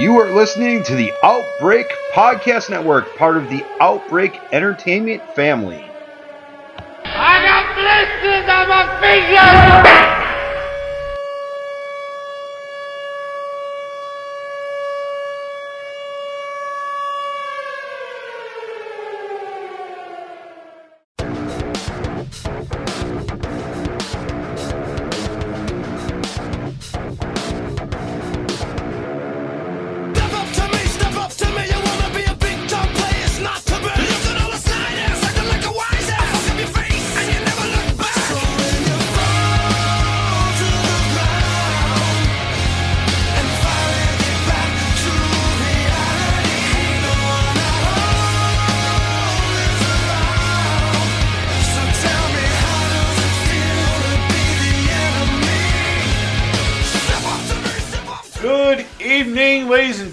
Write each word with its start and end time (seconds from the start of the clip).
You 0.00 0.18
are 0.18 0.32
listening 0.32 0.82
to 0.84 0.94
the 0.94 1.12
Outbreak 1.22 1.86
Podcast 2.14 2.70
Network, 2.70 3.14
part 3.16 3.36
of 3.36 3.50
the 3.50 3.62
Outbreak 3.80 4.40
Entertainment 4.50 5.22
family. 5.34 5.84
I 7.04 7.42
got 7.44 7.74
blisters 7.74 8.48
on 8.48 8.68
my 8.70 8.98
fingers! 8.98 10.19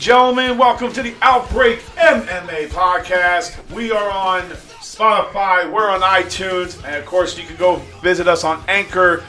Gentlemen. 0.07 0.57
Welcome 0.57 0.93
to 0.93 1.03
the 1.03 1.13
Outbreak 1.21 1.79
MMA 1.97 2.69
podcast. 2.69 3.57
We 3.75 3.91
are 3.91 4.09
on 4.09 4.43
Spotify, 4.79 5.69
we're 5.69 5.89
on 5.89 5.99
iTunes, 5.99 6.81
and 6.85 6.95
of 6.95 7.05
course, 7.05 7.37
you 7.37 7.43
can 7.43 7.57
go 7.57 7.75
visit 8.01 8.25
us 8.25 8.45
on 8.45 8.63
anchor.fm. 8.69 9.19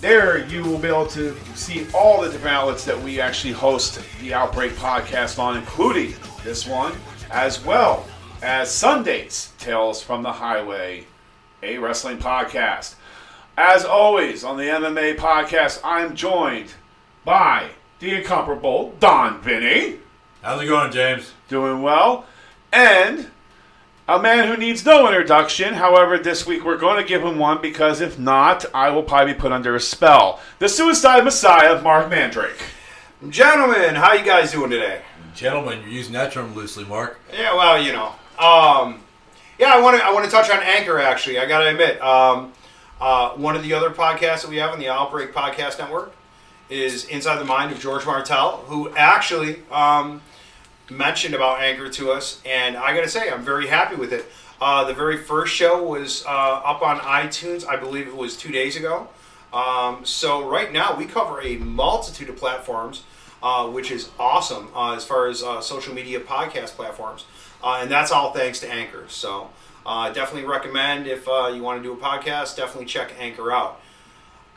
There, 0.00 0.44
you 0.46 0.64
will 0.64 0.78
be 0.78 0.88
able 0.88 1.06
to 1.06 1.36
see 1.54 1.86
all 1.94 2.20
the 2.20 2.32
different 2.32 2.56
outlets 2.56 2.84
that 2.84 3.00
we 3.00 3.20
actually 3.20 3.52
host 3.52 4.00
the 4.20 4.34
Outbreak 4.34 4.72
podcast 4.72 5.38
on, 5.38 5.56
including 5.56 6.16
this 6.42 6.66
one, 6.66 6.94
as 7.30 7.64
well 7.64 8.08
as 8.42 8.68
Sundays, 8.72 9.52
Tales 9.58 10.02
from 10.02 10.24
the 10.24 10.32
Highway, 10.32 11.04
a 11.62 11.78
wrestling 11.78 12.18
podcast. 12.18 12.96
As 13.56 13.84
always, 13.84 14.42
on 14.42 14.56
the 14.56 14.64
MMA 14.64 15.14
podcast, 15.14 15.78
I'm 15.84 16.16
joined 16.16 16.74
by 17.24 17.70
the 18.00 18.14
incomparable 18.16 18.94
Don 19.00 19.40
Vinnie, 19.40 19.98
How's 20.42 20.62
it 20.62 20.66
going, 20.66 20.92
James? 20.92 21.32
doing 21.48 21.82
well, 21.82 22.26
and 22.72 23.28
a 24.06 24.18
man 24.18 24.48
who 24.48 24.56
needs 24.56 24.84
no 24.84 25.06
introduction. 25.08 25.74
However, 25.74 26.16
this 26.18 26.46
week 26.46 26.64
we're 26.64 26.76
going 26.78 27.02
to 27.02 27.06
give 27.08 27.22
him 27.22 27.38
one 27.38 27.60
because 27.60 28.00
if 28.00 28.18
not, 28.18 28.64
I 28.74 28.90
will 28.90 29.02
probably 29.02 29.34
be 29.34 29.38
put 29.38 29.52
under 29.52 29.74
a 29.74 29.80
spell. 29.80 30.40
The 30.60 30.68
Suicide 30.68 31.24
Messiah, 31.24 31.80
Marc 31.82 32.08
Mandrake. 32.08 32.62
Gentlemen, 33.28 33.96
how 33.96 34.12
you 34.12 34.24
guys 34.24 34.52
doing 34.52 34.70
today? 34.70 35.02
Gentlemen, 35.34 35.80
you're 35.80 35.90
using 35.90 36.12
that 36.14 36.32
term 36.32 36.54
loosely, 36.54 36.84
Marc. 36.84 37.18
Yeah, 37.32 37.54
well, 37.54 37.82
you 37.82 37.92
know, 37.92 38.08
um, 38.38 39.02
yeah, 39.58 39.72
I 39.74 39.80
want 39.80 39.98
to 39.98 40.04
I 40.04 40.12
want 40.12 40.24
to 40.24 40.30
touch 40.30 40.48
on 40.50 40.62
Anchor. 40.62 41.00
Actually, 41.00 41.38
I 41.40 41.46
got 41.46 41.60
to 41.60 41.68
admit, 41.68 42.00
um, 42.00 42.52
uh, 43.00 43.30
one 43.30 43.56
of 43.56 43.62
the 43.62 43.72
other 43.74 43.90
podcasts 43.90 44.42
that 44.42 44.48
we 44.48 44.56
have 44.56 44.70
on 44.72 44.78
the 44.78 44.88
Outbreak 44.88 45.32
Podcast 45.32 45.78
Network 45.78 46.12
is 46.70 47.04
Inside 47.06 47.36
the 47.36 47.44
Mind 47.44 47.72
of 47.72 47.80
George 47.80 48.04
Martel, 48.04 48.58
who 48.66 48.90
actually 48.94 49.62
um, 49.70 50.20
mentioned 50.90 51.34
about 51.34 51.60
Anchor 51.60 51.88
to 51.88 52.12
us, 52.12 52.40
and 52.44 52.76
I 52.76 52.94
got 52.94 53.02
to 53.02 53.08
say, 53.08 53.30
I'm 53.30 53.42
very 53.42 53.66
happy 53.66 53.96
with 53.96 54.12
it. 54.12 54.26
Uh, 54.60 54.84
the 54.84 54.94
very 54.94 55.16
first 55.16 55.54
show 55.54 55.82
was 55.82 56.24
uh, 56.26 56.28
up 56.28 56.82
on 56.82 56.98
iTunes, 56.98 57.66
I 57.66 57.76
believe 57.76 58.08
it 58.08 58.16
was 58.16 58.36
two 58.36 58.50
days 58.50 58.76
ago. 58.76 59.08
Um, 59.52 60.04
so 60.04 60.46
right 60.48 60.72
now 60.72 60.96
we 60.96 61.06
cover 61.06 61.40
a 61.40 61.56
multitude 61.56 62.28
of 62.28 62.36
platforms, 62.36 63.04
uh, 63.42 63.68
which 63.68 63.90
is 63.90 64.10
awesome 64.18 64.68
uh, 64.74 64.94
as 64.94 65.04
far 65.04 65.28
as 65.28 65.42
uh, 65.42 65.60
social 65.60 65.94
media 65.94 66.20
podcast 66.20 66.70
platforms, 66.70 67.24
uh, 67.62 67.78
and 67.80 67.90
that's 67.90 68.10
all 68.10 68.32
thanks 68.32 68.60
to 68.60 68.70
Anchor. 68.70 69.04
So 69.08 69.50
definitely 69.86 70.44
recommend 70.44 71.06
if 71.06 71.26
you 71.26 71.62
want 71.62 71.82
to 71.82 71.82
do 71.82 71.92
a 71.92 71.96
podcast, 71.96 72.56
definitely 72.56 72.86
check 72.86 73.12
Anchor 73.18 73.50
out. 73.52 73.80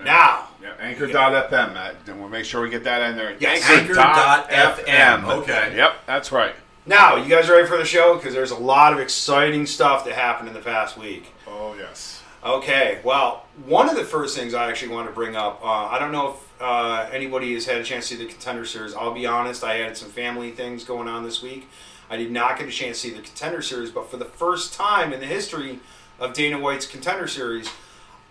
Now, 0.03 0.47
Yeah, 0.61 0.73
Anchor.fm, 0.79 1.73
Matt. 1.73 2.05
Then 2.05 2.19
we'll 2.19 2.29
make 2.29 2.45
sure 2.45 2.61
we 2.61 2.69
get 2.69 2.83
that 2.83 3.01
in 3.09 3.17
there. 3.17 3.35
Yes. 3.39 3.67
Anchor.fm. 3.69 5.23
Okay. 5.41 5.73
Yep, 5.75 5.93
that's 6.05 6.31
right. 6.31 6.55
now 6.85 7.15
you 7.15 7.29
guys 7.29 7.49
ready 7.49 7.67
for 7.67 7.77
the 7.77 7.85
show? 7.85 8.15
Because 8.15 8.33
there's 8.33 8.51
a 8.51 8.55
lot 8.57 8.93
of 8.93 8.99
exciting 8.99 9.65
stuff 9.65 10.05
that 10.05 10.13
happened 10.13 10.47
in 10.49 10.53
the 10.53 10.61
past 10.61 10.97
week. 10.97 11.33
Oh, 11.47 11.75
yes. 11.77 12.21
Okay, 12.43 12.99
well, 13.03 13.45
one 13.65 13.87
of 13.87 13.95
the 13.95 14.03
first 14.03 14.35
things 14.35 14.55
I 14.55 14.67
actually 14.67 14.93
want 14.93 15.07
to 15.07 15.13
bring 15.13 15.35
up, 15.35 15.59
uh, 15.63 15.67
I 15.67 15.99
don't 15.99 16.11
know 16.11 16.29
if 16.31 16.61
uh, 16.61 17.07
anybody 17.11 17.53
has 17.53 17.65
had 17.67 17.77
a 17.77 17.83
chance 17.83 18.07
to 18.09 18.15
see 18.15 18.23
the 18.23 18.31
Contender 18.31 18.65
Series. 18.65 18.95
I'll 18.95 19.13
be 19.13 19.27
honest, 19.27 19.63
I 19.63 19.75
had 19.75 19.95
some 19.95 20.09
family 20.09 20.49
things 20.51 20.83
going 20.83 21.07
on 21.07 21.23
this 21.23 21.43
week. 21.43 21.67
I 22.09 22.17
did 22.17 22.31
not 22.31 22.57
get 22.57 22.67
a 22.67 22.71
chance 22.71 22.99
to 23.01 23.09
see 23.09 23.13
the 23.15 23.21
Contender 23.21 23.61
Series, 23.61 23.91
but 23.91 24.09
for 24.09 24.17
the 24.17 24.25
first 24.25 24.73
time 24.73 25.13
in 25.13 25.19
the 25.19 25.27
history 25.27 25.79
of 26.19 26.33
Dana 26.33 26.59
White's 26.59 26.87
Contender 26.87 27.27
Series, 27.27 27.69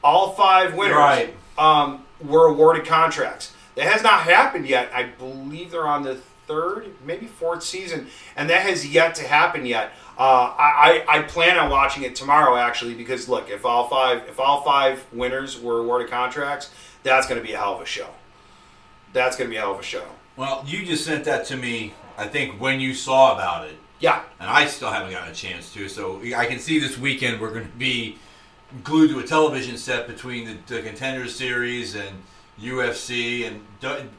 all 0.02 0.32
five 0.32 0.75
winners 0.75 0.97
Right. 0.97 1.34
Um, 1.60 2.04
were 2.21 2.47
awarded 2.47 2.87
contracts. 2.87 3.54
That 3.76 3.84
has 3.84 4.03
not 4.03 4.22
happened 4.22 4.66
yet. 4.66 4.91
I 4.93 5.04
believe 5.04 5.71
they're 5.71 5.87
on 5.87 6.03
the 6.03 6.16
third, 6.47 6.88
maybe 7.04 7.26
fourth 7.26 7.62
season, 7.62 8.09
and 8.37 8.50
that 8.50 8.62
has 8.62 8.87
yet 8.87 9.15
to 9.16 9.28
happen 9.28 9.65
yet. 9.65 9.93
Uh, 10.19 10.53
I, 10.59 11.04
I 11.09 11.19
I 11.19 11.22
plan 11.22 11.56
on 11.56 11.70
watching 11.70 12.03
it 12.03 12.16
tomorrow 12.16 12.56
actually 12.56 12.94
because 12.94 13.28
look, 13.28 13.49
if 13.49 13.65
all 13.65 13.88
five 13.88 14.28
if 14.28 14.41
all 14.41 14.62
five 14.62 15.04
winners 15.12 15.60
were 15.60 15.78
awarded 15.78 16.10
contracts, 16.10 16.70
that's 17.04 17.26
going 17.28 17.41
to 17.41 17.47
be 17.47 17.53
a 17.53 17.59
hell 17.59 17.76
of 17.76 17.81
a 17.81 17.87
show. 17.87 18.09
That's 19.12 19.37
going 19.37 19.49
to 19.49 19.50
be 19.50 19.56
a 19.56 19.60
hell 19.60 19.75
of 19.75 19.81
a 19.81 19.84
show. 19.84 20.04
Well, 20.37 20.65
you 20.66 20.84
just 20.84 21.04
sent 21.04 21.25
that 21.25 21.44
to 21.47 21.56
me, 21.56 21.94
I 22.16 22.26
think, 22.26 22.60
when 22.60 22.81
you 22.81 22.94
saw 22.94 23.34
about 23.34 23.66
it. 23.69 23.76
Yeah, 23.99 24.22
And 24.38 24.49
I 24.49 24.65
still 24.66 24.91
haven't 24.91 25.12
gotten 25.12 25.31
a 25.31 25.34
chance 25.34 25.72
to. 25.75 25.87
So 25.88 26.22
I 26.34 26.47
can 26.47 26.59
see 26.59 26.78
this 26.78 26.97
weekend 26.97 27.38
we're 27.38 27.53
going 27.53 27.66
to 27.66 27.76
be 27.76 28.19
glued 28.84 29.08
to 29.10 29.19
a 29.19 29.25
television 29.25 29.76
set 29.76 30.06
between 30.06 30.47
the, 30.47 30.75
the 30.75 30.82
Contender 30.82 31.28
Series 31.28 31.94
and 31.94 32.22
UFC. 32.60 33.47
And 33.47 33.62
don't, 33.81 34.10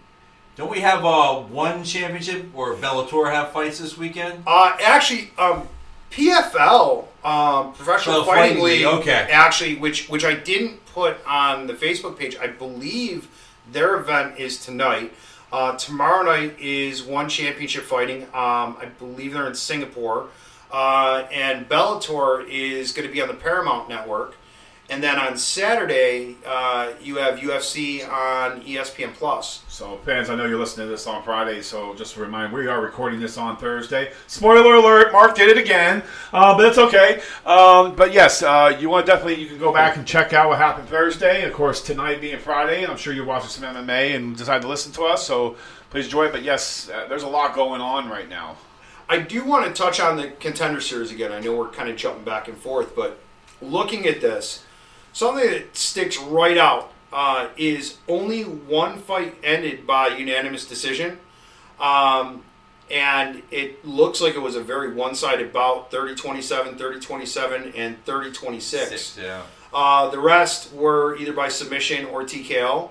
don't 0.55 0.71
we 0.71 0.79
have 0.79 1.05
uh, 1.05 1.35
one 1.35 1.83
championship 1.83 2.45
or 2.53 2.75
Bellator 2.75 3.31
have 3.31 3.51
fights 3.51 3.79
this 3.79 3.97
weekend? 3.97 4.43
Uh, 4.45 4.77
actually, 4.83 5.31
um, 5.37 5.67
PFL, 6.11 7.05
um, 7.23 7.73
Professional 7.73 8.17
Oh, 8.17 8.23
Fighting 8.23 8.57
Fighting 8.57 8.63
League, 8.63 8.85
League, 8.85 8.99
okay. 8.99 9.27
actually, 9.31 9.75
which 9.77 10.09
which 10.09 10.25
I 10.25 10.33
didn't 10.33 10.85
put 10.87 11.17
on 11.25 11.67
the 11.67 11.73
Facebook 11.73 12.17
page. 12.17 12.35
I 12.35 12.47
believe 12.47 13.29
their 13.71 13.95
event 13.95 14.37
is 14.37 14.63
tonight. 14.63 15.13
Uh, 15.53 15.75
tomorrow 15.77 16.23
night 16.23 16.59
is 16.59 17.03
one 17.03 17.29
championship 17.29 17.83
fighting. 17.83 18.23
Um, 18.25 18.77
I 18.79 18.87
believe 18.99 19.33
they're 19.33 19.47
in 19.47 19.55
Singapore, 19.55 20.27
uh, 20.71 21.25
and 21.31 21.67
Bellator 21.67 22.47
is 22.49 22.91
going 22.91 23.07
to 23.07 23.13
be 23.13 23.21
on 23.21 23.27
the 23.27 23.33
Paramount 23.33 23.87
Network. 23.87 24.35
And 24.91 25.01
then 25.01 25.17
on 25.17 25.37
Saturday, 25.37 26.35
uh, 26.45 26.91
you 27.01 27.15
have 27.15 27.39
UFC 27.39 28.05
on 28.05 28.61
ESPN 28.63 29.13
Plus. 29.13 29.63
So, 29.69 29.95
fans, 29.99 30.29
I 30.29 30.35
know 30.35 30.45
you're 30.45 30.59
listening 30.59 30.87
to 30.87 30.91
this 30.91 31.07
on 31.07 31.23
Friday, 31.23 31.61
so 31.61 31.95
just 31.95 32.17
a 32.17 32.19
reminder, 32.19 32.53
we 32.53 32.67
are 32.67 32.81
recording 32.81 33.21
this 33.21 33.37
on 33.37 33.55
Thursday. 33.55 34.11
Spoiler 34.27 34.75
alert, 34.75 35.13
Marc 35.13 35.33
did 35.33 35.47
it 35.47 35.57
again, 35.57 36.03
uh, 36.33 36.57
but 36.57 36.65
it's 36.65 36.77
okay. 36.77 37.21
Um, 37.45 37.95
but 37.95 38.11
yes, 38.11 38.43
uh, 38.43 38.77
you 38.81 38.89
want 38.89 39.05
definitely, 39.05 39.41
you 39.41 39.47
can 39.47 39.59
go 39.59 39.71
back 39.71 39.95
and 39.95 40.05
check 40.05 40.33
out 40.33 40.49
what 40.49 40.57
happened 40.57 40.89
Thursday. 40.89 41.45
Of 41.45 41.53
course, 41.53 41.81
tonight 41.81 42.19
being 42.19 42.37
Friday, 42.37 42.85
I'm 42.85 42.97
sure 42.97 43.13
you're 43.13 43.23
watching 43.23 43.47
some 43.47 43.73
MMA 43.73 44.13
and 44.13 44.35
decide 44.35 44.61
to 44.63 44.67
listen 44.67 44.91
to 44.91 45.03
us, 45.03 45.25
so 45.25 45.55
please 45.89 46.03
enjoy 46.03 46.25
it. 46.25 46.33
But 46.33 46.43
yes, 46.43 46.89
uh, 46.89 47.05
there's 47.07 47.23
a 47.23 47.29
lot 47.29 47.55
going 47.55 47.79
on 47.79 48.09
right 48.09 48.27
now. 48.27 48.57
I 49.07 49.19
do 49.19 49.45
want 49.45 49.65
to 49.65 49.71
touch 49.71 50.01
on 50.01 50.17
the 50.17 50.31
contender 50.31 50.81
series 50.81 51.11
again. 51.11 51.31
I 51.31 51.39
know 51.39 51.55
we're 51.55 51.69
kind 51.69 51.87
of 51.87 51.95
jumping 51.95 52.25
back 52.25 52.49
and 52.49 52.57
forth, 52.57 52.93
but 52.93 53.21
looking 53.61 54.05
at 54.05 54.19
this, 54.19 54.65
something 55.13 55.49
that 55.49 55.75
sticks 55.75 56.17
right 56.17 56.57
out 56.57 56.91
uh, 57.13 57.49
is 57.57 57.97
only 58.07 58.43
one 58.43 58.99
fight 58.99 59.35
ended 59.43 59.85
by 59.85 60.07
unanimous 60.09 60.65
decision. 60.65 61.19
Um, 61.79 62.43
and 62.89 63.41
it 63.51 63.85
looks 63.85 64.21
like 64.21 64.35
it 64.35 64.41
was 64.41 64.55
a 64.55 64.61
very 64.61 64.93
one 64.93 65.15
sided 65.15 65.53
bout 65.53 65.91
30 65.91 66.15
27, 66.15 66.77
30 66.77 66.99
27, 66.99 67.73
and 67.75 68.03
30 68.05 68.31
26. 68.31 69.17
yeah. 69.17 69.43
Uh, 69.73 70.09
the 70.09 70.19
rest 70.19 70.73
were 70.73 71.15
either 71.15 71.31
by 71.31 71.47
submission 71.47 72.05
or 72.05 72.23
TKO. 72.23 72.89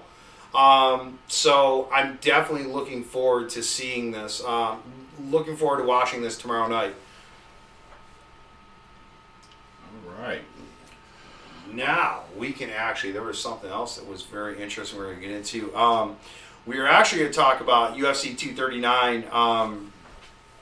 Um, 0.54 1.18
so 1.28 1.88
I'm 1.92 2.18
definitely 2.20 2.66
looking 2.66 3.04
forward 3.04 3.50
to 3.50 3.62
seeing 3.62 4.10
this. 4.10 4.42
Um, 4.42 4.82
looking 5.28 5.56
forward 5.56 5.78
to 5.78 5.84
watching 5.84 6.22
this 6.22 6.38
tomorrow 6.38 6.66
night. 6.66 6.94
All 10.06 10.26
right. 10.26 10.40
Now 11.72 12.22
we 12.36 12.52
can 12.52 12.70
actually. 12.70 13.12
There 13.12 13.22
was 13.22 13.40
something 13.40 13.70
else 13.70 13.96
that 13.96 14.08
was 14.08 14.22
very 14.22 14.60
interesting. 14.62 14.98
We're 14.98 15.06
going 15.06 15.20
to 15.20 15.26
get 15.28 15.36
into. 15.36 15.74
Um, 15.76 16.16
we 16.66 16.78
are 16.78 16.86
actually 16.86 17.20
going 17.20 17.32
to 17.32 17.38
talk 17.38 17.60
about 17.60 17.96
UFC 17.96 18.36
239, 18.36 19.24
um, 19.32 19.92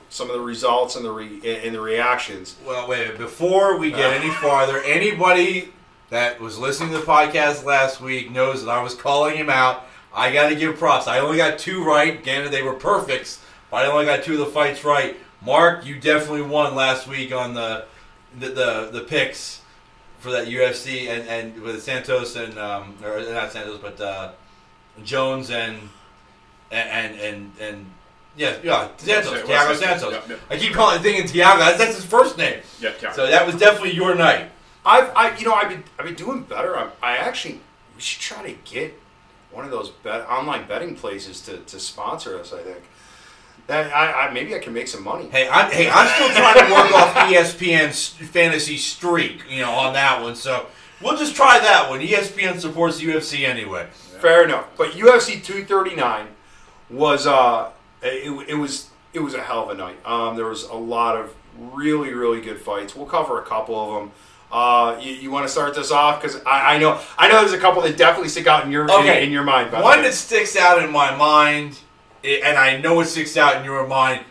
some 0.09 0.29
of 0.29 0.33
the 0.33 0.41
results 0.41 0.95
and 0.95 1.03
the 1.03 1.11
re- 1.11 1.41
and 1.63 1.75
the 1.75 1.81
reactions. 1.81 2.55
Well, 2.65 2.87
wait. 2.87 3.17
Before 3.17 3.77
we 3.77 3.91
get 3.91 4.13
any 4.13 4.29
farther, 4.41 4.81
anybody 4.83 5.69
that 6.09 6.39
was 6.39 6.57
listening 6.57 6.91
to 6.91 6.99
the 6.99 7.05
podcast 7.05 7.63
last 7.63 8.01
week 8.01 8.31
knows 8.31 8.65
that 8.65 8.71
I 8.71 8.81
was 8.81 8.95
calling 8.95 9.35
him 9.35 9.49
out. 9.49 9.85
I 10.13 10.33
got 10.33 10.49
to 10.49 10.55
give 10.55 10.77
props. 10.77 11.07
I 11.07 11.19
only 11.19 11.37
got 11.37 11.59
two 11.59 11.83
right. 11.83 12.23
Granted, 12.23 12.51
they 12.51 12.63
were 12.63 12.73
perfects, 12.73 13.43
but 13.69 13.85
I 13.85 13.91
only 13.91 14.05
got 14.05 14.23
two 14.23 14.33
of 14.33 14.39
the 14.39 14.47
fights 14.47 14.83
right. 14.83 15.15
Marc, 15.41 15.85
you 15.85 15.99
definitely 15.99 16.41
won 16.41 16.75
last 16.75 17.07
week 17.07 17.33
on 17.33 17.53
the 17.53 17.85
the 18.37 18.49
the, 18.49 18.89
the 18.91 19.01
picks 19.01 19.58
for 20.19 20.31
that 20.31 20.47
UFC 20.47 21.07
and 21.09 21.27
and 21.27 21.61
with 21.61 21.81
Santos 21.81 22.35
and 22.35 22.57
um 22.57 22.95
or 23.03 23.19
not 23.31 23.51
Santos 23.51 23.79
but 23.81 23.99
uh, 24.01 24.31
Jones 25.03 25.49
and 25.49 25.77
and 26.71 26.89
and 26.89 27.19
and. 27.19 27.51
and 27.59 27.85
yeah, 28.37 28.55
yeah, 28.63 28.87
Santos, 28.95 29.31
Well, 29.33 29.41
Thiago 29.43 29.75
Santos, 29.75 29.79
Santos. 29.79 30.11
yep, 30.13 30.29
yep. 30.29 30.39
I 30.49 30.57
keep 30.57 30.71
calling 30.71 31.01
thinking 31.01 31.25
Thiago. 31.25 31.57
That's, 31.59 31.77
that's 31.77 31.95
his 31.95 32.05
first 32.05 32.37
name. 32.37 32.61
Yeah, 32.79 32.93
yeah. 33.01 33.11
So 33.11 33.27
that 33.27 33.45
was 33.45 33.55
definitely 33.55 33.95
your 33.95 34.15
night. 34.15 34.49
I've, 34.85 35.11
I, 35.13 35.35
you 35.35 35.45
know, 35.45 35.53
I've 35.53 35.67
been, 35.67 35.83
I've 35.97 36.05
been 36.05 36.15
doing 36.15 36.43
better. 36.43 36.77
I, 36.77 36.89
I 37.01 37.17
actually, 37.17 37.59
we 37.95 38.01
should 38.01 38.21
try 38.21 38.43
to 38.49 38.55
get 38.63 38.93
one 39.51 39.65
of 39.65 39.71
those 39.71 39.89
bet, 39.89 40.21
online 40.29 40.67
betting 40.67 40.95
places 40.95 41.41
to, 41.41 41.57
to 41.57 41.79
sponsor 41.79 42.39
us. 42.39 42.53
I 42.53 42.61
think 42.61 42.77
that 42.77 42.88
I, 43.69 44.27
I 44.27 44.33
maybe 44.33 44.55
I 44.55 44.59
can 44.59 44.73
make 44.73 44.87
some 44.87 45.03
money. 45.03 45.29
Hey, 45.29 45.47
I'm 45.47 45.71
hey, 45.71 45.89
I'm 45.89 46.07
still 46.15 46.29
trying 46.29 46.65
to 46.65 46.73
work 46.73 46.91
off 46.93 47.13
ESPN's 47.15 48.09
fantasy 48.09 48.77
streak, 48.77 49.43
you 49.49 49.61
know, 49.61 49.71
on 49.71 49.93
that 49.93 50.21
one. 50.21 50.35
So 50.35 50.67
we'll 51.01 51.17
just 51.17 51.35
try 51.35 51.59
that 51.59 51.89
one. 51.89 51.99
ESPN 51.99 52.59
supports 52.59 53.01
UFC 53.01 53.47
anyway. 53.47 53.87
Fair 54.19 54.43
enough. 54.43 54.67
But 54.77 54.91
UFC 54.91 55.43
239 55.43 56.27
was 56.89 57.27
uh, 57.27 57.71
it, 58.01 58.49
it 58.49 58.55
was 58.55 58.89
it 59.13 59.19
was 59.19 59.33
a 59.33 59.41
hell 59.41 59.63
of 59.63 59.69
a 59.69 59.75
night. 59.75 59.97
Um, 60.05 60.35
there 60.35 60.45
was 60.45 60.63
a 60.63 60.75
lot 60.75 61.17
of 61.17 61.35
really 61.57 62.13
really 62.13 62.41
good 62.41 62.59
fights. 62.59 62.95
We'll 62.95 63.05
cover 63.05 63.39
a 63.39 63.45
couple 63.45 63.75
of 63.79 64.01
them. 64.01 64.11
Uh, 64.51 64.99
you, 64.99 65.13
you 65.13 65.31
want 65.31 65.45
to 65.45 65.49
start 65.49 65.75
this 65.75 65.91
off 65.91 66.19
because 66.19 66.41
I, 66.43 66.75
I 66.75 66.77
know 66.79 66.99
I 67.17 67.27
know 67.27 67.41
there's 67.41 67.53
a 67.53 67.59
couple 67.59 67.83
that 67.83 67.97
definitely 67.97 68.29
stick 68.29 68.47
out 68.47 68.65
in 68.65 68.71
your 68.71 68.89
Okay, 68.91 69.19
in, 69.19 69.25
in 69.25 69.31
your 69.31 69.43
mind. 69.43 69.71
One 69.71 70.01
that 70.01 70.13
sticks 70.13 70.55
out 70.57 70.81
in 70.83 70.91
my 70.91 71.15
mind, 71.15 71.77
and 72.23 72.57
I 72.57 72.77
know 72.77 72.99
it 73.01 73.05
sticks 73.05 73.37
out 73.37 73.57
in 73.57 73.63
your 73.63 73.85
mind. 73.87 74.25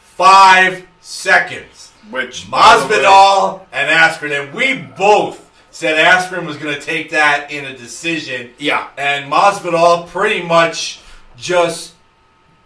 Five 0.00 0.86
seconds. 1.00 1.92
Which 2.10 2.46
Masvidal 2.50 3.66
and 3.72 3.88
Askren, 3.90 4.38
and 4.42 4.54
we 4.54 4.74
both 4.96 5.48
said 5.70 5.96
Askren 6.04 6.44
was 6.46 6.56
going 6.56 6.74
to 6.74 6.80
take 6.80 7.10
that 7.10 7.50
in 7.52 7.64
a 7.66 7.76
decision. 7.76 8.50
yeah. 8.58 8.88
And 8.98 9.30
Masvidal 9.30 10.08
pretty 10.08 10.42
much 10.42 11.00
just 11.36 11.94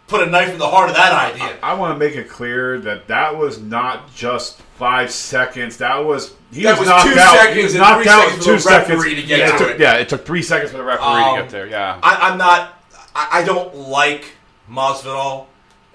put 0.06 0.26
a 0.26 0.31
knife 0.31 0.50
in 0.52 0.58
the 0.58 0.66
heart 0.69 0.88
of 0.88 0.96
that 0.96 1.12
idea. 1.34 1.58
I 1.62 1.75
want 1.75 1.94
to 1.94 1.99
make 1.99 2.16
it 2.16 2.28
clear 2.28 2.78
that 2.81 3.06
that 3.08 3.37
was 3.37 3.61
not 3.61 4.14
just 4.14 4.61
five 4.78 5.11
seconds. 5.11 5.76
That 5.78 5.99
was 6.05 6.34
he 6.52 6.62
That 6.62 6.72
was, 6.78 6.81
was 6.81 6.88
knocked 6.88 7.08
two 7.12 7.19
out. 7.19 7.37
seconds 7.37 7.56
he 7.56 7.62
was 7.64 7.75
knocked 7.75 8.06
out 8.06 8.28
seconds 8.28 8.44
two 8.46 8.58
seconds 8.58 9.05
to 9.05 9.14
get 9.22 9.28
yeah, 9.38 9.55
it 9.55 9.58
took, 9.58 9.70
it. 9.70 9.81
yeah, 9.81 9.94
it 9.96 10.08
took 10.08 10.25
three 10.25 10.43
seconds 10.43 10.70
for 10.70 10.78
the 10.78 10.84
referee 10.84 11.05
Um, 11.05 11.37
to 11.37 11.43
get 11.43 11.50
there. 11.50 11.66
Yeah, 11.66 11.99
I, 12.02 12.31
I'm 12.31 12.38
not. 12.38 12.81
I, 13.14 13.40
I 13.40 13.44
don't 13.44 13.75
like 13.75 14.34
Masvidal. 14.70 15.46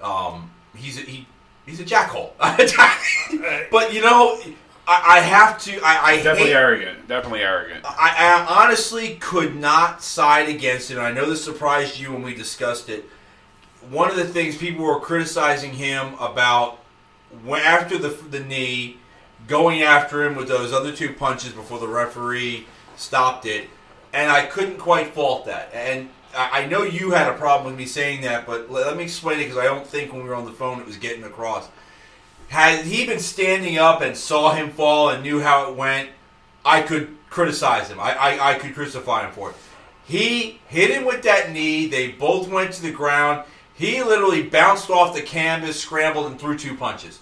Um, 0.02 0.50
he's 0.74 0.98
a, 0.98 1.02
he 1.02 1.26
he's 1.66 1.80
a 1.80 1.84
jackhole. 1.84 2.32
but 3.70 3.92
you 3.92 4.00
know, 4.00 4.38
I, 4.86 5.18
I 5.18 5.20
have 5.20 5.58
to. 5.62 5.80
I, 5.82 6.04
I 6.04 6.16
definitely 6.16 6.46
hate, 6.46 6.54
arrogant. 6.54 7.08
Definitely 7.08 7.40
arrogant. 7.40 7.84
I, 7.84 8.14
I 8.18 8.64
honestly 8.64 9.16
could 9.16 9.56
not 9.56 10.02
side 10.02 10.48
against 10.48 10.90
it. 10.90 10.94
And 10.94 11.06
I 11.06 11.12
know 11.12 11.28
this 11.28 11.44
surprised 11.44 11.98
you 11.98 12.12
when 12.12 12.22
we 12.22 12.34
discussed 12.34 12.88
it. 12.88 13.04
One 13.88 14.10
of 14.10 14.16
the 14.16 14.24
things 14.24 14.56
people 14.56 14.84
were 14.84 15.00
criticizing 15.00 15.72
him 15.72 16.14
about 16.20 16.78
when, 17.44 17.60
after 17.62 17.98
the 17.98 18.08
the 18.08 18.40
knee, 18.40 18.98
going 19.46 19.82
after 19.82 20.24
him 20.24 20.34
with 20.34 20.48
those 20.48 20.72
other 20.72 20.92
two 20.94 21.14
punches 21.14 21.52
before 21.52 21.78
the 21.78 21.88
referee 21.88 22.66
stopped 22.96 23.46
it, 23.46 23.68
and 24.12 24.30
I 24.30 24.46
couldn't 24.46 24.78
quite 24.78 25.08
fault 25.08 25.46
that. 25.46 25.70
And 25.72 26.10
I 26.36 26.66
know 26.66 26.82
you 26.82 27.10
had 27.10 27.28
a 27.28 27.36
problem 27.36 27.66
with 27.66 27.78
me 27.78 27.86
saying 27.86 28.22
that, 28.22 28.46
but 28.46 28.70
let 28.70 28.86
let 28.86 28.96
me 28.96 29.04
explain 29.04 29.40
it 29.40 29.44
because 29.44 29.58
I 29.58 29.64
don't 29.64 29.86
think 29.86 30.12
when 30.12 30.22
we 30.22 30.28
were 30.28 30.34
on 30.34 30.44
the 30.44 30.52
phone 30.52 30.80
it 30.80 30.86
was 30.86 30.96
getting 30.96 31.24
across. 31.24 31.68
Had 32.48 32.84
he 32.84 33.06
been 33.06 33.20
standing 33.20 33.78
up 33.78 34.00
and 34.00 34.16
saw 34.16 34.52
him 34.52 34.70
fall 34.70 35.10
and 35.10 35.22
knew 35.22 35.40
how 35.40 35.70
it 35.70 35.76
went, 35.76 36.10
I 36.64 36.82
could 36.82 37.16
criticize 37.28 37.88
him. 37.88 38.00
I, 38.00 38.12
I, 38.14 38.50
I 38.50 38.58
could 38.58 38.74
crucify 38.74 39.26
him 39.26 39.32
for 39.32 39.50
it. 39.50 39.56
He 40.04 40.60
hit 40.66 40.90
him 40.90 41.04
with 41.04 41.22
that 41.22 41.52
knee. 41.52 41.86
They 41.86 42.08
both 42.08 42.48
went 42.48 42.72
to 42.74 42.82
the 42.82 42.90
ground. 42.90 43.44
He 43.74 44.02
literally 44.02 44.42
bounced 44.42 44.90
off 44.90 45.14
the 45.14 45.22
canvas, 45.22 45.80
scrambled, 45.80 46.26
and 46.26 46.38
threw 46.38 46.58
two 46.58 46.76
punches. 46.76 47.20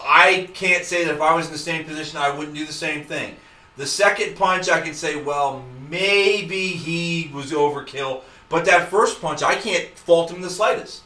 I 0.00 0.50
can't 0.54 0.84
say 0.84 1.04
that 1.04 1.14
if 1.14 1.20
I 1.20 1.34
was 1.34 1.46
in 1.46 1.52
the 1.52 1.58
same 1.58 1.84
position, 1.84 2.18
I 2.18 2.30
wouldn't 2.36 2.56
do 2.56 2.66
the 2.66 2.72
same 2.72 3.04
thing. 3.04 3.36
The 3.76 3.86
second 3.86 4.36
punch, 4.36 4.68
I 4.68 4.80
can 4.80 4.94
say, 4.94 5.22
well, 5.22 5.64
maybe 5.90 6.68
he 6.68 7.30
was 7.34 7.52
overkill. 7.52 8.22
But 8.48 8.64
that 8.64 8.88
first 8.88 9.20
punch, 9.20 9.42
I 9.42 9.54
can't 9.56 9.88
fault 9.98 10.30
him 10.30 10.40
the 10.40 10.50
slightest. 10.50 11.02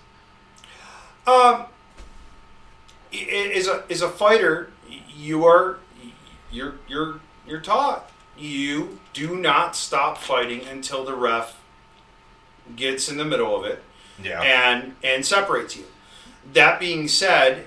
Um, 1.26 1.64
i- 3.12 3.50
as 3.56 3.66
a 3.66 3.84
as 3.90 4.02
a 4.02 4.08
fighter, 4.08 4.70
you 5.14 5.44
are 5.46 5.78
you're 6.50 6.74
you're 6.86 7.20
you're 7.46 7.60
taught 7.60 8.10
you 8.36 8.98
do 9.12 9.36
not 9.36 9.76
stop 9.76 10.18
fighting 10.18 10.66
until 10.66 11.04
the 11.04 11.14
ref 11.14 11.56
gets 12.76 13.08
in 13.08 13.16
the 13.16 13.24
middle 13.24 13.54
of 13.56 13.64
it 13.64 13.82
Yeah. 14.22 14.40
and 14.42 14.96
and 15.02 15.24
separates 15.24 15.76
you. 15.76 15.84
That 16.52 16.78
being 16.80 17.08
said, 17.08 17.66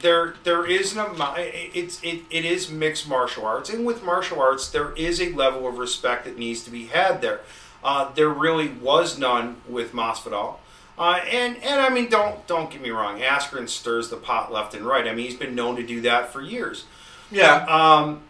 there 0.00 0.34
there 0.44 0.66
is 0.66 0.94
no 0.94 1.14
it's 1.36 2.02
it, 2.02 2.24
it 2.30 2.44
is 2.44 2.70
mixed 2.70 3.08
martial 3.08 3.44
arts, 3.44 3.70
and 3.70 3.84
with 3.86 4.02
martial 4.02 4.40
arts, 4.40 4.68
there 4.68 4.92
is 4.94 5.20
a 5.20 5.30
level 5.32 5.66
of 5.66 5.78
respect 5.78 6.24
that 6.24 6.38
needs 6.38 6.62
to 6.64 6.70
be 6.70 6.86
had 6.86 7.20
there. 7.20 7.40
Uh, 7.82 8.12
there 8.14 8.28
really 8.28 8.68
was 8.68 9.18
none 9.18 9.56
with 9.68 9.92
Masvidal. 9.92 10.56
Uh, 10.98 11.20
and 11.30 11.56
and 11.58 11.80
I 11.80 11.88
mean, 11.90 12.08
don't 12.08 12.46
don't 12.46 12.70
get 12.70 12.80
me 12.80 12.90
wrong. 12.90 13.20
Askren 13.20 13.68
stirs 13.68 14.08
the 14.08 14.16
pot 14.16 14.52
left 14.52 14.74
and 14.74 14.84
right. 14.86 15.06
I 15.06 15.14
mean, 15.14 15.26
he's 15.26 15.36
been 15.36 15.54
known 15.54 15.76
to 15.76 15.82
do 15.82 16.00
that 16.02 16.32
for 16.32 16.40
years. 16.40 16.84
yeah. 17.30 17.64
Um, 17.68 18.22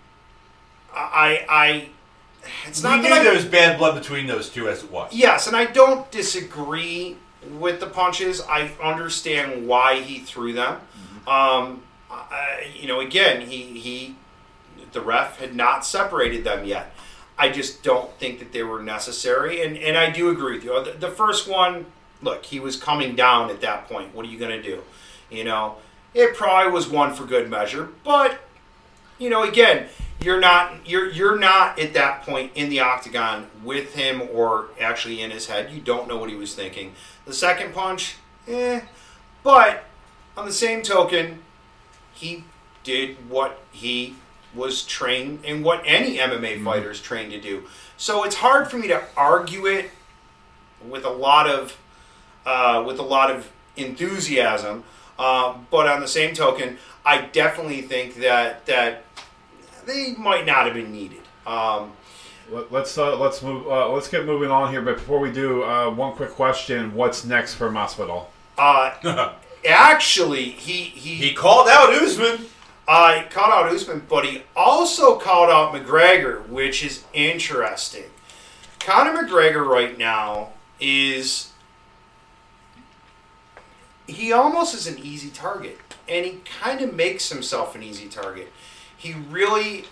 I 0.93 1.47
I 1.49 1.89
it's 2.67 2.83
we 2.83 2.89
not 2.89 3.03
knew 3.03 3.09
that 3.11 3.23
there 3.23 3.35
was 3.35 3.45
bad 3.45 3.79
blood 3.79 3.95
between 3.99 4.27
those 4.27 4.51
two 4.51 4.69
as 4.69 4.83
it 4.83 4.91
was. 4.91 5.13
Yes, 5.13 5.47
and 5.47 5.57
I 5.57 5.67
don't 5.67 6.11
disagree 6.11 7.17
with 7.59 7.81
the 7.81 7.87
punches. 7.87 8.41
I 8.41 8.71
understand 8.83 9.67
why 9.69 10.01
he 10.01 10.19
threw 10.19 10.53
them. 10.53 10.81
Um, 11.27 11.83
I, 12.11 12.71
you 12.79 12.87
know, 12.89 13.01
again, 13.01 13.49
he 13.49 13.79
he, 13.79 14.17
the 14.93 15.01
ref 15.01 15.39
had 15.39 15.55
not 15.55 15.85
separated 15.85 16.45
them 16.45 16.65
yet. 16.65 16.95
I 17.39 17.51
just 17.51 17.83
don't 17.83 18.11
think 18.19 18.39
that 18.39 18.53
they 18.53 18.63
were 18.63 18.83
necessary, 18.83 19.63
and 19.63 19.77
and 19.77 19.97
I 19.97 20.11
do 20.11 20.31
agree 20.31 20.55
with 20.55 20.65
you. 20.65 20.85
The, 20.85 20.93
the 20.93 21.11
first 21.11 21.49
one, 21.49 21.87
look, 22.23 22.47
he 22.47 22.61
was 22.61 22.77
coming 22.77 23.15
down 23.15 23.51
at 23.51 23.61
that 23.61 23.89
point. 23.89 24.15
What 24.15 24.25
are 24.27 24.29
you 24.29 24.39
going 24.39 24.51
to 24.51 24.63
do? 24.63 24.83
You 25.31 25.45
know, 25.45 25.77
it 26.15 26.35
probably 26.35 26.73
was 26.73 26.89
one 26.89 27.13
for 27.13 27.25
good 27.25 27.51
measure, 27.51 27.91
but 28.05 28.41
you 29.19 29.29
know, 29.29 29.43
again, 29.43 29.89
you're 30.21 30.41
not 30.41 30.89
you're 30.89 31.11
you're 31.11 31.39
not 31.39 31.79
at 31.79 31.95
that 31.95 32.23
point 32.23 32.53
in 32.55 32.69
the 32.69 32.81
octagon 32.81 33.49
with 33.63 33.95
him 33.95 34.23
or 34.33 34.69
actually 34.81 35.21
in 35.21 35.31
his 35.31 35.47
head. 35.47 35.73
You 35.73 35.81
don't 35.81 36.09
know 36.09 36.17
what 36.17 36.31
he 36.31 36.37
was 36.37 36.55
thinking. 36.55 36.95
The 37.27 37.35
second 37.35 37.75
punch, 37.75 38.17
eh. 38.49 38.81
But 39.43 39.85
on 40.37 40.47
the 40.47 40.53
same 40.53 40.83
token, 40.83 41.41
he 42.13 42.45
did 42.85 43.29
what 43.29 43.61
he 43.73 44.15
was 44.55 44.85
trained 44.85 45.41
and 45.45 45.65
what 45.65 45.83
any 45.85 46.17
MMA 46.19 46.63
fighter 46.65 46.91
is 46.91 47.01
trained 47.01 47.33
to 47.33 47.41
do. 47.41 47.65
So 47.97 48.25
it's 48.25 48.37
hard 48.37 48.71
for 48.71 48.79
me 48.79 48.89
to 48.89 49.03
argue 49.17 49.67
it 49.67 49.91
with 50.87 51.05
a 51.05 51.11
lot 51.11 51.49
of 51.49 51.77
uh, 52.45 52.83
with 52.87 52.99
a 52.99 53.03
lot 53.03 53.31
of 53.31 53.51
enthusiasm. 53.77 54.85
Uh, 55.19 55.57
but 55.71 55.89
on 55.89 56.01
the 56.01 56.09
same 56.09 56.35
token, 56.35 56.79
I 57.05 57.23
definitely 57.23 57.83
think 57.83 58.17
that 58.17 58.67
that 58.67 59.05
they 59.87 60.15
might 60.19 60.47
not 60.47 60.65
have 60.67 60.75
been 60.75 60.93
needed. 60.93 61.21
Um, 61.47 61.93
Let- 62.51 62.71
Let's 62.73 62.97
uh, 62.99 63.17
let's 63.17 63.43
move. 63.43 63.67
Uh, 63.67 63.91
let's 63.91 64.09
get 64.09 64.25
moving 64.25 64.51
on 64.51 64.71
here. 64.71 64.83
But 64.83 64.97
before 64.97 65.19
we 65.19 65.33
do, 65.33 65.65
uh, 65.65 65.91
one 65.91 66.13
quick 66.15 66.31
question: 66.31 66.95
What's 66.95 67.25
next 67.25 67.55
for 67.55 67.71
Masvidal? 67.71 68.27
uh, 68.59 68.93
actually, 69.67 70.45
he 70.45 70.85
he, 70.85 71.15
He 71.17 71.35
called 71.35 71.69
out 71.69 71.93
Usman. 71.93 72.47
uh, 72.89 73.23
called 73.31 73.53
out 73.53 73.73
Usman, 73.75 74.07
but 74.09 74.25
he 74.25 74.43
also 74.55 75.17
called 75.17 75.51
out 75.51 75.75
McGregor, 75.75 76.49
which 76.49 76.85
is 76.85 77.05
interesting. 77.13 78.05
Conor 78.79 79.23
McGregor 79.25 79.67
right 79.67 79.99
now 79.99 80.51
is 80.79 81.53
he 84.07 84.33
almost 84.33 84.75
is 84.75 84.87
an 84.87 84.99
easy 84.99 85.31
target, 85.31 85.79
and 86.09 86.25
he 86.25 86.41
kind 86.61 86.81
of 86.81 86.95
makes 86.95 87.31
himself 87.31 87.75
an 87.75 87.83
easy 87.83 88.09
target. 88.09 88.53
He 88.97 89.15
really, 89.15 89.87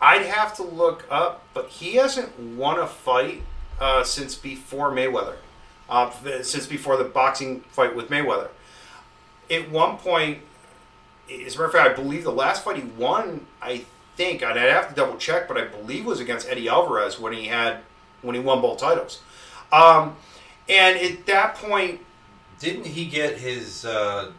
I'd 0.00 0.22
have 0.22 0.56
to 0.56 0.62
look 0.62 1.04
up, 1.10 1.44
but 1.52 1.68
he 1.68 1.96
hasn't 1.96 2.38
won 2.40 2.78
a 2.78 2.86
fight 2.86 3.42
uh, 3.78 4.04
since 4.04 4.34
before 4.34 4.90
Mayweather. 4.90 5.36
Uh, 5.92 6.42
since 6.42 6.66
before 6.66 6.96
the 6.96 7.04
boxing 7.04 7.60
fight 7.70 7.94
with 7.94 8.08
Mayweather. 8.08 8.48
At 9.50 9.70
one 9.70 9.98
point, 9.98 10.38
as 11.30 11.54
a 11.54 11.58
matter 11.58 11.64
of 11.66 11.72
fact, 11.72 11.90
I 11.98 12.02
believe 12.02 12.24
the 12.24 12.32
last 12.32 12.64
fight 12.64 12.76
he 12.76 12.82
won, 12.82 13.46
I 13.60 13.84
think, 14.16 14.42
I'd 14.42 14.56
have 14.56 14.88
to 14.88 14.94
double 14.94 15.16
check, 15.18 15.48
but 15.48 15.56
I 15.58 15.64
believe 15.64 16.04
was 16.06 16.20
against 16.20 16.48
Eddie 16.48 16.68
Alvarez 16.68 17.18
when 17.20 17.32
he 17.32 17.46
had 17.46 17.78
when 18.22 18.34
he 18.34 18.40
won 18.40 18.60
both 18.60 18.78
titles. 18.78 19.20
Um, 19.72 20.16
and 20.68 20.98
at 20.98 21.26
that 21.26 21.54
point, 21.56 22.00
Didn't 22.58 22.86
he 22.86 23.06
get 23.06 23.38
his 23.38 23.84
uh, 23.84 24.30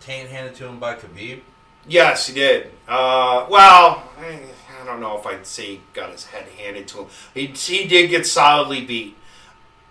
taint 0.00 0.28
handed 0.28 0.54
to 0.56 0.66
him 0.66 0.78
by 0.78 0.94
Khabib? 0.94 1.40
Yes, 1.88 2.26
he 2.26 2.34
did. 2.34 2.66
Uh, 2.86 3.46
well, 3.48 4.04
I 4.18 4.40
I 4.80 4.84
don't 4.84 5.00
know 5.00 5.16
if 5.18 5.26
I'd 5.26 5.46
say 5.46 5.66
he 5.66 5.80
got 5.94 6.10
his 6.10 6.26
head 6.26 6.46
handed 6.58 6.86
to 6.88 6.98
him. 6.98 7.06
He, 7.34 7.46
he 7.46 7.88
did 7.88 8.10
get 8.10 8.26
solidly 8.26 8.84
beat, 8.84 9.16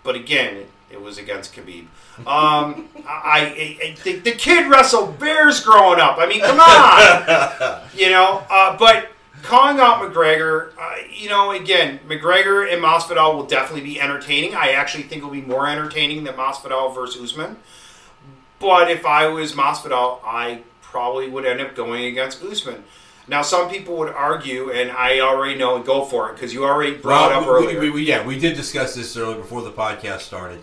but 0.04 0.14
again, 0.14 0.66
it, 0.92 1.00
was 1.00 1.18
against 1.18 1.54
Khabib. 1.54 1.86
Um, 2.26 2.88
I, 3.06 3.78
I, 3.82 3.88
I 3.88 3.94
think 3.94 4.24
the 4.24 4.32
kid 4.32 4.70
wrestled 4.70 5.18
bears 5.18 5.60
growing 5.60 6.00
up. 6.00 6.18
I 6.18 6.26
mean, 6.26 6.40
come 6.40 6.60
on, 6.60 7.82
you 7.96 8.10
know. 8.10 8.44
Uh, 8.50 8.76
but 8.76 9.08
calling 9.42 9.78
out 9.80 9.98
McGregor, 10.00 10.70
uh, 10.78 10.96
you 11.12 11.28
know, 11.28 11.50
again, 11.52 11.98
McGregor 12.08 12.72
and 12.72 12.82
Masvidal 12.82 13.34
will 13.34 13.46
definitely 13.46 13.82
be 13.82 14.00
entertaining. 14.00 14.54
I 14.54 14.72
actually 14.72 15.04
think 15.04 15.18
it'll 15.18 15.30
be 15.30 15.42
more 15.42 15.66
entertaining 15.66 16.24
than 16.24 16.34
Masvidal 16.34 16.94
versus 16.94 17.20
Usman. 17.32 17.56
But 18.60 18.90
if 18.90 19.04
I 19.04 19.26
was 19.26 19.52
Masvidal, 19.54 20.20
I 20.24 20.62
probably 20.82 21.28
would 21.28 21.44
end 21.44 21.60
up 21.60 21.74
going 21.74 22.04
against 22.04 22.42
Usman. 22.42 22.84
Now, 23.28 23.42
some 23.42 23.70
people 23.70 23.96
would 23.98 24.12
argue, 24.12 24.70
and 24.72 24.90
I 24.90 25.20
already 25.20 25.56
know, 25.56 25.76
and 25.76 25.84
go 25.84 26.04
for 26.04 26.28
it 26.30 26.34
because 26.34 26.52
you 26.52 26.64
already 26.64 26.94
brought 26.96 27.30
it 27.30 27.36
up 27.36 27.44
we- 27.44 27.50
earlier. 27.50 27.80
we- 27.80 27.90
we- 27.90 28.04
yeah, 28.04 28.24
we 28.26 28.38
did 28.38 28.56
discuss 28.56 28.94
this 28.94 29.16
earlier 29.16 29.36
before 29.38 29.62
the 29.62 29.70
podcast 29.70 30.20
started. 30.20 30.60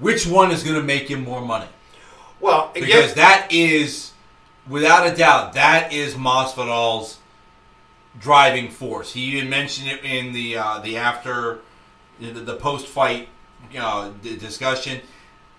Which 0.00 0.26
one 0.26 0.50
is 0.50 0.62
going 0.62 0.76
to 0.76 0.82
make 0.82 1.08
him 1.10 1.24
more 1.24 1.40
money? 1.40 1.66
well, 2.40 2.70
Because 2.74 3.14
that 3.14 3.48
is, 3.50 4.12
without 4.68 5.06
a 5.06 5.14
doubt, 5.14 5.52
that 5.54 5.92
is 5.92 6.14
Masvidal's 6.14 7.18
driving 8.18 8.70
force. 8.70 9.12
He 9.12 9.36
even 9.36 9.48
mentioned 9.50 9.88
it 9.88 10.04
in 10.04 10.32
the 10.32 10.56
uh, 10.56 10.78
the 10.80 10.96
after 10.96 11.60
the, 12.20 12.30
the 12.32 12.56
post 12.56 12.86
fight 12.86 13.28
you 13.70 13.78
know, 13.78 14.12
discussion. 14.22 15.00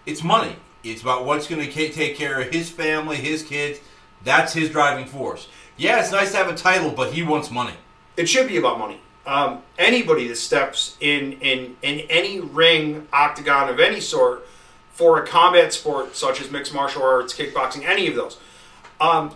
It's 0.06 0.24
money. 0.24 0.56
It's 0.84 1.02
about 1.02 1.26
what's 1.26 1.48
going 1.48 1.66
to 1.66 1.72
take 1.72 2.16
care 2.18 2.42
of 2.42 2.52
his 2.52 2.70
family, 2.70 3.16
his 3.16 3.44
kids. 3.44 3.80
That's 4.24 4.54
his 4.54 4.70
driving 4.70 5.06
force. 5.06 5.48
Yeah, 5.78 6.02
it's 6.02 6.12
nice 6.12 6.32
to 6.32 6.38
have 6.38 6.50
a 6.50 6.56
title, 6.56 6.92
but 6.92 7.14
he 7.14 7.24
wants 7.24 7.50
money. 7.50 7.74
it 8.18 8.28
should 8.28 8.48
be 8.48 8.58
about 8.58 8.78
money. 8.80 9.00
Um, 9.26 9.62
anybody 9.78 10.28
that 10.28 10.36
steps 10.36 10.98
in, 11.00 11.34
in 11.34 11.78
in 11.82 12.02
any 12.10 12.40
ring, 12.42 13.08
octagon 13.14 13.70
of 13.70 13.80
any 13.80 14.02
sort, 14.02 14.46
for 14.92 15.22
a 15.24 15.26
combat 15.26 15.72
sport 15.74 16.16
such 16.16 16.42
as 16.42 16.52
mixed 16.52 16.74
martial 16.74 17.04
arts, 17.04 17.34
kickboxing, 17.34 17.86
any 17.86 18.08
of 18.08 18.16
those, 18.16 18.38
um, 19.00 19.34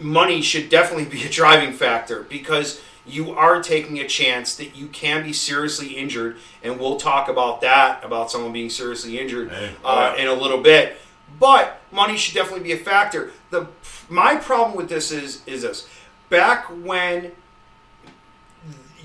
money 0.00 0.42
should 0.42 0.68
definitely 0.68 1.04
be 1.04 1.24
a 1.24 1.28
driving 1.30 1.72
factor 1.72 2.24
because 2.24 2.80
you 3.06 3.30
are 3.32 3.62
taking 3.62 3.98
a 4.00 4.06
chance 4.06 4.56
that 4.56 4.76
you 4.76 4.86
can 4.88 5.22
be 5.24 5.32
seriously 5.32 5.88
injured, 5.96 6.36
and 6.62 6.78
we'll 6.78 6.96
talk 6.96 7.28
about 7.28 7.60
that 7.60 8.04
about 8.04 8.30
someone 8.30 8.52
being 8.52 8.70
seriously 8.70 9.18
injured 9.18 9.50
Hey. 9.50 9.74
uh, 9.84 10.14
in 10.18 10.26
a 10.28 10.34
little 10.34 10.60
bit. 10.60 10.96
But 11.40 11.80
money 11.90 12.16
should 12.16 12.34
definitely 12.34 12.62
be 12.64 12.72
a 12.72 12.76
factor. 12.76 13.32
The 13.50 13.66
my 14.08 14.36
problem 14.36 14.76
with 14.76 14.88
this 14.88 15.10
is 15.12 15.42
is 15.46 15.62
this: 15.62 15.88
back 16.28 16.66
when 16.84 17.32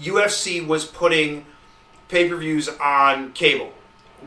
UFC 0.01 0.66
was 0.66 0.86
putting 0.86 1.46
pay 2.08 2.30
per 2.30 2.36
views 2.36 2.70
on 2.82 3.34
cable, 3.34 3.74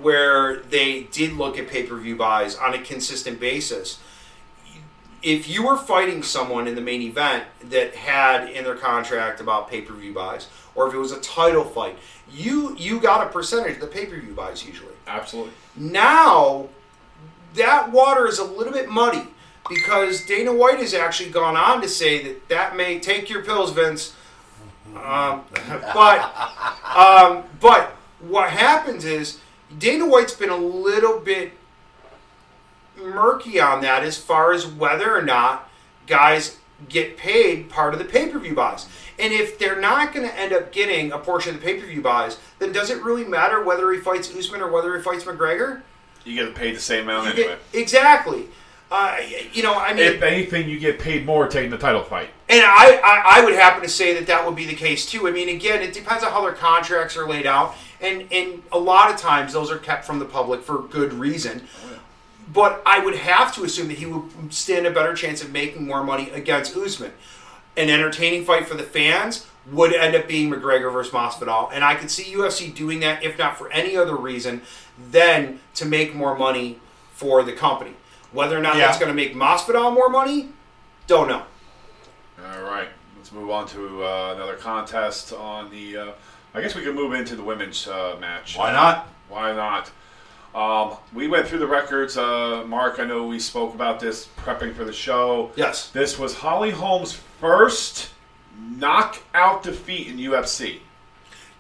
where 0.01 0.61
they 0.61 1.05
did 1.05 1.33
look 1.33 1.59
at 1.59 1.69
pay 1.69 1.83
per 1.85 1.97
view 1.97 2.17
buys 2.17 2.57
on 2.57 2.75
a 2.75 2.79
consistent 2.79 3.41
basis. 3.41 3.99
If 5.23 5.49
you 5.49 5.67
were 5.67 5.77
fighting 5.77 6.23
someone 6.23 6.67
in 6.67 6.75
the 6.75 6.81
main 6.81 7.03
event 7.03 7.45
that 7.65 7.95
had 7.95 8.51
in 8.51 8.65
their 8.65 8.77
contract 8.77 9.41
about 9.41 9.69
pay 9.69 9.83
per 9.83 9.93
view 9.93 10.15
buys, 10.15 10.49
or 10.75 10.89
if 10.89 10.95
it 10.95 10.99
was 10.99 11.13
a 11.13 11.21
title 11.21 11.65
fight, 11.65 11.97
you 12.31 12.77
you 12.77 13.01
got 13.01 13.27
a 13.27 13.31
percentage 13.31 13.75
of 13.75 13.81
the 13.81 13.87
pay 13.87 14.07
per 14.07 14.19
view 14.19 14.35
buys 14.35 14.65
usually. 14.65 14.95
Absolutely. 15.07 15.53
Now, 15.77 16.69
that 17.55 17.91
water 17.91 18.27
is 18.27 18.39
a 18.39 18.45
little 18.45 18.73
bit 18.73 18.89
muddy 18.89 19.27
because 19.69 20.25
Dana 20.25 20.53
White 20.53 20.79
has 20.79 20.95
actually 20.95 21.31
gone 21.31 21.57
on 21.57 21.81
to 21.83 21.89
say 21.89 22.23
that 22.25 22.49
that 22.49 22.77
may 22.77 22.99
take 22.99 23.29
your 23.29 23.43
pills, 23.43 23.73
Vince. 23.73 24.15
Um, 24.97 25.45
but 25.95 26.33
um, 26.97 27.45
but 27.61 27.97
what 28.21 28.51
happens 28.51 29.05
is 29.05 29.39
Dana 29.79 30.07
White's 30.07 30.35
been 30.35 30.51
a 30.51 30.57
little 30.57 31.21
bit 31.21 31.53
murky 32.97 33.61
on 33.61 33.81
that 33.83 34.03
as 34.03 34.17
far 34.19 34.53
as 34.53 34.67
whether 34.67 35.15
or 35.17 35.23
not 35.23 35.69
guys 36.07 36.59
get 36.89 37.17
paid 37.17 37.69
part 37.69 37.93
of 37.93 37.99
the 37.99 38.05
pay 38.05 38.29
per 38.29 38.39
view 38.39 38.55
buys. 38.55 38.87
And 39.19 39.33
if 39.33 39.59
they're 39.59 39.81
not 39.81 40.15
going 40.15 40.27
to 40.29 40.35
end 40.39 40.53
up 40.53 40.73
getting 40.73 41.13
a 41.13 41.19
portion 41.19 41.55
of 41.55 41.61
the 41.61 41.67
pay 41.67 41.79
per 41.81 41.87
view 41.87 42.01
buys, 42.03 42.39
then 42.59 42.73
does 42.73 42.91
it 42.91 43.03
really 43.03 43.25
matter 43.25 43.63
whether 43.63 43.93
he 43.93 43.99
fights 44.01 44.35
Usman 44.35 44.61
or 44.63 44.71
whether 44.71 44.97
he 44.97 45.03
fights 45.03 45.25
McGregor? 45.25 45.83
You 46.25 46.35
get 46.35 46.55
paid 46.55 46.77
the 46.77 46.81
same 46.81 47.05
amount 47.05 47.27
You 47.27 47.33
anyway. 47.45 47.59
get- 47.73 47.81
exactly. 47.81 48.49
Uh, 48.91 49.19
you 49.53 49.63
know, 49.63 49.75
I 49.75 49.95
mean, 49.95 50.05
If 50.05 50.23
anything, 50.23 50.69
you 50.69 50.79
get 50.81 50.99
paid 50.99 51.25
more 51.25 51.47
taking 51.47 51.71
the 51.71 51.79
title 51.79 52.03
fight. 52.03 52.31
and 52.49 52.63
I, 52.65 53.01
I, 53.05 53.39
I 53.41 53.45
would 53.45 53.55
happen 53.55 53.83
to 53.83 53.89
say 53.89 54.15
that 54.15 54.27
that 54.27 54.45
would 54.45 54.57
be 54.57 54.67
the 54.67 54.75
case 54.75 55.07
too. 55.07 55.29
I 55.29 55.31
mean, 55.31 55.49
again, 55.49 55.81
it 55.81 55.93
depends 55.93 56.25
on 56.25 56.33
how 56.33 56.43
their 56.43 56.53
contracts 56.55 57.17
are 57.17 57.29
laid 57.29 57.47
out, 57.47 57.77
and 58.01 58.27
and 58.33 58.63
a 58.73 58.79
lot 58.79 59.11
of 59.13 59.17
times 59.17 59.53
those 59.53 59.71
are 59.71 59.79
kept 59.79 60.05
from 60.05 60.19
the 60.19 60.25
public 60.25 60.63
for 60.63 60.79
good 60.83 61.13
reason. 61.13 61.63
But 62.53 62.83
I 62.85 62.99
would 62.99 63.15
have 63.15 63.55
to 63.55 63.63
assume 63.63 63.87
that 63.89 63.99
he 63.99 64.07
would 64.07 64.53
stand 64.53 64.85
a 64.85 64.91
better 64.91 65.15
chance 65.15 65.41
of 65.41 65.53
making 65.53 65.87
more 65.87 66.03
money 66.03 66.31
against 66.31 66.77
Usman. 66.77 67.13
An 67.77 67.89
entertaining 67.91 68.45
fight 68.45 68.67
for 68.67 68.75
the 68.75 68.83
fans 68.83 69.47
would 69.71 69.93
end 69.95 70.17
up 70.17 70.27
being 70.27 70.51
McGregor 70.51 70.93
versus 70.93 71.13
Masvidal, 71.13 71.71
and 71.73 71.85
I 71.85 71.95
could 71.95 72.11
see 72.11 72.25
UFC 72.35 72.75
doing 72.75 72.99
that 73.01 73.23
if 73.23 73.39
not 73.39 73.57
for 73.57 73.71
any 73.71 73.97
other 73.97 74.17
reason 74.17 74.63
than 75.13 75.61
to 75.75 75.87
make 75.87 76.13
more 76.13 76.37
money 76.37 76.81
for 77.13 77.45
the 77.45 77.53
company. 77.53 77.93
Whether 78.33 78.57
or 78.57 78.61
not 78.61 78.77
Yeah. 78.77 78.87
that's 78.87 78.99
going 78.99 79.09
to 79.09 79.15
make 79.15 79.35
Masvidal 79.35 79.93
more 79.93 80.09
money, 80.09 80.51
don't 81.07 81.29
know. 81.29 81.43
All 82.39 82.63
right, 82.63 82.89
let's 83.17 83.33
move 83.33 83.51
on 83.51 83.67
to 83.69 84.05
uh, 84.05 84.33
another 84.37 84.55
contest 84.55 85.33
on 85.33 85.71
the. 85.71 85.97
Uh, 85.97 86.13
I 86.55 86.61
guess 86.61 86.75
we 86.75 86.83
can 86.83 86.95
move 86.95 87.13
into 87.13 87.37
the 87.37 87.43
women's 87.43 87.87
uh, 87.87 88.17
match. 88.21 88.57
Why 88.57 88.73
not? 88.73 89.09
Why 89.29 89.53
not? 89.53 89.91
Um, 90.53 90.97
we 91.15 91.29
went 91.29 91.47
through 91.47 91.61
the 91.61 91.67
records. 91.67 92.17
Uh, 92.17 92.65
Marc, 92.67 92.99
I 92.99 93.05
know 93.05 93.27
we 93.27 93.39
spoke 93.39 93.75
about 93.75 94.01
this 94.01 94.27
prepping 94.39 94.75
for 94.75 94.85
the 94.85 94.93
show. 94.93 95.53
Yes. 95.55 95.91
This 95.91 96.19
was 96.19 96.35
Holly 96.35 96.71
Holm's 96.71 97.13
first 97.13 98.11
knockout 98.59 99.63
defeat 99.63 100.09
in 100.09 100.17
UFC. 100.19 100.81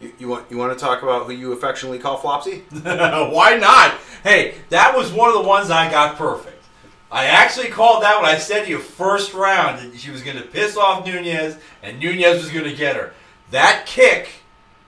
You, 0.01 0.13
you 0.19 0.29
want 0.29 0.51
you 0.51 0.57
want 0.57 0.77
to 0.77 0.83
talk 0.85 1.03
about 1.03 1.27
who 1.27 1.33
you 1.33 1.53
affectionately 1.53 1.99
call 1.99 2.19
Flopsy? 2.19 2.63
Why 3.33 3.57
not? 3.57 3.95
Hey, 4.25 4.55
that 4.71 4.97
was 4.97 5.13
one 5.13 5.29
of 5.29 5.35
the 5.35 5.47
ones 5.49 5.71
I 5.71 5.91
got 5.91 6.17
perfect. 6.17 6.50
I 7.13 7.27
actually 7.27 7.69
called 7.69 8.03
that 8.05 8.21
when 8.21 8.31
I 8.31 8.39
said 8.39 8.65
to 8.65 8.71
you 8.71 8.79
first 8.79 9.35
round 9.35 9.93
that 9.93 9.99
she 9.99 10.11
was 10.11 10.23
going 10.23 10.37
to 10.37 10.45
piss 10.45 10.77
off 10.77 11.05
Nunes 11.05 11.57
and 11.83 11.99
Nunes 11.99 12.43
was 12.43 12.51
going 12.51 12.65
to 12.65 12.75
get 12.75 12.97
her. 12.97 13.13
That 13.51 13.85
kick 13.87 14.29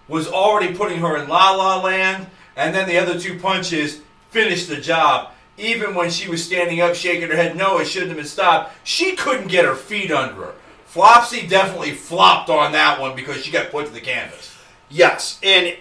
was 0.07 0.29
already 0.29 0.75
putting 0.75 1.01
her 1.01 1.17
in 1.17 1.29
la 1.29 1.51
la 1.53 1.83
land, 1.83 2.29
and 2.57 2.75
then 2.75 2.87
the 2.87 2.99
other 2.99 3.19
two 3.19 3.39
punches 3.39 4.03
finished 4.31 4.69
the 4.69 4.77
job. 4.77 5.33
Even 5.59 5.95
when 5.95 6.11
she 6.11 6.31
was 6.31 6.45
standing 6.45 6.81
up, 6.81 6.95
shaking 6.95 7.29
her 7.29 7.37
head, 7.37 7.57
no, 7.57 7.79
it 7.79 7.87
shouldn't 7.87 8.11
have 8.11 8.19
been 8.19 8.27
stopped. 8.27 8.75
She 8.85 9.17
couldn't 9.17 9.49
get 9.49 9.65
her 9.65 9.75
feet 9.75 10.11
under 10.11 10.35
her. 10.35 10.55
Flopsy 10.87 11.47
definitely 11.47 11.93
flopped 11.93 12.51
on 12.51 12.73
that 12.73 13.01
one 13.01 13.17
because 13.17 13.43
she 13.43 13.51
got 13.51 13.71
put 13.71 13.87
to 13.87 13.93
the 13.93 14.01
canvas. 14.01 14.57
Yes, 14.91 15.41
and 15.43 15.75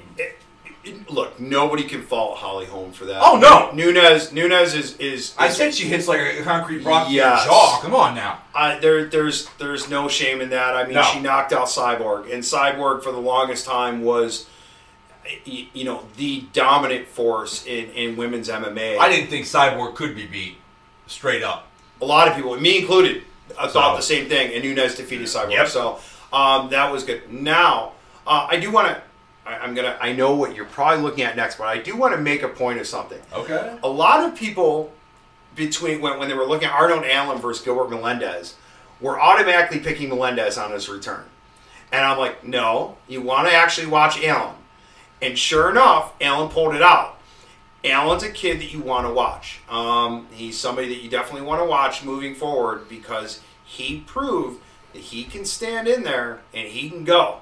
look, 1.09 1.39
nobody 1.39 1.83
can 1.83 2.01
fault 2.01 2.37
Holly 2.37 2.65
Holm 2.65 2.91
for 2.91 3.05
that. 3.05 3.21
Oh, 3.23 3.37
no. 3.37 3.71
Nunes 3.75 4.31
Nunes 4.31 4.73
is 4.73 4.97
is, 4.97 5.35
I 5.37 5.49
said 5.49 5.73
she 5.73 5.87
hits 5.87 6.07
like 6.07 6.19
a 6.19 6.43
concrete 6.43 6.83
block 6.83 7.07
to 7.07 7.13
Yes. 7.13 7.45
your 7.45 7.53
jaw. 7.53 7.79
Come 7.81 7.93
on 7.95 8.15
now. 8.15 8.39
I, 8.55 8.77
there 8.79 9.05
there's 9.05 9.47
there's 9.59 9.89
no 9.89 10.07
shame 10.07 10.41
in 10.41 10.49
that. 10.49 10.75
I 10.75 10.83
mean, 10.85 10.95
No. 10.95 11.03
she 11.03 11.19
knocked 11.19 11.53
out 11.53 11.67
Cyborg, 11.67 12.31
and 12.33 12.41
Cyborg 12.43 13.03
for 13.03 13.11
the 13.11 13.19
longest 13.19 13.65
time 13.65 14.01
was. 14.03 14.47
You 15.45 15.83
know 15.83 16.03
the 16.17 16.45
dominant 16.51 17.07
force 17.07 17.63
in, 17.67 17.91
in 17.91 18.17
women's 18.17 18.49
MMA. 18.49 18.97
I 18.97 19.07
didn't 19.07 19.29
think 19.29 19.45
Cyborg 19.45 19.93
could 19.95 20.15
be 20.15 20.25
beat 20.25 20.57
straight 21.05 21.43
up. 21.43 21.67
a 22.01 22.05
lot 22.05 22.27
of 22.27 22.35
people, 22.35 22.59
me 22.59 22.79
included, 22.79 23.23
I 23.57 23.67
thought 23.67 23.91
So- 23.91 23.97
the 23.97 24.01
same 24.01 24.27
thing, 24.27 24.51
and 24.53 24.63
Nunes 24.63 24.95
defeated 24.95 25.27
Cyborg. 25.27 25.51
Yep. 25.51 25.67
So 25.67 25.99
um, 26.33 26.69
that 26.71 26.91
was 26.91 27.03
good. 27.03 27.31
Now, 27.31 27.91
uh, 28.25 28.47
I 28.49 28.57
do 28.57 28.71
want 28.71 28.87
to. 28.87 29.01
I'm 29.45 29.73
gonna. 29.73 29.97
I 29.99 30.13
know 30.13 30.35
what 30.35 30.55
you're 30.55 30.65
probably 30.65 31.03
looking 31.03 31.23
at 31.23 31.35
next, 31.35 31.57
but 31.57 31.67
I 31.67 31.79
do 31.79 31.95
want 31.95 32.15
to 32.15 32.21
make 32.21 32.43
a 32.43 32.47
point 32.47 32.79
of 32.79 32.87
something. 32.87 33.19
Okay. 33.33 33.77
A 33.83 33.89
lot 33.89 34.27
of 34.27 34.35
people 34.35 34.93
between 35.55 36.01
when, 36.01 36.19
when 36.19 36.29
they 36.29 36.35
were 36.35 36.45
looking 36.45 36.67
at 36.67 36.73
Arnold 36.73 37.03
Allen 37.05 37.39
versus 37.39 37.63
Gilbert 37.63 37.89
Melendez 37.89 38.55
were 38.99 39.19
automatically 39.19 39.79
picking 39.79 40.09
Melendez 40.09 40.57
on 40.57 40.71
his 40.71 40.87
return, 40.89 41.23
and 41.91 42.05
I'm 42.05 42.19
like, 42.19 42.43
no, 42.43 42.97
you 43.07 43.21
want 43.21 43.47
to 43.47 43.53
actually 43.53 43.87
watch 43.87 44.23
Allen, 44.23 44.55
and 45.21 45.37
sure 45.37 45.71
enough, 45.71 46.13
Allen 46.21 46.49
pulled 46.49 46.75
it 46.75 46.81
out. 46.81 47.17
Allen's 47.83 48.21
a 48.21 48.29
kid 48.29 48.59
that 48.59 48.71
you 48.71 48.79
want 48.79 49.07
to 49.07 49.13
watch. 49.13 49.59
Um, 49.67 50.27
he's 50.31 50.59
somebody 50.59 50.87
that 50.89 51.01
you 51.01 51.09
definitely 51.09 51.47
want 51.47 51.61
to 51.61 51.65
watch 51.65 52.03
moving 52.03 52.35
forward 52.35 52.87
because 52.87 53.41
he 53.65 54.01
proved 54.01 54.61
that 54.93 54.99
he 54.99 55.23
can 55.23 55.45
stand 55.45 55.87
in 55.87 56.03
there 56.03 56.41
and 56.53 56.67
he 56.67 56.89
can 56.89 57.03
go. 57.03 57.39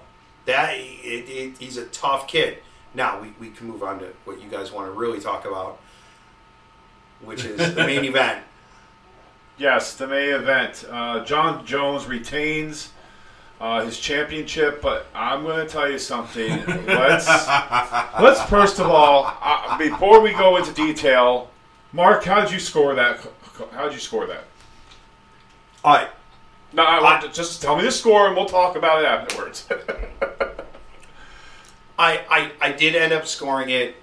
That 0.50 0.74
it, 0.74 1.30
it, 1.30 1.58
he's 1.60 1.78
a 1.78 1.86
tough 1.86 2.28
kid. 2.28 2.58
Now 2.96 3.22
we, 3.22 3.36
we 3.40 3.52
can 3.52 3.68
move 3.68 3.84
on 3.84 4.00
to 4.00 4.08
what 4.26 4.42
you 4.42 4.50
guys 4.50 4.72
want 4.72 4.88
to 4.88 4.92
really 4.92 5.20
talk 5.20 5.46
about, 5.46 5.80
which 7.22 7.46
is 7.46 7.76
the 7.76 7.86
main 7.86 8.04
event. 8.14 8.44
Yes, 9.60 9.94
the 9.94 10.08
main 10.08 10.34
event. 10.34 10.86
Uh, 10.90 11.24
Jon 11.24 11.64
Jones 11.68 12.08
retains 12.08 12.94
uh, 13.62 13.86
his 13.86 14.00
championship, 14.00 14.82
but 14.82 15.06
I'm 15.14 15.44
going 15.44 15.64
to 15.64 15.72
tell 15.72 15.88
you 15.88 16.00
something. 16.00 16.66
let's 16.88 17.28
let's 18.20 18.42
first 18.50 18.80
of 18.80 18.88
all, 18.88 19.32
uh, 19.44 19.78
before 19.78 20.20
we 20.20 20.32
go 20.32 20.58
into 20.58 20.74
detail, 20.74 21.52
Marc, 21.94 22.24
how 22.24 22.42
did 22.42 22.52
you 22.52 22.60
score 22.60 22.96
that? 22.96 23.20
How 23.72 23.84
did 23.84 23.94
you 23.94 24.00
score 24.00 24.26
that? 24.26 24.46
All 25.84 25.94
right, 25.94 26.10
No, 26.72 26.84
I 26.84 27.02
want 27.02 27.24
to, 27.24 27.30
just 27.30 27.62
tell 27.62 27.76
me 27.76 27.84
the 27.84 27.92
score, 27.92 28.28
and 28.28 28.36
we'll 28.36 28.46
talk 28.46 28.76
about 28.76 29.04
it 29.04 29.08
afterwards. 29.08 29.68
I, 31.98 32.22
I, 32.30 32.52
I 32.62 32.72
did 32.72 32.96
end 32.96 33.12
up 33.12 33.26
scoring 33.26 33.70
it. 33.70 33.96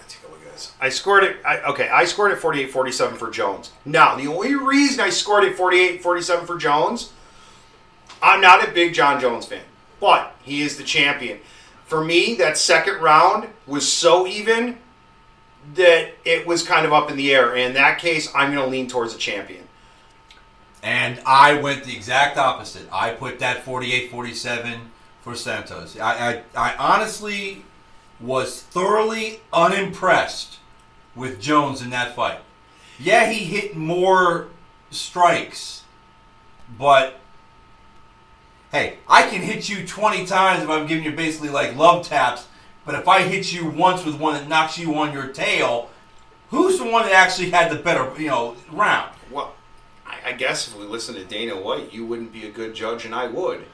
Let's 0.00 0.14
take 0.14 0.28
a 0.28 0.32
look 0.32 0.42
at 0.44 0.52
this. 0.52 0.72
I 0.80 0.88
scored 0.88 1.24
it. 1.24 1.36
I, 1.44 1.60
okay, 1.60 1.88
I 1.88 2.06
scored 2.06 2.32
it 2.32 2.36
48 2.36 2.70
47 2.70 3.18
for 3.18 3.30
Jones. 3.30 3.72
Now, 3.84 4.16
the 4.16 4.26
only 4.26 4.54
reason 4.54 5.00
I 5.00 5.10
scored 5.10 5.44
it 5.44 5.56
48 5.56 6.02
47 6.02 6.46
for 6.46 6.56
Jones, 6.56 7.12
I'm 8.22 8.40
not 8.40 8.66
a 8.66 8.72
big 8.72 8.94
Jon 8.94 9.20
Jones 9.20 9.46
fan, 9.46 9.62
but 10.00 10.34
he 10.42 10.62
is 10.62 10.78
the 10.78 10.84
champion. 10.84 11.38
For 11.84 12.02
me, 12.02 12.34
that 12.36 12.56
second 12.56 13.02
round 13.02 13.48
was 13.66 13.90
so 13.90 14.26
even 14.26 14.78
that 15.74 16.12
it 16.24 16.46
was 16.46 16.62
kind 16.62 16.86
of 16.86 16.92
up 16.92 17.10
in 17.10 17.16
the 17.16 17.34
air. 17.34 17.50
And 17.50 17.60
in 17.60 17.74
that 17.74 17.98
case, 17.98 18.28
I'm 18.34 18.52
going 18.52 18.64
to 18.64 18.70
lean 18.70 18.88
towards 18.88 19.12
the 19.12 19.18
champion. 19.18 19.61
And 20.82 21.20
I 21.24 21.54
went 21.60 21.84
the 21.84 21.94
exact 21.94 22.36
opposite. 22.36 22.88
I 22.92 23.10
put 23.10 23.38
that 23.38 23.64
48-47 23.64 24.80
for 25.20 25.36
Santos. 25.36 25.98
I, 25.98 26.30
I, 26.30 26.42
I 26.56 26.76
honestly 26.76 27.64
was 28.20 28.62
thoroughly 28.62 29.40
unimpressed 29.52 30.58
with 31.14 31.40
Jones 31.40 31.82
in 31.82 31.90
that 31.90 32.16
fight. 32.16 32.40
Yeah, 32.98 33.30
he 33.30 33.44
hit 33.44 33.76
more 33.76 34.48
strikes, 34.90 35.84
but 36.78 37.18
hey, 38.70 38.98
I 39.08 39.28
can 39.28 39.42
hit 39.42 39.68
you 39.68 39.86
20 39.86 40.26
times 40.26 40.62
if 40.62 40.68
I'm 40.68 40.86
giving 40.86 41.04
you 41.04 41.12
basically 41.12 41.50
like 41.50 41.76
love 41.76 42.06
taps, 42.06 42.46
but 42.84 42.94
if 42.94 43.06
I 43.06 43.22
hit 43.22 43.52
you 43.52 43.68
once 43.68 44.04
with 44.04 44.18
one 44.18 44.34
that 44.34 44.48
knocks 44.48 44.78
you 44.78 44.94
on 44.96 45.12
your 45.12 45.28
tail, 45.28 45.90
who's 46.50 46.78
the 46.78 46.84
one 46.84 47.04
that 47.04 47.12
actually 47.12 47.50
had 47.50 47.70
the 47.70 47.76
better, 47.76 48.10
you 48.20 48.28
know, 48.28 48.56
round? 48.70 49.12
Well, 50.22 50.30
I, 50.30 50.30
I 50.30 50.32
guess 50.32 50.68
if 50.68 50.76
we 50.78 50.84
listen 50.84 51.14
to 51.14 51.24
Dana 51.24 51.54
White, 51.60 51.92
you 51.92 52.06
wouldn't 52.06 52.32
be 52.32 52.46
a 52.46 52.50
good 52.50 52.74
judge, 52.74 53.04
and 53.04 53.14
I 53.14 53.26
would. 53.26 53.64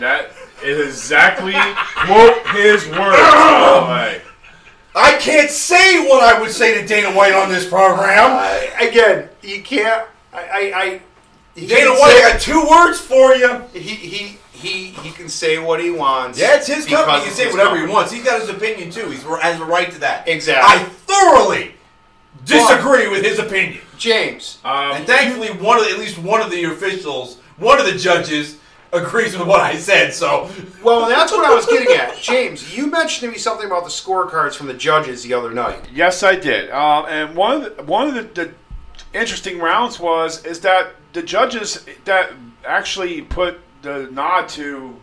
that 0.00 0.30
is 0.62 0.86
exactly 0.86 1.54
quote 1.54 2.46
his 2.56 2.86
words. 2.88 2.98
by. 2.98 4.20
I 4.96 5.16
can't 5.18 5.50
say 5.50 6.06
what 6.06 6.22
I 6.22 6.40
would 6.40 6.50
say 6.52 6.80
to 6.80 6.86
Dana 6.86 7.16
White 7.16 7.32
on 7.34 7.48
this 7.48 7.68
program. 7.68 8.30
I, 8.30 8.70
again, 8.80 9.28
you 9.42 9.62
can't. 9.62 10.06
I, 10.32 10.38
I, 10.42 10.72
I 10.82 11.00
he 11.54 11.66
Dana 11.66 11.90
can 11.90 11.98
White, 11.98 12.10
say- 12.12 12.24
I 12.24 12.32
got 12.32 12.40
two 12.40 12.66
words 12.68 13.00
for 13.00 13.34
you. 13.34 13.62
He, 13.72 13.80
he, 13.80 14.38
he, 14.52 14.86
he 14.90 15.10
can 15.10 15.28
say 15.28 15.58
what 15.58 15.80
he 15.80 15.90
wants. 15.90 16.38
Yeah, 16.38 16.56
it's 16.56 16.66
his 16.66 16.86
company. 16.86 17.18
He 17.18 17.24
can 17.26 17.34
say 17.34 17.42
it's 17.44 17.54
his 17.54 17.56
whatever 17.56 17.84
he 17.84 17.92
wants. 17.92 18.12
He's 18.12 18.24
got 18.24 18.40
his 18.40 18.48
opinion 18.48 18.90
too. 18.90 19.08
He 19.10 19.16
has 19.18 19.60
a 19.60 19.64
right 19.64 19.90
to 19.90 19.98
that. 20.00 20.26
Exactly. 20.28 20.80
I 20.80 20.84
thoroughly 20.84 21.74
disagree 22.44 23.08
with 23.08 23.24
his 23.24 23.38
opinion. 23.38 23.80
James, 23.98 24.58
Um, 24.64 24.92
And 24.92 25.06
thankfully, 25.06 25.50
one 25.50 25.78
of 25.78 25.84
the, 25.84 25.90
at 25.90 25.98
least 25.98 26.18
one 26.18 26.40
of 26.40 26.50
the 26.50 26.64
officials, 26.64 27.38
one 27.56 27.78
of 27.78 27.86
the 27.86 27.96
judges, 27.96 28.58
agrees 28.92 29.36
with 29.36 29.46
what 29.46 29.60
I 29.60 29.76
said. 29.76 30.14
So 30.14 30.50
well, 30.82 31.08
that's 31.08 31.32
what 31.32 31.44
I 31.44 31.54
was 31.54 31.66
getting 31.66 31.94
at. 31.96 32.16
James, 32.18 32.76
you 32.76 32.86
mentioned 32.86 33.28
to 33.28 33.32
me 33.32 33.38
something 33.38 33.66
about 33.66 33.84
the 33.84 33.90
scorecards 33.90 34.54
from 34.54 34.66
the 34.68 34.74
judges 34.74 35.22
the 35.22 35.34
other 35.34 35.50
night. 35.52 35.88
Yes, 35.92 36.22
I 36.22 36.36
did. 36.36 36.70
Um, 36.70 37.06
and 37.08 37.34
one 37.36 37.62
of 37.62 37.76
the, 37.76 37.82
one 37.82 38.08
of 38.08 38.14
the, 38.14 38.22
the 38.44 38.54
interesting 39.18 39.58
rounds 39.58 39.98
was 39.98 40.44
is 40.44 40.60
that 40.60 40.92
the 41.12 41.22
judges 41.22 41.84
that 42.04 42.32
actually 42.64 43.22
put 43.22 43.58
the 43.82 44.08
nod 44.12 44.48
to 44.50 44.96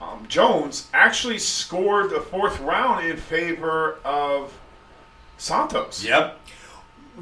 um, 0.00 0.26
Jones 0.28 0.88
actually 0.92 1.38
scored 1.38 2.10
the 2.10 2.20
fourth 2.20 2.60
round 2.60 3.06
in 3.06 3.16
favor 3.16 3.98
of 4.04 4.52
Santos. 5.38 6.04
yep. 6.04 6.38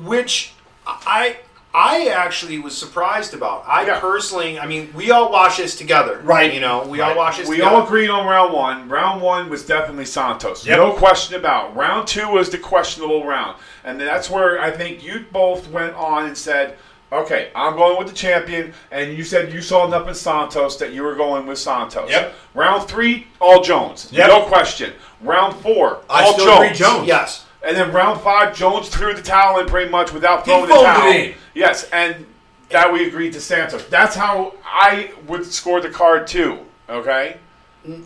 Which 0.03 0.53
I 0.87 1.37
I 1.77 2.07
actually 2.07 2.59
was 2.61 2.77
surprised 2.79 3.35
about. 3.35 3.65
I 3.67 3.85
Yeah. 3.85 3.99
personally, 3.99 4.61
I 4.61 4.67
mean, 4.67 4.93
we 4.95 5.11
all 5.11 5.33
watch 5.33 5.57
this 5.57 5.75
together, 5.77 6.21
Right. 6.23 6.55
You 6.55 6.61
know, 6.61 6.83
we 6.87 7.01
all 7.01 7.17
watch 7.17 7.39
this. 7.39 7.49
We 7.49 7.57
together. 7.57 7.77
all 7.77 7.83
agreed 7.83 8.11
on 8.11 8.27
round 8.29 8.53
one. 8.53 8.89
Round 8.89 9.21
one 9.21 9.51
was 9.51 9.65
definitely 9.67 10.05
Santos. 10.05 10.65
Yep. 10.65 10.79
No 10.79 10.93
question 10.93 11.35
about. 11.35 11.75
Round 11.75 12.07
two 12.07 12.29
was 12.29 12.49
the 12.51 12.59
questionable 12.59 13.27
round. 13.27 13.57
And 13.83 14.01
that's 14.01 14.31
where 14.31 14.61
I 14.61 14.71
think 14.71 15.03
you 15.03 15.25
both 15.33 15.67
went 15.69 15.95
on 15.97 16.27
and 16.27 16.39
said, 16.39 16.77
okay, 17.13 17.49
I'm 17.57 17.75
going 17.75 17.99
with 17.99 18.07
the 18.07 18.15
champion. 18.15 18.73
And 18.93 19.17
you 19.19 19.25
said 19.25 19.53
you 19.53 19.61
saw 19.61 19.85
enough 19.85 20.07
in 20.07 20.15
Santos 20.15 20.77
that 20.77 20.93
you 20.93 21.03
were 21.03 21.17
going 21.17 21.45
with 21.45 21.59
Santos. 21.59 22.09
Yep. 22.09 22.35
Round 22.55 22.87
three, 22.89 23.27
all 23.41 23.63
Jones. 23.63 24.09
Yep. 24.13 24.29
No 24.29 24.43
question. 24.43 24.93
Round 25.23 25.57
four, 25.57 26.03
I 26.09 26.23
all 26.23 26.35
still 26.35 26.47
Jones. 26.47 26.65
agree 26.67 26.77
Jones. 26.79 27.09
Yes. 27.09 27.44
And 27.65 27.77
then 27.77 27.93
round 27.93 28.21
five, 28.21 28.55
Jones 28.55 28.89
threw 28.89 29.15
the 29.15 29.23
towel 29.23 29.59
in 29.61 29.67
pretty 29.67 29.91
much 29.91 30.13
without 30.13 30.45
throwing 30.45 30.69
the 30.69 30.75
towel. 30.75 31.11
in. 31.11 31.35
Yes, 31.55 31.89
and 31.93 32.27
that 32.71 32.93
we 32.93 33.07
agreed 33.07 33.33
to 33.35 33.41
Santos. 33.41 33.87
That's 33.87 34.15
how 34.15 34.55
I 34.65 35.13
would 35.27 35.47
score 35.47 35.81
the 35.81 35.91
card 35.91 36.27
too. 36.27 36.59
Okay. 36.89 37.39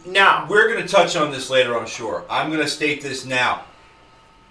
Now, 0.07 0.47
We're 0.49 0.69
going 0.69 0.85
to 0.85 0.89
touch 0.93 1.17
on 1.17 1.31
this 1.31 1.51
later, 1.51 1.79
I'm 1.79 1.87
sure. 1.87 2.25
I'm 2.29 2.49
going 2.51 2.63
to 2.63 2.69
state 2.69 3.01
this 3.01 3.25
now. 3.25 3.65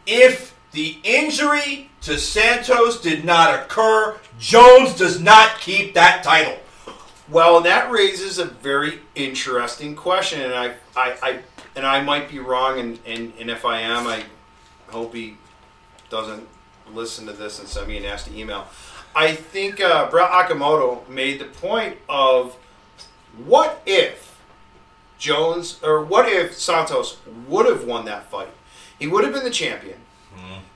If 0.05 0.55
the 0.71 0.97
injury 1.03 1.89
to 2.01 2.17
Santos 2.17 3.01
did 3.01 3.25
not 3.25 3.53
occur, 3.53 4.17
Jones 4.39 4.95
does 4.95 5.19
not 5.21 5.59
keep 5.59 5.93
that 5.95 6.23
title. 6.23 6.57
well, 7.29 7.59
that 7.61 7.91
raises 7.91 8.39
a 8.39 8.45
very 8.45 8.99
interesting 9.15 9.95
question, 9.95 10.41
and 10.41 10.53
I, 10.53 10.67
I, 10.95 11.17
I 11.21 11.39
and 11.75 11.85
I 11.85 12.01
might 12.01 12.29
be 12.29 12.39
wrong, 12.39 12.79
and, 12.79 12.99
and, 13.05 13.33
and 13.39 13.49
if 13.49 13.65
I 13.65 13.81
am, 13.81 14.07
I 14.07 14.23
hope 14.89 15.13
he 15.13 15.35
doesn't 16.09 16.47
listen 16.93 17.25
to 17.25 17.33
this 17.33 17.59
and 17.59 17.67
send 17.67 17.87
me 17.87 17.97
a 17.97 18.01
nasty 18.01 18.39
email. 18.39 18.67
I 19.15 19.33
think 19.33 19.81
uh, 19.81 20.09
Brett 20.09 20.29
Okamoto 20.31 21.07
made 21.09 21.39
the 21.39 21.45
point 21.45 21.97
of 22.07 22.55
what 23.45 23.81
if 23.85 24.39
Jones 25.17 25.79
or 25.83 26.03
what 26.03 26.29
if 26.29 26.53
Santos 26.57 27.17
would 27.47 27.65
have 27.65 27.83
won 27.85 28.05
that 28.05 28.29
fight? 28.29 28.49
He 28.99 29.07
would 29.07 29.23
have 29.23 29.33
been 29.33 29.43
the 29.43 29.49
champion, 29.49 29.99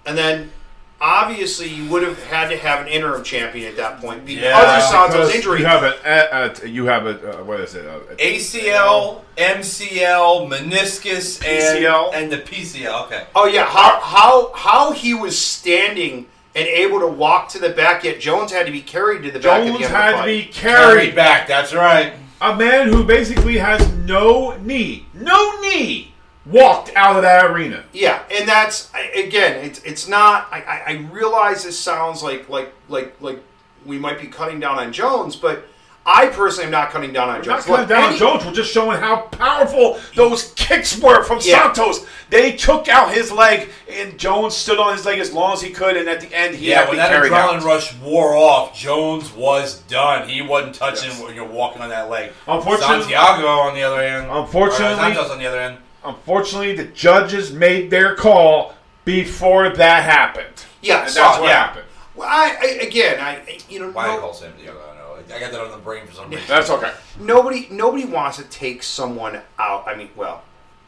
and 0.05 0.17
then 0.17 0.51
obviously 1.01 1.67
you 1.67 1.89
would 1.89 2.03
have 2.03 2.23
had 2.25 2.49
to 2.49 2.57
have 2.57 2.79
an 2.81 2.87
interim 2.87 3.23
champion 3.23 3.67
at 3.67 3.75
that 3.77 3.99
point 3.99 4.23
because 4.25 4.43
Yeah, 4.43 4.77
of 4.77 4.83
Santos' 4.83 5.15
Because 5.27 5.35
injury. 5.35 5.59
You 5.59 5.65
have 5.65 5.83
a, 5.83 5.95
a, 6.05 6.65
a 6.65 6.67
you 6.69 6.85
have 6.85 7.05
a 7.07 7.39
uh, 7.39 7.43
what 7.43 7.59
is 7.59 7.73
it? 7.75 7.85
A, 7.85 7.95
a- 7.97 8.37
ACL, 8.37 9.21
MCL, 9.37 10.49
meniscus, 10.49 11.43
and, 11.45 11.83
PCL. 11.83 12.13
and 12.13 12.31
the 12.31 12.37
PCL. 12.37 13.05
Okay. 13.07 13.25
Oh 13.35 13.45
yeah, 13.47 13.65
how 13.65 13.99
how 14.01 14.53
how 14.53 14.91
he 14.91 15.13
was 15.13 15.37
standing 15.37 16.27
and 16.53 16.67
able 16.67 16.99
to 16.99 17.07
walk 17.07 17.49
to 17.49 17.59
the 17.59 17.69
back. 17.69 18.03
Yet 18.03 18.19
Jones 18.19 18.51
had 18.51 18.65
to 18.65 18.71
be 18.71 18.81
carried 18.81 19.23
to 19.23 19.31
the 19.31 19.39
back. 19.39 19.61
at 19.61 19.67
Jones 19.67 19.81
end 19.81 19.91
had 19.91 20.13
of 20.15 20.19
to 20.25 20.27
the 20.31 20.37
be 20.37 20.43
fight. 20.43 20.53
Carried 20.53 20.93
carried. 20.99 21.15
back. 21.15 21.47
That's 21.47 21.73
right. 21.73 22.13
A 22.41 22.55
man 22.55 22.87
who 22.87 23.03
basically 23.03 23.57
has 23.59 23.87
no 23.93 24.57
knee, 24.57 25.05
no 25.13 25.59
knee, 25.61 26.10
walked 26.45 26.91
out 26.95 27.15
of 27.15 27.21
that 27.21 27.45
arena. 27.45 27.83
Yeah, 27.93 28.23
and 28.31 28.47
that's 28.47 28.89
again, 29.15 29.63
it's 29.65 29.79
it's 29.83 30.07
not. 30.07 30.47
I, 30.51 30.83
I, 30.87 30.93
realize 31.11 31.63
this 31.63 31.79
sounds 31.79 32.23
like 32.23 32.49
like 32.49 32.73
like 32.89 33.15
like 33.21 33.41
we 33.85 33.97
might 33.99 34.19
be 34.19 34.27
cutting 34.27 34.59
down 34.59 34.79
on 34.79 34.91
Jones, 34.93 35.35
but 35.35 35.65
I 36.05 36.27
personally 36.27 36.65
am 36.65 36.71
not 36.71 36.89
cutting 36.89 37.13
down 37.13 37.29
on 37.29 37.37
We're 37.37 37.43
Jones. 37.43 37.67
not 37.67 37.77
cutting 37.77 37.79
Look, 37.81 37.89
down 37.89 38.13
on 38.13 38.17
Jones. 38.17 38.45
We're 38.45 38.53
just 38.53 38.73
showing 38.73 38.99
how 38.99 39.21
powerful 39.27 39.99
those 40.15 40.51
kicks 40.55 40.97
were 40.99 41.23
from 41.23 41.39
Yeah. 41.43 41.61
Santos. 41.63 42.07
They 42.31 42.53
took 42.53 42.87
out 42.87 43.13
his 43.13 43.31
leg, 43.31 43.69
and 43.89 44.17
Jones 44.17 44.55
stood 44.55 44.79
on 44.79 44.95
his 44.95 45.05
leg 45.05 45.19
as 45.19 45.31
long 45.31 45.53
as 45.53 45.61
he 45.61 45.69
could, 45.69 45.95
and 45.97 46.09
at 46.09 46.21
the 46.21 46.33
end 46.35 46.55
he 46.55 46.69
Yeah, 46.69 46.79
had 46.81 46.89
when 46.89 46.97
that 46.97 47.11
adrenaline 47.11 47.57
out. 47.59 47.63
rush 47.63 47.93
wore 47.97 48.35
off, 48.35 48.75
Jones 48.75 49.31
was 49.33 49.79
done. 49.81 50.27
He 50.27 50.41
wasn't 50.41 50.73
touching 50.75 51.09
Yes. 51.09 51.21
when 51.21 51.35
you're 51.35 51.45
walking 51.45 51.81
on 51.83 51.89
that 51.89 52.09
leg. 52.09 52.31
Unfortunately- 52.47 53.01
Santiago 53.01 53.47
on 53.47 53.75
the 53.75 53.83
other 53.83 54.01
end. 54.01 54.31
Uh, 54.31 54.41
Unfortunately- 54.41 54.93
or 54.93 55.13
Santos 55.13 55.29
on 55.29 55.37
the 55.39 55.45
other 55.45 55.59
end. 55.59 55.77
Unfortunately, 56.03 56.75
the 56.75 56.85
judges 56.85 57.51
made 57.51 57.89
their 57.89 58.15
call 58.15 58.73
before 59.05 59.69
that 59.69 60.03
happened. 60.03 60.65
Yes. 60.81 61.09
and 61.09 61.17
that's 61.17 61.39
what 61.39 61.47
yeah. 61.47 61.67
happened. 61.67 61.85
Well, 62.15 62.27
I, 62.29 62.57
I 62.61 62.65
again, 62.85 63.19
I 63.19 63.35
I- 63.37 63.57
you 63.69 63.79
know 63.79 63.91
Why 63.91 64.07
no- 64.07 64.17
I 64.17 64.19
call 64.19 64.33
Santiago? 64.33 64.79
I 64.79 64.97
don't 64.97 65.29
know. 65.29 65.35
I 65.35 65.39
got 65.39 65.51
that 65.51 65.61
on 65.61 65.71
the 65.71 65.77
brain 65.77 66.05
for 66.07 66.13
some 66.13 66.29
reason. 66.29 66.43
That's 66.47 66.69
okay. 66.69 66.91
nobody 67.19 67.67
nobody 67.69 68.05
wants 68.05 68.37
to 68.37 68.43
take 68.45 68.83
someone 68.83 69.39
out. 69.59 69.87
I 69.87 69.95
mean, 69.95 70.09
well, 70.15 70.43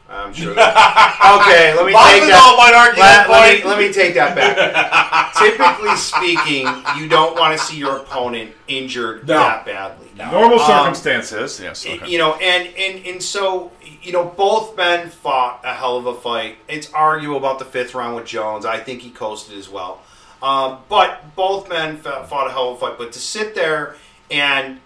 I'm 0.08 0.34
sure. 0.34 0.54
That, 0.54 1.40
okay, 1.46 1.74
let 1.74 1.86
me 1.86 1.92
take 1.92 2.28
that. 2.28 2.54
might 2.58 2.74
argue 2.74 3.00
Let, 3.00 3.30
let 3.30 3.58
me, 3.58 3.64
let 3.64 3.78
me 3.78 3.92
take 3.92 4.14
that 4.14 4.34
back. 4.36 5.34
Typically 5.38 5.96
speaking, 5.96 6.66
you 7.00 7.08
don't 7.08 7.38
want 7.38 7.58
to 7.58 7.64
see 7.64 7.78
your 7.78 7.98
opponent 7.98 8.52
injured 8.68 9.26
No. 9.26 9.34
that 9.38 9.64
badly. 9.64 10.03
Normal 10.16 10.60
Um, 10.60 10.66
circumstances, 10.66 11.60
yes. 11.60 11.86
Okay. 11.86 12.06
You 12.08 12.18
know, 12.18 12.34
and, 12.34 12.68
and 12.76 13.06
and 13.06 13.22
so 13.22 13.72
you 14.02 14.12
know, 14.12 14.24
both 14.24 14.76
men 14.76 15.10
fought 15.10 15.60
a 15.64 15.74
hell 15.74 15.96
of 15.96 16.06
a 16.06 16.14
fight. 16.14 16.56
It's 16.68 16.92
arguable 16.92 17.36
about 17.38 17.58
the 17.58 17.64
fifth 17.64 17.94
round 17.94 18.16
with 18.16 18.26
Jones. 18.26 18.64
I 18.66 18.78
think 18.78 19.00
he 19.02 19.10
coasted 19.10 19.56
as 19.58 19.68
well. 19.68 20.00
Um, 20.42 20.78
but 20.88 21.34
both 21.34 21.68
men 21.68 21.96
fought 21.96 22.46
a 22.46 22.50
hell 22.50 22.70
of 22.70 22.76
a 22.76 22.80
fight. 22.80 22.98
But 22.98 23.12
to 23.12 23.18
sit 23.18 23.54
there 23.54 23.96
and 24.30 24.80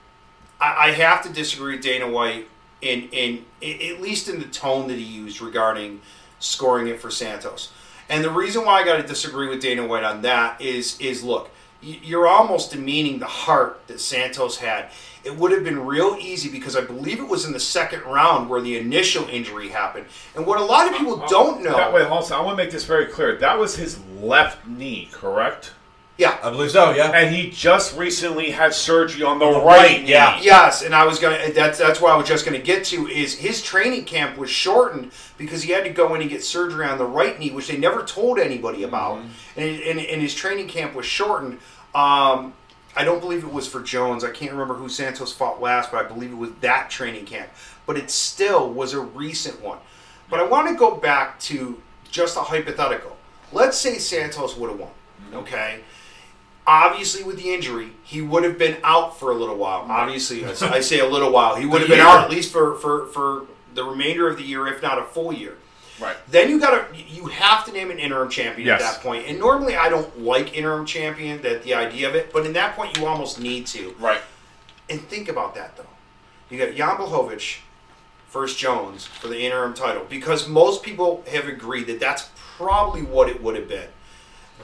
I, 0.60 0.88
I 0.88 0.90
have 0.92 1.22
to 1.24 1.28
disagree 1.32 1.74
with 1.74 1.82
Dana 1.82 2.08
White 2.08 2.48
in, 2.80 3.08
in 3.10 3.44
i- 3.60 3.90
at 3.92 4.00
least 4.00 4.28
in 4.28 4.38
the 4.38 4.46
tone 4.46 4.86
that 4.88 4.96
he 4.96 5.02
used 5.04 5.40
regarding 5.40 6.00
scoring 6.38 6.86
it 6.86 7.00
for 7.00 7.10
Santos. 7.10 7.72
And 8.08 8.22
the 8.24 8.30
reason 8.30 8.64
why 8.64 8.80
I 8.80 8.84
got 8.84 8.96
to 8.98 9.02
disagree 9.02 9.48
with 9.48 9.60
Dana 9.60 9.84
White 9.86 10.04
on 10.04 10.22
that 10.22 10.60
is 10.60 10.98
is 11.00 11.22
look, 11.24 11.50
you're 11.82 12.26
almost 12.28 12.70
demeaning 12.72 13.18
the 13.18 13.26
heart 13.26 13.80
that 13.88 14.00
Santos 14.00 14.58
had. 14.58 14.90
It 15.24 15.36
would 15.36 15.52
have 15.52 15.64
been 15.64 15.84
real 15.84 16.16
easy 16.20 16.48
because 16.50 16.76
I 16.76 16.80
believe 16.80 17.18
it 17.20 17.28
was 17.28 17.44
in 17.44 17.52
the 17.52 17.60
second 17.60 18.02
round 18.02 18.48
where 18.48 18.60
the 18.60 18.78
initial 18.78 19.28
injury 19.28 19.68
happened. 19.68 20.06
And 20.36 20.46
what 20.46 20.60
a 20.60 20.64
lot 20.64 20.86
of 20.90 20.96
people 20.96 21.24
don't 21.28 21.62
know, 21.62 21.76
That 21.76 21.92
way, 21.92 22.02
also, 22.02 22.36
I 22.36 22.40
want 22.40 22.56
to 22.58 22.64
make 22.64 22.72
this 22.72 22.84
very 22.84 23.06
clear. 23.06 23.36
That 23.36 23.58
was 23.58 23.76
his 23.76 23.98
left 24.20 24.66
knee, 24.66 25.08
correct? 25.12 25.72
yeah, 26.18 26.36
I 26.42 26.50
believe 26.50 26.72
so. 26.72 26.90
Yeah. 26.92 27.12
And 27.12 27.32
he 27.32 27.48
just 27.48 27.96
recently 27.96 28.50
had 28.50 28.74
surgery 28.74 29.22
on 29.22 29.38
the, 29.38 29.48
the 29.52 29.58
right, 29.60 29.64
right, 29.64 30.02
knee. 30.02 30.10
yeah. 30.10 30.40
Yes, 30.42 30.82
and 30.82 30.92
I 30.92 31.04
was 31.04 31.20
gonna. 31.20 31.52
That's 31.52 31.78
that's 31.78 32.00
what 32.00 32.10
I 32.12 32.16
was 32.16 32.26
just 32.26 32.44
gonna 32.44 32.58
get 32.58 32.82
to. 32.86 33.06
Is 33.06 33.34
his 33.38 33.62
training 33.62 34.04
camp 34.04 34.36
was 34.36 34.50
shortened 34.50 35.12
because 35.36 35.62
he 35.62 35.70
had 35.70 35.84
to 35.84 35.90
go 35.90 36.12
in 36.16 36.20
and 36.20 36.28
get 36.28 36.42
surgery 36.42 36.86
on 36.86 36.98
the 36.98 37.04
right 37.06 37.38
knee, 37.38 37.52
which 37.52 37.68
they 37.68 37.76
never 37.76 38.02
told 38.02 38.40
anybody 38.40 38.82
about, 38.82 39.18
and, 39.56 39.80
and 39.80 40.00
and 40.00 40.20
his 40.20 40.34
training 40.34 40.66
camp 40.66 40.92
was 40.96 41.06
shortened. 41.06 41.60
Um, 41.94 42.52
I 42.98 43.04
don't 43.04 43.20
believe 43.20 43.44
it 43.44 43.52
was 43.52 43.68
for 43.68 43.80
Jones. 43.80 44.24
I 44.24 44.30
can't 44.30 44.52
remember 44.52 44.74
who 44.74 44.88
Santos 44.88 45.32
fought 45.32 45.60
last, 45.60 45.92
but 45.92 46.04
I 46.04 46.08
believe 46.08 46.32
it 46.32 46.36
was 46.36 46.50
that 46.60 46.90
training 46.90 47.26
camp. 47.26 47.48
But 47.86 47.96
it 47.96 48.10
still 48.10 48.70
was 48.70 48.92
a 48.92 49.00
recent 49.00 49.62
one. 49.62 49.78
But 50.28 50.40
I 50.40 50.42
want 50.42 50.68
to 50.68 50.74
go 50.74 50.96
back 50.96 51.38
to 51.40 51.80
just 52.10 52.36
a 52.36 52.40
hypothetical. 52.40 53.16
Let's 53.52 53.78
say 53.78 53.98
Santos 53.98 54.56
would 54.56 54.70
have 54.70 54.78
won. 54.78 54.90
Mm-hmm. 54.90 55.36
Okay 55.36 55.80
obviously 56.68 57.24
with 57.24 57.38
the 57.38 57.52
injury, 57.52 57.90
he 58.04 58.20
would 58.20 58.44
have 58.44 58.58
been 58.58 58.76
out 58.84 59.18
for 59.18 59.32
a 59.32 59.34
little 59.34 59.56
while. 59.56 59.80
Mm-hmm. 59.82 59.90
Obviously, 59.90 60.44
I 60.44 60.50
I 60.50 60.80
say 60.80 61.00
a 61.00 61.06
little 61.06 61.32
while. 61.32 61.56
He 61.56 61.66
would 61.66 61.80
have 61.80 61.88
been 61.88 61.98
out 61.98 62.22
at 62.22 62.30
least 62.30 62.52
for, 62.52 62.76
for, 62.76 63.06
for 63.06 63.46
the 63.74 63.82
remainder 63.82 64.28
of 64.28 64.36
the 64.36 64.44
year, 64.44 64.68
if 64.68 64.82
not 64.82 64.98
a 64.98 65.04
full 65.04 65.32
year. 65.32 65.56
Right. 66.00 66.16
Then 66.28 66.48
you 66.50 66.60
got 66.60 66.90
to 66.92 66.96
you 66.96 67.26
have 67.26 67.64
to 67.66 67.72
name 67.72 67.90
an 67.90 67.98
interim 67.98 68.28
champion 68.30 68.66
Yes. 68.66 68.80
at 68.82 68.94
that 68.94 69.02
point. 69.02 69.26
And 69.26 69.38
normally 69.38 69.76
I 69.76 69.88
don't 69.88 70.20
like 70.22 70.56
interim 70.56 70.86
champion, 70.86 71.42
that 71.42 71.62
the 71.64 71.74
idea 71.74 72.08
of 72.08 72.14
it, 72.14 72.32
but 72.32 72.46
in 72.46 72.52
that 72.54 72.76
point 72.76 72.96
you 72.96 73.06
almost 73.06 73.40
need 73.40 73.66
to. 73.68 73.94
Right. 73.98 74.20
And 74.90 75.00
think 75.02 75.28
about 75.28 75.54
that 75.56 75.76
though. 75.76 75.84
You 76.50 76.58
got 76.64 76.74
Jan 76.74 76.96
Blachowicz 76.96 77.58
versus 78.30 78.56
Jones 78.56 79.06
for 79.06 79.28
the 79.28 79.38
interim 79.44 79.74
title 79.74 80.04
because 80.08 80.48
most 80.48 80.82
people 80.82 81.24
have 81.30 81.46
agreed 81.48 81.86
that 81.88 81.98
that's 82.00 82.30
probably 82.56 83.02
what 83.02 83.28
it 83.28 83.42
would 83.42 83.56
have 83.56 83.68
been. 83.68 83.88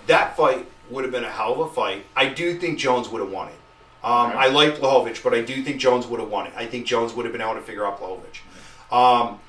That 0.06 0.36
fight 0.36 0.68
would 0.90 1.04
have 1.04 1.12
been 1.12 1.24
a 1.24 1.30
hell 1.30 1.52
of 1.54 1.60
a 1.60 1.68
fight. 1.68 2.04
I 2.14 2.26
do 2.26 2.58
think 2.58 2.78
Jones 2.78 3.08
would 3.08 3.20
have 3.22 3.30
won 3.30 3.48
it. 3.48 3.54
Um, 4.02 4.30
Right. 4.32 4.36
I 4.36 4.48
like 4.48 4.76
Blachowicz, 4.76 5.22
but 5.22 5.32
I 5.32 5.40
do 5.40 5.62
think 5.62 5.80
Jones 5.80 6.06
would 6.06 6.20
have 6.20 6.28
won 6.28 6.46
it. 6.46 6.52
I 6.56 6.66
think 6.66 6.84
Jones 6.86 7.14
would 7.14 7.24
have 7.24 7.32
been 7.32 7.40
able 7.40 7.54
to 7.54 7.62
figure 7.62 7.86
out 7.86 7.98
Blachowicz. 8.00 8.94
Um, 8.94 9.40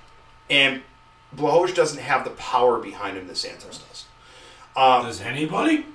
and 0.50 0.82
Blachowicz 1.36 1.76
doesn't 1.76 2.00
have 2.00 2.24
the 2.24 2.32
power 2.32 2.80
behind 2.80 3.18
him 3.18 3.28
that 3.28 3.38
Santos 3.38 3.80
does. 3.80 4.06
Um, 4.76 5.06
Does 5.06 5.22
anybody? 5.22 5.86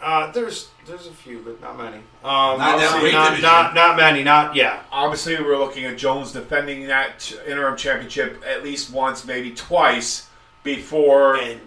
uh, 0.00 0.30
there's 0.30 0.68
there's 0.86 1.06
a 1.06 1.12
few, 1.12 1.40
but 1.40 1.60
not 1.60 1.76
many. 1.76 1.96
Um, 1.96 2.58
Not 2.58 2.78
that 2.78 3.12
not, 3.12 3.42
not 3.42 3.74
not 3.74 3.96
many. 3.96 4.22
Not 4.22 4.54
yeah. 4.54 4.82
Obviously, 4.92 5.36
we're 5.36 5.58
looking 5.58 5.84
at 5.84 5.98
Jones 5.98 6.32
defending 6.32 6.86
that 6.86 7.32
interim 7.46 7.76
championship 7.76 8.42
at 8.46 8.62
least 8.62 8.92
once, 8.92 9.24
maybe 9.24 9.50
twice, 9.50 10.28
before 10.62 11.36
And 11.36 11.60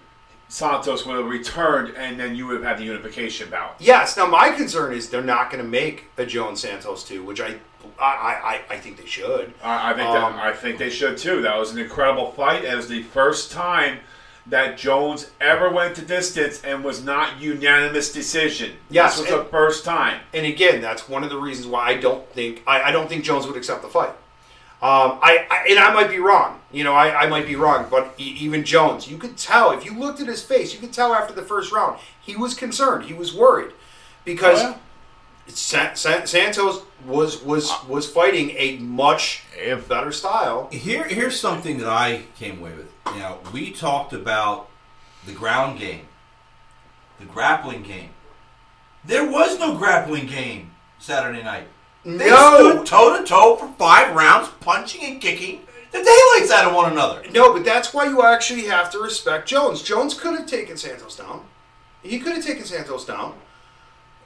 Santos 0.48 1.06
would 1.06 1.18
have 1.18 1.26
returned, 1.28 1.96
and 1.96 2.20
then 2.20 2.36
you 2.36 2.48
would 2.48 2.56
have 2.56 2.64
had 2.64 2.78
the 2.78 2.84
unification 2.84 3.50
bout. 3.50 3.76
Yes. 3.80 4.18
Now 4.18 4.28
my 4.28 4.52
concern 4.52 4.94
is 4.94 5.10
they're 5.10 5.22
not 5.22 5.52
going 5.52 5.64
to 5.64 5.70
make 5.70 6.06
a 6.18 6.26
Jones 6.26 6.62
Santos 6.62 7.04
two, 7.04 7.24
which 7.24 7.40
I 7.42 7.56
I, 8.00 8.62
I, 8.70 8.76
I 8.76 8.78
think 8.78 8.98
they 8.98 9.06
should. 9.06 9.54
I, 9.64 9.92
I 9.92 9.94
think 9.94 10.08
Um, 10.10 10.34
that 10.36 10.44
I 10.44 10.54
think 10.54 10.78
they 10.78 10.90
should 10.90 11.18
too. 11.18 11.42
That 11.42 11.58
was 11.58 11.72
an 11.72 11.80
incredible 11.80 12.32
fight. 12.32 12.64
It 12.64 12.76
was 12.76 12.88
the 12.88 13.04
first 13.04 13.52
time 13.52 14.00
that 14.48 14.78
Jones 14.78 15.30
ever 15.40 15.70
went 15.70 15.96
to 15.98 16.02
distance 16.02 16.62
and 16.64 16.84
was 16.84 17.04
not 17.04 17.40
unanimous 17.40 18.12
decision. 18.12 18.72
Yes, 18.90 19.18
this 19.18 19.26
was 19.26 19.32
and- 19.34 19.42
the 19.46 19.50
first 19.52 19.86
time. 19.86 20.20
And 20.34 20.46
again, 20.46 20.82
that's 20.82 21.08
one 21.08 21.24
of 21.24 21.30
the 21.30 21.38
reasons 21.38 21.68
why 21.68 21.88
I 21.90 21.94
don't 21.98 22.28
think 22.32 22.64
I, 22.66 22.82
I 22.84 22.92
don't 22.92 23.08
think 23.08 23.24
Jones 23.24 23.46
would 23.48 23.56
accept 23.58 23.82
the 23.84 23.88
fight. 23.88 24.10
Um, 24.82 25.20
I, 25.22 25.46
I 25.52 25.68
and 25.70 25.78
I 25.78 25.94
might 25.94 26.10
be 26.10 26.18
wrong. 26.18 26.60
You 26.72 26.84
know, 26.84 26.94
I, 26.96 27.24
I 27.26 27.28
might 27.28 27.46
be 27.46 27.56
wrong, 27.56 27.86
but 27.92 28.16
e- 28.18 28.36
even 28.40 28.64
Jones, 28.64 29.08
you 29.12 29.18
could 29.20 29.38
tell 29.38 29.70
if 29.72 29.86
you 29.86 29.94
looked 29.94 30.22
at 30.22 30.28
his 30.28 30.42
face, 30.42 30.74
you 30.74 30.80
could 30.80 30.92
tell 30.92 31.14
after 31.14 31.34
the 31.36 31.44
first 31.44 31.72
round 31.72 32.00
he 32.20 32.36
was 32.36 32.56
concerned. 32.56 33.06
He 33.06 33.14
was 33.14 33.32
worried 33.32 33.72
because 34.26 34.60
Oh, 34.64 34.78
Sa- 35.56 35.94
Sa- 35.94 36.26
Santos 36.26 36.82
was 37.06 37.42
was 37.44 37.72
was 37.88 38.10
fighting 38.10 38.52
a 38.58 38.78
much 38.78 39.44
better 39.88 40.12
style. 40.12 40.70
Here, 40.72 41.04
here's 41.06 41.40
something 41.40 41.78
that 41.80 41.90
I 41.90 42.24
came 42.38 42.60
away 42.60 42.74
with. 42.74 42.88
Now, 43.18 43.40
we 43.54 43.72
talked 43.72 44.14
about 44.14 44.70
the 45.26 45.32
ground 45.34 45.80
game, 45.80 46.08
the 47.20 47.26
grappling 47.26 47.84
game. 47.84 48.10
There 49.04 49.30
was 49.30 49.60
no 49.60 49.76
grappling 49.78 50.28
game 50.28 50.72
Saturday 51.00 51.44
night. 51.44 51.68
They 52.06 52.30
No, 52.30 52.84
stood 52.84 52.86
toe 52.88 53.18
to 53.18 53.24
toe 53.24 53.56
for 53.58 53.72
five 53.78 54.16
rounds, 54.16 54.50
punching 54.60 55.04
and 55.04 55.22
kicking 55.22 55.62
the 55.92 55.98
daylights 56.04 56.52
out 56.52 56.68
of 56.68 56.74
one 56.76 56.92
another. 56.92 57.24
No, 57.32 57.52
but 57.54 57.66
that's 57.66 57.94
why 57.94 58.06
you 58.06 58.24
actually 58.24 58.66
have 58.66 58.90
to 58.92 59.00
respect 59.00 59.48
Jones. 59.48 59.82
Jones 59.82 60.14
could 60.14 60.38
have 60.40 60.48
taken 60.48 60.78
Santos 60.78 61.16
down. 61.18 61.46
He 62.02 62.20
could 62.20 62.34
have 62.34 62.46
taken 62.46 62.64
Santos 62.66 63.06
down. 63.06 63.36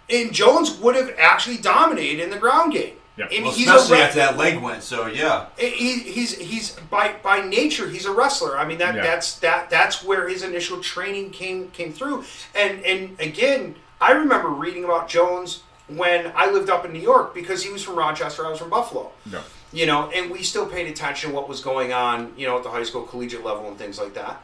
And 0.09 0.31
Jones 0.33 0.77
would 0.79 0.95
have 0.95 1.13
actually 1.17 1.57
dominated 1.57 2.21
in 2.23 2.29
the 2.29 2.37
ground 2.37 2.73
game. 2.73 2.95
Yeah. 3.17 3.27
And 3.31 3.45
Well, 3.45 3.53
he's 3.53 3.67
especially 3.69 3.99
after 4.03 4.19
that 4.19 4.37
leg 4.37 4.61
went. 4.61 4.83
So 4.83 5.07
yeah, 5.07 5.45
he, 5.57 5.99
he's 5.99 6.37
he's 6.37 6.71
by 6.91 7.15
by 7.23 7.41
nature 7.41 7.89
he's 7.89 8.05
a 8.05 8.11
wrestler. 8.11 8.57
I 8.57 8.65
mean 8.67 8.77
that 8.79 8.95
Yeah. 8.95 9.03
that's 9.03 9.39
that 9.39 9.69
that's 9.69 10.03
where 10.03 10.27
his 10.27 10.43
initial 10.43 10.81
training 10.81 11.29
came 11.31 11.71
came 11.71 11.93
through. 11.93 12.25
And 12.53 12.81
and 12.83 13.19
again, 13.21 13.75
I 14.01 14.11
remember 14.11 14.49
reading 14.49 14.83
about 14.83 15.07
Jones 15.07 15.63
when 15.87 16.31
I 16.35 16.51
lived 16.51 16.69
up 16.69 16.83
in 16.83 16.91
New 16.91 16.99
York 16.99 17.33
because 17.33 17.63
he 17.63 17.71
was 17.71 17.83
from 17.83 17.95
Rochester, 17.95 18.45
I 18.45 18.49
was 18.49 18.59
from 18.59 18.69
Buffalo 18.71 19.11
No. 19.25 19.41
you 19.71 19.85
know, 19.85 20.09
and 20.13 20.29
we 20.29 20.43
still 20.43 20.65
paid 20.65 20.87
attention 20.87 21.29
to 21.29 21.35
what 21.35 21.47
was 21.47 21.61
going 21.61 21.93
on, 21.93 22.33
you 22.35 22.45
know, 22.47 22.57
at 22.57 22.63
the 22.63 22.69
high 22.71 22.83
school 22.83 23.03
collegiate 23.03 23.45
level 23.45 23.67
and 23.69 23.77
things 23.77 23.97
like 23.97 24.13
that. 24.15 24.41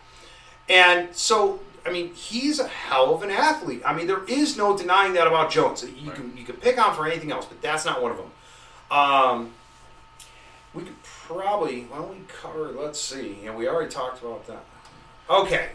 And 0.70 1.14
so, 1.16 1.60
I 1.86 1.92
mean, 1.92 2.14
he's 2.14 2.60
a 2.60 2.68
hell 2.68 3.16
of 3.16 3.24
an 3.24 3.32
athlete. 3.32 3.82
I 3.86 3.94
mean, 3.94 4.06
there 4.08 4.24
is 4.26 4.56
no 4.58 4.78
denying 4.78 5.14
that 5.14 5.26
about 5.28 5.50
Jones. 5.52 5.84
You 5.84 6.12
can 6.12 6.36
you 6.38 6.44
can 6.44 6.56
pick 6.58 6.78
on 6.84 6.96
for 6.96 7.08
anything 7.08 7.32
else, 7.32 7.46
but 7.46 7.62
that's 7.62 7.86
not 7.86 8.02
one 8.02 8.12
of 8.12 8.18
them. 8.18 8.32
Um, 8.92 9.54
we 10.74 10.84
could 10.84 11.02
probably 11.04 11.82
why 11.84 11.98
don't 11.98 12.10
we 12.10 12.24
cover? 12.28 12.72
Let's 12.72 13.00
see. 13.00 13.38
Yeah, 13.44 13.56
we 13.56 13.68
already 13.68 13.90
talked 13.90 14.22
about 14.22 14.46
that. 14.48 14.64
Okay, 15.30 15.70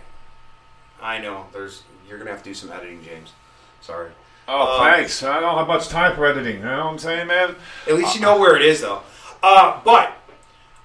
I 1.03 1.19
know. 1.19 1.47
There's 1.53 1.83
you're 2.09 2.19
gonna 2.19 2.31
have 2.31 2.43
to 2.43 2.51
do 2.51 2.55
some 2.55 2.71
editing, 2.71 3.03
James. 3.03 3.33
Sorry. 3.81 4.11
Oh, 4.49 4.81
Um, 4.81 4.93
thanks. 4.93 5.23
I 5.25 5.41
don't 5.41 5.59
have 5.59 5.67
much 5.67 5.89
time 5.89 6.15
for 6.15 6.25
editing. 6.25 6.59
You 6.59 6.65
know 6.67 6.85
what 6.85 6.93
I'm 6.93 6.99
saying, 6.99 7.27
man? 7.27 7.57
At 7.89 7.95
least 7.95 8.15
you 8.15 8.21
know 8.21 8.39
where 8.39 8.55
it 8.55 8.63
is, 8.63 8.81
though. 8.81 9.03
Uh, 9.43 9.81
but 9.85 10.13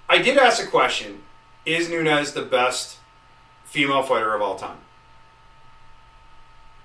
I 0.10 0.18
did 0.18 0.38
ask 0.40 0.64
a 0.64 0.68
question: 0.68 1.22
Is 1.66 1.90
Nunes 1.90 2.32
the 2.34 2.42
best 2.42 2.98
female 3.66 4.02
fighter 4.04 4.34
of 4.34 4.42
all 4.42 4.56
time? 4.56 4.78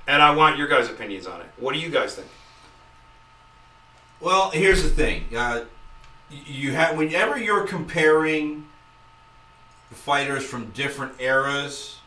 And 0.07 0.23
I 0.23 0.35
want 0.35 0.57
your 0.57 0.69
guys' 0.69 0.89
opinions 0.89 1.27
on 1.27 1.41
it. 1.41 1.47
What 1.57 1.75
do 1.75 1.81
you 1.81 1.91
guys 1.91 2.15
think? 2.15 2.29
Well, 4.21 4.51
here's 4.51 4.83
the 4.83 4.89
thing. 4.89 5.25
Uh, 5.37 5.65
you 6.31 6.73
have 6.73 6.97
whenever 6.97 7.39
you're 7.39 7.67
comparing 7.67 8.67
the 9.91 9.95
fighters 9.95 10.45
from 10.45 10.71
different 10.71 11.21
eras, 11.21 11.99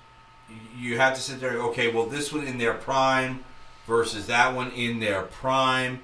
you 0.78 0.98
have 0.98 1.16
to 1.16 1.22
sit 1.22 1.40
there. 1.40 1.60
Okay, 1.60 1.92
well, 1.92 2.06
this 2.06 2.34
one 2.34 2.46
in 2.48 2.58
their 2.58 2.74
prime 2.74 3.44
versus 3.86 4.28
that 4.28 4.56
one 4.56 4.72
in 4.72 5.00
their 5.00 5.24
prime, 5.24 6.00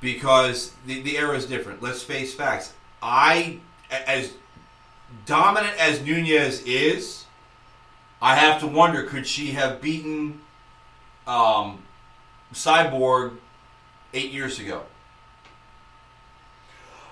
because 0.00 0.72
the 0.86 1.00
the 1.02 1.16
era 1.16 1.36
is 1.36 1.46
different. 1.46 1.82
Let's 1.82 2.02
face 2.02 2.34
facts. 2.34 2.72
I 3.02 3.60
as 3.90 4.34
dominant 5.24 5.78
as 5.78 6.04
Nunes 6.04 6.62
is, 6.62 7.24
I 8.20 8.34
have 8.34 8.60
to 8.60 8.66
wonder: 8.66 9.04
could 9.04 9.26
she 9.26 9.52
have 9.52 9.80
beaten 9.80 10.40
um, 11.28 11.82
Cyborg 12.52 13.36
eight 14.14 14.32
years 14.32 14.58
ago? 14.58 14.82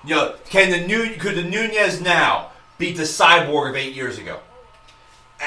You 0.05 0.15
know, 0.15 0.35
can 0.49 0.71
the 0.71 0.87
new 0.87 1.15
could 1.17 1.37
the 1.37 1.45
Nunes 1.45 2.01
now 2.01 2.51
beat 2.79 2.97
the 2.97 3.03
cyborg 3.03 3.71
of 3.71 3.77
eight 3.77 3.95
years 3.95 4.19
ago? 4.19 4.41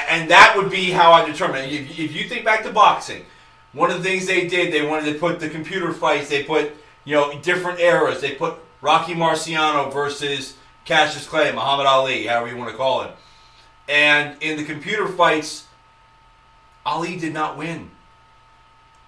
and 0.08 0.30
that 0.30 0.54
would 0.56 0.70
be 0.70 0.90
how 0.90 1.12
I 1.12 1.26
determine. 1.26 1.68
If, 1.68 1.98
if 1.98 2.14
you 2.14 2.28
think 2.28 2.44
back 2.44 2.62
to 2.64 2.72
boxing, 2.72 3.24
one 3.72 3.90
of 3.90 4.02
the 4.02 4.08
things 4.08 4.26
they 4.26 4.46
did, 4.46 4.72
they 4.72 4.86
wanted 4.86 5.12
to 5.12 5.18
put 5.18 5.40
the 5.40 5.48
computer 5.48 5.92
fights. 5.92 6.28
They 6.28 6.44
put 6.44 6.72
you 7.04 7.14
know 7.14 7.38
different 7.40 7.80
eras. 7.80 8.20
They 8.20 8.32
put 8.32 8.56
Rocky 8.80 9.14
Marciano 9.14 9.92
versus 9.92 10.56
Cassius 10.84 11.26
Clay, 11.26 11.52
Muhammad 11.52 11.86
Ali, 11.86 12.26
however 12.26 12.48
you 12.48 12.56
want 12.56 12.70
to 12.70 12.76
call 12.76 13.02
him. 13.02 13.12
And 13.88 14.40
in 14.42 14.56
the 14.56 14.64
computer 14.64 15.08
fights, 15.08 15.66
Ali 16.86 17.16
did 17.16 17.34
not 17.34 17.56
win. 17.58 17.90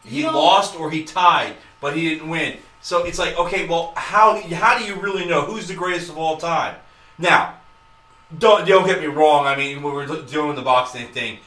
He 0.04 0.24
lost 0.26 0.78
or 0.78 0.90
he 0.90 1.04
tied, 1.04 1.54
but 1.80 1.96
he 1.96 2.08
didn't 2.08 2.28
win. 2.28 2.58
So 2.80 3.04
it's 3.04 3.18
like, 3.18 3.38
okay, 3.38 3.66
well, 3.68 3.92
how 3.96 4.40
how 4.54 4.76
do 4.78 4.84
you 4.84 4.96
really 4.96 5.24
know 5.24 5.42
who's 5.42 5.68
the 5.68 5.74
greatest 5.74 6.10
of 6.10 6.18
all 6.18 6.36
time? 6.36 6.76
Now, 7.18 7.54
don't 8.36 8.66
don't 8.66 8.86
get 8.86 9.00
me 9.00 9.06
wrong. 9.06 9.46
I 9.46 9.56
mean, 9.56 9.82
when 9.82 9.94
we're 9.94 10.06
doing 10.22 10.56
the 10.56 10.62
boxing 10.62 11.06
thing, 11.08 11.38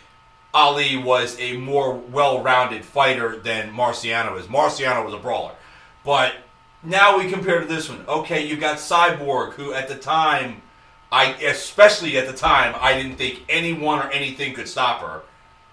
Ali 0.53 0.95
was 0.95 1.37
a 1.39 1.57
more 1.57 1.93
well-rounded 1.93 2.85
fighter 2.85 3.37
than 3.37 3.73
Marciano 3.73 4.39
is. 4.39 4.45
Marciano 4.45 5.03
was 5.03 5.13
a 5.13 5.17
brawler, 5.17 5.55
but 6.05 6.35
now 6.81 7.17
we 7.17 7.29
compare 7.29 7.59
to 7.59 7.65
this 7.65 7.89
one. 7.89 8.05
Okay, 8.07 8.47
you 8.47 8.55
got 8.55 8.77
Cyborg, 8.77 9.53
who 9.53 9.73
at 9.73 9.89
the 9.89 9.95
time, 9.95 10.61
I 11.11 11.33
especially 11.43 12.17
at 12.17 12.27
the 12.27 12.33
time, 12.33 12.75
I 12.79 12.93
didn't 12.93 13.17
think 13.17 13.43
anyone 13.49 13.99
or 13.99 14.09
anything 14.11 14.53
could 14.53 14.69
stop 14.69 15.01
her. 15.01 15.23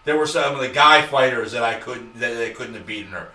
There 0.04 0.16
were 0.16 0.26
some 0.26 0.54
of 0.54 0.60
the 0.60 0.68
guy 0.68 1.02
fighters 1.02 1.52
that 1.52 1.62
I 1.62 1.74
couldn't 1.74 2.18
that 2.18 2.34
they 2.34 2.50
couldn't 2.50 2.74
have 2.74 2.86
beaten 2.86 3.12
her. 3.12 3.28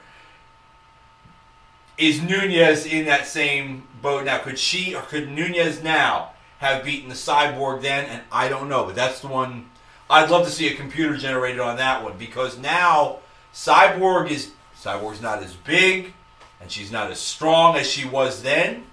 Is 1.98 2.22
Nunes 2.22 2.86
in 2.86 3.06
that 3.06 3.26
same 3.26 3.88
boat 4.02 4.26
now? 4.26 4.40
Could 4.40 4.60
she 4.60 4.94
or 4.94 5.02
could 5.02 5.30
Nunes 5.30 5.82
now 5.82 6.32
have 6.60 6.84
beaten 6.84 7.10
the 7.10 7.16
cyborg 7.16 7.82
then? 7.82 8.06
And 8.06 8.22
I 8.32 8.50
don't 8.50 8.70
know, 8.70 8.86
but 8.86 8.96
that's 8.96 9.22
the 9.22 9.28
one 9.28 9.70
I'd 10.10 10.30
love 10.30 10.46
to 10.46 10.52
see 10.52 10.68
a 10.68 10.76
computer 10.76 11.18
generated 11.18 11.60
on 11.60 11.78
that 11.78 12.04
one 12.04 12.18
because 12.18 12.58
now 12.58 13.20
cyborg 13.54 14.30
is 14.30 14.52
cyborg's 14.80 15.22
not 15.22 15.42
as 15.42 15.54
big 15.54 16.14
and 16.62 16.72
she's 16.72 16.92
not 16.92 17.12
as 17.12 17.20
strong 17.20 17.76
as 17.76 17.90
she 17.90 18.08
was 18.08 18.42
then, 18.44 18.84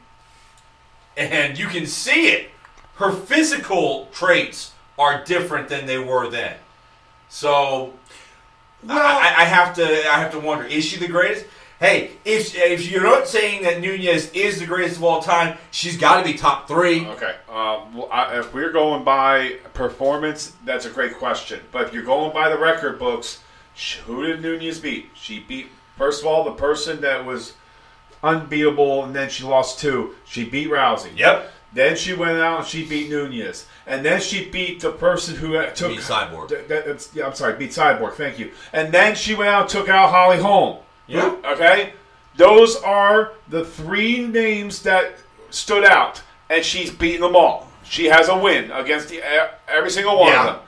and 1.17 1.59
you 1.59 1.67
can 1.67 1.87
see 1.87 2.29
it. 2.29 2.51
Her 2.97 3.13
physical 3.13 4.07
traits 4.13 4.73
are 4.99 5.25
different 5.25 5.69
than 5.69 5.87
they 5.87 5.99
were 5.99 6.29
then. 6.29 6.57
So 7.35 7.93
Well- 8.85 8.97
I, 8.97 9.35
I 9.39 9.45
have 9.45 9.75
to 9.75 9.85
I 9.85 10.21
have 10.21 10.31
to 10.33 10.39
wonder: 10.39 10.65
Is 10.65 10.85
she 10.85 10.99
the 10.99 11.09
greatest? 11.09 11.47
Hey, 11.81 12.13
if 12.25 12.55
if 12.55 12.89
you're 12.89 13.03
not 13.03 13.27
saying 13.27 13.65
that 13.65 13.81
Nunes 13.81 14.31
is 14.31 14.61
the 14.61 14.67
greatest 14.67 14.99
of 14.99 15.05
all 15.05 15.21
time, 15.21 15.59
she's 15.73 15.97
got 15.97 16.19
to 16.19 16.25
be 16.25 16.39
top 16.39 16.69
three. 16.69 17.05
Okay. 17.05 17.35
Um, 17.49 17.93
well, 17.97 18.09
I, 18.13 18.39
if 18.39 18.55
we're 18.55 18.71
going 18.71 19.03
by 19.03 19.57
performance, 19.75 20.53
that's 20.65 20.87
a 20.87 20.91
great 20.91 21.17
question. 21.19 21.61
But 21.73 21.89
if 21.89 21.93
you're 21.93 22.05
going 22.05 22.33
by 22.33 22.49
the 22.49 22.57
record 22.57 23.01
books, 23.01 23.41
who 24.07 24.25
did 24.25 24.41
Nunes 24.41 24.79
beat? 24.79 25.11
She 25.15 25.41
beat, 25.41 25.67
first 25.99 26.21
of 26.23 26.29
all, 26.29 26.45
the 26.45 26.53
person 26.53 27.01
that 27.01 27.27
was 27.27 27.55
unbeatable, 28.23 29.05
and 29.05 29.15
then 29.15 29.29
she 29.29 29.43
lost 29.43 29.81
two. 29.81 30.15
She 30.25 30.45
beat 30.49 30.69
Rousey. 30.71 31.19
Yep. 31.19 31.51
Then 31.75 31.97
she 31.97 32.15
went 32.15 32.39
out 32.39 32.61
and 32.61 32.69
she 32.69 32.85
beat 32.87 33.11
Nunes, 33.11 33.67
and 33.87 34.05
then 34.05 34.21
she 34.21 34.49
beat 34.49 34.81
the 34.81 34.93
person 34.93 35.35
who 35.35 35.53
took 35.75 35.91
Beat 35.91 36.01
Cyborg. 36.01 36.49
Th- 36.49 36.69
that- 36.69 36.87
that's, 36.87 37.11
yeah, 37.15 37.27
I'm 37.27 37.35
sorry, 37.35 37.55
beat 37.55 37.71
Cyborg. 37.73 38.15
Thank 38.15 38.39
you. 38.39 38.53
And 38.73 38.93
then 38.95 39.17
she 39.17 39.35
went 39.35 39.51
out 39.51 39.63
and 39.63 39.71
took 39.71 39.89
out 39.89 40.11
Holly 40.11 40.39
Holm. 40.39 40.79
Yeah. 41.09 41.35
Okay. 41.45 41.93
Those 42.37 42.77
are 42.83 43.33
the 43.49 43.65
three 43.65 44.25
names 44.27 44.83
that 44.83 45.15
stood 45.51 45.85
out, 45.85 46.23
and 46.49 46.65
she's 46.65 46.91
beaten 46.91 47.21
them 47.23 47.35
all. 47.37 47.69
She 47.83 48.07
has 48.07 48.29
a 48.29 48.39
win 48.39 48.71
against 48.71 49.09
the, 49.09 49.21
every 49.69 49.91
single 49.91 50.19
one 50.19 50.33
Yeah. 50.33 50.41
of 50.41 50.47
them. 50.47 50.63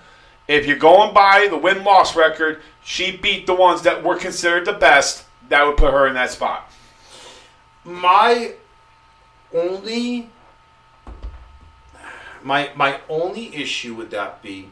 If 0.49 0.67
you're 0.67 0.77
going 0.77 1.15
by 1.15 1.47
the 1.49 1.57
win 1.57 1.83
loss 1.85 2.15
record, 2.15 2.61
she 2.85 3.17
beat 3.17 3.47
the 3.47 3.55
ones 3.55 3.83
that 3.83 4.03
were 4.05 4.17
considered 4.17 4.65
the 4.65 4.73
best. 4.75 5.25
That 5.49 5.65
would 5.67 5.77
put 5.77 5.93
her 5.93 6.07
in 6.09 6.15
that 6.15 6.31
spot. 6.31 6.71
my 7.85 8.53
only 9.55 10.29
my 12.47 12.71
my 12.77 13.01
only 13.09 13.55
issue 13.55 13.95
with 13.95 14.11
that 14.13 14.41
be 14.41 14.71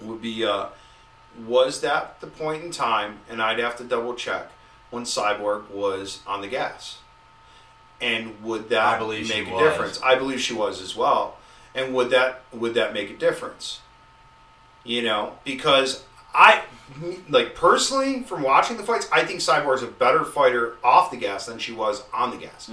would 0.00 0.20
be 0.20 0.44
uh 0.44 0.66
was 1.46 1.80
that 1.80 2.20
the 2.20 2.26
point 2.26 2.64
in 2.64 2.70
time 2.70 3.20
and 3.30 3.40
I'd 3.40 3.58
have 3.60 3.76
to 3.76 3.84
double 3.84 4.14
check 4.14 4.50
when 4.90 5.04
Cyborg 5.04 5.70
was 5.70 6.20
on 6.26 6.40
the 6.40 6.48
gas. 6.48 6.98
And 8.00 8.42
would 8.42 8.68
that 8.70 8.96
I 8.96 8.98
believe 8.98 9.28
make 9.28 9.48
a 9.48 9.52
was. 9.52 9.62
difference? 9.62 10.00
I 10.02 10.16
believe 10.16 10.40
she 10.40 10.54
was 10.54 10.82
as 10.82 10.94
well. 10.96 11.36
And 11.74 11.94
would 11.94 12.10
that 12.10 12.42
would 12.52 12.74
that 12.74 12.92
make 12.92 13.10
a 13.10 13.16
difference? 13.16 13.80
You 14.84 15.02
know, 15.02 15.38
because 15.44 16.04
I 16.34 16.62
like 17.28 17.54
personally 17.54 18.22
from 18.22 18.42
watching 18.42 18.76
the 18.76 18.82
fights, 18.82 19.08
I 19.12 19.24
think 19.24 19.40
Cyborg's 19.40 19.82
a 19.82 19.86
better 19.86 20.24
fighter 20.24 20.76
off 20.82 21.10
the 21.10 21.16
gas 21.16 21.46
than 21.46 21.58
she 21.58 21.72
was 21.72 22.02
on 22.12 22.30
the 22.30 22.36
gas. 22.38 22.70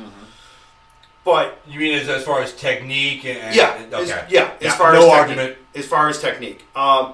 But 1.25 1.59
You 1.67 1.79
mean 1.79 1.93
as, 1.93 2.09
as 2.09 2.23
far 2.25 2.41
as 2.41 2.53
technique 2.53 3.23
and, 3.25 3.38
and- 3.38 3.55
yeah, 3.55 3.86
okay, 3.93 4.12
as, 4.12 4.31
yeah, 4.31 4.51
as 4.62 4.75
far 4.75 4.91
no 4.93 4.99
as 4.99 5.05
technique, 5.05 5.38
argument. 5.39 5.57
as 5.75 5.86
far 5.86 6.09
as 6.09 6.19
technique. 6.19 6.63
Um, 6.75 7.13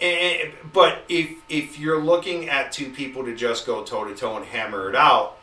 and, 0.00 0.52
but 0.72 1.04
if 1.08 1.30
if 1.48 1.78
you're 1.78 2.00
looking 2.00 2.48
at 2.48 2.70
two 2.72 2.90
people 2.90 3.24
to 3.24 3.34
just 3.34 3.66
go 3.66 3.82
toe 3.82 4.04
to 4.04 4.14
toe 4.14 4.36
and 4.36 4.46
hammer 4.46 4.88
it 4.88 4.94
out, 4.96 5.36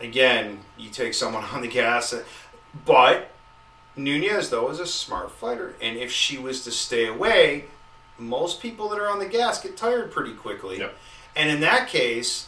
again, 0.00 0.60
you 0.76 0.90
take 0.90 1.14
someone 1.14 1.44
on 1.52 1.60
the 1.62 1.68
gas. 1.68 2.14
But 2.84 3.30
Nunes 3.96 4.50
though 4.50 4.68
is 4.70 4.80
a 4.80 4.86
smart 4.86 5.30
fighter, 5.30 5.74
and 5.80 5.96
if 5.96 6.10
she 6.12 6.36
was 6.36 6.62
to 6.64 6.70
stay 6.70 7.06
away, 7.06 7.64
most 8.18 8.60
people 8.60 8.88
that 8.90 8.98
are 8.98 9.08
on 9.08 9.18
the 9.18 9.26
gas 9.26 9.62
get 9.62 9.76
tired 9.76 10.10
pretty 10.10 10.32
quickly. 10.32 10.78
Yep. 10.78 10.96
And 11.36 11.48
in 11.50 11.60
that 11.60 11.88
case, 11.88 12.47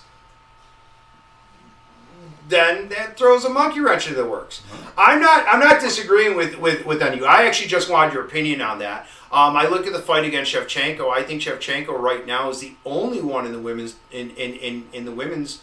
then 2.51 2.89
that 2.89 3.17
throws 3.17 3.45
a 3.45 3.49
monkey 3.49 3.81
wrench 3.81 4.07
into 4.07 4.21
the 4.21 4.29
works. 4.29 4.63
I'm 4.99 5.21
not 5.21 5.47
I'm 5.49 5.61
not 5.61 5.81
disagreeing 5.81 6.37
with 6.37 6.59
with 6.59 6.85
with 6.85 7.01
any. 7.03 7.25
I 7.25 7.47
actually 7.47 7.69
just 7.69 7.89
wanted 7.89 8.13
your 8.13 8.25
opinion 8.25 8.61
on 8.61 8.79
that. 8.81 9.07
Um, 9.33 9.57
I 9.57 9.69
look 9.69 9.87
at 9.87 9.93
the 9.93 10.01
fight 10.01 10.25
against 10.25 10.53
Shevchenko. 10.53 11.09
I 11.11 11.23
think 11.23 11.41
Shevchenko 11.41 11.97
right 11.99 12.27
now 12.27 12.51
is 12.51 12.59
the 12.61 12.73
only 12.85 13.21
one 13.21 13.47
in 13.47 13.53
the 13.53 13.61
women's 13.61 13.97
in 14.11 14.31
in 14.31 14.55
in, 14.55 14.89
in 14.93 15.05
the 15.05 15.13
women's 15.13 15.61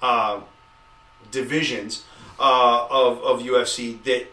uh, 0.00 0.40
divisions 1.30 2.04
uh, 2.40 2.86
of 2.90 3.22
of 3.22 3.40
UFC 3.42 4.02
that 4.04 4.26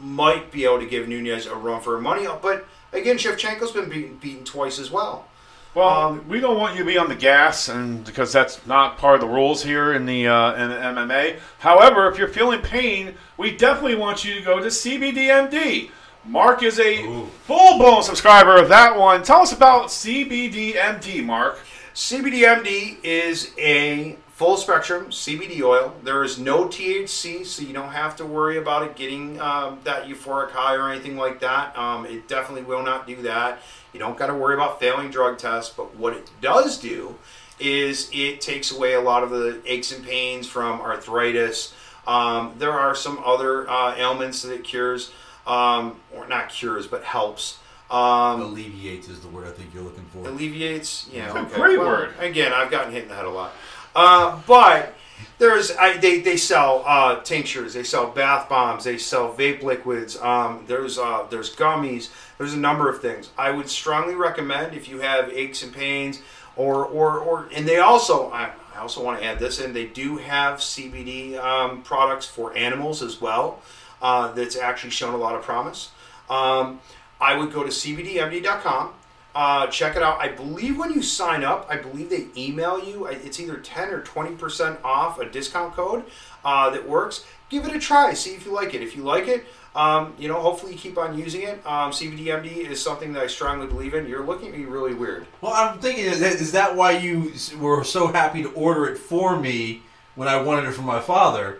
might 0.00 0.50
be 0.50 0.64
able 0.64 0.80
to 0.80 0.86
give 0.86 1.08
Nunes 1.08 1.46
a 1.46 1.54
run 1.54 1.80
for 1.80 1.94
her 1.94 2.00
money. 2.00 2.26
But 2.40 2.66
again, 2.92 3.16
Shevchenko's 3.16 3.72
been 3.72 3.88
beaten, 3.88 4.16
beaten 4.16 4.44
twice 4.44 4.78
as 4.78 4.90
well. 4.90 5.26
Well, 5.74 5.88
Um, 5.88 6.28
we 6.28 6.38
don't 6.38 6.58
want 6.58 6.74
you 6.74 6.80
to 6.80 6.84
be 6.84 6.98
on 6.98 7.08
the 7.08 7.14
gas, 7.14 7.68
and 7.70 8.04
because 8.04 8.30
that's 8.30 8.66
not 8.66 8.98
part 8.98 9.14
of 9.14 9.20
the 9.22 9.26
rules 9.34 9.62
here 9.62 9.94
in 9.94 10.04
the 10.04 10.28
uh, 10.28 10.52
in 10.54 10.68
the 10.68 10.76
MMA. 10.76 11.38
However, 11.60 12.10
if 12.10 12.18
you're 12.18 12.28
feeling 12.28 12.60
pain, 12.60 13.14
we 13.38 13.56
definitely 13.56 13.94
want 13.94 14.22
you 14.22 14.34
to 14.34 14.42
go 14.42 14.58
to 14.60 14.66
CBDMD. 14.66 15.90
Marc 16.26 16.62
is 16.62 16.78
a 16.78 17.02
Ooh. 17.04 17.26
full 17.44 17.78
blown 17.78 18.02
subscriber 18.02 18.56
of 18.56 18.68
that 18.68 18.96
one. 18.98 19.22
Tell 19.22 19.40
us 19.40 19.52
about 19.52 19.86
CBDMD, 19.86 21.24
Marc. 21.24 21.58
CBDMD 21.94 22.98
is 23.02 23.52
a 23.58 24.16
full 24.42 24.56
spectrum 24.56 25.06
CBD 25.06 25.62
oil. 25.62 25.94
There 26.02 26.24
is 26.24 26.36
no 26.36 26.66
THC, 26.66 27.46
so 27.46 27.62
you 27.62 27.72
don't 27.72 27.92
have 27.92 28.16
to 28.16 28.26
worry 28.26 28.58
about 28.58 28.82
it 28.82 28.96
getting 28.96 29.40
um, 29.40 29.78
that 29.84 30.08
euphoric 30.08 30.50
high 30.50 30.74
or 30.74 30.90
anything 30.90 31.16
like 31.16 31.38
that. 31.38 31.78
Um, 31.78 32.06
it 32.06 32.26
definitely 32.26 32.64
will 32.64 32.82
not 32.82 33.06
do 33.06 33.22
that. 33.22 33.60
You 33.92 34.00
don't 34.00 34.18
got 34.18 34.26
to 34.26 34.34
worry 34.34 34.54
about 34.54 34.80
failing 34.80 35.10
drug 35.10 35.38
tests. 35.38 35.72
But 35.72 35.94
what 35.94 36.14
it 36.14 36.28
does 36.40 36.76
do 36.76 37.14
is 37.60 38.10
it 38.12 38.40
takes 38.40 38.72
away 38.72 38.94
a 38.94 39.00
lot 39.00 39.22
of 39.22 39.30
the 39.30 39.62
aches 39.64 39.92
and 39.92 40.04
pains 40.04 40.48
from 40.48 40.80
arthritis. 40.80 41.72
Um, 42.04 42.54
there 42.58 42.72
are 42.72 42.96
some 42.96 43.22
other 43.24 43.70
uh, 43.70 43.94
ailments 43.96 44.42
that 44.42 44.52
it 44.52 44.64
cures, 44.64 45.12
um, 45.46 46.00
or 46.12 46.26
not 46.26 46.48
cures, 46.48 46.88
but 46.88 47.04
helps. 47.04 47.60
Um, 47.92 48.40
Alleviates 48.40 49.08
is 49.08 49.20
the 49.20 49.28
word 49.28 49.46
I 49.46 49.52
think 49.52 49.72
you're 49.72 49.84
looking 49.84 50.06
for. 50.06 50.26
alleviates. 50.26 51.08
Yeah, 51.12 51.26
It's 51.44 51.52
a 51.52 51.56
great 51.56 51.78
Well, 51.78 51.86
word. 51.86 52.14
Again, 52.18 52.52
I've 52.52 52.72
gotten 52.72 52.90
hit 52.92 53.02
in 53.04 53.08
the 53.08 53.14
head 53.14 53.26
a 53.26 53.30
lot. 53.30 53.52
Uh, 53.94 54.40
but 54.46 54.94
there's 55.38 55.72
I, 55.72 55.96
they 55.96 56.20
they 56.20 56.36
sell 56.36 56.82
uh, 56.86 57.20
tinctures, 57.22 57.74
they 57.74 57.82
sell 57.82 58.10
bath 58.10 58.48
bombs, 58.48 58.84
they 58.84 58.98
sell 58.98 59.34
vape 59.34 59.62
liquids. 59.62 60.16
Um, 60.18 60.64
there's 60.66 60.98
uh, 60.98 61.26
there's 61.30 61.54
gummies. 61.54 62.10
There's 62.38 62.54
a 62.54 62.58
number 62.58 62.88
of 62.88 63.00
things. 63.00 63.30
I 63.36 63.50
would 63.50 63.68
strongly 63.68 64.14
recommend 64.14 64.74
if 64.74 64.88
you 64.88 65.00
have 65.00 65.30
aches 65.30 65.62
and 65.62 65.72
pains, 65.72 66.22
or 66.56 66.84
or 66.84 67.18
or 67.18 67.48
and 67.54 67.66
they 67.66 67.78
also 67.78 68.30
I, 68.30 68.50
I 68.74 68.78
also 68.78 69.02
want 69.04 69.20
to 69.20 69.24
add 69.24 69.38
this 69.38 69.60
in. 69.60 69.72
They 69.72 69.86
do 69.86 70.16
have 70.18 70.60
CBD 70.60 71.36
um, 71.38 71.82
products 71.82 72.26
for 72.26 72.56
animals 72.56 73.02
as 73.02 73.20
well. 73.20 73.60
Uh, 74.00 74.32
that's 74.32 74.56
actually 74.56 74.90
shown 74.90 75.14
a 75.14 75.16
lot 75.18 75.34
of 75.34 75.42
promise. 75.42 75.90
Um, 76.28 76.80
I 77.20 77.36
would 77.36 77.52
go 77.52 77.62
to 77.62 77.68
cbdmd.com 77.68 78.94
Uh, 79.34 79.66
check 79.68 79.96
it 79.96 80.02
out. 80.02 80.20
I 80.20 80.28
believe 80.28 80.78
when 80.78 80.92
you 80.92 81.02
sign 81.02 81.42
up, 81.42 81.66
I 81.70 81.76
believe 81.76 82.10
they 82.10 82.26
email 82.36 82.82
you. 82.82 83.06
It's 83.06 83.40
either 83.40 83.56
10 83.56 83.90
or 83.90 84.02
20% 84.02 84.84
off 84.84 85.18
a 85.18 85.28
discount 85.28 85.74
code 85.74 86.04
uh, 86.44 86.70
that 86.70 86.86
works. 86.88 87.24
Give 87.48 87.64
it 87.64 87.74
a 87.74 87.78
try. 87.78 88.12
See 88.14 88.34
if 88.34 88.44
you 88.44 88.52
like 88.52 88.74
it. 88.74 88.82
If 88.82 88.96
you 88.96 89.02
like 89.02 89.28
it, 89.28 89.46
um, 89.74 90.14
you 90.18 90.28
know, 90.28 90.38
hopefully 90.40 90.72
you 90.72 90.78
keep 90.78 90.98
on 90.98 91.18
using 91.18 91.42
it. 91.42 91.66
Um, 91.66 91.92
CBDMD 91.92 92.68
is 92.68 92.82
something 92.82 93.12
that 93.14 93.22
I 93.22 93.26
strongly 93.26 93.66
believe 93.66 93.94
in. 93.94 94.06
You're 94.06 94.24
looking 94.24 94.48
at 94.48 94.58
me 94.58 94.64
really 94.64 94.94
weird. 94.94 95.26
Well, 95.40 95.52
I'm 95.52 95.78
thinking, 95.78 96.04
is 96.04 96.52
that 96.52 96.76
why 96.76 96.92
you 96.92 97.32
were 97.58 97.84
so 97.84 98.08
happy 98.08 98.42
to 98.42 98.50
order 98.52 98.86
it 98.86 98.98
for 98.98 99.38
me 99.38 99.82
when 100.14 100.28
I 100.28 100.40
wanted 100.40 100.68
it 100.68 100.72
for 100.72 100.82
my 100.82 101.00
father? 101.00 101.58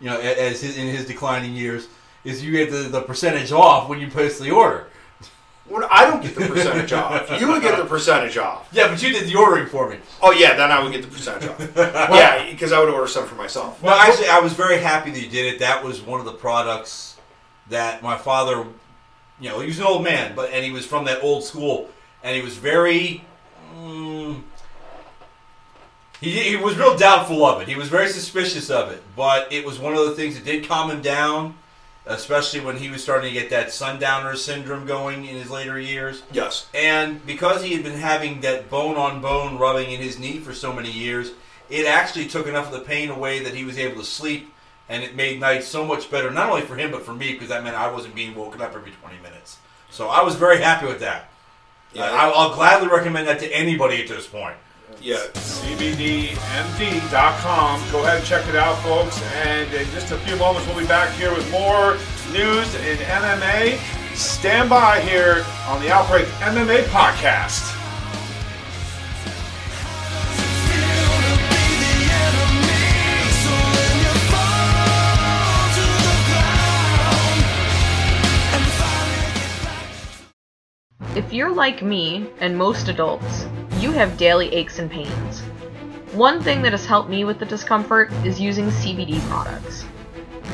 You 0.00 0.10
know, 0.10 0.20
as 0.20 0.60
his, 0.60 0.76
in 0.76 0.86
his 0.86 1.06
declining 1.06 1.54
years, 1.54 1.88
is 2.24 2.44
you 2.44 2.52
get 2.52 2.70
the, 2.70 2.88
the 2.88 3.00
percentage 3.00 3.52
off 3.52 3.88
when 3.88 4.00
you 4.00 4.08
place 4.08 4.38
the 4.38 4.50
order. 4.50 4.88
When 5.68 5.82
I 5.90 6.08
don't 6.08 6.22
get 6.22 6.36
the 6.36 6.46
percentage 6.46 6.92
off, 6.92 7.28
you 7.40 7.48
would 7.48 7.60
get 7.60 7.76
the 7.76 7.84
percentage 7.84 8.36
off. 8.36 8.68
Yeah, 8.72 8.88
but 8.88 9.02
you 9.02 9.12
did 9.12 9.28
the 9.28 9.36
ordering 9.36 9.66
for 9.66 9.90
me. 9.90 9.98
Oh 10.22 10.30
yeah, 10.30 10.56
then 10.56 10.70
I 10.70 10.82
would 10.82 10.92
get 10.92 11.02
the 11.02 11.08
percentage 11.08 11.48
off. 11.48 11.60
yeah, 11.76 12.48
because 12.50 12.72
I 12.72 12.78
would 12.78 12.88
order 12.88 13.08
some 13.08 13.26
for 13.26 13.34
myself. 13.34 13.82
Well, 13.82 13.98
actually, 13.98 14.28
I 14.28 14.38
was 14.38 14.52
very 14.52 14.78
happy 14.78 15.10
that 15.10 15.20
you 15.20 15.28
did 15.28 15.54
it. 15.54 15.58
That 15.58 15.82
was 15.82 16.00
one 16.00 16.20
of 16.20 16.26
the 16.26 16.32
products 16.32 17.16
that 17.68 18.02
my 18.02 18.16
father, 18.16 18.64
you 19.40 19.48
know, 19.48 19.60
he 19.60 19.66
was 19.66 19.78
an 19.78 19.86
old 19.86 20.04
man, 20.04 20.34
but 20.36 20.50
and 20.50 20.64
he 20.64 20.70
was 20.70 20.86
from 20.86 21.04
that 21.06 21.22
old 21.22 21.42
school, 21.42 21.90
and 22.22 22.36
he 22.36 22.42
was 22.42 22.56
very. 22.56 23.24
Mm, 23.76 24.42
he, 26.20 26.30
he 26.30 26.56
was 26.56 26.76
real 26.76 26.96
doubtful 26.96 27.44
of 27.44 27.60
it. 27.60 27.68
He 27.68 27.76
was 27.76 27.88
very 27.88 28.08
suspicious 28.08 28.70
of 28.70 28.90
it, 28.90 29.02
but 29.14 29.52
it 29.52 29.66
was 29.66 29.78
one 29.78 29.94
of 29.94 30.06
the 30.06 30.14
things 30.14 30.34
that 30.36 30.44
did 30.44 30.66
calm 30.66 30.90
him 30.90 31.02
down, 31.02 31.56
especially 32.06 32.60
when 32.60 32.76
he 32.76 32.88
was 32.88 33.02
starting 33.02 33.32
to 33.32 33.40
get 33.40 33.50
that 33.50 33.72
sundowner 33.72 34.36
syndrome 34.36 34.86
going 34.86 35.24
in 35.24 35.36
his 35.36 35.50
later 35.50 35.78
years. 35.78 36.22
Yes. 36.32 36.68
And 36.72 37.24
because 37.26 37.62
he 37.62 37.74
had 37.74 37.82
been 37.82 37.98
having 37.98 38.40
that 38.42 38.70
bone 38.70 38.96
on 38.96 39.20
bone 39.20 39.58
rubbing 39.58 39.90
in 39.90 40.00
his 40.00 40.18
knee 40.18 40.38
for 40.38 40.54
so 40.54 40.72
many 40.72 40.90
years, 40.90 41.32
it 41.68 41.86
actually 41.86 42.26
took 42.26 42.46
enough 42.46 42.66
of 42.66 42.72
the 42.72 42.86
pain 42.86 43.10
away 43.10 43.42
that 43.42 43.54
he 43.54 43.64
was 43.64 43.76
able 43.76 44.00
to 44.00 44.06
sleep, 44.06 44.52
and 44.88 45.02
it 45.02 45.16
made 45.16 45.40
nights 45.40 45.66
so 45.66 45.84
much 45.84 46.10
better, 46.10 46.30
not 46.30 46.48
only 46.48 46.62
for 46.62 46.76
him, 46.76 46.92
but 46.92 47.02
for 47.02 47.12
me, 47.12 47.32
because 47.32 47.48
that 47.48 47.64
meant 47.64 47.76
I 47.76 47.90
wasn't 47.90 48.14
being 48.14 48.34
woken 48.36 48.62
up 48.62 48.74
every 48.74 48.92
20 48.92 49.16
minutes. 49.18 49.58
So 49.90 50.08
I 50.08 50.22
was 50.22 50.36
very 50.36 50.60
happy 50.60 50.86
with 50.86 51.00
that. 51.00 51.28
Yeah. 51.92 52.04
I, 52.04 52.28
I'll 52.28 52.54
gladly 52.54 52.88
recommend 52.88 53.26
that 53.26 53.40
to 53.40 53.52
anybody 53.52 54.00
at 54.00 54.08
this 54.08 54.26
point. 54.26 54.56
Yeah. 55.06 55.22
CBDMD.com. 55.34 56.34
Go 57.92 58.02
ahead 58.02 58.16
and 58.18 58.26
check 58.26 58.48
it 58.48 58.56
out, 58.56 58.82
folks. 58.82 59.22
And 59.36 59.72
in 59.72 59.88
just 59.90 60.10
a 60.10 60.18
few 60.18 60.34
moments, 60.34 60.66
we'll 60.66 60.80
be 60.80 60.86
back 60.88 61.14
here 61.14 61.32
with 61.32 61.48
more 61.52 61.96
news 62.32 62.74
in 62.74 62.96
MMA. 62.98 63.78
Stand 64.16 64.68
by 64.68 65.00
here 65.00 65.46
on 65.68 65.80
the 65.80 65.92
Outbreak 65.92 66.26
MMA 66.40 66.82
podcast. 66.86 67.72
If 81.16 81.32
you're 81.32 81.50
like 81.50 81.82
me, 81.82 82.28
and 82.40 82.54
most 82.58 82.88
adults, 82.88 83.46
you 83.78 83.90
have 83.90 84.18
daily 84.18 84.52
aches 84.52 84.78
and 84.78 84.90
pains. 84.90 85.40
One 86.12 86.42
thing 86.42 86.60
that 86.60 86.72
has 86.72 86.84
helped 86.84 87.08
me 87.08 87.24
with 87.24 87.38
the 87.38 87.46
discomfort 87.46 88.12
is 88.22 88.38
using 88.38 88.66
CBD 88.66 89.18
products. 89.20 89.86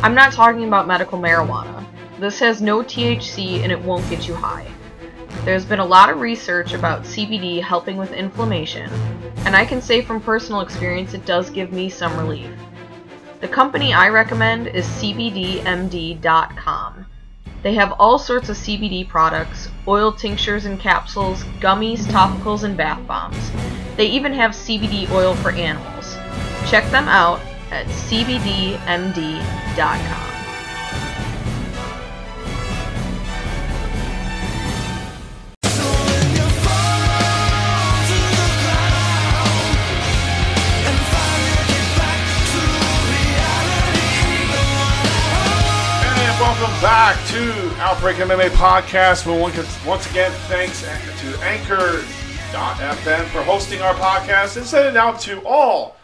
I'm 0.04 0.14
not 0.14 0.32
talking 0.32 0.68
about 0.68 0.86
medical 0.86 1.18
marijuana. 1.18 1.84
This 2.20 2.38
has 2.38 2.62
no 2.62 2.80
THC 2.80 3.64
and 3.64 3.72
it 3.72 3.82
won't 3.82 4.08
get 4.08 4.28
you 4.28 4.36
high. 4.36 4.68
There's 5.44 5.64
been 5.64 5.80
a 5.80 5.84
lot 5.84 6.10
of 6.10 6.20
research 6.20 6.74
about 6.74 7.02
CBD 7.02 7.60
helping 7.60 7.96
with 7.96 8.12
inflammation, 8.12 8.88
and 9.38 9.56
I 9.56 9.64
can 9.64 9.82
say 9.82 10.00
from 10.00 10.20
personal 10.20 10.60
experience 10.60 11.12
it 11.12 11.26
does 11.26 11.50
give 11.50 11.72
me 11.72 11.88
some 11.88 12.16
relief. 12.16 12.52
The 13.40 13.48
company 13.48 13.92
I 13.94 14.10
recommend 14.10 14.68
is 14.68 14.86
CBDMD.com. 14.86 16.22
They 17.62 17.74
have 17.74 17.92
all 17.98 18.18
sorts 18.18 18.48
of 18.48 18.56
CBD 18.56 19.08
products, 19.08 19.68
oil 19.86 20.12
tinctures 20.12 20.64
and 20.64 20.80
capsules, 20.80 21.44
gummies, 21.60 22.00
topicals, 22.00 22.64
and 22.64 22.76
bath 22.76 23.06
bombs. 23.06 23.52
They 23.96 24.06
even 24.06 24.32
have 24.32 24.50
CBD 24.50 25.10
oil 25.12 25.34
for 25.36 25.52
animals. 25.52 26.16
Check 26.68 26.90
them 26.90 27.06
out 27.08 27.40
at 27.70 27.86
CBDMD.com. 27.86 28.82
welcome 46.62 46.80
back 46.80 47.26
to 47.26 47.74
Outbreak 47.80 48.18
MMA 48.18 48.50
Podcast. 48.50 49.26
Once 49.84 50.08
again 50.08 50.30
thanks 50.46 50.82
to 50.82 51.42
Anchor.fm 51.42 53.24
for 53.30 53.42
hosting 53.42 53.82
our 53.82 53.94
podcast 53.94 54.56
and 54.56 54.64
send 54.64 54.86
it 54.86 54.96
out 54.96 55.18
to 55.22 55.40
all 55.44 55.96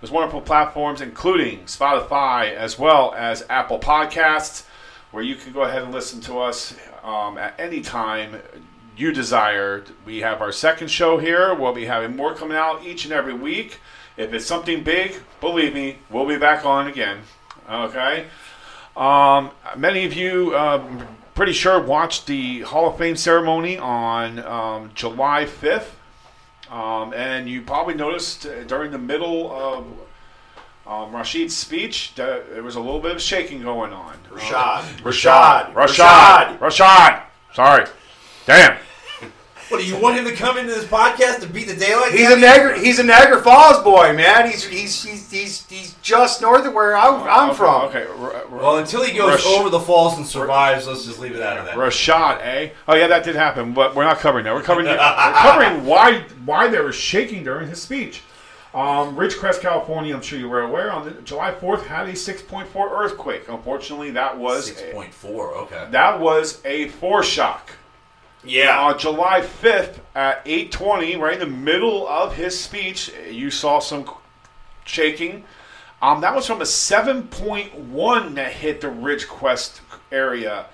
those 0.00 0.10
wonderful 0.10 0.40
platforms, 0.40 1.00
including 1.00 1.60
Spotify 1.60 2.52
as 2.52 2.76
well 2.76 3.14
as 3.16 3.46
Apple 3.48 3.78
Podcasts, 3.78 4.64
where 5.12 5.22
you 5.22 5.36
can 5.36 5.52
go 5.52 5.62
ahead 5.62 5.82
and 5.82 5.92
listen 5.92 6.20
to 6.22 6.40
us 6.40 6.74
um, 7.04 7.38
at 7.38 7.54
any 7.60 7.80
time 7.80 8.42
you 8.96 9.12
desire. 9.12 9.84
We 10.04 10.18
have 10.22 10.40
our 10.40 10.50
second 10.50 10.88
show 10.88 11.18
here. 11.18 11.54
We'll 11.54 11.72
be 11.72 11.84
having 11.84 12.16
more 12.16 12.34
coming 12.34 12.56
out 12.56 12.84
each 12.84 13.04
and 13.04 13.14
every 13.14 13.34
week. 13.34 13.78
If 14.16 14.32
it's 14.32 14.44
something 14.44 14.82
big, 14.82 15.20
believe 15.40 15.72
me, 15.72 15.98
we'll 16.10 16.26
be 16.26 16.36
back 16.36 16.66
on 16.66 16.88
again. 16.88 17.20
Okay. 17.70 18.26
Um, 18.96 19.50
many 19.76 20.04
of 20.04 20.12
you, 20.14 20.56
um, 20.56 21.06
pretty 21.34 21.52
sure, 21.52 21.80
watched 21.80 22.26
the 22.26 22.60
Hall 22.60 22.88
of 22.88 22.98
Fame 22.98 23.16
ceremony 23.16 23.78
on 23.78 24.38
um, 24.40 24.90
July 24.94 25.44
5th. 25.44 25.86
Um, 26.70 27.12
and 27.14 27.48
you 27.48 27.62
probably 27.62 27.94
noticed 27.94 28.46
uh, 28.46 28.62
during 28.64 28.92
the 28.92 28.98
middle 28.98 29.50
of 29.50 29.86
um, 30.86 31.12
Rashid's 31.12 31.56
speech 31.56 32.14
that 32.14 32.50
there 32.50 32.62
was 32.62 32.76
a 32.76 32.80
little 32.80 33.00
bit 33.00 33.12
of 33.12 33.20
shaking 33.20 33.62
going 33.62 33.92
on. 33.92 34.16
Rashad. 34.30 34.82
Rashad. 35.02 35.72
Rashad. 35.72 36.58
Rashad. 36.58 36.58
Rashad. 36.58 37.22
Sorry. 37.54 37.86
Damn. 38.46 38.78
What 39.70 39.80
do 39.80 39.86
you 39.86 39.96
want 39.98 40.16
him 40.18 40.24
to 40.24 40.34
come 40.34 40.58
into 40.58 40.72
this 40.74 40.84
podcast 40.84 41.40
to 41.40 41.46
beat 41.46 41.68
the 41.68 41.76
daylight? 41.76 42.12
He's 42.12 42.26
out 42.26 42.32
a 42.32 42.34
of 42.34 42.40
you? 42.40 42.46
Niagara. 42.46 42.78
He's 42.80 42.98
a 42.98 43.04
Niagara 43.04 43.40
Falls 43.40 43.82
boy, 43.84 44.12
man. 44.12 44.50
He's 44.50 44.64
he's 44.64 45.02
he's 45.04 45.30
he's, 45.30 45.66
he's 45.68 45.94
just 46.02 46.42
north 46.42 46.66
of 46.66 46.74
where 46.74 46.96
I, 46.96 47.06
I'm 47.08 47.50
Okay, 47.50 47.56
from. 47.56 47.82
Okay. 47.86 48.04
R- 48.06 48.32
r- 48.34 48.46
Well, 48.48 48.78
until 48.78 49.04
he 49.04 49.16
goes 49.16 49.30
Rash- 49.44 49.46
over 49.46 49.70
the 49.70 49.78
falls 49.78 50.16
and 50.16 50.26
survives, 50.26 50.86
let's 50.88 51.04
just 51.04 51.20
leave 51.20 51.36
it 51.36 51.42
out 51.42 51.56
of 51.58 51.66
that. 51.66 51.76
Rashad, 51.76 52.40
eh? 52.42 52.70
Oh 52.88 52.94
yeah, 52.96 53.06
that 53.06 53.22
did 53.24 53.36
happen, 53.36 53.72
but 53.72 53.94
we're 53.94 54.04
not 54.04 54.18
covering 54.18 54.44
that. 54.44 54.54
We're 54.54 54.62
covering 54.62 54.86
we're 54.86 54.96
covering 54.96 55.84
why 55.86 56.24
why 56.44 56.66
they 56.68 56.80
were 56.80 56.92
shaking 56.92 57.44
during 57.44 57.68
his 57.68 57.80
speech. 57.80 58.22
Um, 58.74 59.16
Ridgecrest, 59.16 59.60
California, 59.62 60.14
I'm 60.14 60.22
sure 60.22 60.38
you 60.38 60.48
were 60.48 60.60
aware, 60.62 60.92
on 60.92 61.04
the, 61.04 61.10
July 61.22 61.52
4th 61.52 61.82
had 61.86 62.08
a 62.08 62.12
6.4 62.12 62.72
earthquake. 62.92 63.48
Unfortunately, 63.48 64.12
that 64.12 64.38
was 64.38 64.66
Six 64.66 64.82
a, 64.82 64.92
point 64.92 65.12
four. 65.12 65.52
Okay. 65.54 65.88
that 65.90 66.20
was 66.20 66.60
a 66.64 66.88
foreshock. 66.90 67.62
Yeah. 68.44 68.78
On 68.80 68.98
July 68.98 69.40
5th 69.42 70.00
at 70.14 70.44
8:20, 70.46 71.16
right 71.16 71.34
in 71.34 71.40
the 71.40 71.46
middle 71.46 72.08
of 72.08 72.34
his 72.36 72.58
speech, 72.58 73.12
you 73.30 73.50
saw 73.50 73.78
some 73.78 74.10
shaking. 74.84 75.44
Um, 76.02 76.22
that 76.22 76.34
was 76.34 76.46
from 76.46 76.62
a 76.62 76.64
7.1 76.64 78.34
that 78.34 78.52
hit 78.52 78.80
the 78.80 78.86
Ridgecrest 78.88 79.80
area, 80.10 80.64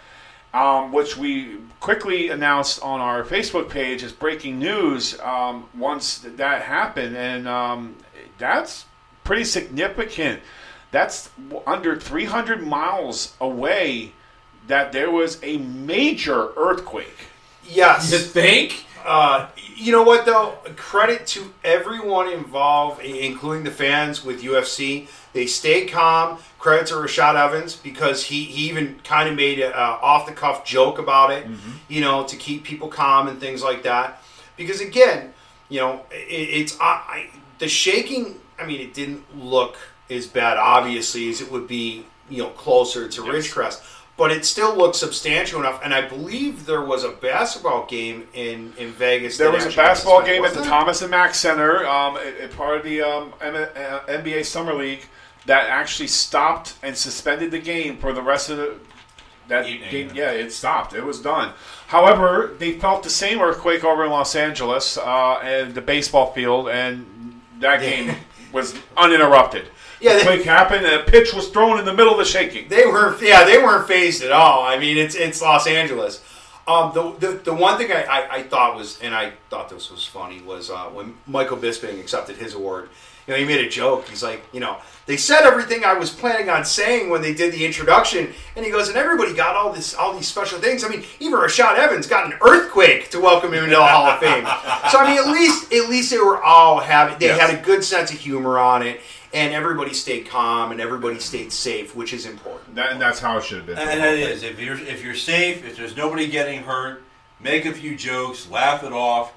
um, 0.54 0.92
which 0.92 1.16
we 1.16 1.58
quickly 1.80 2.28
announced 2.28 2.80
on 2.82 3.00
our 3.00 3.24
Facebook 3.24 3.68
page 3.68 4.04
as 4.04 4.12
breaking 4.12 4.60
news 4.60 5.18
um, 5.20 5.68
once 5.76 6.18
that 6.18 6.62
happened, 6.62 7.16
and 7.16 7.48
um, 7.48 7.96
that's 8.38 8.84
pretty 9.24 9.44
significant. 9.44 10.40
That's 10.92 11.30
under 11.66 11.98
300 11.98 12.64
miles 12.64 13.34
away 13.40 14.12
that 14.68 14.92
there 14.92 15.10
was 15.10 15.38
a 15.42 15.58
major 15.58 16.52
earthquake. 16.56 17.30
Yes. 17.68 18.12
You 18.12 18.18
think? 18.18 18.84
Uh, 19.04 19.48
you 19.76 19.92
know 19.92 20.02
what 20.02 20.26
though? 20.26 20.58
Credit 20.76 21.26
to 21.28 21.52
everyone 21.62 22.32
involved, 22.32 23.02
including 23.02 23.62
the 23.62 23.70
fans 23.70 24.24
with 24.24 24.42
UFC. 24.42 25.08
They 25.32 25.46
stayed 25.46 25.90
calm. 25.90 26.38
Credit 26.58 26.86
to 26.88 26.94
Rashad 26.94 27.36
Evans 27.36 27.76
because 27.76 28.24
he, 28.24 28.44
he 28.44 28.68
even 28.68 28.98
kind 29.04 29.28
of 29.28 29.36
made 29.36 29.60
an 29.60 29.72
off 29.74 30.26
the 30.26 30.32
cuff 30.32 30.64
joke 30.64 30.98
about 30.98 31.30
it, 31.30 31.46
you 31.88 32.00
know, 32.00 32.24
to 32.24 32.36
keep 32.36 32.64
people 32.64 32.88
calm 32.88 33.28
and 33.28 33.38
things 33.38 33.62
like 33.62 33.84
that. 33.84 34.22
Because 34.56 34.80
again, 34.80 35.32
you 35.68 35.78
know, 35.78 36.00
it, 36.10 36.14
it's 36.32 36.80
I, 36.80 36.84
I, 36.84 37.30
the 37.58 37.68
shaking. 37.68 38.40
I 38.58 38.66
mean, 38.66 38.80
it 38.80 38.94
didn't 38.94 39.38
look 39.38 39.76
as 40.08 40.26
bad, 40.26 40.56
obviously, 40.56 41.28
as 41.28 41.40
it 41.40 41.52
would 41.52 41.68
be, 41.68 42.06
you 42.30 42.42
know, 42.42 42.48
closer 42.50 43.08
to 43.08 43.20
Ridgecrest. 43.20 43.82
But 44.16 44.30
it 44.30 44.44
still 44.44 44.74
looks 44.76 44.98
substantial 44.98 45.60
enough. 45.60 45.80
And 45.84 45.92
I 45.92 46.06
believe 46.06 46.66
there 46.66 46.82
was 46.82 47.04
a 47.04 47.10
basketball 47.10 47.86
game 47.86 48.26
in 48.34 48.72
in 48.78 48.92
Vegas. 48.92 49.36
There 49.38 49.50
was 49.52 49.66
a 49.66 49.76
basketball 49.76 50.22
game 50.22 50.44
at 50.44 50.52
the 50.52 50.58
wasn't 50.60 50.64
there? 50.64 50.70
Thomas 50.70 51.02
and 51.02 51.10
Mack 51.10 51.34
Center, 51.34 51.86
um, 51.86 52.16
it, 52.16 52.34
it 52.40 52.56
part 52.56 52.78
of 52.78 52.84
the 52.84 53.02
um, 53.02 53.32
M- 53.40 53.54
uh, 53.54 54.00
NBA 54.08 54.44
Summer 54.44 54.74
League, 54.74 55.06
that 55.46 55.68
actually 55.68 56.08
stopped 56.08 56.74
and 56.82 56.96
suspended 56.96 57.50
the 57.50 57.58
game 57.60 57.98
for 57.98 58.12
the 58.12 58.22
rest 58.22 58.50
of 58.50 58.56
the 58.58 58.76
that 59.48 59.66
Evening, 59.68 59.90
game. 59.90 60.10
yeah. 60.12 60.32
Yeah, 60.32 60.38
it 60.44 60.52
stopped. 60.52 60.92
It 60.92 61.04
was 61.04 61.20
done. 61.20 61.52
However, 61.86 62.54
they 62.58 62.72
felt 62.80 63.04
the 63.04 63.10
same 63.10 63.40
earthquake 63.40 63.84
over 63.84 64.04
in 64.04 64.10
Los 64.10 64.34
Angeles 64.34 64.98
uh, 64.98 65.38
and 65.40 65.72
the 65.72 65.80
baseball 65.80 66.32
field, 66.32 66.68
and 66.68 67.40
that 67.60 67.78
game 67.80 68.16
was 68.52 68.74
uninterrupted. 68.96 69.68
Yeah, 70.00 70.12
the 70.14 70.18
they- 70.18 70.24
quake 70.24 70.44
happened, 70.44 70.84
and 70.86 70.94
a 71.00 71.04
pitch 71.04 71.32
was 71.34 71.48
thrown 71.48 71.78
in 71.78 71.84
the 71.84 71.94
middle 71.94 72.12
of 72.12 72.18
the 72.18 72.24
shaking. 72.24 72.68
They 72.68 72.84
were, 72.86 73.16
yeah, 73.22 73.44
they 73.44 73.58
weren't 73.58 73.86
fazed 73.88 74.22
at 74.22 74.32
all. 74.32 74.62
I 74.64 74.78
mean, 74.78 74.96
it's 74.98 75.14
it's 75.14 75.40
Los 75.40 75.66
Angeles. 75.66 76.22
Um, 76.68 76.92
the, 76.94 77.12
the 77.18 77.32
the 77.44 77.54
one 77.54 77.78
thing 77.78 77.92
I, 77.92 78.02
I, 78.02 78.34
I 78.38 78.42
thought 78.42 78.76
was, 78.76 78.98
and 79.00 79.14
I 79.14 79.32
thought 79.50 79.68
this 79.68 79.90
was 79.90 80.04
funny, 80.04 80.42
was 80.42 80.68
uh, 80.70 80.86
when 80.86 81.14
Michael 81.26 81.56
Bisping 81.56 82.00
accepted 82.00 82.36
his 82.36 82.54
award. 82.54 82.88
You 83.26 83.34
know, 83.34 83.38
he 83.40 83.44
made 83.44 83.64
a 83.64 83.68
joke. 83.68 84.06
He's 84.08 84.22
like, 84.22 84.44
you 84.52 84.60
know, 84.60 84.76
they 85.06 85.16
said 85.16 85.42
everything 85.42 85.84
I 85.84 85.94
was 85.94 86.10
planning 86.10 86.48
on 86.48 86.64
saying 86.64 87.10
when 87.10 87.22
they 87.22 87.34
did 87.34 87.52
the 87.52 87.64
introduction, 87.66 88.32
and 88.54 88.64
he 88.64 88.70
goes, 88.70 88.88
and 88.88 88.96
everybody 88.96 89.34
got 89.34 89.56
all 89.56 89.72
this, 89.72 89.94
all 89.94 90.14
these 90.14 90.28
special 90.28 90.58
things. 90.60 90.84
I 90.84 90.88
mean, 90.88 91.02
even 91.18 91.38
Rashad 91.38 91.76
Evans 91.76 92.06
got 92.06 92.26
an 92.26 92.38
earthquake 92.40 93.10
to 93.10 93.20
welcome 93.20 93.52
him 93.52 93.64
into 93.64 93.76
the 93.76 93.84
Hall 93.84 94.06
of 94.06 94.20
Fame. 94.20 94.44
So 94.90 94.98
I 95.00 95.08
mean, 95.08 95.18
at 95.18 95.26
least 95.32 95.72
at 95.72 95.88
least 95.88 96.10
they 96.12 96.18
were 96.18 96.40
all 96.42 96.78
having, 96.78 97.18
they 97.18 97.26
Yes. 97.26 97.40
had 97.40 97.58
a 97.58 97.62
good 97.62 97.82
sense 97.82 98.12
of 98.12 98.18
humor 98.20 98.58
on 98.58 98.82
it, 98.82 99.00
and 99.34 99.52
everybody 99.52 99.92
stayed 99.92 100.28
calm 100.28 100.70
and 100.70 100.80
everybody 100.80 101.18
stayed 101.18 101.52
safe, 101.52 101.96
which 101.96 102.12
is 102.12 102.24
important. 102.26 102.76
That, 102.76 102.92
and 102.92 103.00
that's 103.00 103.18
how 103.18 103.36
it 103.38 103.44
should 103.44 103.58
have 103.58 103.66
been. 103.66 103.78
And 103.78 104.00
it 104.00 104.20
is. 104.20 104.44
If 104.44 104.60
you're 104.60 104.78
if 104.78 105.02
you're 105.04 105.14
safe, 105.16 105.66
if 105.66 105.76
there's 105.76 105.96
nobody 105.96 106.28
getting 106.28 106.62
hurt, 106.62 107.02
make 107.40 107.64
a 107.66 107.72
few 107.72 107.96
jokes, 107.96 108.48
laugh 108.48 108.84
it 108.84 108.92
off. 108.92 109.32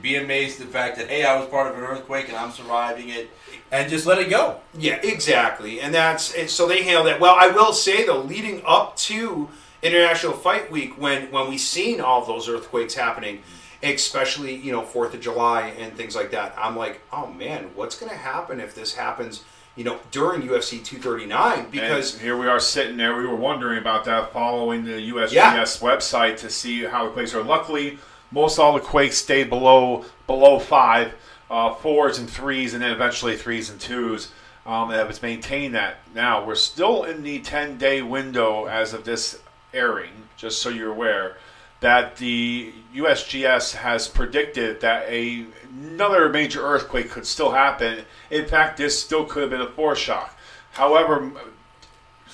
Be 0.00 0.16
amazed 0.16 0.60
at 0.60 0.66
the 0.66 0.72
fact 0.72 0.96
that 0.98 1.08
hey, 1.08 1.24
I 1.24 1.38
was 1.38 1.48
part 1.48 1.70
of 1.70 1.76
an 1.78 1.84
earthquake 1.84 2.28
and 2.28 2.36
I'm 2.36 2.50
surviving 2.52 3.08
it, 3.08 3.30
and 3.70 3.90
just 3.90 4.06
let 4.06 4.18
it 4.18 4.30
go. 4.30 4.58
Yeah, 4.78 5.00
exactly, 5.02 5.80
and 5.80 5.92
that's 5.94 6.34
and 6.34 6.48
so 6.48 6.66
they 6.68 6.82
handle 6.84 7.04
that 7.04 7.20
well. 7.20 7.36
I 7.38 7.48
will 7.48 7.72
say 7.72 8.06
though, 8.06 8.20
leading 8.20 8.62
up 8.66 8.96
to 8.96 9.48
International 9.82 10.32
Fight 10.32 10.70
Week, 10.70 11.00
when 11.00 11.30
when 11.32 11.48
we 11.48 11.58
seen 11.58 12.00
all 12.00 12.20
of 12.22 12.26
those 12.28 12.48
earthquakes 12.48 12.94
happening, 12.94 13.42
especially 13.82 14.54
you 14.54 14.72
know 14.72 14.82
Fourth 14.82 15.14
of 15.14 15.20
July 15.20 15.68
and 15.78 15.96
things 15.96 16.14
like 16.14 16.30
that, 16.30 16.54
I'm 16.56 16.76
like, 16.76 17.00
oh 17.12 17.26
man, 17.32 17.70
what's 17.74 17.98
going 17.98 18.10
to 18.10 18.16
happen 18.16 18.60
if 18.60 18.74
this 18.74 18.94
happens? 18.94 19.42
You 19.74 19.84
know, 19.84 19.98
during 20.10 20.42
UFC 20.42 20.84
239 20.84 21.70
because 21.70 22.12
and 22.12 22.22
here 22.22 22.36
we 22.36 22.46
are 22.46 22.60
sitting 22.60 22.98
there. 22.98 23.16
We 23.16 23.26
were 23.26 23.34
wondering 23.34 23.78
about 23.78 24.04
that, 24.04 24.30
following 24.32 24.84
the 24.84 25.10
USGS 25.10 25.32
Yeah. 25.32 25.64
website 25.64 26.36
to 26.40 26.50
see 26.50 26.84
how 26.84 27.06
the 27.06 27.10
quakes 27.12 27.34
are. 27.34 27.42
Luckily, 27.42 27.98
most 28.32 28.58
all 28.58 28.74
the 28.74 28.80
quakes 28.80 29.16
stayed 29.16 29.48
below 29.48 30.04
below 30.26 30.58
five, 30.58 31.14
uh, 31.50 31.74
fours 31.74 32.18
and 32.18 32.28
threes, 32.28 32.74
and 32.74 32.82
then 32.82 32.90
eventually 32.90 33.36
threes 33.36 33.70
and 33.70 33.80
twos. 33.80 34.32
Um, 34.64 34.90
that 34.90 35.08
was 35.08 35.22
maintained 35.22 35.74
that. 35.74 35.96
Now 36.14 36.44
we're 36.44 36.54
still 36.54 37.04
in 37.04 37.22
the 37.22 37.40
ten 37.40 37.78
day 37.78 38.02
window 38.02 38.66
as 38.66 38.94
of 38.94 39.04
this 39.04 39.40
airing. 39.74 40.12
Just 40.36 40.62
so 40.62 40.68
you're 40.68 40.92
aware 40.92 41.36
that 41.82 42.16
the 42.16 42.72
USGS 42.94 43.74
has 43.74 44.06
predicted 44.06 44.80
that 44.80 45.04
a, 45.08 45.44
another 45.68 46.28
major 46.28 46.62
earthquake 46.64 47.10
could 47.10 47.26
still 47.26 47.50
happen. 47.50 48.04
In 48.30 48.46
fact, 48.46 48.76
this 48.76 49.00
still 49.02 49.24
could 49.24 49.42
have 49.42 49.50
been 49.50 49.60
a 49.60 49.66
foreshock. 49.66 50.30
However, 50.70 51.32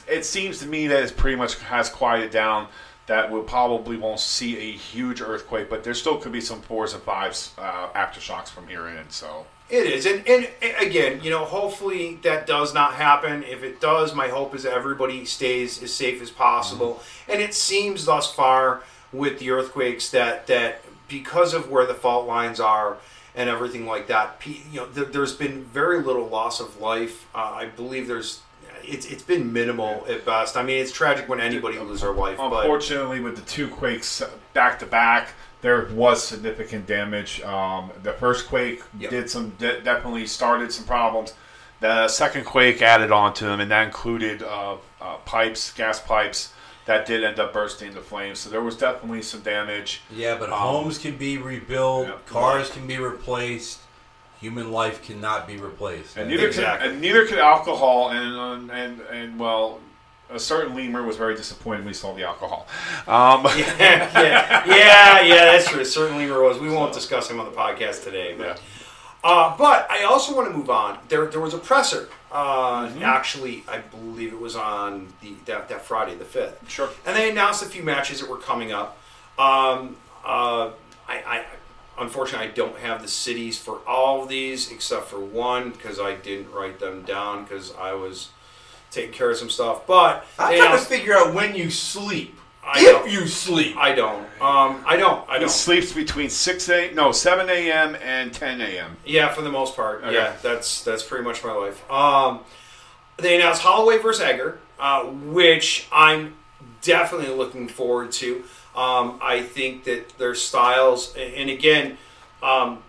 it 0.07 0.27
seems 0.27 0.59
to 0.59 0.67
me 0.67 0.87
that 0.89 1.03
it 1.03 1.17
pretty 1.17 1.37
much 1.37 1.59
has 1.61 1.89
quieted 1.89 2.31
down. 2.31 2.69
That 3.09 3.33
we 3.33 3.41
probably 3.41 3.97
won't 3.97 4.21
see 4.21 4.57
a 4.59 4.73
huge 4.73 5.21
earthquake, 5.21 5.69
but 5.69 5.83
there 5.83 5.95
still 5.95 6.19
could 6.19 6.33
be 6.33 6.43
some 6.43 6.61
fours 6.61 6.93
and 6.93 7.03
fives 7.03 7.53
uh, 7.59 7.89
aftershocks 7.95 8.49
from 8.49 8.69
here 8.69 8.87
in. 8.87 9.09
So 9.11 9.47
It 9.71 9.87
is, 9.87 10.07
and, 10.07 10.27
and 10.27 10.49
again, 10.79 11.21
you 11.23 11.31
know, 11.31 11.45
hopefully 11.45 12.19
that 12.23 12.47
does 12.47 12.73
not 12.73 12.95
happen. 12.95 13.43
If 13.45 13.63
it 13.63 13.81
does, 13.81 14.15
my 14.15 14.29
hope 14.29 14.55
is 14.55 14.65
everybody 14.67 15.25
stays 15.25 15.83
as 15.83 15.93
safe 15.93 16.23
as 16.23 16.31
possible. 16.31 17.03
And 17.29 17.41
it 17.43 17.55
seems 17.55 18.05
thus 18.05 18.33
far 18.33 18.83
with 19.13 19.39
the 19.39 19.51
earthquakes 19.51 20.11
that 20.11 20.47
that 20.47 20.83
because 21.09 21.55
of 21.55 21.71
where 21.71 21.87
the 21.87 21.95
fault 21.95 22.27
lines 22.27 22.61
are 22.61 22.99
and 23.35 23.49
everything 23.49 23.87
like 23.87 24.07
that, 24.09 24.43
you 24.47 24.81
know, 24.81 24.87
there, 24.87 25.07
there's 25.07 25.35
been 25.35 25.65
very 25.65 26.03
little 26.03 26.27
loss 26.29 26.61
of 26.61 26.81
life. 26.81 27.27
Uh, 27.35 27.53
I 27.63 27.67
believe 27.67 28.07
there's. 28.07 28.43
It's, 28.89 29.07
it's 29.07 29.23
been 29.23 29.53
minimal 29.53 30.05
at 30.09 30.25
best. 30.25 30.57
I 30.57 30.63
mean, 30.63 30.79
it's 30.81 30.93
tragic 30.93 31.29
when 31.29 31.41
anybody 31.41 31.79
loses 31.79 32.01
their 32.03 32.13
life, 32.13 32.39
but 32.39 32.53
Unfortunately, 32.53 33.21
with 33.21 33.37
the 33.37 33.43
two 33.43 33.69
quakes 33.69 34.23
back 34.55 34.79
to 34.81 34.87
back, 34.87 35.29
there 35.61 35.87
was 35.93 36.23
significant 36.23 36.87
damage. 36.87 37.41
Um, 37.43 37.91
the 38.03 38.13
first 38.15 38.49
quake 38.49 38.83
Yep. 38.99 39.11
did 39.11 39.31
some 39.31 39.51
de- 39.59 39.81
definitely 39.83 40.27
started 40.27 40.73
some 40.73 40.85
problems. 40.87 41.35
The 41.81 42.09
second 42.09 42.45
quake 42.45 42.83
added 42.83 43.13
on 43.13 43.35
to 43.35 43.45
them, 43.45 43.61
and 43.61 43.71
that 43.71 43.85
included 43.87 44.43
uh, 44.43 44.77
uh, 45.01 45.17
pipes, 45.25 45.73
gas 45.73 46.01
pipes 46.01 46.53
that 46.87 47.07
did 47.07 47.23
end 47.23 47.39
up 47.39 47.53
bursting 47.53 47.89
into 47.89 48.01
flames. 48.01 48.39
So 48.39 48.51
there 48.51 48.63
was 48.63 48.77
definitely 48.77 49.23
some 49.23 49.41
damage. 49.43 50.01
Yeah, 50.11 50.37
but 50.39 50.51
Um, 50.51 50.59
homes 50.59 50.99
can 50.99 51.17
be 51.17 51.37
rebuilt, 51.39 52.07
yeah. 52.09 52.15
cars 52.27 52.71
can 52.71 52.87
be 52.87 52.97
replaced, 52.99 53.81
human 54.41 54.71
life 54.73 55.03
cannot 55.03 55.47
be 55.47 55.57
replaced. 55.57 56.17
And 56.17 56.29
neither 56.31 56.47
Exactly. 56.49 56.87
could 56.87 56.93
and 56.93 57.01
neither 57.03 57.27
could 57.27 57.39
alcohol. 57.39 58.11
And 58.11 58.71
and 58.71 59.01
and 59.03 59.39
well, 59.39 59.81
a 60.31 60.39
certain 60.39 60.75
lemur 60.75 61.03
was 61.03 61.17
very 61.17 61.35
disappointed 61.35 61.79
when 61.81 61.87
we 61.89 61.95
saw 61.95 62.15
the 62.15 62.25
alcohol. 62.25 62.67
Um, 63.07 63.45
yeah, 63.45 63.77
yeah, 63.79 64.67
yeah, 64.67 65.21
yeah, 65.23 65.45
that's 65.53 65.69
true. 65.69 65.85
Certainly, 65.85 66.27
there 66.27 66.43
was. 66.43 66.59
We 66.59 66.71
won't 66.71 66.93
discuss 66.93 67.31
him 67.31 67.41
on 67.41 67.47
the 67.47 67.57
podcast 67.57 68.05
today, 68.05 68.35
but. 68.37 68.47
Yeah. 68.47 68.57
Uh, 69.25 69.57
but 69.59 69.91
I 69.91 70.05
also 70.05 70.35
want 70.37 70.49
to 70.49 70.57
move 70.57 70.71
on. 70.71 70.97
There, 71.09 71.27
there 71.27 71.41
was 71.41 71.53
a 71.53 71.59
presser. 71.59 72.09
Uh, 72.31 72.87
Mm-hmm. 72.89 73.03
Actually, 73.03 73.65
I 73.69 73.79
believe 73.79 74.33
it 74.33 74.41
was 74.41 74.55
on 74.55 75.13
the 75.23 75.33
that, 75.47 75.69
that 75.71 75.85
Friday, 75.85 76.15
the 76.15 76.25
fifth. 76.25 76.71
Sure. 76.71 76.89
And 77.05 77.17
they 77.17 77.29
announced 77.31 77.63
a 77.63 77.67
few 77.67 77.83
matches 77.83 78.21
that 78.21 78.31
were 78.31 78.37
coming 78.39 78.71
up. 78.71 78.97
Um, 79.39 79.97
uh, 80.25 80.71
I, 81.09 81.17
I 81.27 81.45
unfortunately 81.99 82.49
I 82.49 82.51
don't 82.51 82.79
have 82.79 83.03
the 83.03 83.09
cities 83.09 83.59
for 83.59 83.81
all 83.87 84.23
of 84.23 84.29
these 84.29 84.71
except 84.71 85.07
for 85.07 85.21
one 85.21 85.71
because 85.71 85.99
I 86.01 86.15
didn't 86.15 86.53
write 86.53 86.81
them 86.81 87.03
down 87.03 87.45
because 87.45 87.75
I 87.75 87.93
was 87.93 88.31
taking 88.91 89.13
care 89.13 89.31
of 89.31 89.37
some 89.37 89.51
stuff. 89.51 89.87
But 89.87 90.25
I'm 90.39 90.53
they 90.53 90.59
trying 90.59 90.79
to 90.79 90.85
figure 90.85 91.15
out 91.15 91.35
when 91.35 91.55
you 91.55 91.71
sleep. 91.71 92.35
I 92.63 92.81
if 92.81 92.85
don't. 92.85 93.11
you 93.11 93.27
sleep. 93.27 93.77
I 93.79 93.95
don't. 93.95 94.25
Um, 94.43 94.85
I 94.87 94.97
don't. 94.97 95.29
I 95.29 95.39
don't. 95.39 95.49
sleeps 95.49 95.93
between 95.93 96.29
six 96.29 96.69
a 96.69 96.93
no 96.93 97.13
seven 97.13 97.49
a.m. 97.49 97.97
and 98.03 98.33
ten 98.33 98.61
a.m. 98.61 98.97
Yeah, 99.07 99.29
for 99.33 99.41
the 99.43 99.51
most 99.51 99.75
part. 99.75 100.05
Okay. 100.05 100.13
Yeah, 100.13 100.35
that's 100.43 100.85
that's 100.85 101.03
pretty 101.03 101.25
much 101.25 101.43
my 101.43 101.53
life. 101.53 101.91
Um, 101.91 102.41
they 103.17 103.37
announced 103.37 103.63
Holloway 103.63 103.99
versus 103.99 104.21
Edgar, 104.21 104.59
uh, 104.79 105.05
which 105.05 105.87
I'm 105.91 106.35
definitely 106.83 107.35
looking 107.35 107.69
forward 107.69 108.13
to. 108.13 108.45
Um, 108.79 109.19
I 109.21 109.43
think 109.43 109.83
that 109.85 110.17
their 110.19 110.37
styles, 110.37 111.13
and 111.17 111.51
again, 111.51 111.99
um, 112.45 112.85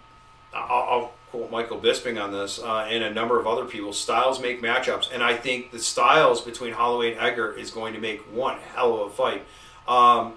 I'll, 0.53 1.13
quote 1.31 1.49
Michael 1.49 1.79
Bisping 1.79 2.21
on 2.23 2.31
this, 2.31 2.59
uh, 2.59 2.87
and 2.89 3.03
a 3.03 3.11
number 3.11 3.39
of 3.39 3.47
other 3.47 3.65
people. 3.65 3.91
Styles 3.91 4.39
make 4.39 4.61
matchups, 4.61 5.11
and 5.11 5.23
I 5.23 5.35
think 5.35 5.71
the 5.71 5.79
styles 5.79 6.41
between 6.41 6.73
Holloway 6.73 7.13
and 7.13 7.21
Edgar 7.21 7.53
is 7.53 7.71
going 7.71 7.93
to 7.93 7.99
make 7.99 8.21
one 8.31 8.57
hell 8.75 9.01
of 9.01 9.07
a 9.07 9.09
fight. 9.09 9.43
Um, 9.87 10.33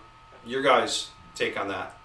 your 0.46 0.62
guys' 0.62 1.10
take 1.34 1.60
on 1.60 1.68
that? 1.68 1.98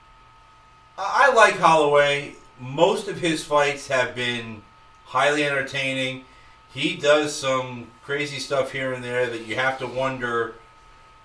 I 0.97 1.31
like 1.33 1.57
Holloway. 1.57 2.35
Most 2.59 3.07
of 3.07 3.19
his 3.19 3.45
fights 3.45 3.87
have 3.87 4.13
been 4.13 4.61
highly 5.05 5.45
entertaining. 5.45 6.25
He 6.69 6.97
does 6.97 7.33
some 7.33 7.87
crazy 8.03 8.39
stuff 8.39 8.73
here 8.73 8.91
and 8.91 9.01
there 9.01 9.29
that 9.29 9.45
you 9.45 9.55
have 9.55 9.79
to 9.79 9.87
wonder, 9.87 10.55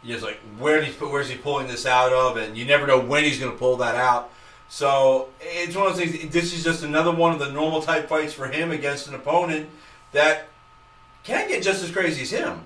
just 0.05 0.25
like 0.25 0.39
where 0.59 0.83
he's 0.83 0.95
where's 1.01 1.29
he 1.29 1.37
pulling 1.37 1.67
this 1.67 1.87
out 1.87 2.13
of, 2.13 2.37
and 2.37 2.57
you 2.57 2.65
never 2.65 2.87
know 2.87 3.01
when 3.01 3.25
he's 3.25 3.39
going 3.39 3.53
to 3.53 3.59
pull 3.59 3.77
that 3.79 3.95
out. 3.95 4.31
So 4.69 5.29
it's 5.41 5.77
one 5.77 5.87
of 5.87 5.97
those 5.97 6.11
things. 6.11 6.33
This 6.33 6.55
is 6.55 6.65
just 6.65 6.83
another 6.83 7.13
one 7.13 7.33
of 7.33 7.39
the 7.39 7.51
normal 7.51 7.83
type 7.83 8.09
fights 8.09 8.33
for 8.33 8.49
him 8.49 8.71
against 8.71 9.07
an 9.07 9.15
opponent 9.15 9.69
that 10.13 10.49
can 11.25 11.49
get 11.49 11.63
just 11.63 11.85
as 11.85 11.91
crazy 11.91 12.23
as 12.23 12.31
him. 12.31 12.65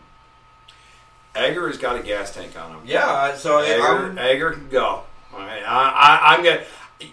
Edgar 1.34 1.66
has 1.66 1.78
got 1.78 1.96
a 1.96 2.02
gas 2.02 2.32
tank 2.32 2.56
on 2.58 2.70
him. 2.70 2.80
Yeah. 2.86 3.36
So 3.36 3.58
Edgar, 3.58 4.18
Edgar 4.18 4.52
can 4.52 4.68
go. 4.68 5.02
All 5.32 5.42
right, 5.42 5.62
I, 5.66 5.90
I, 5.90 6.34
I'm 6.34 6.44
gonna. 6.44 6.62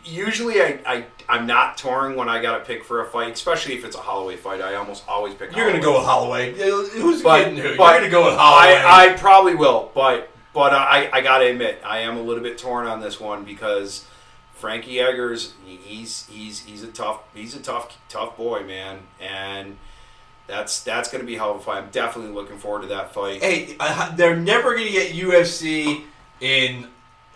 Usually, 0.05 0.61
I, 0.61 0.79
I 0.85 1.05
I'm 1.27 1.45
not 1.45 1.77
touring 1.77 2.15
when 2.15 2.29
I 2.29 2.41
got 2.41 2.59
to 2.59 2.63
pick 2.63 2.83
for 2.83 3.01
a 3.01 3.05
fight, 3.05 3.33
especially 3.33 3.73
if 3.75 3.83
it's 3.83 3.95
a 3.95 3.99
Holloway 3.99 4.37
fight. 4.37 4.61
I 4.61 4.75
almost 4.75 5.03
always 5.07 5.33
pick. 5.33 5.55
you're 5.55 5.67
going 5.67 5.79
to 5.79 5.85
go 5.85 5.97
with 5.97 6.05
Holloway. 6.05 6.53
Who's 6.53 7.21
but, 7.21 7.43
kidding 7.43 7.57
who? 7.57 7.69
You're 7.69 7.77
going 7.77 8.03
to 8.03 8.09
go 8.09 8.25
with 8.25 8.35
Holloway. 8.35 8.75
I, 8.75 9.09
I 9.09 9.13
probably 9.13 9.55
will, 9.55 9.91
but 9.93 10.29
but 10.53 10.73
I 10.73 11.09
I 11.11 11.21
got 11.21 11.39
to 11.39 11.45
admit 11.45 11.81
I 11.85 11.99
am 11.99 12.17
a 12.17 12.21
little 12.21 12.43
bit 12.43 12.57
torn 12.57 12.87
on 12.87 13.01
this 13.01 13.19
one 13.19 13.43
because 13.43 14.07
Frankie 14.53 14.99
Edgar's 15.01 15.53
he's 15.65 16.27
he's 16.27 16.61
he's 16.61 16.83
a 16.83 16.87
tough 16.87 17.21
he's 17.33 17.53
a 17.55 17.59
tough 17.61 17.97
tough 18.07 18.37
boy 18.37 18.63
man 18.63 18.99
and 19.19 19.75
That's 20.47 20.81
that's 20.83 21.09
going 21.09 21.21
to 21.21 21.27
be 21.27 21.35
a 21.35 21.39
hell 21.39 21.51
of 21.51 21.57
a 21.57 21.59
fight. 21.63 21.83
I'm 21.83 21.89
definitely 21.89 22.33
looking 22.33 22.57
forward 22.57 22.83
to 22.83 22.87
that 22.89 23.13
fight. 23.13 23.41
Hey, 23.41 23.75
uh, 23.79 24.15
they're 24.15 24.35
never 24.35 24.73
going 24.75 24.87
to 24.87 24.91
get 24.91 25.13
UFC 25.13 26.03
in 26.39 26.87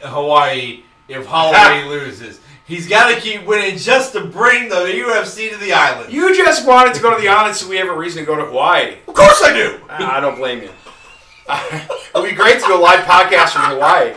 Hawaii 0.01 0.83
if 1.07 1.25
Holloway 1.25 1.83
loses. 1.89 2.39
He's 2.65 2.87
got 2.89 3.13
to 3.15 3.21
keep 3.21 3.45
winning 3.45 3.77
just 3.77 4.11
to 4.11 4.25
bring 4.25 4.67
the 4.67 4.75
UFC 4.75 5.49
to 5.51 5.57
the 5.57 5.71
island. 5.71 6.11
You 6.11 6.35
just 6.35 6.67
wanted 6.67 6.93
to 6.95 7.01
go 7.01 7.15
to 7.15 7.21
the 7.21 7.29
island 7.29 7.55
so 7.55 7.69
we 7.69 7.77
have 7.77 7.87
a 7.87 7.95
reason 7.97 8.23
to 8.23 8.25
go 8.25 8.35
to 8.35 8.43
Hawaii. 8.45 8.97
of 9.07 9.13
course 9.13 9.41
I 9.41 9.53
do. 9.53 9.79
I 9.89 10.19
don't 10.19 10.35
blame 10.35 10.61
you. 10.63 10.69
it 11.49 11.89
would 12.13 12.29
be 12.29 12.35
great 12.35 12.59
to 12.59 12.65
do 12.65 12.75
a 12.75 12.77
live 12.77 13.05
podcast 13.05 13.51
from 13.51 13.61
Hawaii. 13.71 14.09
you 14.09 14.15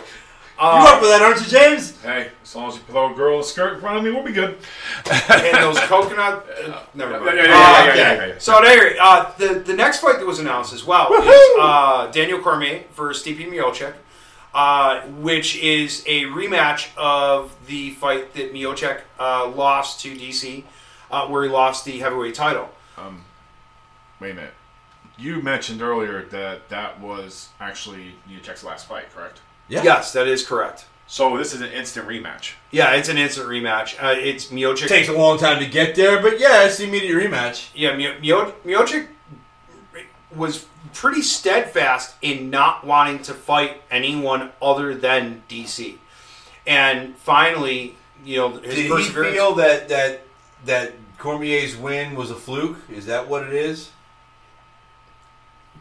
up 0.60 0.98
for 1.00 1.06
that, 1.06 1.22
aren't 1.22 1.40
you, 1.40 1.46
James? 1.46 2.02
Hey, 2.02 2.30
as 2.42 2.56
long 2.56 2.68
as 2.70 2.74
you 2.74 2.80
throw 2.82 3.12
a 3.12 3.14
girl 3.16 3.34
in 3.36 3.40
a 3.40 3.44
skirt 3.44 3.74
in 3.74 3.80
front 3.80 3.98
of 3.98 4.02
me, 4.02 4.10
we'll 4.10 4.24
be 4.24 4.32
good. 4.32 4.58
and 5.30 5.56
those 5.58 5.78
coconut. 5.82 6.44
Uh, 6.66 6.82
never 6.94 7.20
mind. 7.20 7.36
Yeah, 7.36 7.44
yeah, 7.44 7.48
yeah, 7.48 7.54
Uh, 7.54 7.84
yeah, 7.84 7.90
okay. 7.92 7.98
yeah, 8.00 8.12
yeah, 8.14 8.26
yeah. 8.26 8.34
So, 8.38 8.58
at 8.58 8.64
any 8.64 8.80
rate, 8.80 8.96
uh, 9.00 9.30
the 9.38 9.60
the 9.60 9.74
next 9.74 10.00
fight 10.00 10.18
that 10.18 10.26
was 10.26 10.40
announced 10.40 10.72
as 10.72 10.84
well 10.84 11.12
is 11.14 11.50
uh, 11.60 12.10
Daniel 12.12 12.40
Cormier 12.40 12.82
versus 12.96 13.24
Stipe 13.24 13.48
Miocic, 13.48 13.94
uh, 14.54 15.00
which 15.02 15.56
is 15.56 16.02
a 16.06 16.24
rematch 16.24 16.88
of 16.96 17.54
the 17.66 17.90
fight 17.90 18.34
that 18.34 18.52
Miocic 18.52 19.02
uh, 19.18 19.46
lost 19.48 20.00
to 20.00 20.14
DC, 20.14 20.64
uh, 21.10 21.26
where 21.28 21.42
he 21.44 21.48
lost 21.48 21.84
the 21.84 21.98
heavyweight 21.98 22.34
title. 22.34 22.68
Wait 24.20 24.32
a 24.32 24.34
minute. 24.34 24.54
You 25.16 25.40
mentioned 25.42 25.82
earlier 25.82 26.22
that 26.26 26.68
that 26.68 27.00
was 27.00 27.48
actually 27.60 28.14
Miocic's 28.28 28.64
last 28.64 28.86
fight, 28.86 29.10
correct? 29.14 29.40
Yeah. 29.68 29.82
Yes, 29.82 30.12
that 30.12 30.26
is 30.26 30.44
correct. 30.46 30.86
So 31.06 31.36
this 31.36 31.52
is 31.54 31.60
an 31.60 31.72
instant 31.72 32.06
rematch. 32.06 32.52
Yeah, 32.70 32.92
it's 32.94 33.08
an 33.08 33.18
instant 33.18 33.48
rematch. 33.48 33.96
Uh, 34.02 34.14
it's 34.16 34.46
Miocic. 34.46 34.88
Takes 34.88 35.08
a 35.08 35.12
long 35.12 35.38
time 35.38 35.58
to 35.58 35.66
get 35.66 35.94
there, 35.96 36.22
but 36.22 36.38
yeah, 36.38 36.64
it's 36.64 36.78
the 36.78 36.84
immediate 36.84 37.16
rematch. 37.16 37.68
Yeah, 37.74 37.96
Mio- 37.96 38.18
Mio- 38.20 38.52
Miocic 38.64 39.08
was 40.34 40.66
pretty 40.92 41.22
steadfast 41.22 42.14
in 42.22 42.50
not 42.50 42.84
wanting 42.84 43.20
to 43.22 43.34
fight 43.34 43.82
anyone 43.90 44.50
other 44.60 44.94
than 44.94 45.42
DC. 45.48 45.96
And 46.66 47.16
finally, 47.16 47.96
you 48.24 48.36
know, 48.36 48.50
his 48.58 48.74
Did 48.74 48.98
he 48.98 49.04
feel 49.04 49.54
that 49.54 49.88
that 49.88 50.22
that 50.64 50.92
Cormier's 51.18 51.76
win 51.76 52.14
was 52.14 52.30
a 52.30 52.34
fluke? 52.34 52.78
Is 52.90 53.06
that 53.06 53.28
what 53.28 53.44
it 53.44 53.52
is? 53.52 53.90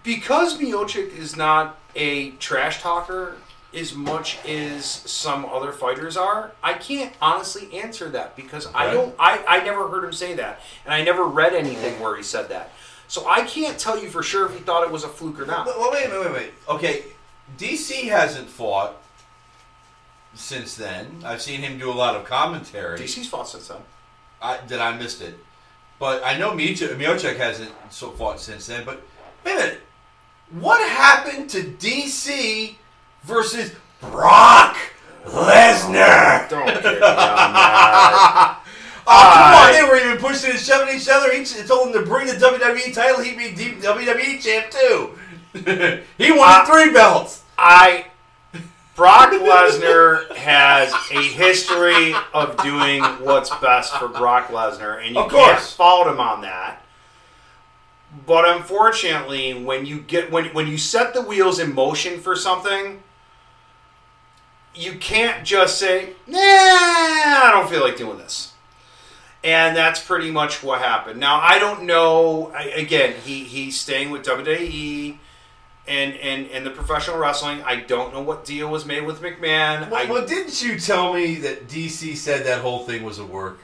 because 0.03 0.57
Miocic 0.57 1.15
is 1.15 1.35
not 1.35 1.77
a 1.95 2.31
trash 2.31 2.81
talker 2.81 3.35
as 3.73 3.93
much 3.93 4.43
as 4.45 4.85
some 4.85 5.45
other 5.45 5.71
fighters 5.71 6.17
are, 6.17 6.51
I 6.63 6.73
can't 6.73 7.13
honestly 7.21 7.71
answer 7.79 8.09
that 8.09 8.35
because 8.35 8.67
I 8.73 8.91
don't 8.91 9.13
I, 9.19 9.43
I 9.47 9.63
never 9.63 9.87
heard 9.87 10.03
him 10.03 10.13
say 10.13 10.33
that. 10.35 10.61
And 10.85 10.93
I 10.93 11.03
never 11.03 11.23
read 11.25 11.53
anything 11.53 11.99
where 11.99 12.17
he 12.17 12.23
said 12.23 12.49
that. 12.49 12.71
So 13.09 13.27
I 13.27 13.41
can't 13.41 13.79
tell 13.79 14.01
you 14.01 14.07
for 14.07 14.21
sure 14.21 14.45
if 14.45 14.53
he 14.53 14.59
thought 14.59 14.83
it 14.83 14.91
was 14.91 15.03
a 15.03 15.07
fluke 15.07 15.41
or 15.41 15.45
not. 15.47 15.65
Well, 15.65 15.91
wait, 15.91 16.11
wait, 16.11 16.25
wait, 16.25 16.31
wait. 16.31 16.51
Okay, 16.69 17.03
DC 17.57 18.03
hasn't 18.03 18.47
fought 18.47 18.97
since 20.35 20.75
then. 20.75 21.23
I've 21.25 21.41
seen 21.41 21.61
him 21.61 21.79
do 21.79 21.89
a 21.89 21.93
lot 21.93 22.15
of 22.15 22.23
commentary. 22.23 22.99
DC's 22.99 23.27
fought 23.27 23.49
since 23.49 23.67
then. 23.67 23.79
I, 24.39 24.59
that 24.67 24.79
I 24.79 24.95
missed 24.95 25.23
it, 25.23 25.37
but 25.97 26.23
I 26.23 26.37
know 26.37 26.51
Miocic, 26.51 26.95
Miocic 26.97 27.35
hasn't 27.35 27.71
so 27.89 28.11
fought 28.11 28.39
since 28.39 28.67
then. 28.67 28.85
But 28.85 29.01
wait 29.43 29.53
a 29.53 29.55
minute, 29.55 29.81
what 30.51 30.87
happened 30.87 31.49
to 31.49 31.63
DC 31.63 32.75
versus 33.23 33.73
Brock 34.01 34.77
Lesnar? 35.25 36.47
Don't 36.47 36.67
get 36.67 36.83
me 36.83 36.89
on 36.91 36.99
that. 37.01 38.58
Oh, 39.11 39.31
come 39.33 39.53
on! 39.55 39.71
They 39.73 39.83
were 39.83 39.97
even 39.97 40.21
pushing 40.21 40.51
and 40.51 40.59
shoving 40.59 40.95
each 40.95 41.09
other. 41.09 41.33
He 41.33 41.43
told 41.65 41.87
him 41.87 41.93
to 41.93 42.07
bring 42.07 42.27
the 42.27 42.33
WWE 42.33 42.93
title. 42.93 43.21
He'd 43.21 43.37
be 43.37 43.51
WWE 43.51 44.39
champ 44.41 44.69
too. 44.69 45.17
he 46.17 46.31
won 46.31 46.47
Uh, 46.47 46.65
three 46.65 46.93
belts. 46.93 47.43
I 47.57 48.05
Brock 48.95 49.31
Lesnar 49.31 50.35
has 50.35 50.93
a 51.11 51.21
history 51.21 52.13
of 52.33 52.57
doing 52.57 53.01
what's 53.23 53.49
best 53.59 53.95
for 53.95 54.09
Brock 54.09 54.49
Lesnar, 54.49 55.01
and 55.03 55.15
you 55.15 55.25
can't 55.27 55.59
fault 55.59 56.07
him 56.07 56.19
on 56.19 56.41
that. 56.41 56.83
But 58.27 58.47
unfortunately, 58.47 59.53
when 59.53 59.85
you 59.85 60.01
get 60.01 60.31
when 60.31 60.45
when 60.47 60.67
you 60.67 60.77
set 60.77 61.13
the 61.13 61.21
wheels 61.21 61.59
in 61.59 61.73
motion 61.73 62.19
for 62.19 62.35
something, 62.35 63.01
you 64.75 64.95
can't 64.95 65.45
just 65.45 65.79
say, 65.79 66.09
"Nah, 66.27 66.37
I 66.39 67.49
don't 67.53 67.69
feel 67.69 67.81
like 67.81 67.97
doing 67.97 68.17
this." 68.17 68.53
And 69.43 69.75
that's 69.75 70.03
pretty 70.03 70.31
much 70.31 70.61
what 70.63 70.81
happened. 70.81 71.19
Now 71.19 71.39
I 71.39 71.59
don't 71.59 71.83
know. 71.83 72.51
I, 72.53 72.63
again, 72.63 73.15
he 73.23 73.43
he's 73.43 73.79
staying 73.79 74.09
with 74.11 74.25
WWE 74.25 75.17
and, 75.87 76.13
and 76.15 76.47
and 76.47 76.65
the 76.65 76.71
professional 76.71 77.17
wrestling. 77.17 77.61
I 77.63 77.77
don't 77.77 78.13
know 78.13 78.21
what 78.21 78.43
deal 78.43 78.69
was 78.69 78.85
made 78.85 79.05
with 79.05 79.21
McMahon. 79.21 79.89
Well, 79.89 80.07
I, 80.07 80.11
well, 80.11 80.25
didn't 80.25 80.61
you 80.61 80.77
tell 80.77 81.13
me 81.13 81.35
that 81.35 81.67
DC 81.67 82.17
said 82.17 82.45
that 82.45 82.61
whole 82.61 82.79
thing 82.85 83.03
was 83.03 83.17
a 83.17 83.25
work? 83.25 83.59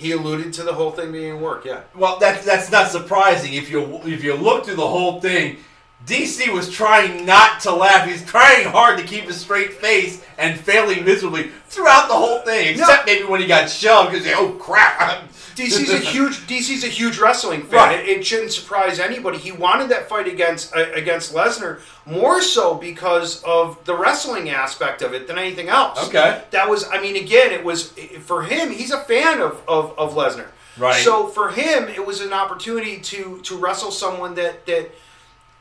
he 0.00 0.12
alluded 0.12 0.50
to 0.54 0.62
the 0.62 0.72
whole 0.72 0.90
thing 0.90 1.12
being 1.12 1.42
work. 1.42 1.66
Yeah, 1.66 1.82
Well, 1.94 2.18
that 2.20 2.42
that's 2.42 2.70
not 2.72 2.90
surprising. 2.90 3.52
If 3.52 3.70
you 3.70 4.00
if 4.04 4.24
you 4.24 4.34
look 4.34 4.64
through 4.64 4.76
the 4.76 4.88
whole 4.88 5.20
thing, 5.20 5.58
DC 6.06 6.52
was 6.52 6.70
trying 6.70 7.24
not 7.24 7.60
to 7.60 7.74
laugh. 7.74 8.08
He's 8.08 8.24
trying 8.24 8.66
hard 8.66 8.98
to 8.98 9.04
keep 9.04 9.28
a 9.28 9.32
straight 9.32 9.74
face 9.74 10.24
and 10.38 10.58
failing 10.58 11.04
miserably 11.04 11.50
throughout 11.68 12.08
the 12.08 12.14
whole 12.14 12.40
thing, 12.40 12.68
except 12.68 13.06
maybe 13.06 13.24
when 13.24 13.40
he 13.40 13.46
got 13.46 13.68
shoved 13.68 14.12
because 14.12 14.26
oh 14.36 14.52
crap. 14.52 15.28
DC's 15.60 15.90
a 15.90 15.98
huge 15.98 16.46
DC's 16.46 16.84
a 16.84 16.88
huge 16.88 17.18
wrestling 17.18 17.62
fan. 17.62 17.72
Right. 17.72 18.00
It, 18.00 18.08
it 18.08 18.26
shouldn't 18.26 18.52
surprise 18.52 18.98
anybody. 18.98 19.36
He 19.36 19.52
wanted 19.52 19.90
that 19.90 20.08
fight 20.08 20.26
against 20.26 20.74
uh, 20.74 20.90
against 20.94 21.34
Lesnar 21.34 21.80
more 22.06 22.40
so 22.40 22.74
because 22.76 23.42
of 23.42 23.82
the 23.84 23.94
wrestling 23.94 24.48
aspect 24.48 25.02
of 25.02 25.12
it 25.12 25.26
than 25.26 25.38
anything 25.38 25.68
else. 25.68 26.08
Okay. 26.08 26.42
that 26.50 26.68
was. 26.68 26.88
I 26.90 27.00
mean, 27.00 27.16
again, 27.16 27.52
it 27.52 27.62
was 27.62 27.92
for 28.20 28.42
him. 28.42 28.70
He's 28.70 28.90
a 28.90 29.00
fan 29.00 29.40
of 29.40 29.62
of, 29.68 29.98
of 29.98 30.14
Lesnar. 30.14 30.46
Right. 30.78 31.02
So 31.04 31.26
for 31.26 31.50
him, 31.50 31.88
it 31.88 32.04
was 32.04 32.20
an 32.20 32.32
opportunity 32.32 32.98
to 33.00 33.40
to 33.42 33.56
wrestle 33.56 33.90
someone 33.90 34.34
that 34.36 34.66
that. 34.66 34.90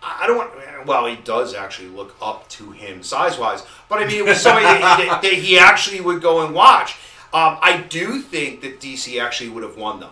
I 0.01 0.27
don't 0.27 0.37
want. 0.37 0.51
Well, 0.85 1.05
he 1.07 1.17
does 1.17 1.53
actually 1.53 1.89
look 1.89 2.15
up 2.21 2.47
to 2.49 2.71
him 2.71 3.03
size 3.03 3.37
wise, 3.37 3.63
but 3.89 3.99
I 3.99 4.07
mean, 4.07 4.17
it 4.17 4.25
was 4.25 4.41
that, 4.43 4.79
that, 4.81 5.21
that 5.21 5.33
he 5.33 5.59
actually 5.59 6.01
would 6.01 6.21
go 6.21 6.45
and 6.45 6.53
watch. 6.53 6.95
Um, 7.31 7.59
I 7.61 7.85
do 7.89 8.21
think 8.21 8.61
that 8.61 8.79
DC 8.79 9.21
actually 9.21 9.49
would 9.49 9.63
have 9.63 9.77
won, 9.77 9.99
though. 9.99 10.11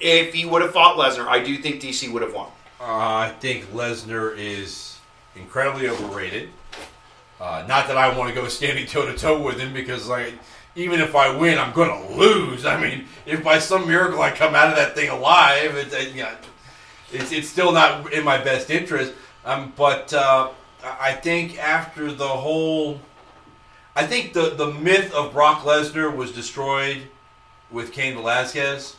If 0.00 0.34
he 0.34 0.44
would 0.44 0.60
have 0.60 0.72
fought 0.72 0.98
Lesnar, 0.98 1.26
I 1.26 1.42
do 1.42 1.56
think 1.56 1.80
DC 1.80 2.12
would 2.12 2.20
have 2.20 2.34
won. 2.34 2.48
Uh, 2.80 2.84
I 2.84 3.34
think 3.40 3.66
Lesnar 3.72 4.36
is 4.36 4.98
incredibly 5.34 5.88
overrated. 5.88 6.50
Uh, 7.40 7.64
not 7.66 7.86
that 7.88 7.96
I 7.96 8.16
want 8.16 8.28
to 8.28 8.34
go 8.34 8.48
standing 8.48 8.86
toe 8.86 9.06
to 9.06 9.16
toe 9.16 9.42
with 9.42 9.58
him 9.58 9.72
because, 9.72 10.08
like, 10.08 10.34
even 10.76 11.00
if 11.00 11.14
I 11.14 11.34
win, 11.34 11.58
I'm 11.58 11.72
going 11.72 11.88
to 11.90 12.14
lose. 12.16 12.66
I 12.66 12.78
mean, 12.78 13.06
if 13.24 13.42
by 13.42 13.58
some 13.58 13.86
miracle 13.88 14.20
I 14.20 14.30
come 14.30 14.54
out 14.54 14.68
of 14.68 14.76
that 14.76 14.94
thing 14.94 15.08
alive, 15.08 15.74
it, 15.76 15.92
it, 15.92 16.36
it's, 17.12 17.32
it's 17.32 17.48
still 17.48 17.72
not 17.72 18.12
in 18.12 18.24
my 18.24 18.38
best 18.42 18.70
interest. 18.70 19.12
Um, 19.44 19.72
but 19.76 20.12
uh, 20.12 20.50
I 20.82 21.12
think 21.12 21.58
after 21.58 22.12
the 22.12 22.28
whole, 22.28 23.00
I 23.94 24.06
think 24.06 24.32
the 24.32 24.50
the 24.50 24.72
myth 24.72 25.12
of 25.12 25.32
Brock 25.32 25.62
Lesnar 25.62 26.14
was 26.14 26.32
destroyed 26.32 27.02
with 27.70 27.92
Cain 27.92 28.14
Velasquez 28.14 28.96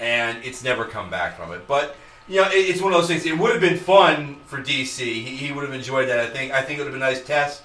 and 0.00 0.38
it's 0.44 0.62
never 0.62 0.84
come 0.84 1.10
back 1.10 1.36
from 1.36 1.52
it. 1.52 1.66
But 1.66 1.96
you 2.28 2.36
know, 2.36 2.48
it, 2.48 2.54
it's 2.54 2.80
one 2.80 2.92
of 2.92 3.00
those 3.00 3.08
things. 3.08 3.26
It 3.26 3.38
would 3.38 3.52
have 3.52 3.60
been 3.60 3.78
fun 3.78 4.36
for 4.46 4.58
DC. 4.58 4.98
He, 4.98 5.22
he 5.22 5.52
would 5.52 5.64
have 5.64 5.74
enjoyed 5.74 6.08
that. 6.08 6.18
I 6.18 6.26
think. 6.26 6.52
I 6.52 6.62
think 6.62 6.78
it 6.78 6.84
would 6.84 6.92
have 6.92 7.00
been 7.00 7.08
a 7.08 7.12
nice 7.12 7.24
test. 7.24 7.62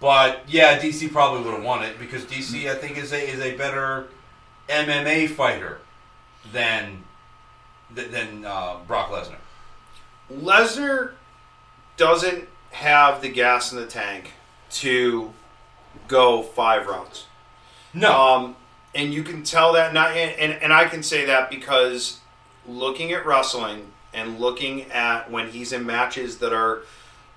But 0.00 0.42
yeah, 0.46 0.78
DC 0.78 1.10
probably 1.12 1.42
would 1.44 1.54
have 1.54 1.64
won 1.64 1.82
it 1.82 1.98
because 1.98 2.24
DC, 2.24 2.70
I 2.70 2.74
think, 2.74 2.98
is 2.98 3.12
a 3.12 3.20
is 3.20 3.40
a 3.40 3.56
better 3.56 4.08
MMA 4.68 5.28
fighter 5.30 5.80
than 6.52 7.03
than, 7.94 8.10
than 8.10 8.44
uh, 8.44 8.76
Brock 8.86 9.10
Lesnar. 9.10 9.36
Lesnar 10.32 11.12
doesn't 11.96 12.48
have 12.70 13.22
the 13.22 13.28
gas 13.28 13.72
in 13.72 13.78
the 13.78 13.86
tank 13.86 14.32
to 14.70 15.32
go 16.08 16.42
five 16.42 16.86
rounds. 16.86 17.26
No, 17.92 18.12
Um, 18.12 18.56
and 18.94 19.12
you 19.12 19.22
can 19.22 19.42
tell 19.42 19.72
that, 19.72 19.92
not, 19.92 20.10
and, 20.10 20.38
and, 20.38 20.62
and 20.62 20.72
I 20.72 20.86
can 20.86 21.02
say 21.02 21.24
that 21.26 21.50
because 21.50 22.20
looking 22.66 23.12
at 23.12 23.26
wrestling 23.26 23.92
and 24.12 24.38
looking 24.38 24.90
at 24.92 25.30
when 25.30 25.50
he's 25.50 25.72
in 25.72 25.84
matches 25.84 26.38
that 26.38 26.52
are, 26.52 26.82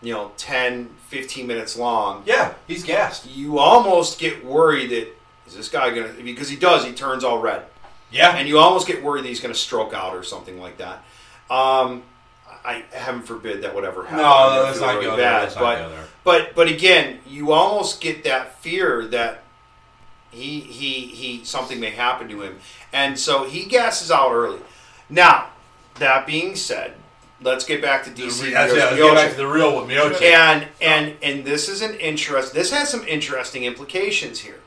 you 0.02 0.14
know, 0.14 0.32
10, 0.38 0.90
15 1.08 1.48
minutes 1.48 1.76
long, 1.78 2.24
yeah, 2.26 2.54
he's 2.68 2.84
gassed. 2.84 3.30
you 3.30 3.58
almost 3.60 4.20
get 4.20 4.46
worried 4.46 4.92
that, 4.92 5.08
is 5.48 5.56
this 5.56 5.70
guy 5.70 5.90
going 5.90 6.16
to, 6.16 6.24
because 6.24 6.50
he 6.50 6.56
does, 6.56 6.86
he 6.86 6.92
turns 6.92 7.24
all 7.24 7.40
red. 7.40 7.64
Yeah, 8.10 8.38
And 8.38 8.48
you 8.48 8.60
almost 8.60 8.88
get 8.88 9.04
worried 9.04 9.26
that 9.26 9.30
he's 9.30 9.42
going 9.42 9.54
to 9.54 9.60
stroke 9.60 9.94
out 9.94 10.16
or 10.16 10.24
something 10.24 10.60
like 10.60 10.78
that. 10.78 11.04
Um, 11.50 12.04
I 12.64 12.84
heaven 12.92 13.22
forbid 13.22 13.64
that 13.64 13.74
would 13.74 13.86
ever 13.86 14.04
happen. 14.04 14.18
No, 14.18 14.26
I 14.26 14.78
not 14.80 14.96
really 14.96 15.06
go 15.06 15.18
bad, 15.18 15.54
but, 15.56 15.76
go. 15.78 15.96
But 16.24 16.56
but 16.56 16.68
again, 16.68 17.20
you 17.28 17.54
almost 17.54 18.02
get 18.02 18.26
that 18.26 18.60
fear 18.60 19.06
that 19.08 19.44
he 20.32 20.60
he 20.60 21.08
he 21.08 21.46
something 21.46 21.80
may 21.80 21.92
happen 21.92 22.28
to 22.30 22.42
him, 22.42 22.60
and 22.92 23.18
so 23.18 23.46
he 23.46 23.66
gasses 23.66 24.12
out 24.12 24.32
early. 24.32 24.60
Now, 25.10 25.50
that 25.96 26.28
being 26.28 26.56
said, 26.58 26.96
let's 27.42 27.64
get 27.64 27.82
back 27.82 28.04
to 28.04 28.10
DC. 28.10 28.52
That's, 28.52 28.74
yeah, 28.74 28.86
let's 28.86 28.94
Miocic. 28.94 28.98
get 28.98 29.16
back 29.16 29.32
to 29.32 29.38
the 29.38 29.48
real 29.48 29.76
one, 29.76 29.88
Miocic. 29.88 30.22
And 30.22 30.68
and 30.82 31.16
and 31.22 31.46
this 31.46 31.70
is 31.70 31.82
an 31.82 31.96
interest. 31.96 32.54
This 32.54 32.72
has 32.72 32.90
some 32.90 33.08
interesting 33.08 33.64
implications 33.64 34.40
here, 34.40 34.60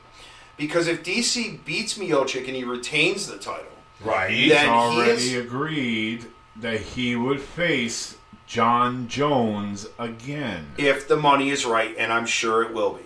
because 0.61 0.87
if 0.87 1.03
DC 1.03 1.63
beats 1.65 1.97
Miocic 1.97 2.45
and 2.47 2.55
he 2.55 2.63
retains 2.63 3.25
the 3.27 3.37
title, 3.37 3.65
right. 4.03 4.29
He's 4.29 4.51
Then 4.51 4.65
he 4.65 4.69
already 4.71 5.11
is- 5.11 5.35
agreed 5.35 6.25
that 6.57 6.79
he 6.81 7.15
would 7.15 7.41
face 7.41 8.15
Jon 8.47 9.07
Jones 9.07 9.87
again. 9.97 10.73
if 10.77 11.07
the 11.07 11.15
money 11.17 11.49
is 11.49 11.65
right, 11.65 11.95
and 11.97 12.13
I'm 12.13 12.25
sure 12.27 12.61
it 12.61 12.73
will 12.73 12.93
be. 12.93 13.03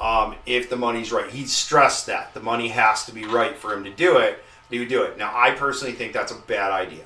Um, 0.00 0.34
if 0.46 0.68
the 0.70 0.76
money's 0.76 1.10
right, 1.12 1.30
he 1.30 1.46
stressed 1.46 2.06
that 2.06 2.32
the 2.34 2.40
money 2.40 2.68
has 2.68 3.04
to 3.06 3.12
be 3.12 3.24
right 3.24 3.56
for 3.56 3.72
him 3.72 3.82
to 3.84 3.90
do 3.90 4.18
it. 4.18 4.44
He 4.70 4.78
would 4.78 4.88
do 4.88 5.02
it. 5.02 5.16
Now, 5.18 5.32
I 5.34 5.50
personally 5.52 5.94
think 5.94 6.12
that's 6.12 6.32
a 6.32 6.36
bad 6.36 6.70
idea. 6.72 7.04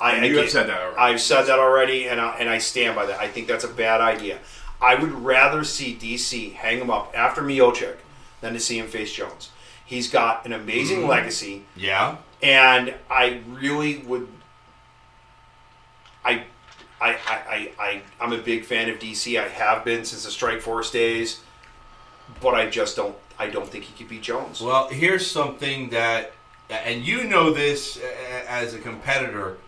I, 0.00 0.12
And 0.16 0.26
you 0.26 0.36
have 0.38 0.50
said 0.50 0.68
that 0.68 0.80
already. 0.80 0.96
I've 0.98 1.20
said 1.20 1.42
that 1.42 1.58
already, 1.58 2.06
and 2.08 2.20
I, 2.20 2.36
and 2.38 2.48
I 2.48 2.58
stand 2.58 2.96
by 2.96 3.06
that. 3.06 3.20
I 3.20 3.28
think 3.28 3.46
that's 3.46 3.64
a 3.64 3.68
bad 3.68 4.00
idea. 4.00 4.38
I 4.80 4.94
would 4.96 5.12
rather 5.12 5.62
see 5.64 5.94
DC 6.00 6.54
hang 6.54 6.78
him 6.78 6.90
up 6.90 7.12
after 7.16 7.40
Miocic 7.42 7.96
than 8.42 8.52
to 8.52 8.60
see 8.60 8.78
him 8.78 8.86
face 8.88 9.10
Jones. 9.12 9.48
He's 9.86 10.10
got 10.10 10.44
an 10.44 10.52
amazing 10.52 10.98
Mm-hmm. 10.98 11.08
legacy. 11.08 11.64
yeah. 11.76 12.16
And 12.42 12.92
I 13.08 13.40
really 13.48 13.98
would. 13.98 14.26
I, 16.24 16.42
I, 17.00 17.10
I, 17.10 17.16
I, 17.48 17.72
I, 17.78 18.02
I'm 18.20 18.32
a 18.32 18.38
big 18.38 18.64
fan 18.64 18.88
of 18.90 18.98
DC. 18.98 19.40
I 19.40 19.48
have 19.48 19.84
been 19.84 20.04
since 20.04 20.24
the 20.24 20.30
Strikeforce 20.30 20.92
days, 20.92 21.40
but 22.40 22.54
I 22.54 22.68
just 22.68 22.96
don't. 22.96 23.14
I 23.38 23.48
don't 23.48 23.68
think 23.68 23.84
he 23.84 23.92
could 23.96 24.08
beat 24.08 24.22
Jones. 24.22 24.60
Well, 24.60 24.88
here's 24.88 25.28
something 25.28 25.90
that, 25.90 26.32
and 26.68 27.04
you 27.06 27.24
know 27.24 27.52
this 27.52 27.98
as 28.48 28.74
a 28.74 28.78
competitor. 28.78 29.58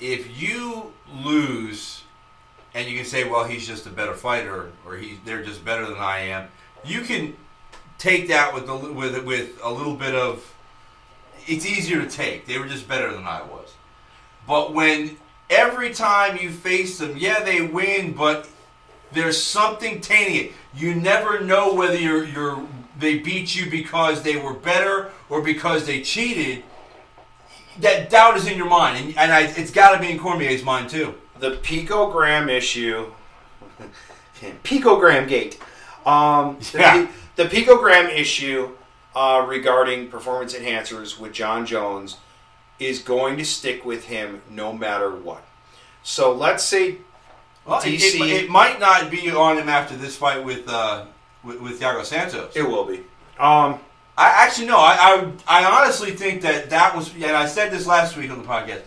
If 0.00 0.40
you 0.40 0.92
lose, 1.24 2.02
and 2.74 2.88
you 2.88 2.96
can 2.96 3.06
say, 3.06 3.28
"Well, 3.28 3.44
he's 3.44 3.66
just 3.66 3.86
a 3.86 3.90
better 3.90 4.14
fighter," 4.14 4.70
or 4.86 4.96
"He, 4.96 5.18
they're 5.24 5.42
just 5.44 5.64
better 5.64 5.84
than 5.86 5.98
I 5.98 6.20
am," 6.20 6.48
you 6.84 7.00
can 7.02 7.36
take 7.98 8.28
that 8.28 8.54
with 8.54 8.68
a, 8.68 8.74
li- 8.74 8.90
with 8.92 9.24
with 9.24 9.58
a 9.62 9.70
little 9.70 9.94
bit 9.94 10.14
of. 10.14 10.54
It's 11.46 11.64
easier 11.66 12.02
to 12.02 12.08
take. 12.08 12.46
They 12.46 12.58
were 12.58 12.66
just 12.66 12.86
better 12.88 13.12
than 13.12 13.24
I 13.24 13.42
was. 13.42 13.74
But 14.46 14.74
when 14.74 15.16
every 15.48 15.92
time 15.94 16.36
you 16.36 16.50
face 16.50 16.98
them, 16.98 17.16
yeah, 17.16 17.42
they 17.42 17.62
win, 17.62 18.12
but 18.12 18.48
there's 19.12 19.42
something 19.42 20.00
tainting 20.02 20.34
it. 20.36 20.52
You 20.74 20.94
never 20.94 21.40
know 21.40 21.72
whether 21.72 21.96
you're, 21.96 22.24
you're 22.24 22.62
they 22.98 23.18
beat 23.18 23.56
you 23.56 23.70
because 23.70 24.22
they 24.22 24.36
were 24.36 24.52
better 24.52 25.10
or 25.30 25.40
because 25.40 25.86
they 25.86 26.02
cheated. 26.02 26.64
That 27.80 28.10
doubt 28.10 28.36
is 28.36 28.46
in 28.46 28.58
your 28.58 28.68
mind, 28.68 28.98
and, 28.98 29.16
and 29.16 29.32
I, 29.32 29.42
it's 29.42 29.70
got 29.70 29.94
to 29.94 30.00
be 30.00 30.10
in 30.10 30.18
Cormier's 30.18 30.64
mind 30.64 30.90
too. 30.90 31.14
the 31.38 31.52
picogram 31.52 32.50
issue, 32.50 33.10
picogram 34.64 35.28
gate. 35.28 35.58
Um, 36.04 36.58
Yeah. 36.74 37.06
pi- 37.06 37.12
the 37.38 37.44
picogram 37.44 38.12
issue 38.12 38.72
uh, 39.14 39.46
regarding 39.48 40.08
performance 40.08 40.54
enhancers 40.54 41.18
with 41.20 41.32
Jon 41.32 41.64
Jones 41.64 42.16
is 42.80 42.98
going 42.98 43.36
to 43.36 43.44
stick 43.44 43.84
with 43.84 44.06
him 44.06 44.42
no 44.50 44.72
matter 44.72 45.14
what. 45.14 45.44
So 46.02 46.32
let's 46.32 46.64
say 46.64 46.98
Well, 47.64 47.78
it, 47.78 47.84
DC 47.84 48.20
it, 48.20 48.44
it 48.44 48.50
might 48.50 48.80
not 48.80 49.08
be 49.08 49.30
on 49.30 49.56
him 49.56 49.68
after 49.68 49.96
this 49.96 50.16
fight 50.16 50.44
with 50.44 50.68
uh, 50.68 51.06
with, 51.44 51.60
with 51.60 51.80
Thiago 51.80 52.04
Santos. 52.04 52.56
it 52.56 52.62
will 52.62 52.84
be. 52.84 52.98
Um, 53.38 53.78
I 54.16 54.44
actually 54.44 54.66
no. 54.66 54.76
I, 54.76 55.32
I 55.46 55.62
I 55.62 55.80
honestly 55.80 56.10
think 56.10 56.42
that 56.42 56.70
that 56.70 56.96
was, 56.96 57.14
and 57.14 57.24
I 57.24 57.46
said 57.46 57.70
this 57.70 57.86
last 57.86 58.16
week 58.16 58.32
on 58.32 58.38
the 58.38 58.48
podcast. 58.48 58.82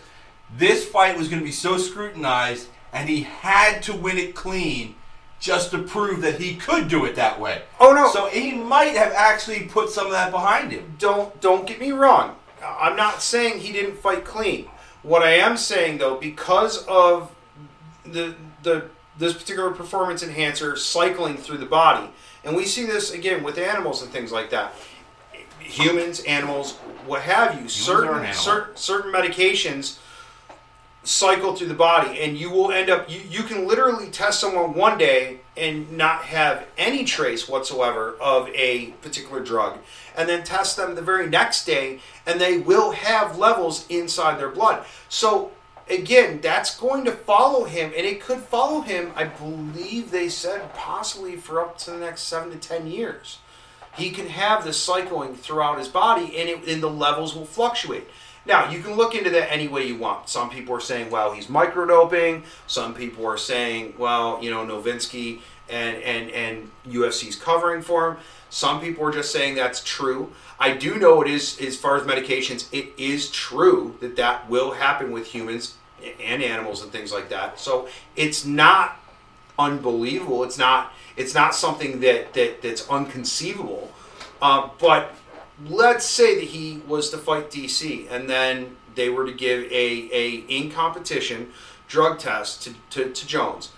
This 0.58 0.86
fight 0.86 1.16
was 1.16 1.28
going 1.28 1.40
to 1.40 1.46
be 1.46 1.52
so 1.52 1.78
scrutinized, 1.78 2.68
and 2.92 3.08
he 3.08 3.22
had 3.22 3.82
to 3.84 3.96
win 3.96 4.18
it 4.18 4.34
clean, 4.34 4.94
just 5.42 5.72
to 5.72 5.78
prove 5.78 6.22
that 6.22 6.40
he 6.40 6.54
could 6.54 6.86
do 6.86 7.04
it 7.04 7.16
that 7.16 7.38
way. 7.38 7.62
Oh, 7.80 7.92
no. 7.92 8.08
So 8.12 8.28
he 8.28 8.52
might 8.52 8.94
have 8.96 9.12
actually 9.12 9.64
put 9.64 9.90
some 9.90 10.06
of 10.06 10.12
that 10.12 10.30
behind 10.30 10.70
him. 10.70 10.94
don't 10.98 11.38
don't 11.40 11.66
get 11.66 11.80
me 11.80 11.90
wrong. 11.90 12.36
I'm 12.64 12.96
not 12.96 13.22
saying 13.22 13.58
he 13.58 13.72
didn't 13.72 13.96
fight 13.96 14.24
clean. 14.24 14.68
What 15.02 15.22
I 15.22 15.32
am 15.32 15.56
saying 15.56 15.98
though, 15.98 16.16
because 16.16 16.86
of 16.86 17.34
the 18.04 18.36
the 18.62 18.84
this 19.18 19.32
particular 19.32 19.72
performance 19.72 20.22
enhancer 20.22 20.76
cycling 20.76 21.36
through 21.36 21.58
the 21.58 21.66
body, 21.66 22.08
and 22.44 22.54
we 22.54 22.64
see 22.64 22.86
this 22.86 23.10
again 23.12 23.42
with 23.42 23.58
animals 23.58 24.00
and 24.00 24.12
things 24.12 24.30
like 24.30 24.50
that. 24.50 24.74
Humans, 25.58 26.20
animals, 26.20 26.74
what 27.04 27.22
have 27.22 27.58
you, 27.58 27.66
are 27.66 27.68
certain 27.68 28.10
an 28.10 28.14
animal. 28.18 28.34
certain 28.34 28.76
certain 28.76 29.12
medications 29.12 29.98
cycle 31.04 31.54
through 31.54 31.66
the 31.66 31.74
body 31.74 32.20
and 32.20 32.38
you 32.38 32.48
will 32.48 32.70
end 32.70 32.88
up 32.88 33.10
you, 33.10 33.20
you 33.28 33.42
can 33.42 33.66
literally 33.66 34.08
test 34.08 34.40
someone 34.40 34.72
one 34.72 34.96
day 34.96 35.40
and 35.56 35.90
not 35.90 36.22
have 36.22 36.64
any 36.78 37.04
trace 37.04 37.48
whatsoever 37.48 38.14
of 38.20 38.48
a 38.50 38.86
particular 39.02 39.42
drug 39.42 39.78
and 40.16 40.28
then 40.28 40.44
test 40.44 40.76
them 40.76 40.94
the 40.94 41.02
very 41.02 41.28
next 41.28 41.64
day 41.64 41.98
and 42.24 42.40
they 42.40 42.58
will 42.58 42.92
have 42.92 43.36
levels 43.36 43.84
inside 43.88 44.38
their 44.38 44.48
blood 44.48 44.84
so 45.08 45.50
again 45.90 46.40
that's 46.40 46.78
going 46.78 47.04
to 47.04 47.10
follow 47.10 47.64
him 47.64 47.92
and 47.96 48.06
it 48.06 48.20
could 48.20 48.38
follow 48.38 48.80
him 48.80 49.10
i 49.16 49.24
believe 49.24 50.12
they 50.12 50.28
said 50.28 50.72
possibly 50.74 51.34
for 51.34 51.60
up 51.60 51.76
to 51.76 51.90
the 51.90 51.98
next 51.98 52.22
seven 52.22 52.48
to 52.48 52.56
ten 52.56 52.86
years 52.86 53.38
he 53.96 54.10
can 54.10 54.28
have 54.28 54.64
this 54.64 54.78
cycling 54.78 55.34
throughout 55.34 55.78
his 55.78 55.88
body 55.88 56.36
and, 56.38 56.48
it, 56.48 56.66
and 56.66 56.82
the 56.82 56.90
levels 56.90 57.34
will 57.34 57.44
fluctuate. 57.44 58.08
Now, 58.44 58.70
you 58.70 58.80
can 58.80 58.94
look 58.94 59.14
into 59.14 59.30
that 59.30 59.52
any 59.52 59.68
way 59.68 59.86
you 59.86 59.96
want. 59.96 60.28
Some 60.28 60.50
people 60.50 60.74
are 60.74 60.80
saying, 60.80 61.10
well, 61.10 61.32
he's 61.32 61.46
microdoping. 61.46 62.42
Some 62.66 62.94
people 62.94 63.26
are 63.26 63.38
saying, 63.38 63.94
well, 63.98 64.42
you 64.42 64.50
know, 64.50 64.66
Novitzky 64.66 65.40
and, 65.68 65.96
and, 66.02 66.30
and 66.30 66.70
UFC's 66.88 67.36
covering 67.36 67.82
for 67.82 68.10
him. 68.10 68.16
Some 68.50 68.80
people 68.80 69.04
are 69.06 69.12
just 69.12 69.32
saying 69.32 69.54
that's 69.54 69.82
true. 69.82 70.32
I 70.58 70.76
do 70.76 70.96
know 70.96 71.22
it 71.22 71.30
is, 71.30 71.58
as 71.60 71.76
far 71.76 71.96
as 71.96 72.02
medications, 72.02 72.66
it 72.72 72.92
is 72.98 73.30
true 73.30 73.96
that 74.00 74.16
that 74.16 74.50
will 74.50 74.72
happen 74.72 75.12
with 75.12 75.28
humans 75.28 75.76
and 76.20 76.42
animals 76.42 76.82
and 76.82 76.92
things 76.92 77.12
like 77.12 77.28
that. 77.30 77.58
So 77.58 77.88
it's 78.16 78.44
not 78.44 78.98
unbelievable. 79.58 80.44
It's 80.44 80.58
not 80.58 80.92
it's 81.16 81.34
not 81.34 81.54
something 81.54 82.00
that, 82.00 82.32
that 82.34 82.62
that's 82.62 82.88
unconceivable. 82.88 83.92
Uh, 84.40 84.68
but 84.78 85.14
let's 85.68 86.04
say 86.04 86.34
that 86.36 86.44
he 86.44 86.82
was 86.86 87.10
to 87.10 87.18
fight 87.18 87.50
DC 87.50 88.10
and 88.10 88.28
then 88.28 88.76
they 88.94 89.08
were 89.08 89.26
to 89.26 89.32
give 89.32 89.64
a, 89.64 90.08
a 90.12 90.30
in 90.48 90.70
competition 90.70 91.50
drug 91.88 92.18
test 92.18 92.62
to, 92.62 92.74
to, 92.90 93.12
to 93.12 93.26
Jones 93.26 93.70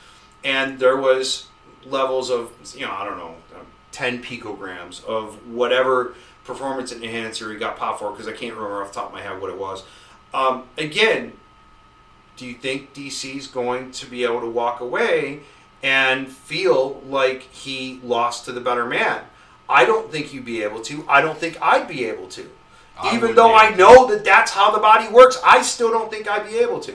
and 0.42 0.78
there 0.78 0.96
was 0.96 1.46
levels 1.84 2.30
of 2.30 2.52
you 2.74 2.86
know 2.86 2.92
I 2.92 3.04
don't 3.04 3.18
know 3.18 3.34
um, 3.54 3.66
10 3.92 4.22
picograms 4.22 5.04
of 5.04 5.46
whatever 5.48 6.14
performance 6.44 6.92
enhancer 6.92 7.52
he 7.52 7.58
got 7.58 7.76
popped 7.76 8.00
for 8.00 8.10
because 8.10 8.28
I 8.28 8.32
can't 8.32 8.54
remember 8.54 8.82
off 8.82 8.92
the 8.92 9.00
top 9.00 9.08
of 9.08 9.14
my 9.14 9.22
head 9.22 9.40
what 9.40 9.50
it 9.50 9.58
was. 9.58 9.84
Um, 10.32 10.64
again, 10.76 11.32
do 12.36 12.46
you 12.46 12.54
think 12.54 12.92
DC's 12.92 13.46
going 13.46 13.92
to 13.92 14.06
be 14.06 14.24
able 14.24 14.40
to 14.40 14.50
walk 14.50 14.80
away 14.80 15.40
and 15.82 16.28
feel 16.28 17.00
like 17.06 17.42
he 17.42 18.00
lost 18.02 18.44
to 18.46 18.52
the 18.52 18.60
better 18.60 18.84
man? 18.84 19.22
I 19.68 19.84
don't 19.84 20.10
think 20.10 20.32
you'd 20.32 20.44
be 20.44 20.62
able 20.62 20.80
to. 20.82 21.04
I 21.08 21.20
don't 21.20 21.38
think 21.38 21.58
I'd 21.60 21.88
be 21.88 22.04
able 22.04 22.28
to. 22.28 22.50
I 22.98 23.16
Even 23.16 23.34
though 23.34 23.54
I 23.54 23.68
able 23.68 23.78
know 23.78 24.06
that 24.08 24.24
that's 24.24 24.52
how 24.52 24.70
the 24.70 24.78
body 24.78 25.08
works, 25.08 25.38
I 25.44 25.62
still 25.62 25.90
don't 25.90 26.10
think 26.10 26.28
I'd 26.28 26.46
be 26.46 26.58
able 26.58 26.80
to. 26.80 26.94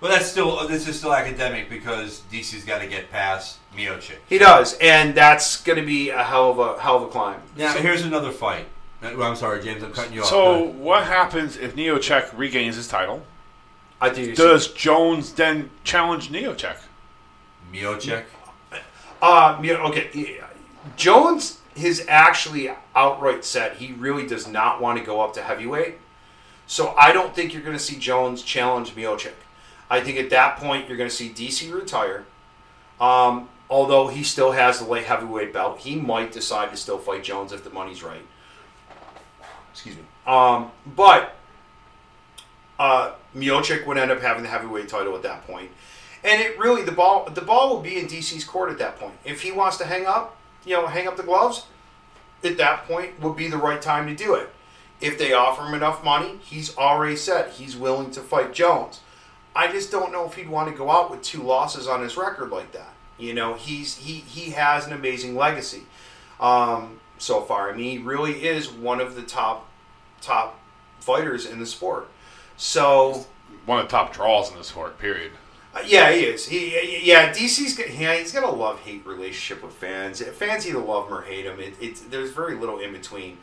But 0.00 0.08
that's 0.10 0.26
still 0.26 0.66
this 0.68 0.86
is 0.86 0.98
still 0.98 1.14
academic 1.14 1.70
because 1.70 2.22
DC's 2.30 2.64
got 2.64 2.80
to 2.80 2.86
get 2.86 3.10
past 3.10 3.58
Miocic. 3.74 4.16
He 4.28 4.36
does, 4.38 4.76
and 4.78 5.14
that's 5.14 5.62
going 5.62 5.78
to 5.78 5.84
be 5.86 6.10
a 6.10 6.22
hell 6.22 6.50
of 6.50 6.58
a 6.58 6.80
hell 6.80 6.96
of 6.96 7.04
a 7.04 7.08
climb. 7.08 7.40
Now 7.56 7.72
So- 7.72 7.80
here's 7.80 8.04
another 8.04 8.30
fight. 8.30 8.66
Uh, 9.02 9.22
I'm 9.22 9.36
sorry, 9.36 9.62
James. 9.62 9.82
I'm 9.82 9.92
cutting 9.92 10.12
you 10.14 10.20
off. 10.20 10.26
So 10.28 10.64
what 10.64 11.04
happens 11.04 11.56
if 11.56 11.74
Neochek 11.74 12.36
regains 12.36 12.76
his 12.76 12.88
title? 12.88 13.22
I 14.00 14.10
think 14.10 14.36
Does 14.36 14.68
Jones 14.68 15.32
then 15.32 15.70
challenge 15.84 16.30
Neochek? 16.30 16.76
Miocic. 17.72 18.24
Uh, 19.22 19.58
yeah, 19.62 19.74
okay. 19.84 20.38
Jones 20.96 21.60
has 21.76 22.04
actually 22.08 22.70
outright 22.94 23.44
said 23.44 23.76
he 23.76 23.92
really 23.92 24.26
does 24.26 24.46
not 24.46 24.80
want 24.80 24.98
to 24.98 25.04
go 25.04 25.20
up 25.20 25.34
to 25.34 25.42
heavyweight. 25.42 25.98
So 26.66 26.94
I 26.96 27.12
don't 27.12 27.34
think 27.34 27.52
you're 27.52 27.62
going 27.62 27.76
to 27.76 27.82
see 27.82 27.96
Jones 27.96 28.42
challenge 28.42 28.94
Miocic. 28.94 29.32
I 29.90 30.00
think 30.00 30.18
at 30.18 30.30
that 30.30 30.56
point 30.56 30.88
you're 30.88 30.96
going 30.96 31.10
to 31.10 31.14
see 31.14 31.28
DC 31.28 31.72
retire. 31.72 32.24
Um, 33.00 33.48
although 33.68 34.08
he 34.08 34.22
still 34.22 34.52
has 34.52 34.78
the 34.78 34.84
light 34.86 35.04
heavyweight 35.04 35.52
belt, 35.52 35.80
he 35.80 35.96
might 35.96 36.32
decide 36.32 36.70
to 36.70 36.76
still 36.76 36.98
fight 36.98 37.24
Jones 37.24 37.52
if 37.52 37.64
the 37.64 37.70
money's 37.70 38.02
right. 38.02 38.24
Excuse 39.72 39.96
me. 39.96 40.02
Um, 40.26 40.70
but 40.86 41.34
uh, 42.78 43.12
Miocic 43.34 43.86
would 43.86 43.98
end 43.98 44.10
up 44.10 44.20
having 44.20 44.42
the 44.42 44.48
heavyweight 44.48 44.88
title 44.88 45.14
at 45.16 45.22
that 45.22 45.46
point. 45.46 45.70
And 46.22 46.40
it 46.40 46.58
really 46.58 46.82
the 46.82 46.92
ball 46.92 47.28
the 47.28 47.42
ball 47.42 47.74
will 47.74 47.82
be 47.82 47.98
in 47.98 48.06
DC's 48.06 48.44
court 48.44 48.70
at 48.70 48.78
that 48.78 48.98
point. 48.98 49.14
If 49.24 49.42
he 49.42 49.52
wants 49.52 49.76
to 49.78 49.84
hang 49.84 50.06
up, 50.06 50.38
you 50.64 50.74
know, 50.74 50.86
hang 50.86 51.06
up 51.06 51.16
the 51.16 51.22
gloves, 51.22 51.66
at 52.42 52.56
that 52.58 52.86
point 52.86 53.20
would 53.20 53.36
be 53.36 53.48
the 53.48 53.56
right 53.56 53.80
time 53.80 54.06
to 54.06 54.14
do 54.14 54.34
it. 54.34 54.50
If 55.00 55.18
they 55.18 55.32
offer 55.32 55.66
him 55.66 55.74
enough 55.74 56.04
money, 56.04 56.38
he's 56.42 56.76
already 56.76 57.16
said 57.16 57.50
he's 57.50 57.76
willing 57.76 58.10
to 58.12 58.20
fight 58.20 58.52
Jones. 58.52 59.00
I 59.56 59.70
just 59.70 59.90
don't 59.90 60.12
know 60.12 60.26
if 60.26 60.34
he'd 60.34 60.48
want 60.48 60.70
to 60.70 60.76
go 60.76 60.90
out 60.90 61.10
with 61.10 61.22
two 61.22 61.42
losses 61.42 61.86
on 61.86 62.02
his 62.02 62.16
record 62.16 62.50
like 62.50 62.72
that. 62.72 62.92
You 63.18 63.34
know, 63.34 63.54
he's 63.54 63.96
he 63.98 64.14
he 64.14 64.50
has 64.50 64.86
an 64.86 64.92
amazing 64.92 65.36
legacy 65.36 65.82
um, 66.40 67.00
so 67.18 67.42
far. 67.42 67.70
I 67.70 67.76
mean, 67.76 67.98
he 67.98 68.04
really 68.04 68.44
is 68.46 68.70
one 68.70 69.00
of 69.00 69.14
the 69.14 69.22
top 69.22 69.68
top 70.20 70.58
fighters 71.00 71.46
in 71.46 71.60
the 71.60 71.66
sport. 71.66 72.08
So 72.56 73.26
One 73.66 73.78
of 73.78 73.86
the 73.86 73.90
top 73.90 74.12
draws 74.12 74.50
in 74.50 74.56
the 74.58 74.64
sport. 74.64 74.98
Period. 74.98 75.32
Uh, 75.74 75.82
yeah, 75.86 76.12
he 76.12 76.20
is. 76.20 76.46
He 76.46 77.02
yeah, 77.04 77.32
DC's 77.32 77.76
got- 77.76 77.92
yeah, 77.92 78.14
he's 78.16 78.32
got 78.32 78.44
a 78.44 78.50
love 78.50 78.78
hate 78.80 79.04
relationship 79.04 79.62
with 79.64 79.74
fans. 79.74 80.22
Fans 80.22 80.66
either 80.68 80.78
love 80.78 81.08
him 81.08 81.14
or 81.14 81.22
hate 81.22 81.46
him. 81.46 81.58
It, 81.58 81.74
it's 81.80 82.00
there's 82.02 82.30
very 82.30 82.54
little 82.54 82.78
in 82.78 82.92
between. 82.92 83.38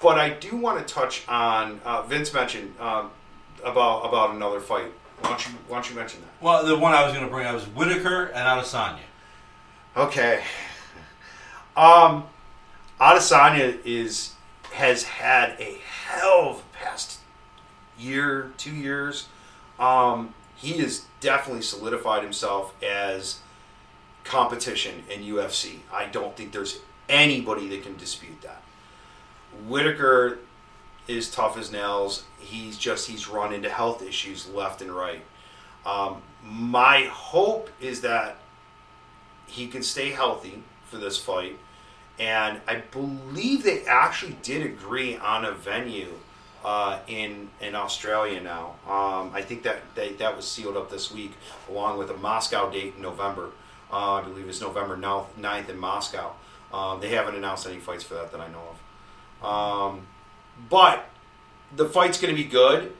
But 0.00 0.18
I 0.18 0.30
do 0.30 0.56
want 0.56 0.84
to 0.86 0.92
touch 0.94 1.22
on 1.28 1.80
uh, 1.84 2.02
Vince 2.02 2.32
mentioned 2.34 2.74
um, 2.80 3.10
about 3.64 4.00
about 4.08 4.34
another 4.34 4.58
fight. 4.60 4.90
Why 5.20 5.30
don't 5.30 5.46
you 5.46 5.52
why 5.68 5.76
don't 5.76 5.88
you 5.90 5.94
mention 5.96 6.20
that? 6.22 6.44
Well, 6.44 6.64
the 6.66 6.76
one 6.76 6.92
I 6.94 7.04
was 7.04 7.12
going 7.12 7.24
to 7.24 7.30
bring 7.30 7.46
up 7.46 7.54
was 7.54 7.64
Whittaker 7.68 8.24
and 8.26 8.36
Adesanya. 8.60 8.98
Okay. 9.96 10.42
Um, 11.76 12.24
Adesanya 13.00 13.78
is 13.84 14.32
has 14.72 15.04
had 15.04 15.50
a 15.60 15.78
hell 15.84 16.48
of 16.50 16.56
a 16.58 16.76
past 16.84 17.20
year, 17.98 18.52
two 18.56 18.74
years. 18.74 19.28
Um, 19.78 20.34
he 20.62 20.74
has 20.78 21.06
definitely 21.18 21.62
solidified 21.62 22.22
himself 22.22 22.72
as 22.82 23.40
competition 24.22 25.02
in 25.10 25.22
UFC. 25.22 25.80
I 25.92 26.06
don't 26.06 26.36
think 26.36 26.52
there's 26.52 26.78
anybody 27.08 27.66
that 27.68 27.82
can 27.82 27.96
dispute 27.96 28.40
that. 28.42 28.62
Whittaker 29.66 30.38
is 31.08 31.28
tough 31.28 31.58
as 31.58 31.72
nails. 31.72 32.24
He's 32.38 32.78
just 32.78 33.08
he's 33.08 33.28
run 33.28 33.52
into 33.52 33.68
health 33.68 34.02
issues 34.02 34.48
left 34.48 34.80
and 34.80 34.92
right. 34.92 35.24
Um, 35.84 36.22
my 36.44 37.08
hope 37.10 37.68
is 37.80 38.02
that 38.02 38.36
he 39.46 39.66
can 39.66 39.82
stay 39.82 40.10
healthy 40.10 40.62
for 40.86 40.96
this 40.96 41.18
fight. 41.18 41.58
And 42.20 42.60
I 42.68 42.76
believe 42.76 43.64
they 43.64 43.84
actually 43.84 44.36
did 44.42 44.64
agree 44.64 45.16
on 45.16 45.44
a 45.44 45.50
venue 45.50 46.12
uh, 46.64 47.00
in 47.08 47.50
in 47.60 47.74
Australia 47.74 48.40
now. 48.40 48.76
Um, 48.86 49.32
I 49.34 49.42
think 49.42 49.62
that 49.64 49.80
they, 49.94 50.12
that 50.14 50.36
was 50.36 50.46
sealed 50.46 50.76
up 50.76 50.90
this 50.90 51.12
week, 51.12 51.32
along 51.68 51.98
with 51.98 52.10
a 52.10 52.16
Moscow 52.16 52.70
date 52.70 52.94
in 52.96 53.02
November. 53.02 53.50
Uh, 53.92 54.14
I 54.14 54.22
believe 54.22 54.48
it's 54.48 54.60
November 54.60 54.96
9th, 54.96 55.26
9th 55.38 55.68
in 55.68 55.78
Moscow. 55.78 56.32
Um, 56.72 57.00
they 57.00 57.10
haven't 57.10 57.34
announced 57.34 57.66
any 57.66 57.78
fights 57.78 58.04
for 58.04 58.14
that 58.14 58.32
that 58.32 58.40
I 58.40 58.48
know 58.48 58.62
of. 59.42 59.44
Um, 59.44 60.06
but 60.70 61.10
the 61.74 61.86
fight's 61.86 62.20
going 62.20 62.34
to 62.34 62.42
be 62.42 62.48
good. 62.48 62.92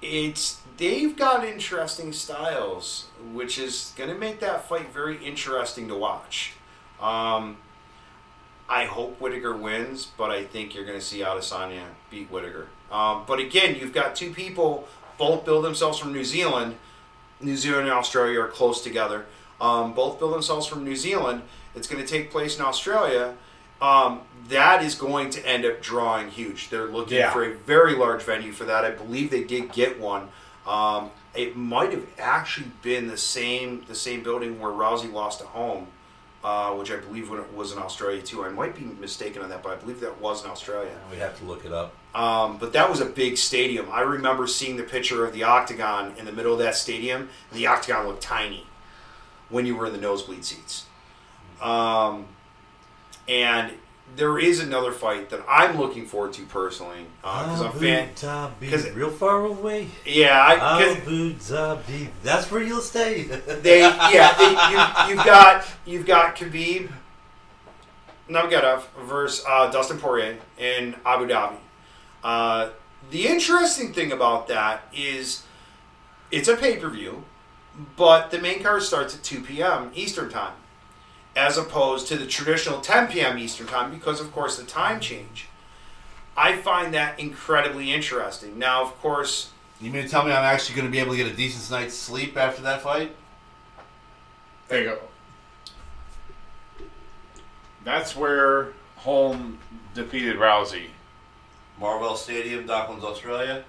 It's 0.00 0.60
they've 0.76 1.16
got 1.16 1.44
interesting 1.44 2.12
styles, 2.12 3.06
which 3.32 3.58
is 3.58 3.92
going 3.96 4.10
to 4.10 4.16
make 4.16 4.40
that 4.40 4.68
fight 4.68 4.92
very 4.92 5.24
interesting 5.24 5.88
to 5.88 5.96
watch. 5.96 6.54
Um, 7.00 7.58
I 8.72 8.84
hope 8.86 9.20
Whittaker 9.20 9.54
wins, 9.54 10.06
but 10.16 10.30
I 10.30 10.44
think 10.44 10.74
you're 10.74 10.86
going 10.86 10.98
to 10.98 11.04
see 11.04 11.18
Adesanya 11.20 11.82
beat 12.10 12.30
Whittaker. 12.30 12.68
Um, 12.90 13.24
but 13.26 13.38
again, 13.38 13.76
you've 13.78 13.92
got 13.92 14.16
two 14.16 14.32
people, 14.32 14.88
both 15.18 15.44
build 15.44 15.62
themselves 15.64 15.98
from 15.98 16.12
New 16.14 16.24
Zealand. 16.24 16.76
New 17.38 17.56
Zealand 17.56 17.82
and 17.88 17.92
Australia 17.92 18.40
are 18.40 18.48
close 18.48 18.80
together. 18.82 19.26
Um, 19.60 19.92
both 19.92 20.18
build 20.18 20.32
themselves 20.32 20.66
from 20.66 20.84
New 20.84 20.96
Zealand. 20.96 21.42
It's 21.74 21.86
going 21.86 22.02
to 22.02 22.08
take 22.08 22.30
place 22.30 22.56
in 22.58 22.64
Australia. 22.64 23.34
Um, 23.82 24.20
that 24.48 24.82
is 24.82 24.94
going 24.94 25.28
to 25.30 25.46
end 25.46 25.64
up 25.66 25.82
drawing 25.82 26.28
huge. 26.30 26.70
They're 26.70 26.86
looking 26.86 27.18
Yeah. 27.18 27.30
for 27.32 27.44
a 27.44 27.54
very 27.54 27.94
large 27.94 28.22
venue 28.22 28.52
for 28.52 28.64
that. 28.64 28.84
I 28.86 28.90
believe 28.90 29.30
they 29.30 29.44
did 29.44 29.72
get 29.72 30.00
one. 30.00 30.28
Um, 30.66 31.10
it 31.34 31.56
might 31.56 31.90
have 31.92 32.06
actually 32.18 32.70
been 32.82 33.08
the 33.08 33.16
same 33.18 33.84
the 33.88 33.94
same 33.94 34.22
building 34.22 34.60
where 34.60 34.70
Rousey 34.72 35.12
lost 35.12 35.40
at 35.40 35.48
home, 35.48 35.88
uh, 36.44 36.70
which 36.72 36.90
I 36.90 36.96
believe 36.96 37.30
when 37.30 37.38
it 37.38 37.54
was 37.54 37.72
in 37.72 37.78
Australia 37.78 38.20
too. 38.22 38.44
I 38.44 38.48
might 38.48 38.74
be 38.74 38.84
mistaken 39.00 39.42
on 39.42 39.50
that, 39.50 39.62
but 39.62 39.72
I 39.72 39.76
believe 39.76 40.00
that 40.00 40.20
was 40.20 40.44
in 40.44 40.50
Australia. 40.50 40.92
We'd 41.10 41.18
have 41.18 41.38
to 41.38 41.44
look 41.44 41.64
it 41.64 41.72
up. 41.72 41.94
Um, 42.14 42.58
but 42.58 42.72
that 42.72 42.90
was 42.90 43.00
a 43.00 43.06
big 43.06 43.38
stadium. 43.38 43.88
I 43.90 44.00
remember 44.00 44.46
seeing 44.46 44.76
the 44.76 44.82
picture 44.82 45.24
of 45.24 45.32
the 45.32 45.44
octagon 45.44 46.14
in 46.18 46.26
the 46.26 46.32
middle 46.32 46.52
of 46.52 46.58
that 46.58 46.74
stadium, 46.74 47.28
and 47.50 47.58
the 47.58 47.66
octagon 47.66 48.06
looked 48.06 48.22
tiny 48.22 48.66
when 49.48 49.66
you 49.66 49.76
were 49.76 49.86
in 49.86 49.92
the 49.92 50.00
nosebleed 50.00 50.44
seats. 50.44 50.86
Um, 51.60 52.26
and 53.28 53.72
there 54.14 54.38
is 54.38 54.60
another 54.60 54.92
fight 54.92 55.30
that 55.30 55.40
I'm 55.48 55.78
looking 55.78 56.06
forward 56.06 56.32
to 56.34 56.42
personally 56.46 57.06
because 57.22 57.60
I'm 57.62 57.72
fan. 57.72 58.08
Abu 58.08 58.66
Dhabi, 58.66 58.70
'cause- 58.70 58.90
real 58.90 59.10
far 59.10 59.44
away. 59.46 59.88
Yeah, 60.04 60.38
I, 60.38 60.82
Abu 60.82 61.34
Dhabi, 61.34 62.08
that's 62.22 62.50
where 62.50 62.62
you'll 62.62 62.80
stay. 62.80 63.22
they 63.62 63.80
yeah 63.80 64.34
they, 64.36 65.08
you, 65.10 65.14
you've 65.16 65.24
got 65.24 65.64
you've 65.86 66.06
got 66.06 66.36
Khabib 66.36 66.90
Nurmagomedov 68.28 68.82
versus 69.06 69.44
uh, 69.48 69.70
Dustin 69.70 69.98
Poirier 69.98 70.38
in 70.58 70.94
Abu 71.04 71.26
Dhabi. 71.26 71.56
Uh, 72.22 72.70
the 73.10 73.26
interesting 73.26 73.92
thing 73.92 74.12
about 74.12 74.48
that 74.48 74.82
is 74.94 75.42
it's 76.30 76.48
a 76.48 76.56
pay 76.56 76.76
per 76.76 76.88
view, 76.88 77.24
but 77.96 78.30
the 78.30 78.38
main 78.38 78.62
card 78.62 78.82
starts 78.82 79.14
at 79.14 79.22
two 79.22 79.40
p.m. 79.42 79.90
Eastern 79.94 80.30
time, 80.30 80.52
as 81.34 81.56
opposed 81.56 82.06
to 82.08 82.16
the 82.16 82.26
traditional 82.26 82.80
ten 82.80 83.08
p.m. 83.08 83.38
Eastern 83.38 83.66
time 83.66 83.90
because 83.90 84.20
of 84.20 84.32
course 84.32 84.56
the 84.56 84.64
time 84.64 85.00
change. 85.00 85.48
I 86.36 86.56
find 86.56 86.94
that 86.94 87.20
incredibly 87.20 87.92
interesting. 87.92 88.58
Now, 88.58 88.82
of 88.82 88.98
course, 89.00 89.50
you 89.80 89.90
mean 89.90 90.02
to 90.02 90.08
tell 90.08 90.24
me 90.24 90.32
I'm 90.32 90.44
actually 90.44 90.76
going 90.76 90.86
to 90.86 90.92
be 90.92 90.98
able 90.98 91.10
to 91.10 91.16
get 91.16 91.26
a 91.26 91.36
decent 91.36 91.70
night's 91.70 91.94
sleep 91.94 92.36
after 92.36 92.62
that 92.62 92.80
fight? 92.80 93.14
There 94.68 94.82
you 94.82 94.90
go. 94.90 94.98
That's 97.84 98.16
where 98.16 98.72
Holm 98.96 99.58
defeated 99.94 100.36
Rousey. 100.36 100.86
Marvel 101.78 102.14
Stadium, 102.16 102.66
Docklands, 102.66 103.02
Australia. 103.02 103.64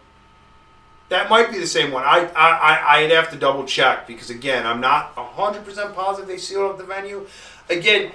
That 1.10 1.30
might 1.30 1.52
be 1.52 1.60
the 1.60 1.68
same 1.68 1.92
one. 1.92 2.04
I, 2.04 2.30
I, 2.36 2.50
I 2.50 2.98
I'd 3.00 3.12
have 3.12 3.30
to 3.32 3.38
double 3.38 3.66
check 3.66 4.08
because 4.08 4.30
again, 4.30 4.66
I'm 4.66 4.80
not 4.80 5.14
hundred 5.16 5.66
percent 5.66 5.94
positive 5.94 6.28
they 6.28 6.38
sealed 6.38 6.72
up 6.72 6.78
the 6.78 6.86
venue. 6.86 7.28
Again, 7.70 8.12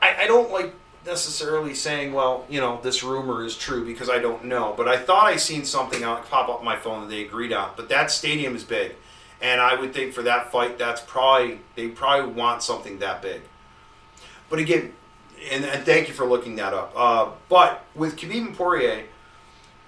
I, 0.00 0.22
I 0.22 0.26
don't 0.26 0.50
like 0.50 0.74
necessarily 1.06 1.74
saying, 1.74 2.12
well, 2.12 2.46
you 2.48 2.60
know, 2.60 2.80
this 2.82 3.02
rumor 3.02 3.44
is 3.44 3.56
true 3.56 3.84
because 3.84 4.08
I 4.08 4.18
don't 4.18 4.44
know. 4.44 4.74
But 4.76 4.88
I 4.88 4.96
thought 4.96 5.26
I 5.26 5.36
seen 5.36 5.64
something 5.64 6.02
pop 6.02 6.48
up 6.48 6.58
on 6.58 6.64
my 6.64 6.76
phone 6.76 7.02
that 7.02 7.08
they 7.08 7.22
agreed 7.22 7.52
on. 7.52 7.72
But 7.76 7.88
that 7.90 8.10
stadium 8.10 8.56
is 8.56 8.64
big, 8.64 8.92
and 9.40 9.60
I 9.60 9.78
would 9.78 9.92
think 9.92 10.12
for 10.12 10.22
that 10.22 10.50
fight, 10.50 10.78
that's 10.78 11.00
probably 11.00 11.60
they 11.74 11.88
probably 11.88 12.32
want 12.32 12.62
something 12.62 12.98
that 12.98 13.22
big. 13.22 13.42
But 14.48 14.58
again, 14.58 14.92
and, 15.50 15.64
and 15.64 15.84
thank 15.84 16.08
you 16.08 16.14
for 16.14 16.26
looking 16.26 16.56
that 16.56 16.72
up. 16.72 16.92
Uh, 16.96 17.30
but 17.48 17.84
with 17.94 18.16
Khabib 18.16 18.46
and 18.46 18.56
Poirier, 18.56 19.04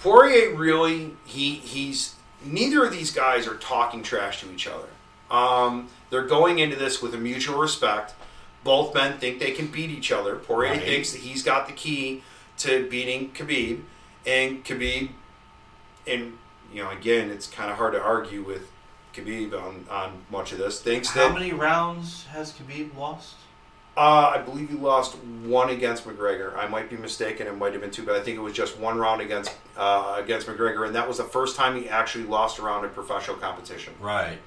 Poirier 0.01 0.55
really 0.55 1.17
he 1.25 1.55
he's 1.55 2.17
neither 2.45 2.85
of 2.85 2.93
these 2.93 3.11
guys 3.11 3.47
are 3.47 3.57
talking 3.57 4.03
trash 4.03 4.41
to 4.41 4.53
each 4.53 4.67
other. 4.67 4.89
Um, 5.31 5.89
they're 6.11 6.27
going 6.27 6.59
into 6.59 6.77
this 6.77 7.03
with 7.03 7.15
a 7.15 7.19
mutual 7.19 7.59
respect. 7.59 8.15
Both 8.67 8.95
men 8.95 9.17
think 9.19 9.39
they 9.39 9.53
can 9.53 9.69
beat 9.69 9.91
each 9.91 10.11
other. 10.11 10.35
Poirier 10.37 10.73
Right. 10.73 10.83
thinks 10.83 11.13
that 11.13 11.21
he's 11.21 11.43
got 11.45 11.69
the 11.69 11.73
key 11.73 12.23
to 12.59 12.89
beating 12.91 13.31
Khabib, 13.31 13.83
and 14.27 14.65
Khabib, 14.65 15.11
and 16.07 16.37
you 16.73 16.83
know, 16.83 16.91
again, 16.91 17.31
it's 17.31 17.47
kind 17.47 17.71
of 17.71 17.77
hard 17.77 17.93
to 17.95 18.03
argue 18.03 18.43
with 18.43 18.69
Khabib 19.15 19.53
on, 19.55 19.87
on 19.89 20.25
much 20.31 20.51
of 20.51 20.59
this. 20.59 20.81
Thinks 20.83 21.11
How 21.11 21.29
that 21.29 21.35
many 21.35 21.53
rounds 21.53 22.27
has 22.27 22.53
Khabib 22.53 22.97
lost? 22.97 23.35
uh, 23.97 24.33
I 24.35 24.39
believe 24.39 24.69
he 24.69 24.75
lost 24.77 25.17
one 25.45 25.71
against 25.71 26.05
McGregor. 26.05 26.55
I 26.57 26.67
might 26.67 26.91
be 26.91 26.97
mistaken; 26.97 27.47
it 27.47 27.57
might 27.57 27.73
have 27.73 27.81
been 27.83 27.93
two, 27.93 28.03
but 28.05 28.17
I 28.17 28.21
think 28.21 28.37
it 28.37 28.41
was 28.43 28.53
just 28.53 28.77
one 28.79 28.99
round 28.99 29.21
against 29.23 29.55
uh, 29.77 30.17
against 30.19 30.49
McGregor, 30.49 30.87
and 30.87 30.95
that 30.97 31.07
was 31.07 31.19
the 31.19 31.25
first 31.25 31.55
time 31.57 31.81
he 31.81 31.89
actually 31.89 32.25
lost 32.25 32.59
a 32.59 32.63
round 32.63 32.85
in 32.85 32.91
professional 32.91 33.37
competition. 33.37 33.95
Right. 34.01 34.39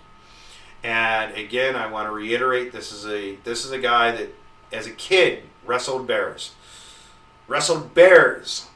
And 0.83 1.35
again, 1.35 1.75
I 1.75 1.87
want 1.87 2.07
to 2.07 2.11
reiterate: 2.11 2.71
this 2.71 2.91
is 2.91 3.05
a 3.05 3.35
this 3.43 3.65
is 3.65 3.71
a 3.71 3.79
guy 3.79 4.11
that, 4.11 4.29
as 4.71 4.87
a 4.87 4.91
kid, 4.91 5.43
wrestled 5.65 6.07
bears, 6.07 6.53
wrestled 7.47 7.93
bears. 7.93 8.67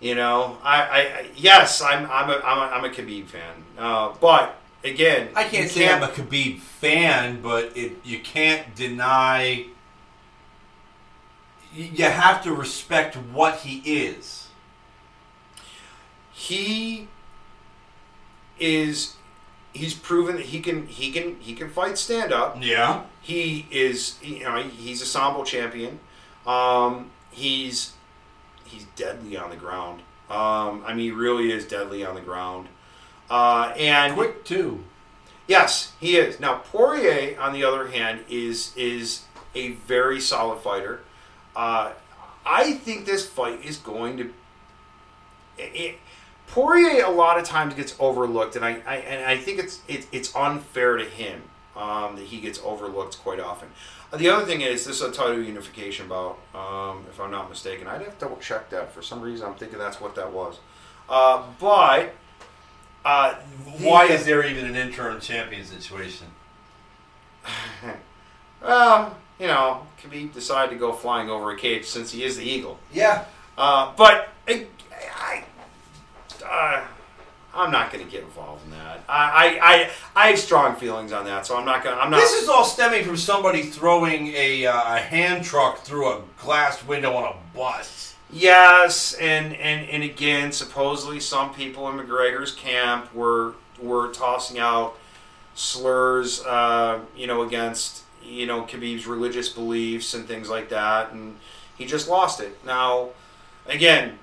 You 0.00 0.14
know, 0.14 0.58
I, 0.62 0.82
I, 0.82 1.26
yes, 1.36 1.82
I'm 1.82 2.04
I'm 2.10 2.30
a 2.30 2.40
I'm 2.44 2.58
a, 2.58 2.72
I'm 2.72 2.84
a 2.84 2.88
Khabib 2.88 3.26
fan, 3.26 3.64
uh, 3.78 4.14
but 4.20 4.56
again, 4.84 5.28
I 5.34 5.44
can't 5.44 5.70
say 5.70 5.88
I'm 5.88 6.02
a 6.02 6.08
Khabib 6.08 6.60
fan, 6.60 7.42
but 7.42 7.76
it, 7.76 7.92
you 8.04 8.20
can't 8.20 8.74
deny. 8.74 9.66
You 11.74 11.84
you 11.84 12.04
have 12.04 12.42
to 12.44 12.52
respect 12.54 13.14
what 13.16 13.56
he 13.58 13.78
is. 13.84 14.48
he 16.40 17.06
is 18.58 19.16
he's 19.72 19.94
proven 19.94 20.36
that 20.36 20.46
he 20.46 20.60
can 20.60 20.86
he 20.86 21.10
can 21.12 21.36
he 21.40 21.54
can 21.54 21.70
fight 21.70 21.98
stand 21.98 22.32
up. 22.32 22.56
Yeah. 22.60 23.04
He 23.20 23.66
is 23.70 24.18
you 24.22 24.44
know 24.44 24.62
he's 24.62 25.02
a 25.02 25.06
sambo 25.06 25.44
champion. 25.44 26.00
Um, 26.46 27.10
he's 27.30 27.94
he's 28.64 28.84
deadly 28.96 29.36
on 29.36 29.50
the 29.50 29.56
ground. 29.56 30.00
Um, 30.28 30.84
I 30.86 30.94
mean, 30.94 31.06
he 31.06 31.10
really 31.10 31.50
is 31.50 31.66
deadly 31.66 32.04
on 32.04 32.14
the 32.14 32.20
ground. 32.20 32.68
Uh, 33.28 33.72
and 33.76 34.14
Quick 34.14 34.44
too. 34.44 34.84
Yes, 35.46 35.92
he 36.00 36.16
is. 36.16 36.38
Now 36.38 36.58
Poirier, 36.58 37.38
on 37.40 37.52
the 37.52 37.64
other 37.64 37.88
hand, 37.88 38.20
is 38.28 38.72
is 38.76 39.22
a 39.54 39.72
very 39.72 40.20
solid 40.20 40.60
fighter. 40.60 41.00
Uh, 41.54 41.92
I 42.46 42.74
think 42.74 43.06
this 43.06 43.28
fight 43.28 43.64
is 43.64 43.76
going 43.76 44.16
to. 44.18 44.32
It, 45.58 45.98
Poirier 46.52 47.04
a 47.04 47.10
lot 47.10 47.38
of 47.38 47.44
times 47.44 47.74
gets 47.74 47.94
overlooked, 47.98 48.56
and 48.56 48.64
I, 48.64 48.82
I 48.86 48.96
and 48.96 49.24
I 49.24 49.36
think 49.36 49.58
it's 49.58 49.80
it, 49.86 50.06
it's 50.10 50.34
unfair 50.34 50.96
to 50.96 51.04
him 51.04 51.42
um, 51.76 52.16
that 52.16 52.26
he 52.26 52.40
gets 52.40 52.60
overlooked 52.64 53.18
quite 53.18 53.40
often. 53.40 53.68
Uh, 54.12 54.16
the 54.16 54.28
other 54.28 54.44
thing 54.44 54.60
is 54.60 54.84
this 54.84 54.96
is 54.96 55.02
a 55.02 55.12
title 55.12 55.40
unification 55.40 56.08
bout, 56.08 56.38
um, 56.54 57.06
if 57.08 57.20
I'm 57.20 57.30
not 57.30 57.48
mistaken. 57.48 57.86
I'd 57.86 58.02
have 58.02 58.18
to 58.18 58.24
double 58.24 58.38
check 58.38 58.70
that. 58.70 58.92
For 58.92 59.02
some 59.02 59.20
reason, 59.20 59.46
I'm 59.46 59.54
thinking 59.54 59.78
that's 59.78 60.00
what 60.00 60.16
that 60.16 60.32
was. 60.32 60.58
Uh, 61.08 61.44
but 61.60 62.14
uh, 63.04 63.34
Why 63.78 64.06
is 64.06 64.24
there 64.24 64.44
even 64.44 64.66
an 64.66 64.76
interim 64.76 65.20
champion 65.20 65.64
situation? 65.64 66.26
Well, 68.62 69.16
you 69.38 69.46
know, 69.46 69.86
Khabib 70.02 70.34
decided 70.34 70.72
to 70.72 70.78
go 70.78 70.92
flying 70.92 71.30
over 71.30 71.50
a 71.50 71.56
cage 71.56 71.86
since 71.86 72.12
he 72.12 72.24
is 72.24 72.36
the 72.36 72.44
eagle. 72.44 72.78
Yeah. 72.92 73.24
Uh, 73.56 73.92
but 73.96 74.28
I, 74.46 74.66
I, 75.16 75.44
uh, 76.50 76.84
I'm 77.54 77.70
not 77.70 77.92
going 77.92 78.04
to 78.04 78.10
get 78.10 78.22
involved 78.22 78.64
in 78.64 78.70
that. 78.72 79.00
I, 79.08 79.58
I, 79.58 79.74
I, 79.74 79.90
I 80.14 80.26
have 80.28 80.38
strong 80.38 80.76
feelings 80.76 81.12
on 81.12 81.24
that, 81.24 81.46
so 81.46 81.56
I'm 81.56 81.64
not 81.64 81.82
going. 81.82 81.96
to 81.96 82.02
I'm 82.02 82.10
not. 82.10 82.18
This 82.20 82.42
is 82.42 82.48
all 82.48 82.64
stemming 82.64 83.04
from 83.04 83.16
somebody 83.16 83.62
throwing 83.62 84.28
a, 84.28 84.66
uh, 84.66 84.96
a 84.96 84.98
hand 84.98 85.44
truck 85.44 85.78
through 85.78 86.12
a 86.12 86.22
glass 86.40 86.84
window 86.86 87.14
on 87.14 87.32
a 87.32 87.56
bus. 87.56 88.14
Yes, 88.32 89.14
and, 89.14 89.54
and 89.56 89.88
and 89.90 90.04
again, 90.04 90.52
supposedly 90.52 91.18
some 91.18 91.52
people 91.52 91.88
in 91.88 91.96
McGregor's 91.96 92.54
camp 92.54 93.12
were 93.12 93.54
were 93.82 94.12
tossing 94.12 94.58
out 94.58 94.96
slurs, 95.54 96.44
uh, 96.44 97.00
you 97.16 97.26
know, 97.26 97.42
against 97.42 98.04
you 98.22 98.46
know 98.46 98.62
Khabib's 98.62 99.06
religious 99.06 99.48
beliefs 99.48 100.14
and 100.14 100.28
things 100.28 100.48
like 100.48 100.68
that, 100.68 101.10
and 101.10 101.36
he 101.76 101.86
just 101.86 102.08
lost 102.08 102.40
it. 102.40 102.64
Now, 102.64 103.08
again, 103.66 104.20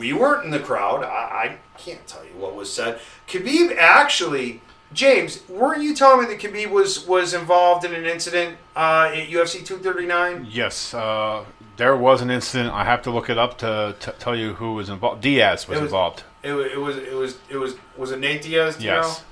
we 0.00 0.12
weren't 0.12 0.44
in 0.44 0.50
the 0.50 0.58
crowd. 0.58 1.04
I, 1.04 1.06
I 1.08 1.56
can't 1.78 2.04
tell 2.08 2.24
you 2.24 2.32
what 2.32 2.56
was 2.56 2.72
said. 2.72 2.98
Khabib 3.28 3.76
actually. 3.76 4.60
James, 4.92 5.48
weren't 5.48 5.82
you 5.84 5.94
telling 5.94 6.26
me 6.26 6.34
that 6.34 6.42
Khabib 6.42 6.68
was, 6.70 7.06
was 7.06 7.32
involved 7.32 7.84
in 7.84 7.94
an 7.94 8.04
incident 8.06 8.56
uh, 8.74 9.12
at 9.14 9.28
UFC 9.28 9.64
239? 9.64 10.48
Yes, 10.50 10.92
uh, 10.92 11.44
there 11.76 11.96
was 11.96 12.20
an 12.22 12.28
incident. 12.28 12.72
I 12.74 12.82
have 12.84 13.00
to 13.02 13.10
look 13.12 13.30
it 13.30 13.38
up 13.38 13.56
to, 13.58 13.94
to 14.00 14.10
tell 14.18 14.34
you 14.34 14.54
who 14.54 14.74
was 14.74 14.88
involved. 14.88 15.20
Diaz 15.20 15.68
was, 15.68 15.78
It 15.78 15.82
was- 15.82 15.88
involved. 15.92 16.24
It, 16.42 16.54
it 16.54 16.78
was 16.80 16.96
it 16.96 17.12
was 17.14 17.36
it 17.50 17.56
was 17.58 17.74
was 17.98 18.10
it 18.12 18.18
Nate 18.18 18.40
Diaz? 18.42 18.76
do 18.78 18.84
you 18.84 18.90
Yes. 18.90 19.18
know? 19.20 19.24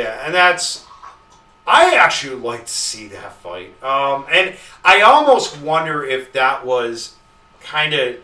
Yeah, 0.00 0.24
and 0.24 0.32
that's 0.34 0.86
I 1.66 1.96
actually 1.96 2.36
would 2.36 2.44
like 2.44 2.64
to 2.66 2.72
see 2.72 3.08
that 3.08 3.32
fight. 3.42 3.74
Um, 3.82 4.24
and 4.32 4.54
I 4.84 5.02
almost 5.02 5.60
wonder 5.60 6.02
if 6.04 6.32
that 6.32 6.64
was 6.64 7.16
kind 7.60 7.92
of 7.92 8.16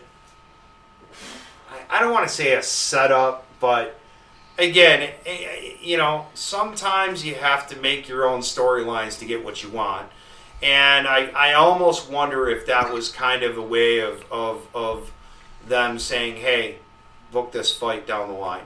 I, 1.89 1.99
don't 1.99 2.11
want 2.11 2.27
to 2.27 2.33
say 2.33 2.53
a 2.53 2.63
setup, 2.63 3.45
but 3.59 3.99
again, 4.57 5.01
eh, 5.01 5.09
eh, 5.25 5.71
you 5.81 5.97
know, 5.97 6.27
sometimes 6.33 7.25
you 7.25 7.35
have 7.35 7.67
to 7.69 7.77
make 7.77 8.07
your 8.07 8.25
own 8.25 8.41
storylines 8.41 9.19
to 9.19 9.25
get 9.25 9.43
what 9.43 9.63
you 9.63 9.69
want. 9.69 10.09
And 10.63 11.07
I, 11.07 11.27
I 11.35 11.53
almost 11.53 12.09
wonder 12.09 12.49
if 12.49 12.65
that 12.67 12.91
was 12.91 13.09
kind 13.09 13.43
of 13.43 13.57
a 13.57 13.61
way 13.61 13.99
of, 13.99 14.23
of, 14.31 14.67
of 14.73 15.11
them 15.67 15.99
saying, 15.99 16.37
hey, 16.37 16.77
book 17.31 17.51
this 17.51 17.75
fight 17.75 18.07
down 18.07 18.29
the 18.29 18.35
line. 18.35 18.63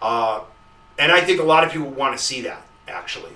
Uh, 0.00 0.42
and 0.98 1.12
I 1.12 1.20
think 1.20 1.40
a 1.40 1.44
lot 1.44 1.64
of 1.64 1.72
people 1.72 1.90
want 1.90 2.16
to 2.16 2.22
see 2.22 2.42
that, 2.42 2.66
actually. 2.86 3.32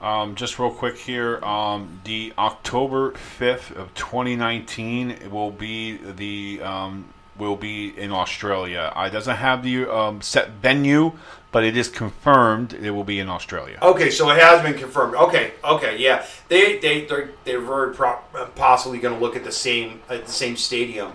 Um, 0.00 0.34
just 0.34 0.58
real 0.58 0.70
quick 0.70 0.98
here, 0.98 1.42
um, 1.44 2.00
the 2.04 2.34
October 2.36 3.12
fifth 3.12 3.70
of 3.70 3.94
2019 3.94 5.30
will 5.30 5.50
be 5.50 5.96
the 5.96 6.60
um, 6.62 7.06
will 7.36 7.56
be 7.56 7.88
in 7.98 8.12
Australia. 8.12 8.92
I 8.94 9.08
doesn't 9.08 9.36
have 9.36 9.62
the 9.62 9.86
um, 9.92 10.20
set 10.22 10.50
venue, 10.50 11.12
but 11.52 11.64
it 11.64 11.76
is 11.76 11.88
confirmed 11.88 12.72
it 12.74 12.90
will 12.90 13.04
be 13.04 13.18
in 13.18 13.28
Australia. 13.28 13.78
Okay, 13.82 14.10
so 14.10 14.30
it 14.30 14.40
has 14.40 14.62
been 14.62 14.74
confirmed. 14.78 15.14
Okay, 15.14 15.52
okay, 15.64 15.96
yeah. 15.98 16.24
They 16.48 16.78
they 16.78 17.04
they're, 17.06 17.30
they're 17.44 17.60
very 17.60 17.94
pro- 17.94 18.18
possibly 18.54 18.98
going 18.98 19.14
to 19.14 19.20
look 19.20 19.36
at 19.36 19.44
the 19.44 19.52
same 19.52 20.00
at 20.08 20.26
the 20.26 20.32
same 20.32 20.56
stadium 20.56 21.12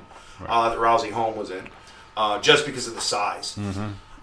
uh, 0.48 0.70
that 0.70 0.78
Rousey 0.78 1.12
Holm 1.12 1.36
was 1.38 1.52
in, 1.52 1.68
uh, 2.18 2.40
just 2.40 2.66
because 2.66 2.88
of 2.88 2.96
the 2.96 3.02
size. 3.02 3.58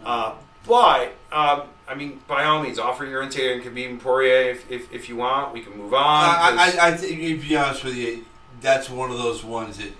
Uh, 0.04 0.34
but 0.66 1.14
um, 1.32 1.62
I 1.88 1.94
mean, 1.94 2.20
by 2.26 2.44
all 2.44 2.62
means, 2.62 2.78
offer 2.78 3.04
your 3.06 3.22
intake 3.22 3.64
and 3.64 3.76
Khabib 3.76 3.88
and 3.90 4.00
Poirier 4.00 4.50
if, 4.50 4.70
if, 4.70 4.92
if 4.92 5.08
you 5.08 5.16
want. 5.16 5.52
We 5.54 5.60
can 5.60 5.76
move 5.78 5.94
on. 5.94 6.02
I, 6.02 6.50
'cause- 6.70 6.76
I, 6.78 6.88
I 6.88 6.96
think, 6.96 7.20
to 7.42 7.48
be 7.48 7.56
honest 7.56 7.84
with 7.84 7.94
you, 7.96 8.24
that's 8.60 8.90
one 8.90 9.10
of 9.10 9.18
those 9.18 9.44
ones 9.44 9.78
that 9.78 9.92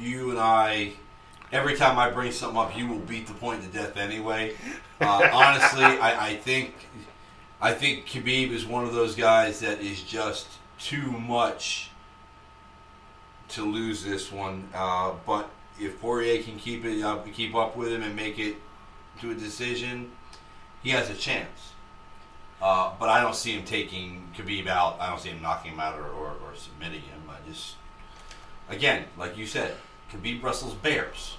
you 0.00 0.30
and 0.30 0.38
I, 0.38 0.92
every 1.52 1.76
time 1.76 1.98
I 1.98 2.10
bring 2.10 2.32
something 2.32 2.58
up, 2.58 2.76
you 2.76 2.88
will 2.88 2.98
beat 2.98 3.26
the 3.26 3.34
point 3.34 3.62
to 3.62 3.68
death 3.68 3.96
anyway. 3.96 4.54
Uh, 5.00 5.28
honestly, 5.32 5.84
I, 5.84 6.28
I 6.28 6.36
think, 6.36 6.74
I 7.60 7.72
think 7.72 8.06
Khabib 8.06 8.50
is 8.50 8.66
one 8.66 8.84
of 8.84 8.92
those 8.92 9.14
guys 9.14 9.60
that 9.60 9.80
is 9.80 10.02
just 10.02 10.46
too 10.78 11.10
much 11.12 11.90
to 13.50 13.64
lose 13.64 14.04
this 14.04 14.32
one. 14.32 14.68
Uh, 14.74 15.12
but 15.26 15.50
if 15.80 16.00
Poirier 16.00 16.42
can 16.42 16.58
keep 16.58 16.84
it 16.84 17.02
up, 17.02 17.30
keep 17.32 17.54
up 17.54 17.76
with 17.76 17.92
him 17.92 18.02
and 18.02 18.16
make 18.16 18.38
it 18.38 18.56
to 19.20 19.30
a 19.30 19.34
decision, 19.34 20.12
he 20.82 20.90
has 20.90 21.10
a 21.10 21.14
chance. 21.14 21.72
Uh, 22.60 22.92
but 22.98 23.08
I 23.08 23.20
don't 23.20 23.36
see 23.36 23.52
him 23.52 23.64
taking 23.64 24.28
Khabib 24.36 24.66
out. 24.66 24.96
I 24.98 25.10
don't 25.10 25.20
see 25.20 25.28
him 25.28 25.42
knocking 25.42 25.72
him 25.72 25.80
out 25.80 25.98
or, 25.98 26.08
or, 26.08 26.28
or 26.28 26.54
submitting 26.56 27.02
him. 27.02 27.22
I 27.28 27.48
just, 27.48 27.74
again, 28.68 29.04
like 29.18 29.36
you 29.36 29.46
said, 29.46 29.74
Khabib 30.12 30.42
wrestles 30.42 30.74
bears. 30.74 31.36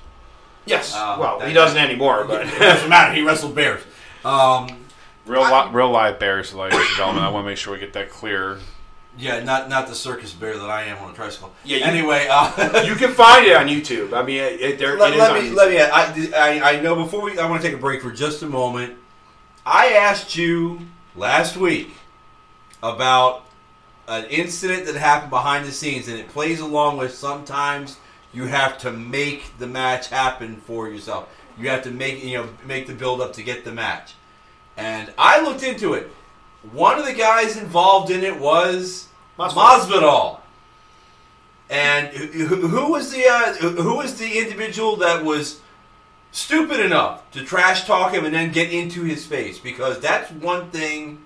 yes. 0.66 0.94
uh, 0.96 1.18
well, 1.20 1.40
that- 1.40 1.48
he 1.48 1.54
doesn't 1.54 1.78
anymore, 1.78 2.24
but 2.28 2.46
it 2.48 2.60
doesn't 2.60 2.90
matter. 2.90 3.14
He 3.14 3.22
wrestled 3.22 3.56
bears. 3.56 3.82
Um, 4.26 4.84
Real, 5.26 5.42
li- 5.44 5.70
real 5.74 5.90
live 5.92 6.20
bears, 6.20 6.54
ladies 6.54 6.80
and 6.80 6.88
gentlemen. 6.96 7.22
I 7.22 7.28
want 7.30 7.44
to 7.44 7.50
make 7.50 7.58
sure 7.58 7.74
we 7.74 7.80
get 7.80 7.92
that 7.94 8.10
clear. 8.10 8.60
yeah, 9.18 9.44
not 9.44 9.68
not 9.68 9.88
the 9.90 9.94
circus 9.96 10.32
bear 10.32 10.58
that 10.58 10.70
I 10.70 10.84
am 10.84 10.98
on 11.00 11.12
a 11.12 11.14
tricycle. 11.14 11.52
Yeah, 11.66 11.78
you- 11.80 11.84
anyway, 11.84 12.28
uh, 12.32 12.82
you 12.86 12.96
can 12.96 13.12
find 13.14 13.46
it 13.46 13.54
on 13.58 13.68
YouTube. 13.68 14.14
I 14.14 14.24
mean, 14.24 14.38
it, 14.42 14.62
it, 14.62 14.80
there, 14.80 14.98
let, 14.98 15.10
it 15.12 15.16
is 15.16 15.20
let 15.20 15.32
on 15.32 15.44
me 15.44 15.50
YouTube. 15.50 15.56
let 15.56 15.70
me. 15.70 16.34
I, 16.34 16.62
I 16.62 16.72
I 16.78 16.82
know 16.82 16.96
before 16.96 17.22
we. 17.22 17.38
I 17.38 17.50
want 17.50 17.62
to 17.62 17.68
take 17.68 17.78
a 17.78 17.82
break 17.82 18.02
for 18.02 18.10
just 18.12 18.42
a 18.42 18.48
moment. 18.48 18.94
I 19.66 19.94
asked 19.96 20.38
you 20.38 20.80
last 21.14 21.58
week 21.58 21.92
about 22.82 23.44
an 24.08 24.24
incident 24.26 24.86
that 24.86 24.96
happened 24.96 25.30
behind 25.30 25.66
the 25.66 25.72
scenes, 25.74 26.08
and 26.08 26.18
it 26.18 26.30
plays 26.30 26.62
along 26.62 26.96
with 26.98 27.14
sometimes 27.14 27.98
you 28.38 28.46
have 28.46 28.78
to 28.78 28.92
make 28.92 29.58
the 29.58 29.66
match 29.66 30.10
happen 30.10 30.58
for 30.58 30.88
yourself. 30.88 31.28
You 31.60 31.70
have 31.70 31.82
to 31.84 31.92
make 31.92 32.24
you 32.24 32.38
know 32.38 32.50
make 32.68 32.86
the 32.86 32.94
build 32.94 33.20
up 33.20 33.34
to 33.34 33.44
get 33.44 33.66
the 33.66 33.72
match. 33.72 34.14
And 34.78 35.12
I 35.18 35.42
looked 35.42 35.64
into 35.64 35.96
it. 35.96 36.12
One 36.72 37.00
of 37.00 37.06
the 37.06 37.14
guys 37.14 37.58
involved 37.58 38.12
in 38.12 38.24
it 38.24 38.40
was 38.40 39.08
Masvidal. 39.40 40.40
And 41.68 42.10
who 42.10 42.92
was 42.92 43.12
the 43.12 43.26
uh, 43.28 43.54
who 43.54 43.98
was 43.98 44.20
the 44.20 44.38
individual 44.38 44.98
that 44.98 45.26
was 45.26 45.62
stupid 46.32 46.80
enough 46.80 47.30
to 47.32 47.44
trash 47.44 47.86
talk 47.86 48.14
him 48.14 48.24
and 48.24 48.36
then 48.36 48.52
get 48.52 48.72
into 48.72 49.02
his 49.04 49.26
face? 49.26 49.58
Because 49.58 50.00
that's 50.00 50.32
one 50.32 50.70
thing. 50.70 51.24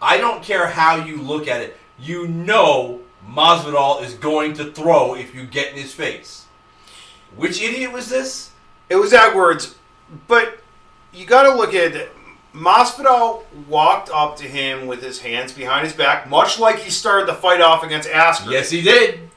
I 0.00 0.18
don't 0.18 0.42
care 0.42 0.68
how 0.68 1.04
you 1.04 1.20
look 1.20 1.48
at 1.48 1.62
it. 1.62 1.76
You 1.98 2.28
know 2.28 3.00
Masvidal 3.28 4.04
is 4.04 4.14
going 4.14 4.52
to 4.54 4.70
throw 4.70 5.16
if 5.16 5.34
you 5.34 5.46
get 5.46 5.72
in 5.72 5.78
his 5.78 5.92
face. 5.92 6.43
Which 7.36 7.60
idiot 7.62 7.92
was 7.92 8.08
this? 8.08 8.50
It 8.88 8.96
was 8.96 9.12
Edwards, 9.12 9.74
but 10.28 10.58
you 11.12 11.26
got 11.26 11.44
to 11.44 11.54
look 11.54 11.74
at 11.74 11.94
it. 11.94 12.12
Masvidal 12.54 13.42
walked 13.68 14.10
up 14.10 14.36
to 14.36 14.44
him 14.44 14.86
with 14.86 15.02
his 15.02 15.20
hands 15.20 15.52
behind 15.52 15.84
his 15.84 15.92
back, 15.94 16.28
much 16.28 16.58
like 16.60 16.78
he 16.78 16.90
started 16.90 17.26
the 17.26 17.34
fight 17.34 17.60
off 17.60 17.82
against 17.82 18.08
Askren. 18.08 18.52
Yes, 18.52 18.70
he 18.70 18.80
did. 18.82 19.28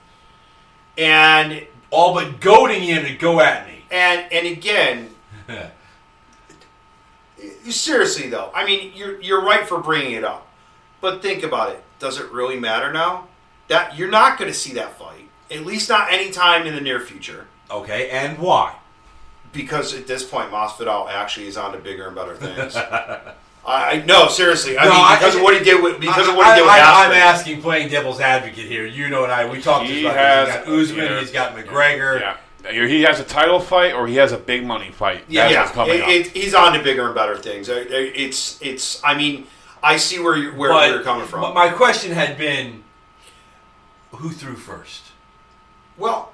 and 0.97 1.65
All 1.89 2.13
but 2.13 2.39
goading 2.39 2.83
him 2.83 3.05
to 3.05 3.13
go 3.15 3.39
at 3.39 3.65
me. 3.67 3.83
and 3.89 4.31
and 4.31 4.45
again, 4.45 5.09
seriously 7.69 8.29
though, 8.29 8.51
I 8.53 8.65
mean, 8.65 8.91
you're 8.95 9.19
you're 9.21 9.43
right 9.43 9.67
for 9.67 9.79
bringing 9.79 10.11
it 10.13 10.23
up, 10.23 10.47
but 11.01 11.21
think 11.21 11.43
about 11.43 11.71
it. 11.71 11.83
Does 11.99 12.19
it 12.19 12.31
really 12.31 12.59
matter 12.59 12.91
now? 12.91 13.27
That 13.67 13.97
you're 13.97 14.09
not 14.11 14.37
going 14.37 14.51
to 14.51 14.57
see 14.57 14.73
that 14.73 14.97
fight, 14.97 15.27
at 15.51 15.65
least 15.65 15.89
not 15.89 16.11
anytime 16.11 16.65
in 16.67 16.75
the 16.75 16.81
near 16.81 16.99
future. 16.99 17.47
Okay, 17.71 18.09
and 18.09 18.37
why? 18.39 18.75
because 19.53 19.95
at 19.95 20.05
this 20.05 20.23
point 20.23 20.51
Masvidal 20.51 21.09
actually 21.09 21.47
is 21.47 21.57
on 21.57 21.71
to 21.71 21.79
bigger 21.79 22.05
and 22.07 22.15
better 22.15 22.35
things. 22.35 22.75
I 23.65 24.03
no, 24.05 24.27
seriously. 24.27 24.77
I 24.77 24.83
No, 24.85 24.91
mean, 24.91 24.99
I- 25.03 25.15
because 25.17 25.35
of 25.35 25.41
what 25.41 25.57
he 25.57 25.63
did 25.63 25.81
with 25.81 25.99
because 25.99 26.27
I, 26.27 26.31
of 26.31 26.37
what 26.37 26.47
he 26.47 26.59
did 26.59 26.61
with 26.63 26.71
I, 26.71 27.05
am 27.05 27.11
Askren. 27.11 27.15
asking, 27.15 27.61
playing 27.61 27.89
devil's 27.89 28.19
advocate 28.19 28.65
here. 28.65 28.85
You 28.85 29.09
know, 29.09 29.23
and 29.23 29.31
I 29.31 29.49
we 29.49 29.61
talked 29.61 29.87
He 29.87 30.05
about 30.05 30.15
has- 30.17 30.47
this. 30.47 30.55
He's 30.57 30.65
got 30.65 30.79
Usman, 30.81 31.05
yeah. 31.05 31.19
he's 31.21 31.31
got 31.31 31.55
McGregor, 31.55 32.19
Yeah. 32.19 32.37
Either 32.69 32.87
he 32.87 33.01
has 33.03 33.19
a 33.19 33.23
title 33.23 33.59
fight 33.59 33.93
or 33.93 34.07
he 34.07 34.15
has 34.17 34.31
a 34.33 34.37
big 34.37 34.65
money 34.65 34.91
fight. 34.91 35.19
That's 35.29 35.31
yeah, 35.53 35.61
what's 35.61 35.71
coming 35.71 35.95
it, 35.95 36.01
up. 36.01 36.09
it- 36.09 36.27
he's 36.27 36.53
on 36.53 36.73
to 36.73 36.83
bigger 36.83 37.05
and 37.07 37.15
better 37.15 37.37
things. 37.37 37.69
Uh, 37.69 37.83
It's 37.89 38.61
it's. 38.61 39.01
I 39.03 39.15
mean, 39.15 39.47
I 39.81 39.97
see 39.97 40.19
where 40.19 40.35
you're 40.37 40.53
where 40.55 40.69
But 40.71 40.89
you're 40.89 41.03
coming 41.03 41.25
from. 41.25 41.41
but 41.41 41.53
my 41.55 41.69
question 41.69 42.11
had 42.11 42.37
been, 42.37 42.83
who 44.11 44.29
threw 44.29 44.55
first? 44.55 45.03
well, 45.97 46.33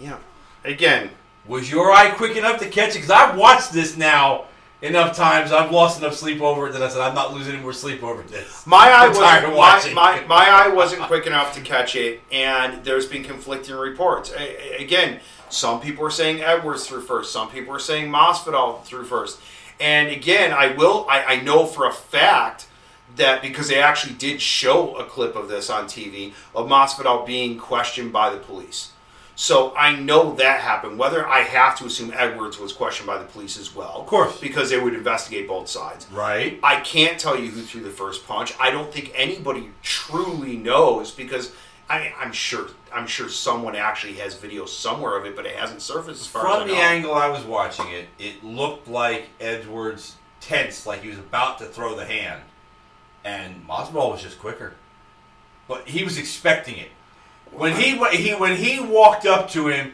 know, 0.00 0.18
again, 0.64 1.10
Was 1.48 1.70
your 1.70 1.92
eye 1.92 2.10
quick 2.10 2.36
enough 2.36 2.58
to 2.60 2.68
catch 2.68 2.90
it? 2.90 2.94
Because 2.96 3.10
I've 3.10 3.36
watched 3.38 3.72
this 3.72 3.96
now 3.96 4.44
enough 4.82 5.16
times. 5.16 5.52
I've 5.52 5.70
lost 5.70 6.00
enough 6.00 6.14
sleep 6.14 6.40
over 6.42 6.68
it 6.68 6.72
that 6.72 6.82
I 6.82 6.88
said 6.88 7.00
I'm 7.00 7.14
not 7.14 7.32
losing 7.32 7.54
any 7.54 7.62
more 7.62 7.72
sleep 7.72 8.02
over 8.02 8.22
this. 8.22 8.66
My 8.66 8.76
eye 8.76 9.06
I'm 9.06 9.14
tired 9.14 9.44
of 9.44 9.54
wasn't 9.54 9.94
my, 9.94 10.20
my, 10.22 10.26
my 10.26 10.48
eye 10.50 10.68
wasn't 10.68 11.02
quick 11.02 11.26
enough 11.26 11.54
to 11.54 11.60
catch 11.60 11.94
it, 11.96 12.20
and 12.32 12.84
there's 12.84 13.06
been 13.06 13.22
conflicting 13.24 13.74
reports. 13.76 14.32
A- 14.36 14.82
Again, 14.82 15.20
some 15.48 15.80
people 15.80 16.04
are 16.04 16.10
saying 16.10 16.40
Edwards 16.42 16.86
threw 16.86 17.00
first, 17.00 17.32
some 17.32 17.48
people 17.48 17.72
are 17.74 17.78
saying 17.78 18.10
Masvidal 18.10 18.82
threw 18.82 19.04
first, 19.04 19.38
and 19.80 20.08
again, 20.08 20.52
I 20.52 20.74
will 20.74 21.06
I, 21.08 21.22
I 21.24 21.40
know 21.40 21.64
for 21.66 21.86
a 21.86 21.92
fact 21.92 22.66
that 23.14 23.40
because 23.40 23.68
they 23.68 23.80
actually 23.80 24.14
did 24.14 24.42
show 24.42 24.96
a 24.96 25.04
clip 25.04 25.36
of 25.36 25.48
this 25.48 25.70
on 25.70 25.84
TV 25.86 26.32
of 26.54 26.66
Masvidal 26.68 27.24
being 27.24 27.56
questioned 27.56 28.12
by 28.12 28.28
the 28.30 28.36
police. 28.38 28.90
So 29.38 29.76
I 29.76 29.94
know 29.94 30.34
that 30.36 30.60
happened. 30.60 30.98
Whether 30.98 31.28
I 31.28 31.40
have 31.40 31.78
to 31.78 31.84
assume 31.84 32.10
Edwards 32.16 32.58
was 32.58 32.72
questioned 32.72 33.06
by 33.06 33.18
the 33.18 33.26
police 33.26 33.58
as 33.58 33.74
well, 33.74 34.00
of 34.00 34.06
course. 34.06 34.40
because 34.40 34.70
they 34.70 34.80
would 34.80 34.94
investigate 34.94 35.46
both 35.46 35.68
sides. 35.68 36.06
Right. 36.10 36.58
I 36.62 36.80
can't 36.80 37.20
tell 37.20 37.38
you 37.38 37.50
who 37.50 37.60
threw 37.60 37.82
the 37.82 37.90
first 37.90 38.26
punch. 38.26 38.54
I 38.58 38.70
don't 38.70 38.90
think 38.90 39.12
anybody 39.14 39.70
truly 39.82 40.56
knows 40.56 41.10
because 41.10 41.52
I, 41.88 42.14
I'm 42.18 42.32
sure 42.32 42.68
I'm 42.92 43.06
sure 43.06 43.28
someone 43.28 43.76
actually 43.76 44.14
has 44.14 44.34
video 44.34 44.64
somewhere 44.64 45.18
of 45.18 45.26
it, 45.26 45.36
but 45.36 45.44
it 45.44 45.54
hasn't 45.54 45.82
surfaced 45.82 46.22
as 46.22 46.26
far 46.26 46.46
as 46.48 46.58
From 46.58 46.68
the 46.68 46.76
angle 46.76 47.14
I 47.14 47.28
was 47.28 47.44
watching 47.44 47.90
it, 47.90 48.06
it 48.18 48.42
looked 48.42 48.88
like 48.88 49.28
Edwards 49.38 50.16
tensed, 50.40 50.86
like 50.86 51.02
he 51.02 51.10
was 51.10 51.18
about 51.18 51.58
to 51.58 51.66
throw 51.66 51.94
the 51.94 52.06
hand, 52.06 52.40
and 53.22 53.68
Masvidal 53.68 54.12
was 54.12 54.22
just 54.22 54.38
quicker. 54.38 54.74
But 55.68 55.88
he 55.88 56.04
was 56.04 56.16
expecting 56.16 56.78
it. 56.78 56.88
When 57.56 57.74
he 57.74 57.96
he 58.16 58.34
when 58.34 58.56
he 58.56 58.80
walked 58.80 59.26
up 59.26 59.50
to 59.50 59.68
him, 59.68 59.92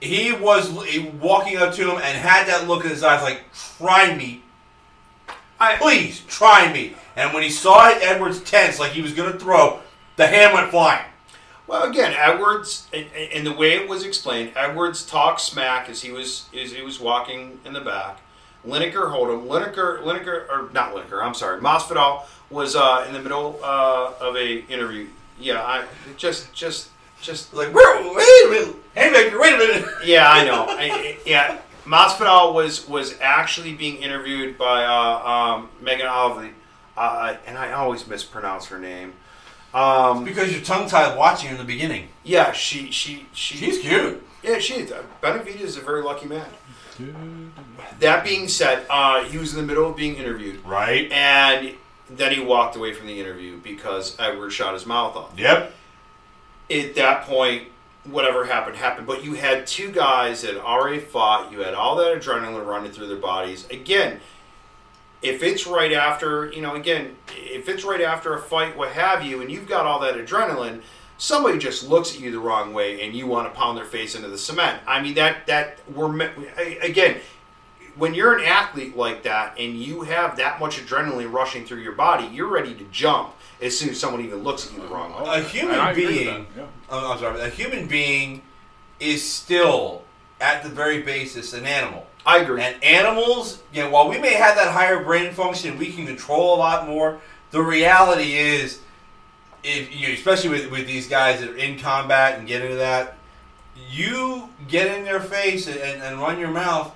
he 0.00 0.32
was 0.32 0.70
walking 1.20 1.58
up 1.58 1.74
to 1.74 1.90
him 1.90 1.96
and 2.02 2.18
had 2.18 2.46
that 2.48 2.66
look 2.66 2.84
in 2.84 2.90
his 2.90 3.02
eyes, 3.02 3.22
like 3.22 3.42
"Try 3.78 4.14
me, 4.14 4.42
I, 5.60 5.76
please, 5.76 6.20
try 6.26 6.72
me." 6.72 6.96
And 7.14 7.32
when 7.34 7.42
he 7.42 7.50
saw 7.50 7.90
it, 7.90 7.98
Edwards 8.00 8.40
tense, 8.42 8.78
like 8.78 8.92
he 8.92 9.02
was 9.02 9.12
going 9.12 9.32
to 9.32 9.38
throw, 9.38 9.80
the 10.16 10.26
hand 10.26 10.54
went 10.54 10.70
flying. 10.70 11.04
well, 11.66 11.88
again, 11.88 12.14
Edwards, 12.16 12.88
and, 12.92 13.46
the 13.46 13.52
way 13.52 13.72
it 13.74 13.88
was 13.88 14.04
explained, 14.04 14.52
Edwards 14.56 15.04
talked 15.04 15.40
smack 15.40 15.88
as 15.90 16.02
he 16.02 16.10
was 16.10 16.46
as 16.58 16.72
he 16.72 16.82
was 16.82 16.98
walking 16.98 17.60
in 17.64 17.74
the 17.74 17.80
back. 17.80 18.18
Lineker 18.66 19.10
hold 19.10 19.28
him. 19.28 19.48
Lineker, 19.48 20.02
Lineker, 20.02 20.48
or 20.48 20.70
not 20.72 20.94
Lineker. 20.94 21.22
I'm 21.22 21.34
sorry. 21.34 21.60
Masvidal 21.60 22.22
was 22.48 22.76
uh, 22.76 23.04
in 23.06 23.12
the 23.12 23.20
middle 23.20 23.58
uh, 23.62 24.12
of 24.20 24.36
a 24.36 24.64
interview. 24.66 25.08
Yeah, 25.38 25.62
I 25.62 25.84
just 26.16 26.52
just 26.52 26.88
just 27.22 27.54
Like, 27.54 27.72
wait, 27.72 27.84
wait 28.14 28.46
a 28.46 28.50
minute, 28.50 28.76
haymaker, 28.94 29.40
wait 29.40 29.54
a 29.54 29.58
minute. 29.58 29.88
Yeah, 30.04 30.30
I 30.30 30.44
know. 30.44 30.64
I, 30.68 30.82
I- 30.90 31.18
yeah, 31.24 31.58
Masvidal 31.86 32.52
was 32.54 32.86
was 32.88 33.14
actually 33.20 33.74
being 33.74 33.96
interviewed 33.96 34.58
by 34.58 34.84
uh, 34.84 35.28
um, 35.56 35.68
Megan 35.80 36.06
Olive, 36.06 36.52
uh, 36.96 37.36
and 37.46 37.56
I 37.56 37.72
always 37.72 38.06
mispronounce 38.06 38.66
her 38.66 38.78
name. 38.78 39.14
Um, 39.74 40.24
Because 40.24 40.52
you're 40.52 40.60
tongue 40.62 40.86
tied 40.88 41.16
watching 41.16 41.50
in 41.50 41.56
the 41.56 41.64
beginning. 41.64 42.08
yeah, 42.24 42.52
she 42.52 42.90
she 42.90 43.26
she. 43.32 43.56
She's 43.56 43.78
cute. 43.78 44.26
Yeah, 44.42 44.58
she 44.58 44.74
is. 44.74 44.92
Benavidez 45.22 45.60
is 45.60 45.76
a 45.76 45.80
very 45.80 46.02
lucky 46.02 46.26
man. 46.26 46.46
That 48.00 48.24
being 48.24 48.48
said, 48.48 48.84
uh, 48.90 49.24
he 49.24 49.38
was 49.38 49.54
in 49.54 49.60
the 49.60 49.66
middle 49.66 49.88
of 49.88 49.96
being 49.96 50.16
interviewed, 50.16 50.64
Right. 50.66 51.10
and 51.12 51.74
then 52.10 52.32
he 52.32 52.40
walked 52.40 52.76
away 52.76 52.92
from 52.92 53.06
the 53.06 53.18
interview 53.20 53.58
because 53.60 54.16
Edward 54.18 54.50
shot 54.50 54.74
his 54.74 54.84
mouth 54.84 55.16
off. 55.16 55.30
Yep. 55.38 55.72
At 56.70 56.94
that 56.94 57.24
point, 57.24 57.68
whatever 58.04 58.44
happened, 58.44 58.76
happened. 58.76 59.06
But 59.06 59.24
you 59.24 59.34
had 59.34 59.66
two 59.66 59.90
guys 59.90 60.42
that 60.42 60.56
already 60.56 61.00
fought. 61.00 61.52
You 61.52 61.60
had 61.60 61.74
all 61.74 61.96
that 61.96 62.20
adrenaline 62.20 62.66
running 62.66 62.92
through 62.92 63.08
their 63.08 63.16
bodies. 63.16 63.66
Again, 63.70 64.20
if 65.22 65.42
it's 65.42 65.66
right 65.66 65.92
after, 65.92 66.50
you 66.52 66.62
know, 66.62 66.74
again, 66.74 67.16
if 67.36 67.68
it's 67.68 67.84
right 67.84 68.00
after 68.00 68.34
a 68.34 68.40
fight, 68.40 68.76
what 68.76 68.92
have 68.92 69.24
you, 69.24 69.40
and 69.40 69.50
you've 69.50 69.68
got 69.68 69.86
all 69.86 70.00
that 70.00 70.14
adrenaline, 70.14 70.82
somebody 71.16 71.58
just 71.58 71.88
looks 71.88 72.14
at 72.14 72.20
you 72.20 72.32
the 72.32 72.40
wrong 72.40 72.74
way 72.74 73.02
and 73.02 73.14
you 73.14 73.28
want 73.28 73.52
to 73.52 73.58
pound 73.58 73.78
their 73.78 73.84
face 73.84 74.16
into 74.16 74.28
the 74.28 74.38
cement. 74.38 74.82
I 74.86 75.00
mean, 75.00 75.14
that, 75.14 75.46
that, 75.46 75.78
we're, 75.94 76.32
again, 76.82 77.20
when 77.94 78.14
you're 78.14 78.36
an 78.36 78.44
athlete 78.44 78.96
like 78.96 79.22
that 79.22 79.56
and 79.58 79.76
you 79.76 80.02
have 80.02 80.36
that 80.38 80.58
much 80.58 80.78
adrenaline 80.78 81.32
rushing 81.32 81.64
through 81.64 81.80
your 81.80 81.92
body, 81.92 82.26
you're 82.26 82.48
ready 82.48 82.74
to 82.74 82.84
jump 82.84 83.34
as 83.62 83.78
soon 83.78 83.90
as 83.90 84.00
someone 84.00 84.22
even 84.24 84.42
looks 84.42 84.66
at 84.66 84.72
you 84.72 84.80
the 84.80 84.88
wrong 84.88 85.12
way. 85.12 85.40
A 85.40 85.42
human 85.42 85.74
And 85.74 85.82
I 85.82 85.90
agree 85.92 86.06
with 86.06 86.14
being, 86.14 86.46
that, 86.56 86.60
yeah. 86.62 86.66
oh, 86.90 87.12
I'm 87.12 87.18
sorry, 87.18 87.40
a 87.40 87.48
human 87.48 87.86
being 87.86 88.42
is 89.00 89.26
still, 89.26 90.02
at 90.40 90.62
the 90.62 90.68
very 90.68 91.02
basis, 91.02 91.52
an 91.52 91.64
animal. 91.64 92.06
I 92.24 92.38
agree. 92.38 92.62
And 92.62 92.82
animals, 92.82 93.62
you 93.72 93.82
know, 93.82 93.90
while 93.90 94.08
we 94.08 94.18
may 94.18 94.34
have 94.34 94.56
that 94.56 94.72
higher 94.72 95.02
brain 95.02 95.32
function, 95.32 95.78
we 95.78 95.92
can 95.92 96.06
control 96.06 96.54
a 96.54 96.58
lot 96.58 96.86
more. 96.86 97.20
The 97.50 97.62
reality 97.62 98.34
is, 98.34 98.80
if 99.64 99.94
you, 99.94 100.12
especially 100.12 100.50
with, 100.50 100.70
with 100.70 100.86
these 100.86 101.08
guys 101.08 101.40
that 101.40 101.50
are 101.50 101.56
in 101.56 101.78
combat 101.78 102.38
and 102.38 102.46
get 102.46 102.62
into 102.62 102.76
that, 102.76 103.16
you 103.90 104.48
get 104.68 104.96
in 104.96 105.04
their 105.04 105.20
face 105.20 105.66
and, 105.66 105.78
and, 105.78 106.02
and 106.02 106.20
run 106.20 106.38
your 106.38 106.50
mouth, 106.50 106.94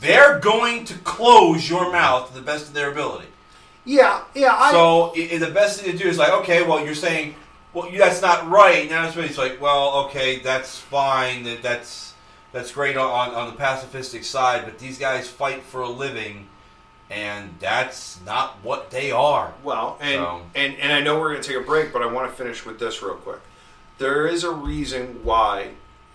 they're 0.00 0.38
going 0.38 0.84
to 0.86 0.94
close 0.98 1.68
your 1.68 1.92
mouth 1.92 2.28
to 2.28 2.34
the 2.34 2.42
best 2.42 2.68
of 2.68 2.74
their 2.74 2.90
ability. 2.90 3.28
Yeah, 3.90 4.22
yeah. 4.34 4.54
I, 4.56 4.70
So 4.70 5.12
i 5.16 5.28
i- 5.34 5.38
the 5.38 5.50
best 5.50 5.80
thing 5.80 5.92
to 5.92 5.98
do 5.98 6.08
is 6.08 6.16
like, 6.18 6.32
okay, 6.40 6.62
well, 6.62 6.84
you're 6.84 6.94
saying, 6.94 7.34
well, 7.72 7.90
you- 7.90 7.98
that's 7.98 8.22
not 8.22 8.48
right. 8.48 8.88
Now 8.88 9.06
it's 9.08 9.16
it's 9.16 9.38
like, 9.38 9.60
well, 9.60 10.04
okay, 10.06 10.38
that's 10.38 10.78
fine. 10.78 11.42
That 11.44 11.62
that's 11.62 12.14
that's 12.52 12.70
great 12.72 12.96
on 12.96 13.34
on 13.34 13.46
the 13.50 13.56
pacifistic 13.60 14.24
side, 14.24 14.64
but 14.64 14.78
these 14.78 14.98
guys 14.98 15.28
fight 15.28 15.62
for 15.64 15.80
a 15.82 15.88
living, 15.88 16.48
and 17.10 17.54
that's 17.58 18.20
not 18.24 18.58
what 18.62 18.90
they 18.90 19.10
are. 19.10 19.52
well, 19.64 19.96
and, 20.00 20.14
So- 20.20 20.42
and 20.54 20.76
and 20.78 20.92
I 20.92 21.00
know 21.00 21.18
we're 21.18 21.30
going 21.32 21.42
to 21.42 21.48
take 21.52 21.60
a 21.60 21.66
break, 21.66 21.92
but 21.92 22.02
I 22.02 22.06
want 22.06 22.30
to 22.30 22.36
finish 22.36 22.64
with 22.64 22.78
this 22.78 23.02
real 23.02 23.14
quick. 23.14 23.40
There 23.98 24.26
is 24.26 24.44
a 24.44 24.50
reason 24.52 25.20
why 25.24 25.70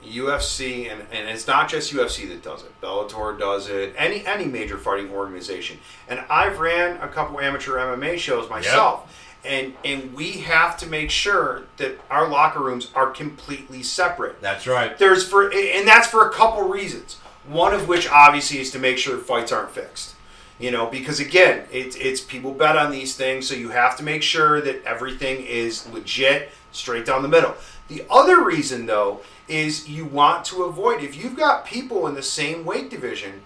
UFC 0.06 0.92
and, 0.92 1.02
and 1.12 1.30
it's 1.30 1.48
not 1.48 1.70
just 1.70 1.94
UFC 1.94 2.28
that 2.30 2.44
does 2.44 2.64
it. 2.64 2.80
Bellator 2.82 3.38
does 3.38 3.70
it. 3.70 3.94
Any 3.98 4.26
any 4.26 4.46
major 4.46 4.78
fighting 4.78 5.12
organization. 5.12 5.80
And 6.08 6.22
I've 6.30 6.60
ran 6.60 6.98
a 7.02 7.08
couple 7.08 7.40
amateur 7.40 7.78
MMA 7.78 8.18
shows 8.18 8.50
myself. 8.50 9.12
And 9.44 9.74
and 9.84 10.14
we 10.14 10.34
have 10.40 10.78
to 10.78 10.88
make 10.88 11.12
sure 11.12 11.64
that 11.78 12.00
our 12.10 12.28
locker 12.28 12.62
rooms 12.62 12.92
are 12.96 13.12
completely 13.12 13.84
separate. 13.84 14.42
That's 14.42 14.66
right. 14.66 14.98
there's 14.98 15.28
for 15.28 15.52
and 15.52 15.88
that's 15.88 16.08
for 16.08 16.28
a 16.28 16.32
couple 16.32 16.68
reasons. 16.68 17.16
One 17.48 17.74
of 17.74 17.88
which 17.88 18.10
obviously 18.10 18.60
is 18.60 18.72
to 18.72 18.80
make 18.80 18.98
sure 18.98 19.18
fights 19.18 19.52
aren't 19.52 19.72
fixed. 19.72 20.16
You 20.58 20.72
know, 20.72 20.88
because 20.88 21.20
again, 21.20 21.66
it's 21.72 21.98
it's 21.98 22.22
people 22.22 22.54
bet 22.54 22.78
on 22.78 22.90
these 22.90 23.16
things, 23.16 23.48
so 23.48 23.56
you 23.56 23.70
have 23.70 23.98
to 23.98 24.04
make 24.04 24.24
sure 24.24 24.62
that 24.62 24.84
everything 24.86 25.46
is 25.46 25.86
legit, 25.90 26.50
straight 26.72 27.06
down 27.06 27.24
the 27.24 27.28
middle. 27.28 27.56
The 27.88 28.06
other 28.10 28.44
reason 28.44 28.86
though 28.86 29.22
is 29.48 29.88
you 29.88 30.06
want 30.06 30.46
to 30.46 30.64
avoid 30.64 31.04
if 31.04 31.16
you've 31.16 31.38
got 31.38 31.66
people 31.66 32.08
in 32.08 32.16
the 32.16 32.24
same 32.24 32.66
weight 32.66 32.90
division, 32.90 33.44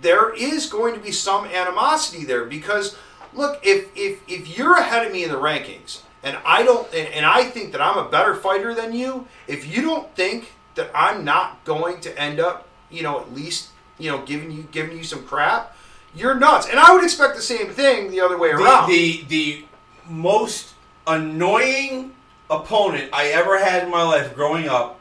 there 0.00 0.34
is 0.34 0.66
going 0.66 0.94
to 0.94 1.00
be 1.00 1.12
some 1.12 1.46
animosity 1.46 2.24
there 2.24 2.44
because 2.44 2.96
look, 3.32 3.60
if 3.62 3.88
if 3.96 4.20
if 4.28 4.58
you're 4.58 4.76
ahead 4.76 5.06
of 5.06 5.12
me 5.12 5.24
in 5.24 5.30
the 5.30 5.38
rankings 5.38 6.00
and 6.22 6.36
I 6.44 6.62
don't 6.62 6.92
and, 6.92 7.08
and 7.08 7.24
I 7.24 7.44
think 7.44 7.72
that 7.72 7.80
I'm 7.80 7.98
a 7.98 8.08
better 8.08 8.34
fighter 8.34 8.74
than 8.74 8.92
you, 8.92 9.26
if 9.46 9.66
you 9.66 9.82
don't 9.82 10.14
think 10.14 10.52
that 10.74 10.90
I'm 10.94 11.24
not 11.24 11.64
going 11.64 12.00
to 12.00 12.20
end 12.20 12.40
up, 12.40 12.68
you 12.90 13.02
know, 13.02 13.20
at 13.20 13.32
least, 13.32 13.70
you 13.98 14.10
know, 14.10 14.22
giving 14.24 14.50
you 14.50 14.68
giving 14.70 14.96
you 14.96 15.04
some 15.04 15.24
crap, 15.24 15.74
you're 16.14 16.34
nuts. 16.34 16.68
And 16.68 16.78
I 16.78 16.92
would 16.94 17.04
expect 17.04 17.36
the 17.36 17.42
same 17.42 17.70
thing 17.70 18.10
the 18.10 18.20
other 18.20 18.36
way 18.36 18.50
around. 18.50 18.88
The, 18.88 19.22
the 19.22 19.24
the 19.28 19.64
most 20.08 20.74
annoying 21.06 22.15
opponent 22.50 23.10
I 23.12 23.28
ever 23.28 23.58
had 23.62 23.84
in 23.84 23.90
my 23.90 24.02
life 24.02 24.34
growing 24.34 24.68
up 24.68 25.00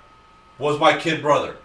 was 0.58 0.80
my 0.80 0.98
kid 0.98 1.22
brother. 1.22 1.58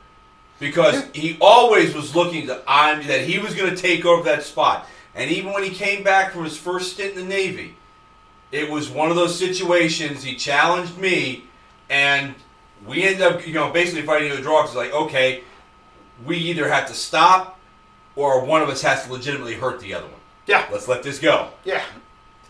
Because 0.59 1.05
he 1.14 1.39
always 1.41 1.95
was 1.95 2.14
looking 2.14 2.47
that 2.49 2.62
I'm 2.68 3.07
that 3.07 3.22
he 3.22 3.39
was 3.39 3.55
going 3.55 3.70
to 3.70 3.76
take 3.76 4.05
over 4.05 4.22
that 4.24 4.43
spot. 4.43 4.87
And 5.14 5.31
even 5.31 5.53
when 5.53 5.62
he 5.62 5.70
came 5.70 6.03
back 6.05 6.33
from 6.33 6.45
his 6.45 6.57
first 6.57 6.93
stint 6.93 7.16
in 7.16 7.22
the 7.22 7.35
Navy, 7.35 7.74
it 8.53 8.68
was 8.70 8.91
one 8.91 9.11
of 9.11 9.16
those 9.16 9.39
situations. 9.39 10.22
He 10.22 10.35
challenged 10.37 10.99
me, 10.99 11.45
and 11.89 12.35
we 12.87 13.05
ended 13.05 13.22
up, 13.22 13.47
you 13.47 13.55
know, 13.55 13.70
basically 13.70 14.03
fighting 14.03 14.31
to 14.33 14.39
a 14.39 14.43
draw. 14.43 14.61
'cause 14.61 14.70
It's 14.70 14.76
like, 14.76 14.93
okay, 14.93 15.43
we 16.26 16.37
either 16.37 16.68
have 16.68 16.87
to 16.89 16.95
stop, 16.95 17.59
or 18.14 18.45
one 18.45 18.61
of 18.61 18.68
us 18.68 18.83
has 18.83 19.05
to 19.07 19.12
legitimately 19.12 19.55
hurt 19.55 19.81
the 19.81 19.95
other 19.95 20.07
one. 20.07 20.14
yeah. 20.47 20.66
Let's 20.70 20.89
let 20.89 21.03
this 21.03 21.18
go. 21.18 21.49
Yeah. 21.64 21.83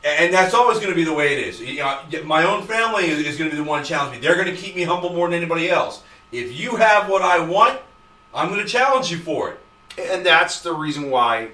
And 0.02 0.32
that's 0.32 0.54
always 0.54 0.78
going 0.78 0.88
to 0.90 0.94
be 0.94 1.04
the 1.04 1.12
way 1.12 1.34
it 1.34 1.46
is. 1.46 1.60
You 1.60 1.80
know, 1.80 2.00
my 2.24 2.44
own 2.44 2.62
family 2.66 3.04
is, 3.04 3.36
going 3.36 3.50
to 3.50 3.56
be 3.56 3.62
the 3.62 3.68
one 3.68 3.82
to 3.82 3.88
challenge 3.88 4.14
me. 4.16 4.20
They're 4.20 4.34
going 4.36 4.46
to 4.54 4.56
keep 4.56 4.74
me 4.74 4.82
humble 4.84 5.12
more 5.12 5.28
than 5.28 5.36
anybody 5.36 5.68
else. 5.68 6.02
If 6.32 6.58
you 6.58 6.76
have 6.76 7.08
what 7.08 7.20
I 7.22 7.38
want, 7.44 7.80
I'm 8.34 8.48
going 8.48 8.60
to 8.60 8.66
challenge 8.66 9.10
you 9.10 9.18
for 9.18 9.50
it. 9.50 9.60
and 10.10 10.24
that's 10.24 10.62
the 10.62 10.72
reason 10.72 11.10
why 11.10 11.48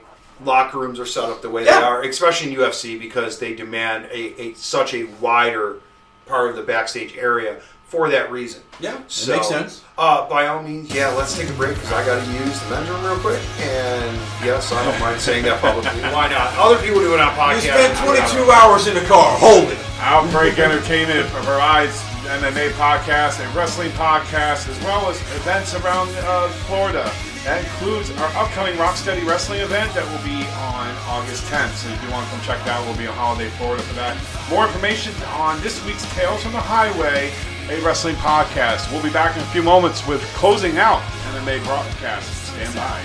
locker 0.44 0.78
rooms 0.78 1.01
are 1.01 1.07
set 1.07 1.24
up 1.24 1.42
the 1.42 1.51
way 1.51 1.64
Yeah. 1.64 1.80
they 1.80 1.84
are, 1.86 2.03
especially 2.03 2.53
in 2.53 2.59
UFC, 2.59 2.99
because 3.01 3.38
they 3.38 3.55
demand 3.55 4.05
a, 4.12 4.40
a 4.40 4.55
such 4.55 4.94
a 4.94 5.05
wider 5.20 5.80
part 6.26 6.51
of 6.51 6.57
the 6.57 6.62
backstage 6.62 7.16
area 7.16 7.61
for 7.87 8.11
that 8.11 8.30
reason. 8.30 8.62
Yeah, 8.80 8.99
it 8.99 9.11
So, 9.11 9.37
makes 9.37 9.49
sense. 9.49 9.82
Uh, 9.97 10.28
by 10.28 10.47
all 10.49 10.62
means, 10.62 10.93
yeah, 10.93 11.09
let's 11.14 11.37
take 11.37 11.49
a 11.49 11.53
break 11.55 11.74
because 11.74 11.93
I 11.93 12.05
got 12.05 12.22
to 12.22 12.32
use 12.32 12.61
the 12.61 12.70
men's 12.70 12.89
room 12.91 13.05
real 13.05 13.16
quick. 13.18 13.41
And 13.61 14.16
yes, 14.45 14.72
I 14.72 14.84
don't 14.84 14.99
mind 15.01 15.20
saying 15.20 15.45
that 15.45 15.61
publicly. 15.61 16.03
Why 16.12 16.28
not? 16.28 16.53
Other 16.59 16.76
people 16.82 17.01
do 17.01 17.14
it 17.14 17.20
on 17.20 17.32
podcasts. 17.32 17.55
You 17.64 17.70
spent 17.72 17.97
I 18.03 18.05
don't 18.05 18.45
22 18.45 18.51
hours 18.53 18.87
in 18.89 18.95
the 18.95 19.07
car. 19.07 19.39
Hold 19.39 19.70
it. 19.70 19.78
Outbreak 20.01 20.59
Entertainment 20.59 21.26
provides 21.30 21.97
MMA 22.26 22.70
podcasts 22.76 23.41
and 23.41 23.49
wrestling 23.55 23.91
podcasts, 23.93 24.68
as 24.68 24.78
well 24.84 25.09
as 25.09 25.16
events 25.41 25.74
around 25.74 26.11
uh, 26.26 26.49
Florida. 26.66 27.09
That 27.47 27.62
includes 27.62 28.11
our 28.18 28.28
upcoming 28.43 28.74
Rocksteady 28.74 29.24
Wrestling 29.24 29.61
event 29.61 29.95
that 29.95 30.03
will 30.11 30.20
be 30.26 30.43
on 30.74 30.91
August 31.07 31.47
10th. 31.47 31.78
So 31.78 31.89
if 31.89 32.03
you 32.03 32.11
want 32.11 32.26
to 32.26 32.30
come 32.34 32.43
check 32.43 32.59
that 32.66 32.82
out, 32.82 32.84
we'll 32.84 32.99
be 32.99 33.07
on 33.07 33.14
Holiday, 33.14 33.49
Florida 33.55 33.80
for 33.87 33.95
that. 33.95 34.18
More 34.51 34.66
information 34.66 35.14
on 35.39 35.62
this 35.62 35.78
week's 35.87 36.03
Tales 36.18 36.43
from 36.43 36.53
the 36.53 36.61
Highway, 36.61 37.30
a 37.68 37.80
wrestling 37.80 38.14
podcast. 38.16 38.92
We'll 38.92 39.02
be 39.02 39.10
back 39.10 39.36
in 39.36 39.42
a 39.42 39.46
few 39.46 39.62
moments 39.62 40.06
with 40.06 40.22
closing 40.34 40.78
out 40.78 41.02
MMA 41.32 41.64
broadcast. 41.64 42.52
Stand 42.52 42.74
by. 42.76 43.02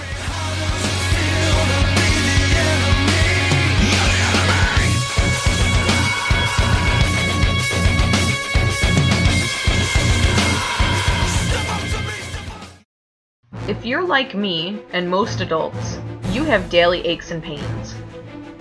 If 13.68 13.86
you're 13.86 14.04
like 14.04 14.36
me, 14.36 14.80
and 14.92 15.10
most 15.10 15.42
adults, 15.42 16.00
you 16.32 16.44
have 16.44 16.70
daily 16.70 17.00
aches 17.08 17.32
and 17.32 17.42
pains. 17.42 17.94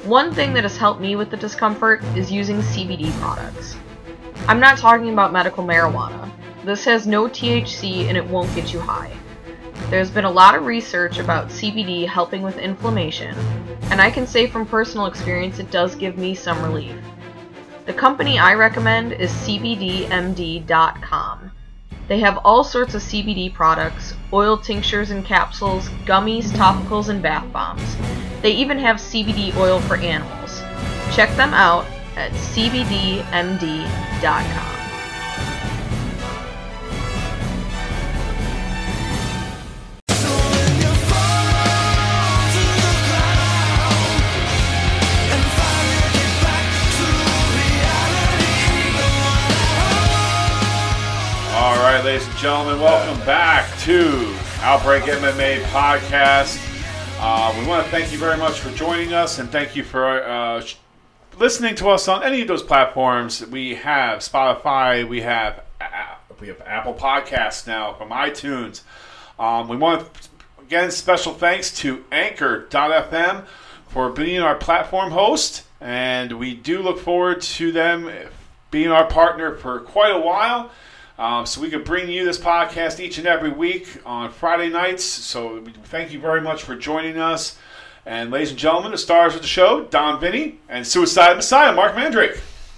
One 0.04 0.32
thing 0.32 0.54
that 0.54 0.62
has 0.62 0.78
helped 0.78 1.00
me 1.00 1.14
with 1.14 1.30
the 1.30 1.36
discomfort 1.36 2.02
is 2.16 2.32
using 2.32 2.58
CBD 2.58 3.10
products. 3.20 3.76
I'm 4.50 4.58
not 4.58 4.78
talking 4.78 5.10
about 5.10 5.32
medical 5.32 5.62
marijuana. 5.62 6.28
This 6.64 6.84
has 6.84 7.06
no 7.06 7.28
THC 7.28 8.08
and 8.08 8.16
it 8.16 8.26
won't 8.26 8.52
get 8.56 8.72
you 8.72 8.80
high. 8.80 9.16
There's 9.90 10.10
been 10.10 10.24
a 10.24 10.30
lot 10.30 10.56
of 10.56 10.66
research 10.66 11.20
about 11.20 11.50
CBD 11.50 12.04
helping 12.04 12.42
with 12.42 12.58
inflammation, 12.58 13.32
and 13.92 14.00
I 14.00 14.10
can 14.10 14.26
say 14.26 14.48
from 14.48 14.66
personal 14.66 15.06
experience 15.06 15.60
it 15.60 15.70
does 15.70 15.94
give 15.94 16.18
me 16.18 16.34
some 16.34 16.60
relief. 16.64 16.96
The 17.86 17.92
company 17.92 18.40
I 18.40 18.54
recommend 18.54 19.12
is 19.12 19.30
CBDMD.com. 19.30 20.72
They 22.08 22.18
have 22.18 22.38
all 22.38 22.64
sorts 22.64 22.96
of 22.96 23.02
CBD 23.02 23.54
products, 23.54 24.14
oil 24.32 24.56
tinctures 24.58 25.12
and 25.12 25.24
capsules, 25.24 25.88
gummies, 26.06 26.46
topicals, 26.46 27.08
and 27.08 27.22
bath 27.22 27.46
bombs. 27.52 27.96
They 28.42 28.50
even 28.50 28.80
have 28.80 28.96
CBD 28.96 29.54
oil 29.54 29.78
for 29.78 29.94
animals. 29.94 30.60
Check 31.14 31.36
them 31.36 31.54
out 31.54 31.86
at 32.20 32.32
CBDMD.com. 32.32 33.80
All 51.56 51.76
right, 51.76 52.02
ladies 52.04 52.26
and 52.28 52.36
gentlemen, 52.36 52.80
welcome 52.80 53.18
back 53.24 53.66
to 53.80 54.36
Outbreak 54.60 55.04
MMA 55.04 55.62
Podcast. 55.64 56.58
Uh, 57.18 57.54
we 57.58 57.66
want 57.66 57.82
to 57.82 57.90
thank 57.90 58.12
you 58.12 58.18
very 58.18 58.36
much 58.36 58.60
for 58.60 58.70
joining 58.76 59.14
us, 59.14 59.38
and 59.38 59.48
thank 59.50 59.74
you 59.74 59.82
for 59.82 60.22
uh, 60.24 60.62
listening 61.40 61.74
to 61.74 61.88
us 61.88 62.06
on 62.06 62.22
any 62.22 62.42
of 62.42 62.48
those 62.48 62.62
platforms. 62.62 63.44
We 63.46 63.74
have 63.76 64.18
Spotify, 64.18 65.08
we 65.08 65.22
have 65.22 65.64
uh, 65.80 66.14
we 66.38 66.48
have 66.48 66.60
Apple 66.60 66.94
Podcasts 66.94 67.66
now 67.66 67.94
from 67.94 68.10
iTunes. 68.10 68.82
Um, 69.38 69.66
we 69.66 69.76
want 69.76 70.12
to 70.14 70.28
again 70.60 70.90
special 70.90 71.32
thanks 71.32 71.74
to 71.78 72.04
Anchor.fm 72.12 73.46
for 73.88 74.10
being 74.10 74.40
our 74.40 74.54
platform 74.54 75.10
host, 75.10 75.64
and 75.80 76.38
we 76.38 76.54
do 76.54 76.82
look 76.82 77.00
forward 77.00 77.40
to 77.40 77.72
them 77.72 78.10
being 78.70 78.88
our 78.88 79.06
partner 79.06 79.56
for 79.56 79.80
quite 79.80 80.14
a 80.14 80.20
while. 80.20 80.70
Um, 81.18 81.44
so 81.44 81.60
we 81.60 81.70
could 81.70 81.84
bring 81.84 82.08
you 82.08 82.24
this 82.24 82.38
podcast 82.38 83.00
each 83.00 83.18
and 83.18 83.26
every 83.26 83.50
week 83.50 84.00
on 84.06 84.30
Friday 84.30 84.68
nights. 84.68 85.04
So 85.04 85.62
thank 85.84 86.12
you 86.12 86.20
very 86.20 86.40
much 86.40 86.62
for 86.62 86.76
joining 86.76 87.18
us. 87.18 87.58
And 88.06 88.30
ladies 88.30 88.50
and 88.50 88.58
gentlemen, 88.58 88.92
the 88.92 88.98
stars 88.98 89.34
of 89.34 89.42
the 89.42 89.46
show, 89.46 89.84
Don 89.84 90.20
Vinnie 90.20 90.58
and 90.68 90.86
Suicide 90.86 91.36
Messiah, 91.36 91.72
Marc 91.72 91.94
Mandrake. 91.94 92.36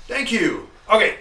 Thank 0.08 0.32
you. 0.32 0.68
Okay, 0.92 1.18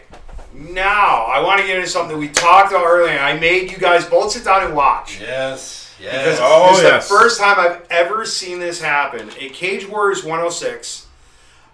now 0.53 1.25
I 1.25 1.41
want 1.41 1.61
to 1.61 1.67
get 1.67 1.77
into 1.77 1.87
something 1.89 2.15
that 2.15 2.19
we 2.19 2.27
talked 2.29 2.71
about 2.71 2.85
earlier. 2.85 3.17
I 3.19 3.37
made 3.39 3.71
you 3.71 3.77
guys 3.77 4.05
both 4.05 4.31
sit 4.31 4.43
down 4.43 4.63
and 4.63 4.75
watch. 4.75 5.19
Yes. 5.21 5.95
Because 5.97 6.13
Yes. 6.13 6.39
Oh, 6.41 6.69
this 6.69 6.77
is 6.79 6.83
yes. 6.83 7.07
the 7.07 7.15
first 7.15 7.39
time 7.39 7.59
I've 7.59 7.85
ever 7.91 8.25
seen 8.25 8.59
this 8.59 8.81
happen. 8.81 9.29
At 9.29 9.53
Cage 9.53 9.87
Warriors 9.87 10.23
106, 10.23 11.05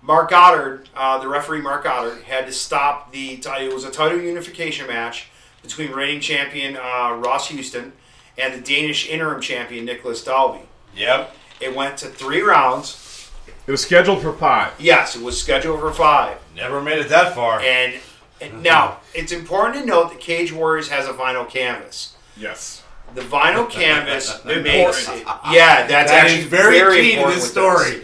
Marc 0.02 0.30
Goddard, 0.30 0.90
uh, 0.98 1.18
the 1.20 1.30
referee 1.30 1.62
Marc 1.62 1.86
Goddard, 1.86 2.24
had 2.24 2.46
to 2.46 2.52
stop 2.52 3.14
the. 3.14 3.38
ti- 3.38 3.50
It 3.66 3.74
was 3.74 3.86
a 3.86 3.90
title 3.90 4.20
unification 4.20 4.86
match 4.88 5.30
between 5.64 5.92
reigning 5.92 6.20
champion 6.20 6.76
uh, 6.76 7.14
Ross 7.24 7.48
Houston 7.48 7.94
and 8.38 8.54
the 8.54 8.60
Danish 8.60 9.08
interim 9.10 9.40
champion 9.42 9.86
Nicolas 9.86 10.22
Dalby. 10.24 10.60
Yep. 10.96 11.34
It 11.60 11.76
went 11.76 11.98
to 11.98 12.08
three 12.08 12.42
rounds. 12.42 13.32
It 13.66 13.72
was 13.72 13.82
scheduled 13.82 14.22
for 14.22 14.34
five. 14.34 14.74
Yes, 14.80 15.16
it 15.16 15.22
was 15.22 15.40
scheduled 15.40 15.80
for 15.80 15.92
five. 15.92 16.38
Never 16.56 16.82
made 16.82 17.00
it 17.00 17.10
that 17.10 17.36
far. 17.36 17.60
And, 17.60 17.96
and 18.40 18.64
now 18.64 19.00
it's 19.14 19.32
important 19.32 19.82
to 19.82 19.86
note 19.86 20.10
that 20.12 20.20
Cage 20.20 20.54
Warriors 20.54 20.90
has 20.90 21.08
a 21.08 21.14
vinyl 21.14 21.48
canvas. 21.50 22.16
Yes. 22.38 22.84
The 23.14 23.22
vinyl 23.22 23.70
canvas 23.70 24.44
makes 24.46 25.10
it. 25.10 25.26
Yeah, 25.52 25.88
that's 25.88 26.12
That 26.12 26.26
actually 26.26 26.42
is 26.42 26.46
very, 26.46 27.02
key 27.02 27.16
to 27.16 27.26
this 27.28 27.36
with 27.36 27.44
story. 27.44 28.02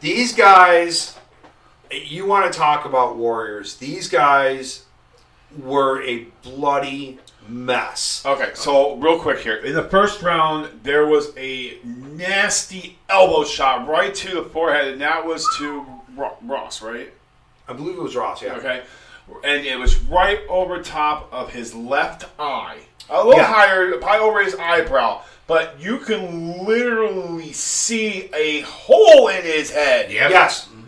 These 0.00 0.34
guys, 0.34 1.16
you 1.90 2.26
want 2.26 2.50
to 2.50 2.58
talk 2.58 2.86
about 2.86 3.16
warriors? 3.16 3.76
These 3.76 4.08
guys 4.08 4.84
were 5.58 6.02
a 6.02 6.26
bloody 6.42 7.18
mess. 7.50 8.22
Okay, 8.24 8.50
so 8.54 8.96
real 8.96 9.18
quick 9.18 9.40
here. 9.40 9.56
In 9.56 9.74
the 9.74 9.84
first 9.84 10.22
round, 10.22 10.80
there 10.82 11.06
was 11.06 11.36
a 11.36 11.78
nasty 11.84 12.98
elbow 13.08 13.44
shot 13.44 13.88
right 13.88 14.14
to 14.14 14.34
the 14.36 14.44
forehead, 14.44 14.88
and 14.88 15.00
that 15.00 15.24
was 15.26 15.46
to 15.58 15.84
Ro- 16.16 16.36
Ross, 16.42 16.80
right? 16.82 17.12
I 17.68 17.72
believe 17.72 17.96
it 17.96 18.02
was 18.02 18.16
Ross. 18.16 18.42
Yeah. 18.42 18.54
Okay. 18.54 18.82
And 19.44 19.64
it 19.64 19.78
was 19.78 20.00
right 20.04 20.40
over 20.48 20.82
top 20.82 21.28
of 21.32 21.52
his 21.52 21.74
left 21.74 22.26
eye. 22.38 22.78
A 23.08 23.18
little 23.24 23.40
Yeah. 23.40 23.44
higher, 23.52 23.96
probably 23.98 24.26
over 24.26 24.42
his 24.42 24.54
eyebrow. 24.56 25.22
But 25.46 25.76
you 25.80 25.98
can 25.98 26.64
literally 26.64 27.52
see 27.52 28.30
a 28.34 28.60
hole 28.62 29.28
in 29.28 29.42
his 29.42 29.70
head. 29.72 30.10
Yep. 30.12 30.30
Yes. 30.30 30.66
Mm-hmm. 30.66 30.80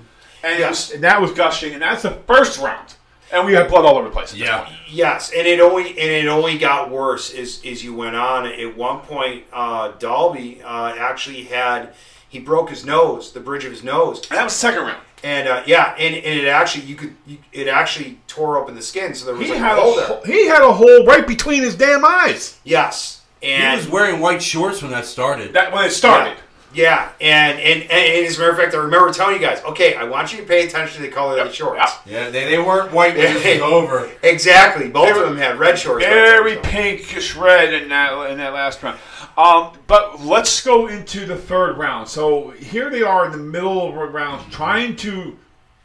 And, 0.44 0.58
Yes. 0.58 0.68
was, 0.88 0.90
and 0.94 1.04
that 1.04 1.20
was 1.20 1.32
gushing, 1.32 1.72
and 1.72 1.82
that's 1.82 2.02
the 2.02 2.10
first 2.26 2.58
round. 2.60 2.94
And 3.32 3.46
we 3.46 3.54
had 3.54 3.68
blood 3.68 3.84
all 3.86 3.96
over 3.96 4.08
the 4.08 4.14
place. 4.14 4.32
at 4.32 4.38
Yeah. 4.38 4.58
point. 4.64 4.76
Yes, 4.88 5.30
and 5.36 5.46
it 5.46 5.58
only 5.60 5.88
and 5.90 5.98
it 6.10 6.26
only 6.28 6.58
got 6.58 6.90
worse 6.90 7.32
as 7.34 7.60
as 7.66 7.82
you 7.82 7.94
went 7.94 8.14
on. 8.14 8.46
At 8.46 8.76
one 8.76 9.00
point, 9.00 9.44
uh, 9.52 9.92
Dalby 9.98 10.60
uh, 10.64 10.94
actually 10.98 11.44
had 11.44 11.94
he 12.28 12.38
broke 12.38 12.70
his 12.70 12.84
nose, 12.84 13.32
the 13.32 13.40
bridge 13.40 13.64
of 13.64 13.70
his 13.72 13.82
nose, 13.82 14.20
And 14.30 14.38
that 14.38 14.44
was 14.44 14.52
second 14.54 14.82
round. 14.82 15.00
and 15.22 15.48
uh, 15.48 15.62
yeah, 15.66 15.94
and, 15.98 16.14
and 16.14 16.40
it 16.40 16.46
actually 16.48 16.84
you 16.84 16.94
could 16.94 17.14
you, 17.26 17.38
it 17.52 17.68
actually 17.68 18.18
tore 18.26 18.58
open 18.58 18.74
the 18.74 18.82
skin, 18.82 19.14
so 19.14 19.24
there 19.26 19.34
was 19.34 19.46
He 19.46 19.52
like 19.52 19.60
had, 19.60 19.76
a 19.78 19.80
a 19.80 19.82
hole 19.82 19.96
there. 19.96 20.06
hole, 20.06 20.22
he 20.26 20.46
had 20.46 20.62
a 20.62 20.72
hole 20.72 21.04
right 21.06 21.26
between 21.26 21.62
his 21.62 21.74
damn 21.74 22.04
eyes. 22.04 22.58
Yes, 22.64 23.22
and 23.42 23.70
He 23.80 23.84
was 23.86 23.88
wearing 23.92 24.20
white 24.20 24.42
shorts 24.42 24.82
when 24.82 24.90
that 24.92 25.04
started. 25.06 25.52
That 25.54 25.72
when 25.72 25.84
it 25.84 25.90
started. 25.90 26.34
Yeah, 26.36 26.42
and, 26.74 27.58
and 27.60 27.82
and 27.82 28.26
as 28.26 28.36
a 28.36 28.40
matter 28.40 28.52
of 28.52 28.56
fact, 28.58 28.74
I 28.74 28.78
remember 28.78 29.12
telling 29.12 29.34
you 29.34 29.40
guys, 29.40 29.62
okay, 29.64 29.94
I 29.94 30.04
want 30.04 30.32
you 30.32 30.38
to 30.38 30.44
pay 30.44 30.66
attention 30.66 31.02
to 31.02 31.08
the 31.08 31.14
color 31.14 31.38
of 31.40 31.48
the 31.48 31.52
shorts. 31.52 31.80
yeah. 32.06 32.24
Yeah, 32.24 32.30
they, 32.30 32.44
they 32.50 32.58
weren't 32.58 32.92
white 32.92 33.16
when 33.16 33.34
this 33.34 33.60
was 33.60 33.72
over. 33.72 34.10
Exactly, 34.22 34.88
both 34.88 35.14
They 35.14 35.20
of 35.20 35.28
them 35.28 35.36
had 35.36 35.58
red 35.58 35.78
shorts. 35.78 36.04
Very 36.04 36.54
time, 36.54 36.62
pinkish 36.62 37.36
red 37.36 37.74
in 37.74 37.88
that 37.90 38.30
in 38.30 38.38
that 38.38 38.52
last 38.52 38.82
round. 38.82 38.98
Um, 39.36 39.72
but 39.86 40.20
let's 40.22 40.60
go 40.62 40.88
into 40.88 41.24
the 41.26 41.36
third 41.36 41.78
round. 41.78 42.08
So 42.08 42.50
here 42.50 42.90
they 42.90 43.02
are 43.02 43.26
in 43.26 43.32
the 43.32 43.38
middle 43.38 43.88
of 43.88 43.94
the 43.94 44.04
round, 44.06 44.50
trying 44.52 44.96
to 44.96 45.38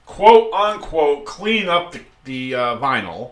quote 0.05 0.51
unquote 0.53 1.25
clean 1.25 1.67
up 1.67 1.91
the, 1.93 2.01
the 2.25 2.55
uh, 2.55 2.77
vinyl, 2.77 3.31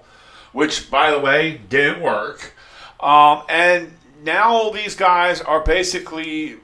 which 0.52 0.90
by 0.90 1.12
the 1.12 1.20
way 1.20 1.60
didn't 1.70 2.02
work. 2.02 2.54
Um, 3.00 3.44
and 3.50 3.94
now 4.24 4.70
these 4.72 4.96
guys 4.96 5.42
are 5.42 5.60
basically 5.62 6.58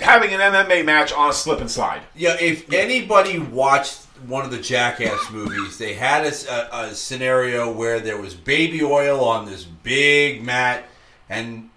having 0.00 0.32
an 0.32 0.40
MMA 0.40 0.84
match 0.84 1.12
on 1.12 1.30
a 1.30 1.32
slip 1.32 1.60
and 1.60 1.70
slide. 1.70 2.02
Yeah, 2.14 2.36
if 2.40 2.72
anybody 2.72 3.38
watched 3.38 4.02
one 4.26 4.44
of 4.44 4.50
the 4.50 4.58
Jackass 4.58 5.30
movies. 5.32 5.78
They 5.78 5.94
had 5.94 6.24
a 6.26 6.92
scenario 6.94 7.70
where 7.72 8.00
there 8.00 8.20
was 8.20 8.34
baby 8.34 8.82
oil 8.82 9.24
on 9.24 9.46
this 9.46 9.64
big 9.64 10.42
mat, 10.44 10.84
and 11.28 11.70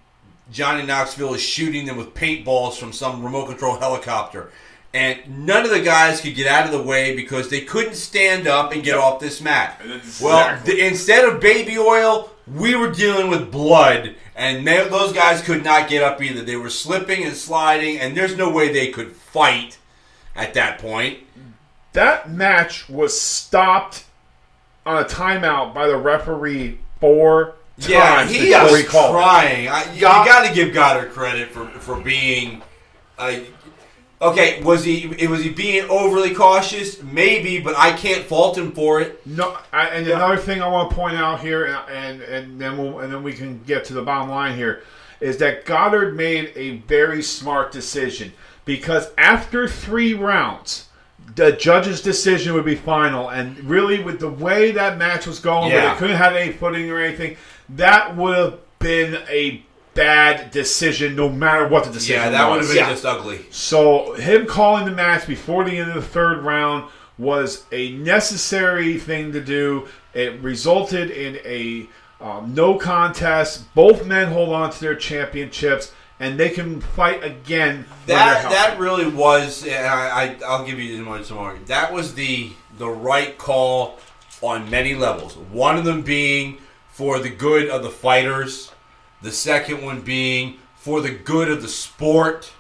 Johnny 0.52 0.84
Knoxville 0.86 1.34
is 1.36 1.42
shooting 1.42 1.86
them 1.86 1.98
with 1.98 2.14
paintballs 2.14 2.78
from 2.78 2.94
some 2.94 3.24
remote 3.24 3.46
control 3.48 3.78
helicopter. 3.78 4.52
And 4.94 5.46
none 5.46 5.64
of 5.64 5.70
the 5.72 5.80
guys 5.82 6.20
could 6.20 6.36
get 6.36 6.48
out 6.48 6.66
of 6.66 6.72
the 6.74 6.82
way 6.82 7.16
because 7.16 7.50
they 7.50 7.62
couldn't 7.62 7.94
stand 7.96 8.46
up 8.48 8.74
and 8.74 8.84
get 8.84 8.98
off 8.98 9.22
this 9.22 9.40
mat. 9.40 9.80
Well, 10.22 10.50
Exactly. 10.56 10.82
instead 10.82 11.24
of 11.24 11.40
baby 11.40 11.78
oil, 11.78 12.30
we 12.46 12.76
were 12.76 12.92
dealing 12.92 13.30
with 13.30 13.52
blood, 13.52 14.16
and 14.42 14.68
they, 14.68 14.88
those 14.90 15.14
guys 15.14 15.42
could 15.42 15.64
not 15.64 15.88
get 15.88 16.02
up 16.04 16.22
either. 16.22 16.42
They 16.42 16.56
were 16.56 16.70
slipping 16.72 17.24
and 17.24 17.36
sliding, 17.36 18.00
and 18.00 18.18
there's 18.18 18.36
no 18.36 18.50
way 18.50 18.72
they 18.74 18.88
could 18.88 19.12
fight 19.12 19.78
at 20.36 20.56
that 20.56 20.80
point. 20.80 21.20
That 21.94 22.32
match 22.32 22.90
was 22.90 23.20
stopped 23.20 24.06
on 24.86 24.98
a 24.98 25.06
timeout 25.06 25.74
by 25.76 25.86
the 25.88 25.96
referee 25.98 26.80
four 27.00 27.54
Yeah, 27.78 28.00
times 28.16 28.32
he 28.32 28.52
was 28.52 28.80
he 28.80 28.84
it. 28.86 28.90
trying. 28.90 29.68
I, 29.68 29.94
you 29.94 30.02
God- 30.02 30.26
got 30.26 30.48
to 30.48 30.54
give 30.56 30.74
Goddard 30.74 31.12
credit 31.12 31.50
for 31.52 31.68
for 31.68 32.00
being. 32.02 32.64
Uh, 33.20 33.42
okay, 34.22 34.62
was 34.62 34.84
he 34.84 35.08
was 35.28 35.44
he 35.44 35.50
being 35.50 35.90
overly 35.90 36.34
cautious? 36.34 37.02
Maybe, 37.02 37.60
but 37.60 37.76
I 37.78 37.92
can't 37.94 38.24
fault 38.24 38.58
him 38.58 38.72
for 38.72 39.02
it. 39.02 39.26
No, 39.26 39.58
I, 39.74 39.88
and 39.88 40.08
another 40.08 40.38
thing 40.38 40.62
I 40.62 40.68
want 40.68 40.90
to 40.90 40.96
point 40.96 41.16
out 41.16 41.42
here, 41.42 41.66
and 41.66 41.92
and, 41.92 42.22
and 42.22 42.62
then 42.62 42.78
we'll, 42.78 43.00
and 43.00 43.12
then 43.12 43.24
we 43.24 43.34
can 43.34 43.62
get 43.64 43.86
to 43.86 43.94
the 43.94 44.02
bottom 44.02 44.30
line 44.30 44.56
here, 44.56 44.84
is 45.20 45.38
that 45.38 45.66
Goddard 45.66 46.16
made 46.16 46.54
a 46.56 46.78
very 46.78 47.24
smart 47.24 47.72
decision 47.72 48.32
because 48.66 49.10
after 49.18 49.68
three 49.68 50.14
rounds, 50.14 50.88
the 51.36 51.54
judge's 51.54 52.02
decision 52.02 52.54
would 52.54 52.66
be 52.66 52.76
final, 52.76 53.30
and 53.30 53.58
really 53.64 54.04
with 54.04 54.20
the 54.20 54.30
way 54.30 54.72
that 54.72 54.98
match 54.98 55.26
was 55.26 55.40
going, 55.40 55.72
where 55.72 55.94
they 55.94 56.00
couldn't 56.00 56.18
have 56.18 56.36
any 56.36 56.52
footing 56.52 56.90
or 56.92 57.00
anything, 57.00 57.38
that 57.70 58.16
would 58.16 58.38
have 58.38 58.60
been 58.80 59.16
a 59.30 59.64
bad 59.94 60.52
decision, 60.52 61.16
no 61.16 61.30
matter 61.30 61.68
what 61.68 61.84
the 61.84 61.92
decision 61.92 62.22
Yeah, 62.24 62.30
that 62.30 62.50
would 62.50 62.60
have 62.60 62.68
been 62.68 62.78
Yeah. 62.78 62.90
just 62.90 63.06
ugly. 63.06 63.46
So 63.50 64.14
him 64.14 64.46
calling 64.46 64.86
the 64.86 64.92
match 64.92 65.28
before 65.28 65.64
the 65.64 65.78
end 65.78 65.90
of 65.90 65.96
the 65.96 66.02
third 66.02 66.44
round 66.44 66.86
was 67.18 67.66
a 67.72 67.92
necessary 67.92 68.98
thing 68.98 69.34
to 69.34 69.42
do. 69.42 69.88
It 70.14 70.40
resulted 70.42 71.12
in 71.12 71.40
a 71.46 71.88
um, 72.22 72.54
no 72.54 72.76
contest. 72.76 73.74
Both 73.74 74.06
men 74.06 74.28
hold 74.32 74.50
on 74.54 74.70
to 74.72 74.80
their 74.80 74.96
championships, 74.96 75.92
and 76.20 76.40
they 76.40 76.50
can 76.50 76.80
fight 76.80 77.24
again. 77.24 77.86
That 78.06 78.50
that 78.52 78.80
really 78.80 79.08
was, 79.08 79.68
I, 79.68 79.74
I 80.24 80.36
I'll 80.46 80.66
give 80.66 80.80
you. 80.80 81.04
Some 81.24 81.38
more. 81.38 81.58
That 81.66 81.92
was 81.92 82.14
the 82.14 82.52
the 82.78 82.90
right 82.90 83.38
call 83.38 83.98
on 84.42 84.70
many 84.70 84.94
levels. 84.96 85.36
One 85.36 85.78
of 85.78 85.84
them 85.86 86.02
being 86.02 86.60
for 86.92 87.20
the 87.20 87.30
good 87.30 87.70
of 87.70 87.82
the 87.84 87.90
fighters, 87.90 88.71
the 89.22 89.32
second 89.32 89.84
one 89.84 90.02
being 90.02 90.58
for 90.76 91.02
the 91.02 91.12
good 91.12 91.50
of 91.50 91.62
the 91.62 91.68
sport, 91.68 92.52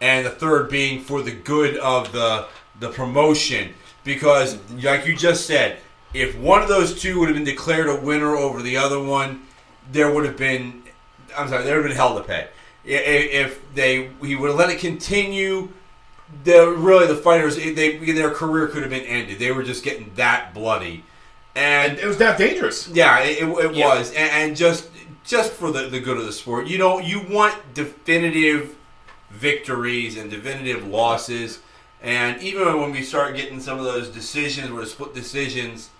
and 0.00 0.26
the 0.26 0.30
third 0.30 0.68
being 0.68 1.00
for 1.00 1.22
the 1.22 1.32
good 1.32 1.76
of 1.78 2.12
the 2.12 2.46
the 2.80 2.88
promotion. 2.90 3.74
Because, 4.02 4.58
like 4.82 5.06
you 5.06 5.16
just 5.16 5.46
said, 5.46 5.78
if 6.12 6.36
one 6.36 6.60
of 6.62 6.68
those 6.68 7.00
two 7.00 7.18
would 7.20 7.28
have 7.28 7.36
been 7.36 7.44
declared 7.44 7.88
a 7.88 7.96
winner 7.96 8.36
over 8.36 8.60
the 8.60 8.76
other 8.76 9.02
one, 9.02 9.42
there 9.90 10.10
would 10.12 10.24
have 10.26 10.36
been 10.36 10.82
I'm 11.36 11.48
sorry, 11.48 11.64
there 11.64 11.76
would 11.76 11.84
have 11.84 11.90
been 11.90 11.96
hell 11.96 12.16
to 12.16 12.22
pay. 12.22 12.48
I- 12.86 12.90
i- 12.90 13.30
If 13.44 13.74
they 13.74 14.10
he 14.22 14.34
would 14.36 14.50
have 14.50 14.58
let 14.58 14.70
it 14.70 14.78
continue, 14.78 15.68
the 16.44 16.68
really 16.70 17.06
the 17.06 17.16
fighters 17.16 17.56
they 17.56 17.96
their 17.98 18.30
career 18.30 18.66
could 18.66 18.82
have 18.82 18.90
been 18.90 19.04
ended. 19.04 19.38
They 19.38 19.52
were 19.52 19.62
just 19.62 19.82
getting 19.84 20.10
that 20.16 20.52
bloody, 20.52 21.04
and 21.54 21.98
it 21.98 22.06
was 22.06 22.18
that 22.18 22.36
dangerous. 22.36 22.88
yeah, 22.92 23.20
it, 23.20 23.42
it, 23.42 23.48
it 23.48 23.74
Yeah. 23.74 23.86
was, 23.86 24.08
and, 24.10 24.30
and 24.30 24.56
just 24.56 24.86
just 25.24 25.52
for 25.52 25.70
the, 25.70 25.88
the 25.88 26.00
good 26.00 26.16
of 26.18 26.24
the 26.26 26.32
sport, 26.32 26.66
you 26.66 26.78
know, 26.78 26.98
you 26.98 27.20
want 27.28 27.74
definitive 27.74 28.76
victories 29.30 30.16
and 30.16 30.30
definitive 30.30 30.86
losses, 30.86 31.60
and 32.02 32.40
even 32.42 32.80
when 32.80 32.92
we 32.92 33.02
start 33.02 33.34
getting 33.34 33.58
some 33.60 33.78
of 33.78 33.84
those 33.84 34.08
decisions 34.08 34.70
where 34.70 34.84
split 34.84 35.14
decisions, 35.14 35.90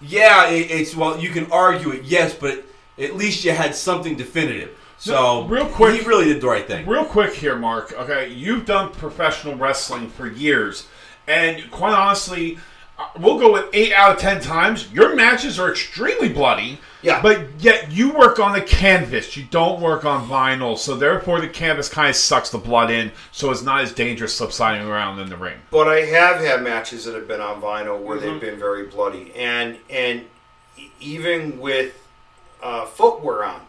yeah, 0.00 0.48
it, 0.48 0.70
it's 0.70 0.94
well, 0.94 1.18
you 1.18 1.30
can 1.30 1.50
argue 1.50 1.90
it, 1.90 2.04
yes, 2.04 2.34
but 2.34 2.64
at 2.98 3.16
least 3.16 3.44
you 3.44 3.50
had 3.52 3.74
something 3.74 4.16
definitive. 4.16 4.70
So 4.98 5.12
No, 5.42 5.48
real 5.48 5.66
quick- 5.66 6.00
he 6.00 6.06
really 6.06 6.24
did 6.26 6.40
the 6.40 6.46
right 6.46 6.66
thing. 6.66 6.86
Real 6.86 7.04
quick 7.04 7.34
here, 7.34 7.56
Marc. 7.56 7.92
Okay, 7.92 8.28
you've 8.28 8.64
done 8.64 8.92
professional 8.92 9.54
wrestling 9.56 10.08
for 10.08 10.26
years, 10.26 10.86
and 11.26 11.70
quite 11.70 11.92
honestly, 11.92 12.58
uh, 12.98 13.08
we'll 13.18 13.38
go 13.38 13.52
with 13.52 13.66
eight 13.74 13.92
out 13.92 14.12
of 14.12 14.18
ten 14.18 14.40
times. 14.40 14.90
Your 14.92 15.14
matches 15.14 15.58
are 15.58 15.70
extremely 15.70 16.30
bloody. 16.30 16.78
Yeah. 17.06 17.22
But 17.22 17.46
yet 17.60 17.92
you 17.92 18.12
work 18.12 18.40
on 18.40 18.52
the 18.52 18.60
canvas. 18.60 19.36
You 19.36 19.44
don't 19.48 19.80
work 19.80 20.04
on 20.04 20.28
vinyl, 20.28 20.76
so 20.76 20.96
therefore 20.96 21.40
the 21.40 21.46
canvas 21.48 21.88
kind 21.88 22.10
of 22.10 22.16
sucks 22.16 22.50
the 22.50 22.58
blood 22.58 22.90
in, 22.90 23.12
so 23.30 23.52
it's 23.52 23.62
not 23.62 23.82
as 23.82 23.92
dangerous 23.92 24.34
subsiding 24.34 24.88
around 24.88 25.20
in 25.20 25.28
the 25.28 25.36
ring. 25.36 25.54
But 25.70 25.86
I 25.86 26.00
have 26.00 26.40
had 26.40 26.62
matches 26.64 27.04
that 27.04 27.14
have 27.14 27.28
been 27.28 27.40
on 27.40 27.62
vinyl 27.62 28.02
where 28.02 28.18
they've 28.18 28.40
been 28.40 28.58
very 28.58 28.86
bloody, 28.88 29.32
and 29.36 29.76
and 29.88 30.24
even 31.00 31.60
with 31.60 31.94
uh, 32.60 32.86
footwear 32.86 33.44
on. 33.44 33.60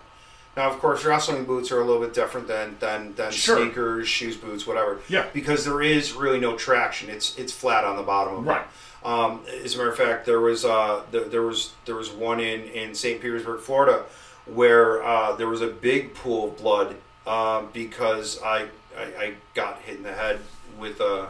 Now, 0.56 0.72
of 0.72 0.80
course, 0.80 1.06
wrestling 1.06 1.46
boots 1.46 1.72
are 1.72 1.80
a 1.80 1.86
little 1.86 2.02
bit 2.02 2.16
different 2.16 2.48
than 2.48 2.78
than, 2.80 3.14
than 3.14 3.32
Sure. 3.32 3.58
sneakers, 3.58 4.08
shoes, 4.08 4.36
boots, 4.36 4.66
whatever. 4.66 5.00
Yeah. 5.08 5.28
Because 5.32 5.64
there 5.64 5.84
is 5.84 6.14
really 6.14 6.40
no 6.40 6.56
traction. 6.58 7.12
It's 7.12 7.38
it's 7.38 7.54
flat 7.54 7.84
on 7.84 7.98
the 7.98 8.02
bottom 8.02 8.38
of 8.38 8.48
Right. 8.48 8.62
it. 8.62 8.68
Um, 9.08 9.40
as 9.64 9.76
a 9.76 9.78
matter 9.78 9.90
of 9.90 9.98
fact, 9.98 10.26
there 10.26 10.42
was 10.42 10.66
uh, 10.66 11.02
there, 11.12 11.24
there 11.24 11.42
was 11.42 11.72
there 11.86 11.96
was 11.96 12.10
one 12.12 12.42
in, 12.42 12.64
in 12.66 12.94
St. 12.94 13.22
Petersburg, 13.22 13.62
Florida, 13.62 14.04
where 14.46 15.02
uh, 15.02 15.34
there 15.38 15.48
was 15.48 15.62
a 15.62 15.68
big 15.68 16.14
pool 16.14 16.50
of 16.50 16.58
blood 16.58 16.96
um, 17.26 17.70
because 17.72 18.42
I, 18.44 18.68
I 18.98 19.04
I 19.18 19.34
got 19.54 19.80
hit 19.80 19.96
in 19.96 20.04
the 20.04 20.12
head 20.12 20.40
with 20.78 21.00
a 21.00 21.30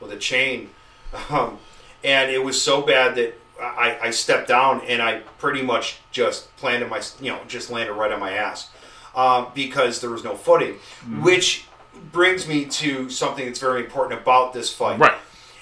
with 0.00 0.12
a 0.12 0.16
chain, 0.16 0.70
um, 1.30 1.58
and 2.04 2.30
it 2.30 2.44
was 2.44 2.62
so 2.62 2.82
bad 2.82 3.16
that 3.16 3.34
I, 3.60 3.98
I 4.00 4.10
stepped 4.10 4.46
down 4.46 4.82
and 4.86 5.02
I 5.02 5.22
pretty 5.38 5.62
much 5.62 5.98
just 6.12 6.54
planted 6.56 6.88
my 6.88 7.02
you 7.20 7.32
know 7.32 7.40
just 7.48 7.68
landed 7.68 7.94
right 7.94 8.12
on 8.12 8.20
my 8.20 8.30
ass 8.34 8.70
um, 9.16 9.48
because 9.56 10.00
there 10.00 10.10
was 10.10 10.22
no 10.22 10.36
footing, 10.36 10.74
Mm-hmm. 10.74 11.24
which 11.24 11.64
brings 12.12 12.46
me 12.46 12.64
to 12.64 13.10
something 13.10 13.44
that's 13.46 13.58
very 13.58 13.84
important 13.84 14.20
about 14.20 14.52
this 14.52 14.72
fight. 14.72 15.00
Right. 15.00 15.18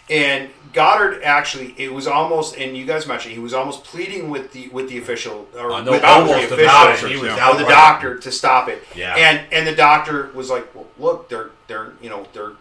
And 0.09 0.51
Goddard 0.73 1.23
actually, 1.23 1.74
it 1.78 1.93
was 1.93 2.07
almost, 2.07 2.57
and 2.57 2.77
you 2.77 2.85
guys 2.87 3.07
mentioned 3.07 3.35
he 3.35 3.41
was 3.41 3.55
almost 3.55 3.83
pleading 3.85 4.31
with 4.31 4.53
the 4.53 4.69
with 4.69 4.89
the 4.89 4.99
official 4.99 5.49
or 5.57 5.73
Uh, 5.73 5.83
no, 5.83 5.93
with 5.93 6.05
almost 6.05 6.49
the 6.51 6.62
about 6.62 6.91
official, 6.91 7.09
it. 7.09 7.15
He 7.16 7.20
was 7.23 7.33
or 7.33 7.35
the 7.37 7.41
outright- 7.43 7.69
doctor 7.69 8.19
to 8.19 8.31
stop 8.33 8.69
it. 8.69 8.85
Yeah. 8.95 9.15
And 9.16 9.41
and 9.51 9.66
the 9.66 9.74
doctor 9.74 10.31
was 10.35 10.49
like, 10.51 10.73
well, 10.74 10.87
look, 10.99 11.28
they're 11.28 11.51
they're 11.66 11.93
you 12.01 12.09
know 12.11 12.27
they're 12.33 12.53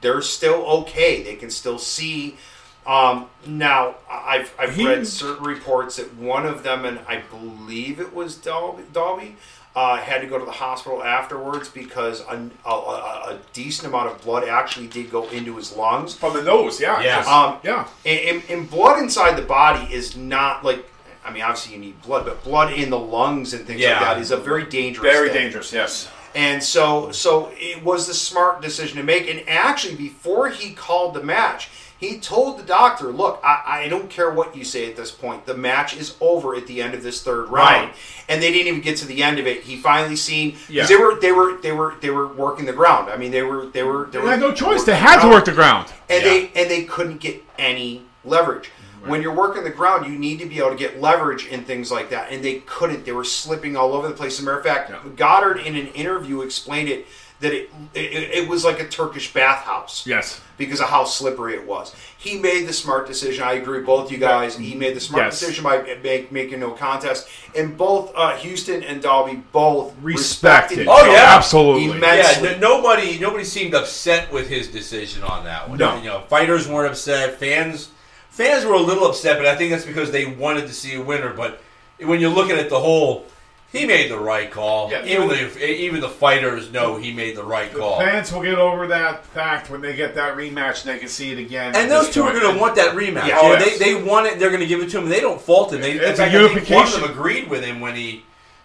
they're 0.00 0.22
still 0.22 0.64
okay. 0.80 1.22
They 1.22 1.36
can 1.36 1.50
still 1.50 1.78
see. 1.78 2.36
Um, 2.84 3.26
now 3.46 3.94
I've 4.10 4.52
I've 4.58 4.74
He- 4.74 4.86
read 4.86 5.06
certain 5.06 5.44
reports 5.44 5.96
that 5.96 6.14
one 6.16 6.46
of 6.46 6.64
them, 6.64 6.84
and 6.84 6.98
I 7.06 7.18
believe 7.30 8.00
it 8.00 8.12
was 8.12 8.34
Dolby, 8.34 8.82
Dalby 8.92 9.36
uh, 9.74 9.96
had 9.96 10.20
to 10.20 10.26
go 10.26 10.38
to 10.38 10.44
the 10.44 10.50
hospital 10.52 11.02
afterwards 11.02 11.68
because 11.68 12.20
a, 12.22 12.50
a, 12.66 12.70
a, 12.70 12.74
a 13.34 13.38
decent 13.52 13.88
amount 13.88 14.10
of 14.10 14.20
blood 14.22 14.46
actually 14.46 14.86
did 14.86 15.10
go 15.10 15.28
into 15.30 15.56
his 15.56 15.74
lungs. 15.76 16.14
From 16.14 16.34
the 16.34 16.42
nose, 16.42 16.80
yeah. 16.80 17.00
Yeah. 17.02 17.18
Um, 17.20 17.58
yeah. 17.62 17.88
And, 18.04 18.20
and, 18.20 18.50
and 18.50 18.70
blood 18.70 18.98
inside 19.02 19.36
the 19.36 19.42
body 19.46 19.92
is 19.92 20.16
not 20.16 20.64
like. 20.64 20.86
I 21.24 21.30
mean, 21.32 21.42
obviously 21.42 21.74
you 21.74 21.80
need 21.80 22.02
blood, 22.02 22.24
but 22.26 22.42
blood 22.42 22.72
in 22.72 22.90
the 22.90 22.98
lungs 22.98 23.54
and 23.54 23.64
things 23.64 23.80
Yeah. 23.80 23.92
like 23.92 24.00
that 24.00 24.18
is 24.18 24.32
a 24.32 24.36
very 24.36 24.64
dangerous. 24.66 25.10
Very 25.14 25.28
thing. 25.28 25.42
dangerous, 25.42 25.72
yes. 25.72 26.08
And 26.34 26.62
so, 26.62 27.12
so 27.12 27.52
it 27.54 27.82
was 27.84 28.06
the 28.08 28.14
smart 28.14 28.60
decision 28.60 28.96
to 28.96 29.04
make. 29.04 29.28
And 29.28 29.48
actually, 29.48 29.94
before 29.94 30.48
he 30.48 30.72
called 30.72 31.14
the 31.14 31.22
match, 31.22 31.68
he 32.02 32.18
told 32.18 32.58
the 32.58 32.64
doctor, 32.64 33.06
"Look, 33.12 33.40
I, 33.44 33.62
I 33.84 33.88
don't 33.88 34.10
care 34.10 34.30
what 34.30 34.56
you 34.56 34.64
say 34.64 34.88
at 34.90 34.96
this 34.96 35.10
point. 35.12 35.46
The 35.46 35.54
match 35.54 35.96
is 35.96 36.16
over 36.20 36.54
at 36.56 36.66
the 36.66 36.82
end 36.82 36.94
of 36.94 37.02
this 37.02 37.22
third 37.22 37.48
round." 37.48 37.86
Right. 37.88 37.94
And 38.28 38.42
they 38.42 38.50
didn't 38.52 38.66
even 38.68 38.80
get 38.80 38.96
to 38.98 39.06
the 39.06 39.22
end 39.22 39.38
of 39.38 39.46
it. 39.46 39.62
He 39.62 39.76
finally 39.76 40.16
seen 40.16 40.56
Yeah. 40.68 40.82
because 40.82 40.88
they 40.88 40.96
were 40.96 41.20
they 41.20 41.32
were 41.32 41.56
they 41.62 41.72
were 41.72 41.94
they 42.00 42.10
were 42.10 42.26
working 42.26 42.66
the 42.66 42.72
ground. 42.72 43.08
I 43.10 43.16
mean, 43.16 43.30
they 43.30 43.42
were 43.42 43.66
they 43.66 43.82
were 43.84 44.06
they 44.06 44.18
They 44.18 44.24
were 44.24 44.30
had 44.30 44.40
no 44.40 44.52
choice. 44.52 44.84
They 44.84 44.96
had 44.96 45.20
to 45.22 45.28
work 45.28 45.44
the 45.44 45.52
ground. 45.52 45.92
and 46.10 46.22
Yeah. 46.24 46.28
they 46.30 46.50
and 46.56 46.70
they 46.70 46.84
couldn't 46.84 47.18
get 47.20 47.42
any 47.58 48.02
leverage. 48.24 48.70
When 49.04 49.20
you're 49.20 49.34
working 49.34 49.64
the 49.64 49.70
ground, 49.70 50.06
you 50.06 50.16
need 50.16 50.38
to 50.38 50.46
be 50.46 50.58
able 50.58 50.70
to 50.70 50.76
get 50.76 51.00
leverage 51.00 51.46
in 51.46 51.64
things 51.64 51.90
like 51.90 52.10
that, 52.10 52.30
and 52.30 52.44
they 52.44 52.60
couldn't. 52.66 53.04
They 53.04 53.10
were 53.10 53.24
slipping 53.24 53.76
all 53.76 53.94
over 53.94 54.06
the 54.06 54.14
place. 54.14 54.34
As 54.38 54.44
a 54.44 54.46
matter 54.46 54.58
of 54.58 54.64
fact, 54.64 54.90
Yeah. 54.90 54.98
Goddard 55.16 55.56
in 55.58 55.74
an 55.74 55.88
interview 55.88 56.40
explained 56.42 56.88
it 56.88 57.06
that 57.42 57.52
it, 57.52 57.70
it 57.94 58.30
it 58.44 58.48
was 58.48 58.64
like 58.64 58.80
a 58.80 58.88
Turkish 58.88 59.32
bathhouse 59.34 60.06
Yes. 60.06 60.40
because 60.56 60.80
of 60.80 60.88
how 60.88 61.04
slippery 61.04 61.54
it 61.54 61.66
was. 61.66 61.94
He 62.16 62.38
made 62.38 62.66
the 62.66 62.72
smart 62.72 63.06
decision. 63.06 63.44
I 63.44 63.54
agree, 63.54 63.78
with 63.78 63.86
both 63.86 64.10
you 64.10 64.18
guys. 64.18 64.56
He 64.56 64.74
made 64.74 64.96
the 64.96 65.00
smart 65.00 65.26
Yes. 65.26 65.40
decision 65.40 65.64
by 65.64 65.98
make, 66.02 66.32
making 66.32 66.60
no 66.60 66.70
contest, 66.70 67.28
and 67.54 67.76
both 67.76 68.12
uh, 68.14 68.36
Houston 68.36 68.82
and 68.82 69.02
Dalby 69.02 69.42
both 69.52 69.92
Respected. 70.00 70.78
respected. 70.78 70.88
Oh, 70.88 71.02
other 71.02 71.10
yeah. 71.12 71.36
Absolutely. 71.36 71.96
immensely. 71.96 72.48
Yeah, 72.50 72.58
nobody 72.58 73.18
nobody 73.18 73.44
seemed 73.44 73.74
upset 73.74 74.32
with 74.32 74.48
his 74.48 74.68
decision 74.68 75.22
on 75.22 75.44
that 75.44 75.68
one. 75.68 75.78
No. 75.78 75.96
You 75.98 76.04
know, 76.04 76.20
fighters 76.28 76.66
weren't 76.68 76.90
upset. 76.92 77.38
Fans 77.38 77.90
fans 78.30 78.64
were 78.64 78.74
a 78.74 78.80
little 78.80 79.06
upset, 79.06 79.36
but 79.36 79.46
I 79.46 79.56
think 79.56 79.72
that's 79.72 79.84
because 79.84 80.10
they 80.10 80.24
wanted 80.24 80.66
to 80.68 80.72
see 80.72 80.94
a 80.94 81.02
winner. 81.02 81.32
But 81.34 81.60
when 81.98 82.20
you're 82.20 82.30
looking 82.30 82.56
at 82.56 82.70
the 82.70 82.78
whole, 82.80 83.26
he 83.72 83.86
made 83.86 84.10
the 84.10 84.18
right 84.18 84.50
call. 84.50 84.90
Yeah. 84.90 85.04
even 85.06 85.28
the 85.28 85.70
even 85.70 86.00
the 86.00 86.08
fighters 86.08 86.70
know 86.70 86.98
he 86.98 87.10
made 87.12 87.36
the 87.36 87.42
right 87.42 87.72
call. 87.72 87.98
The 87.98 88.04
fans 88.04 88.30
will 88.30 88.42
get 88.42 88.58
over 88.58 88.86
that 88.88 89.24
fact 89.24 89.70
when 89.70 89.80
they 89.80 89.96
get 89.96 90.14
that 90.14 90.36
rematch 90.36 90.84
and 90.84 90.94
they 90.94 90.98
can 90.98 91.08
see 91.08 91.32
it 91.32 91.38
again. 91.38 91.74
And 91.74 91.90
those 91.90 92.10
two 92.10 92.22
are 92.22 92.38
going 92.38 92.54
to 92.54 92.60
want 92.60 92.76
that 92.76 92.94
rematch. 92.94 93.26
Yeah, 93.28 93.38
oh, 93.40 93.52
yes. 93.52 93.78
they, 93.78 93.94
they 93.94 94.02
want 94.02 94.26
it. 94.26 94.38
They're 94.38 94.50
going 94.50 94.60
to 94.60 94.66
give 94.66 94.82
it 94.82 94.90
to 94.90 94.98
him. 94.98 95.08
They 95.08 95.20
don't 95.20 95.40
fault 95.40 95.72
him. 95.72 95.80
They, 95.80 95.92
It's 95.92 96.04
in 96.04 96.12
a 96.12 96.30
fact, 96.30 96.70
I 96.70 96.74
one 96.74 96.86
of 96.86 96.92
them 96.92 97.10
agreed 97.10 97.48
with 97.48 97.64
him 97.64 97.80
when 97.80 97.96
he, 97.96 98.24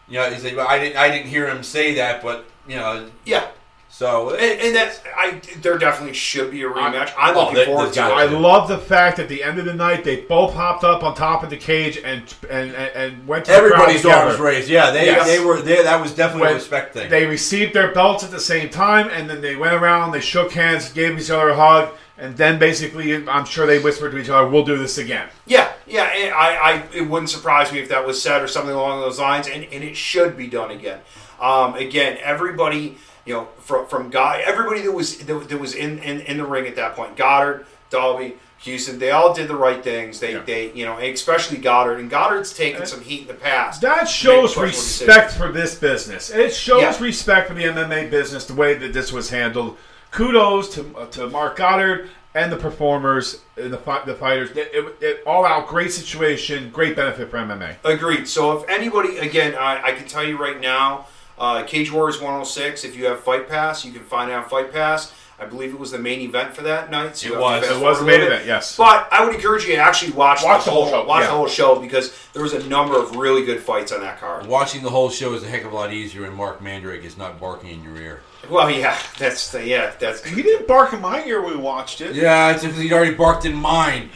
you 0.10 0.20
know, 0.20 0.30
he 0.30 0.40
said, 0.40 0.58
"I 0.58 0.78
didn't, 0.78 0.98
I 0.98 1.10
didn't 1.10 1.28
hear 1.28 1.48
him 1.48 1.64
say 1.64 1.96
that, 1.96 2.22
but 2.22 2.46
you 2.68 2.76
know." 2.76 3.10
yeah, 3.26 3.48
So 3.90 4.32
and, 4.36 4.62
and 4.62 4.76
that 4.76 5.02
I 5.18 5.42
there 5.62 5.78
definitely 5.78 6.14
should 6.14 6.52
be 6.52 6.62
a 6.62 6.70
rematch. 6.70 7.12
I'm 7.18 7.36
Oh, 7.36 7.40
looking 7.42 7.56
there- 7.56 7.66
forward 7.66 7.90
to 7.94 7.96
gotta 7.96 8.14
it. 8.14 8.18
I 8.18 8.38
love 8.38 8.68
the 8.68 8.78
fact 8.78 9.18
at 9.18 9.28
the 9.30 9.42
end 9.44 9.58
of 9.60 9.66
the 9.66 9.74
night 9.74 10.04
they 10.04 10.18
both 10.22 10.54
hopped 10.54 10.84
up 10.84 11.04
on 11.04 11.16
top 11.16 11.42
of 11.44 11.50
the 11.50 11.58
cage 11.58 11.98
and 12.04 12.22
and 12.50 12.72
and, 12.76 12.92
and 12.96 13.28
went 13.28 13.46
to 13.46 13.52
the 13.52 13.58
everybody's 13.58 14.02
crowd 14.02 14.12
together. 14.12 14.28
arms 14.32 14.40
raised. 14.40 14.70
Yeah, 14.70 14.92
they 14.92 15.06
Yes. 15.06 15.26
they 15.26 15.44
were 15.44 15.62
there. 15.62 15.84
That 15.84 16.02
was 16.02 16.14
definitely 16.14 16.42
When 16.48 16.52
a 16.52 16.56
respect 16.56 16.94
thing. 16.94 17.10
They 17.10 17.26
received 17.26 17.74
their 17.74 17.92
belts 17.94 18.24
at 18.24 18.30
the 18.32 18.40
same 18.40 18.70
time, 18.70 19.10
and 19.10 19.28
then 19.30 19.42
they 19.42 19.56
went 19.56 19.74
around, 19.74 20.12
they 20.12 20.20
shook 20.22 20.52
hands, 20.52 20.92
gave 20.92 21.18
each 21.18 21.32
other 21.32 21.50
a 21.50 21.56
hug, 21.56 21.90
and 22.20 22.36
then 22.38 22.60
basically, 22.60 23.16
I'm 23.28 23.46
sure 23.46 23.66
they 23.66 23.80
whispered 23.80 24.12
to 24.12 24.18
each 24.20 24.30
other, 24.30 24.48
"We'll 24.48 24.66
do 24.66 24.78
this 24.78 24.98
again." 25.00 25.28
Yeah, 25.48 25.72
yeah. 25.88 26.04
and 26.14 26.34
I, 26.34 26.56
I, 26.56 26.84
it 26.94 27.02
wouldn't 27.08 27.30
surprise 27.32 27.72
me 27.72 27.80
if 27.80 27.90
that 27.90 28.06
was 28.06 28.22
said 28.22 28.44
or 28.44 28.48
something 28.48 28.76
along 28.76 29.00
those 29.02 29.18
lines, 29.20 29.48
and, 29.48 29.64
and 29.72 29.84
it 29.84 29.96
should 29.98 30.36
be 30.38 30.48
done 30.48 30.72
again. 30.72 31.00
Um, 31.40 31.76
again, 31.76 32.18
everybody, 32.22 32.98
you 33.28 33.34
know, 33.34 33.48
from 33.60 33.86
from 33.88 34.10
God, 34.10 34.42
everybody 34.46 34.82
that 34.82 34.92
was 34.92 35.18
that, 35.20 35.50
that 35.50 35.60
was 35.60 35.76
in, 35.76 36.00
in 36.00 36.22
in 36.22 36.38
the 36.38 36.46
ring 36.46 36.66
at 36.68 36.76
that 36.78 36.96
point, 36.96 37.16
Goddard, 37.18 37.66
Dolby, 37.90 38.36
Houston, 38.60 38.98
they 39.00 39.12
all 39.12 39.34
did 39.34 39.48
the 39.48 39.56
right 39.56 39.84
things. 39.84 40.20
They 40.20 40.34
Yeah. 40.34 40.44
they 40.46 40.72
you 40.74 40.86
know, 40.86 40.98
especially 40.98 41.58
Goddard, 41.58 42.00
and 42.00 42.10
Goddard's 42.10 42.54
taken 42.54 42.86
some 42.86 43.02
heat 43.02 43.22
in 43.22 43.28
the 43.28 43.34
past. 43.34 43.82
That 43.82 44.08
shows 44.08 44.58
respect 44.58 45.34
for 45.34 45.52
this 45.52 45.76
business. 45.76 46.30
It 46.30 46.54
shows 46.54 46.82
Yeah. 46.82 46.98
respect 47.04 47.48
for 47.50 47.54
the 47.54 47.66
MMA 47.66 48.10
business, 48.10 48.46
the 48.46 48.56
way 48.56 48.74
that 48.76 48.94
this 48.94 49.12
was 49.12 49.30
handled. 49.30 49.78
Kudos 50.12 50.70
to 50.76 50.96
uh, 50.98 51.06
to 51.08 51.28
Marc 51.30 51.58
Goddard 51.58 52.10
and 52.34 52.52
the 52.52 52.58
performers, 52.58 53.42
and 53.58 53.74
the 53.74 53.78
fi- 53.78 54.04
the 54.06 54.14
fighters. 54.16 54.52
It, 54.52 54.70
it, 54.74 54.96
it- 55.02 55.24
all 55.26 55.46
out 55.46 55.68
great 55.68 55.92
situation, 55.92 56.70
great 56.72 56.96
benefit 56.96 57.30
for 57.30 57.38
MMA. 57.38 57.76
Agreed. 57.84 58.28
So 58.28 58.58
if 58.58 58.70
anybody, 58.70 59.18
again, 59.18 59.56
I, 59.56 59.82
I 59.88 59.92
can 59.94 60.08
tell 60.08 60.24
you 60.24 60.38
right 60.38 60.60
now, 60.62 61.08
uh, 61.38 61.64
Cage 61.64 61.92
Warriors 61.92 62.18
106. 62.18 62.84
If 62.84 62.96
you 62.96 63.06
have 63.06 63.20
Fight 63.20 63.48
Pass, 63.48 63.86
you 63.86 63.92
can 63.92 64.04
find 64.04 64.32
on 64.32 64.48
Fight 64.48 64.72
Pass. 64.72 65.14
I 65.40 65.46
believe 65.46 65.72
it 65.72 65.80
was 65.80 65.92
the 65.92 66.00
main 66.00 66.22
event 66.22 66.56
for 66.56 66.64
that 66.64 66.90
night. 66.90 67.18
So 67.18 67.28
It 67.28 67.30
you 67.30 67.36
have 67.36 67.64
to 67.64 67.70
was. 67.70 67.78
It 67.78 67.84
was 67.84 68.00
the 68.00 68.06
main 68.06 68.22
event, 68.22 68.46
yes. 68.48 68.76
But 68.76 69.08
I 69.12 69.24
would 69.24 69.36
encourage 69.36 69.66
you 69.66 69.76
to 69.76 69.82
actually 69.82 70.14
watch, 70.14 70.44
Watch 70.44 70.66
the, 70.66 70.72
the 70.72 70.76
whole 70.76 70.86
whole, 70.86 71.04
show, 71.04 71.08
Watch 71.08 71.22
yeah. 71.22 71.28
the 71.28 71.34
whole 71.34 71.48
show 71.48 71.80
because 71.80 72.18
there 72.34 72.42
was 72.42 72.54
a 72.54 72.68
number 72.68 73.00
of 73.00 73.16
really 73.16 73.46
good 73.46 73.62
fights 73.62 73.92
on 73.92 74.02
that 74.02 74.20
card. 74.20 74.48
Watching 74.48 74.82
the 74.82 74.90
whole 74.90 75.10
show 75.10 75.36
is 75.36 75.44
a 75.44 75.48
heck 75.48 75.64
of 75.64 75.74
a 75.74 75.76
lot 75.76 75.94
easier, 75.94 76.26
and 76.26 76.36
Marc 76.36 76.60
Mandrake 76.62 77.04
is 77.04 77.18
not 77.18 77.40
barking 77.40 77.70
in 77.70 77.84
your 77.84 77.98
ear. 77.98 78.22
Well, 78.50 78.72
yeah, 78.72 78.98
that's 79.20 79.52
the, 79.52 79.66
yeah, 79.66 79.94
that's. 80.00 80.24
He 80.24 80.42
didn't 80.42 80.68
bark 80.68 80.94
in 80.94 81.02
my 81.02 81.24
ear 81.26 81.42
when 81.42 81.52
we 81.52 81.58
watched 81.58 82.02
it. 82.02 82.16
Yeah, 82.16 82.52
it's 82.52 82.64
because 82.64 82.80
he'd 82.80 82.94
already 82.94 83.14
barked 83.14 83.46
in 83.46 83.56
mine. 83.56 84.10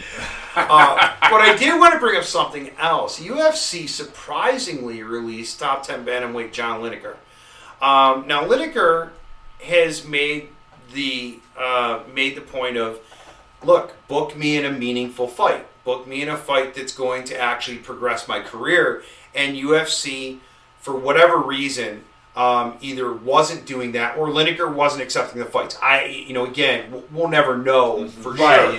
Uh, 0.56 1.16
but 1.22 1.42
I 1.42 1.56
did 1.56 1.80
want 1.80 1.94
to 1.94 2.00
bring 2.00 2.18
up 2.18 2.24
something 2.24 2.72
else. 2.78 3.20
UFC 3.20 3.88
surprisingly 3.88 5.02
released 5.04 5.60
top 5.60 5.84
10 5.84 6.06
bantamweight 6.06 6.52
John 6.52 6.82
Lineker. 6.82 7.16
Um, 7.82 8.28
now 8.28 8.46
Lineker 8.46 9.12
has 9.64 10.06
made 10.06 10.50
the 10.94 11.40
uh, 11.58 12.02
made 12.14 12.36
the 12.36 12.42
point 12.42 12.78
of, 12.78 13.00
look, 13.64 13.96
book 14.08 14.36
me 14.38 14.58
in 14.58 14.66
a 14.66 14.72
meaningful 14.72 15.28
fight. 15.28 15.66
Book 15.84 16.08
me 16.08 16.22
in 16.22 16.30
a 16.30 16.38
fight 16.38 16.76
that's 16.76 16.94
going 16.96 17.24
to 17.26 17.40
actually 17.40 17.78
progress 17.78 18.28
my 18.28 18.40
career. 18.40 19.04
And 19.34 19.56
UFC, 19.58 20.40
for 20.80 20.96
whatever 20.96 21.38
reason, 21.38 22.04
um, 22.36 22.78
either 22.82 23.12
wasn't 23.12 23.66
doing 23.66 23.92
that 23.94 24.18
or 24.18 24.28
Lineker 24.28 24.72
wasn't 24.74 25.02
accepting 25.04 25.40
the 25.40 25.46
fights. 25.46 25.78
I, 25.82 26.06
you 26.06 26.34
know, 26.34 26.46
again, 26.46 26.92
we'll- 26.92 27.04
we'll 27.12 27.28
never 27.30 27.58
know 27.58 28.08
for 28.08 28.36
sure. 28.38 28.76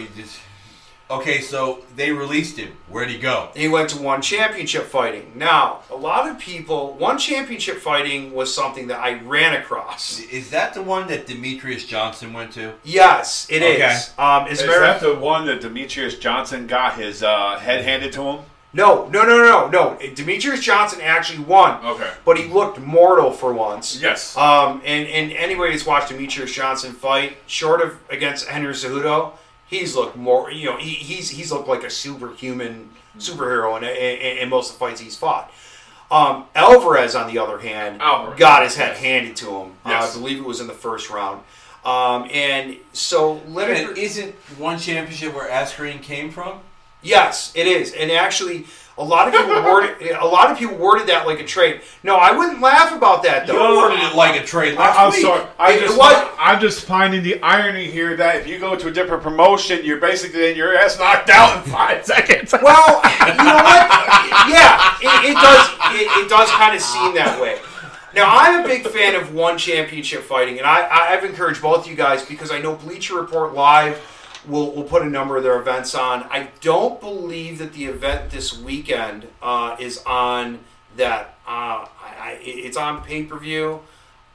You 1.13 1.19
just- 1.19 1.29
okay, 1.29 1.41
so 1.41 1.79
they 1.97 2.11
released 2.13 2.57
him. 2.57 2.73
Where'd 2.89 3.09
he 3.11 3.19
go? 3.19 3.49
He 3.55 3.69
went 3.69 3.91
to 3.91 3.99
one 4.01 4.23
championship 4.23 4.85
fighting. 4.87 5.33
Now, 5.35 5.81
a 5.91 5.97
lot 5.97 6.29
of 6.29 6.39
people, 6.39 6.95
one 6.95 7.19
championship 7.19 7.79
fighting 7.79 8.33
was 8.33 8.55
something 8.55 8.87
that 8.89 9.01
I 9.01 9.15
ran 9.21 9.55
across. 9.55 10.21
Is 10.21 10.51
that 10.51 10.75
the 10.75 10.83
one 10.83 11.09
that 11.09 11.27
Demetrious 11.27 11.87
Johnson 11.87 12.33
went 12.33 12.53
to? 12.53 12.73
Yes, 12.85 13.47
it 13.51 13.63
is. 13.63 13.77
Okay. 13.81 14.23
Um, 14.23 14.47
as 14.49 14.59
Is 14.59 14.65
a 14.65 14.67
matter 14.67 14.81
that 14.81 15.01
the 15.01 15.15
one 15.15 15.47
that 15.47 15.61
Demetrious 15.61 16.19
Johnson 16.19 16.67
got 16.67 16.95
his 16.99 17.23
uh, 17.23 17.59
head 17.59 17.85
handed 17.85 18.13
to 18.15 18.23
him? 18.23 18.41
no, 18.75 19.07
no, 19.09 19.23
no, 19.25 19.37
no, 19.43 19.69
no. 19.69 19.97
Demetrious 20.01 20.63
Johnson 20.63 21.01
actually 21.03 21.45
won. 21.45 21.85
Okay. 21.85 22.11
But 22.25 22.39
he 22.39 22.45
looked 22.45 22.79
mortal 22.81 23.31
for 23.31 23.53
once. 23.53 24.01
Yes. 24.01 24.35
Um, 24.35 24.81
and, 24.85 25.07
and 25.09 25.31
anybody 25.33 25.73
that's 25.73 25.85
watched 25.85 26.11
Demetrious 26.11 26.55
Johnson 26.55 26.93
fight, 26.95 27.37
short 27.47 27.83
of 27.83 27.99
against 28.09 28.49
Henry 28.49 28.73
Cejudo, 28.73 29.33
he's 29.73 29.97
looked 29.97 30.17
more, 30.17 30.51
you 30.51 30.71
know, 30.71 30.77
he, 30.77 30.91
he's 30.91 31.31
he's 31.31 31.51
looked 31.51 31.69
like 31.69 31.83
a 31.83 31.91
superhuman 31.91 32.91
superhero 33.19 33.77
in, 33.79 33.85
in, 33.85 34.39
in 34.39 34.49
most 34.49 34.69
of 34.71 34.75
the 34.75 34.79
fights 34.79 35.01
he's 35.01 35.17
fought. 35.17 35.51
Um, 36.11 36.45
Alvarez, 36.55 37.15
on 37.15 37.33
the 37.33 37.39
other 37.39 37.59
hand, 37.59 38.03
Alvarez. 38.03 38.39
got 38.39 38.63
his 38.63 38.77
head 38.77 38.97
handed 38.97 39.35
to 39.37 39.47
him. 39.47 39.73
Uh, 39.85 39.91
I 40.09 40.13
believe 40.13 40.39
it 40.39 40.45
was 40.45 40.61
in 40.61 40.67
the 40.67 40.75
first 40.75 41.09
round. 41.09 41.43
Um, 41.85 42.29
and 42.33 42.77
so 42.93 43.39
And 43.39 43.55
Lineker, 43.57 43.97
isn't 43.97 44.35
one 44.59 44.79
championship 44.79 45.35
where 45.35 45.51
Askren 45.51 46.01
came 46.03 46.31
from? 46.31 46.61
Yes, 47.03 47.53
it 47.55 47.67
is, 47.67 47.93
and 47.93 48.11
actually, 48.11 48.65
a 48.99 49.03
lot 49.05 49.27
of 49.27 49.35
people 49.35 49.55
worded 49.63 50.11
a 50.13 50.27
lot 50.27 50.51
of 50.51 50.59
people 50.59 50.77
worded 50.77 51.09
that 51.09 51.27
like 51.27 51.41
a 51.41 51.45
trade. 51.45 51.81
No, 52.03 52.17
I 52.17 52.31
wouldn't 52.37 52.61
laugh 52.61 52.95
about 52.95 53.23
that 53.25 53.47
though. 53.47 53.71
You 53.73 53.77
worded 53.79 53.99
it 54.01 54.15
like 54.15 54.41
a 54.41 54.45
trade 54.45 54.77
last 54.77 54.99
I, 54.99 55.05
am 55.07 55.11
week. 55.13 55.23
sorry. 55.23 55.47
I 55.59 55.73
It- 55.73 55.77
it 55.77 55.81
just, 55.87 55.99
was- 55.99 56.29
I'm 56.39 56.61
just 56.61 56.85
finding 56.85 57.23
the 57.23 57.41
irony 57.43 57.91
here 57.91 58.17
that 58.17 58.37
if 58.37 58.47
you 58.47 58.59
go 58.59 58.77
to 58.77 58.89
a 58.89 58.91
different 58.91 59.23
promotion, 59.23 59.85
you're 59.85 59.97
basically 60.01 60.41
getting 60.41 60.57
your 60.57 60.77
ass 60.77 60.99
knocked 60.99 61.31
out 61.31 61.57
in 61.57 61.73
five 61.73 62.05
seconds. 62.15 62.53
Well, 62.53 63.01
you 63.27 63.35
know 63.45 63.55
what? 63.55 63.89
Yeah, 64.49 64.97
it, 65.01 65.31
it 65.31 65.35
does. 65.35 65.69
It, 65.95 66.25
it 66.25 66.29
does 66.29 66.51
kind 66.51 66.75
of 66.75 66.83
seem 66.83 67.15
that 67.15 67.41
way. 67.41 67.59
Now, 68.15 68.27
I'm 68.29 68.65
a 68.65 68.69
big 68.69 68.87
fan 68.87 69.15
of 69.15 69.33
one 69.35 69.57
championship 69.57 70.23
fighting, 70.23 70.59
and 70.59 70.67
I, 70.67 70.81
I, 70.83 71.13
I've 71.15 71.25
encouraged 71.25 71.63
both 71.63 71.85
of 71.85 71.87
you 71.91 71.97
guys 71.97 72.25
because 72.25 72.51
I 72.51 72.59
know 72.61 72.75
Bleacher 72.75 73.15
Report 73.15 73.55
Live 73.55 73.97
will, 74.47 74.73
we'll 74.73 74.85
put 74.85 75.03
a 75.03 75.09
number 75.09 75.37
of 75.37 75.43
their 75.43 75.61
events 75.61 75.95
on. 75.95 76.23
I 76.25 76.49
don't 76.61 77.01
believe 77.01 77.59
that 77.59 77.73
the 77.73 77.87
event 77.87 78.31
this 78.31 78.57
weekend 78.57 79.29
uh, 79.41 79.77
is 79.79 80.03
on 80.05 80.61
that. 80.97 81.39
Uh, 81.47 81.87
I, 81.87 81.89
I, 82.19 82.39
it's 82.43 82.77
on 82.77 83.03
pay 83.05 83.25
per 83.25 83.39
view. 83.39 83.81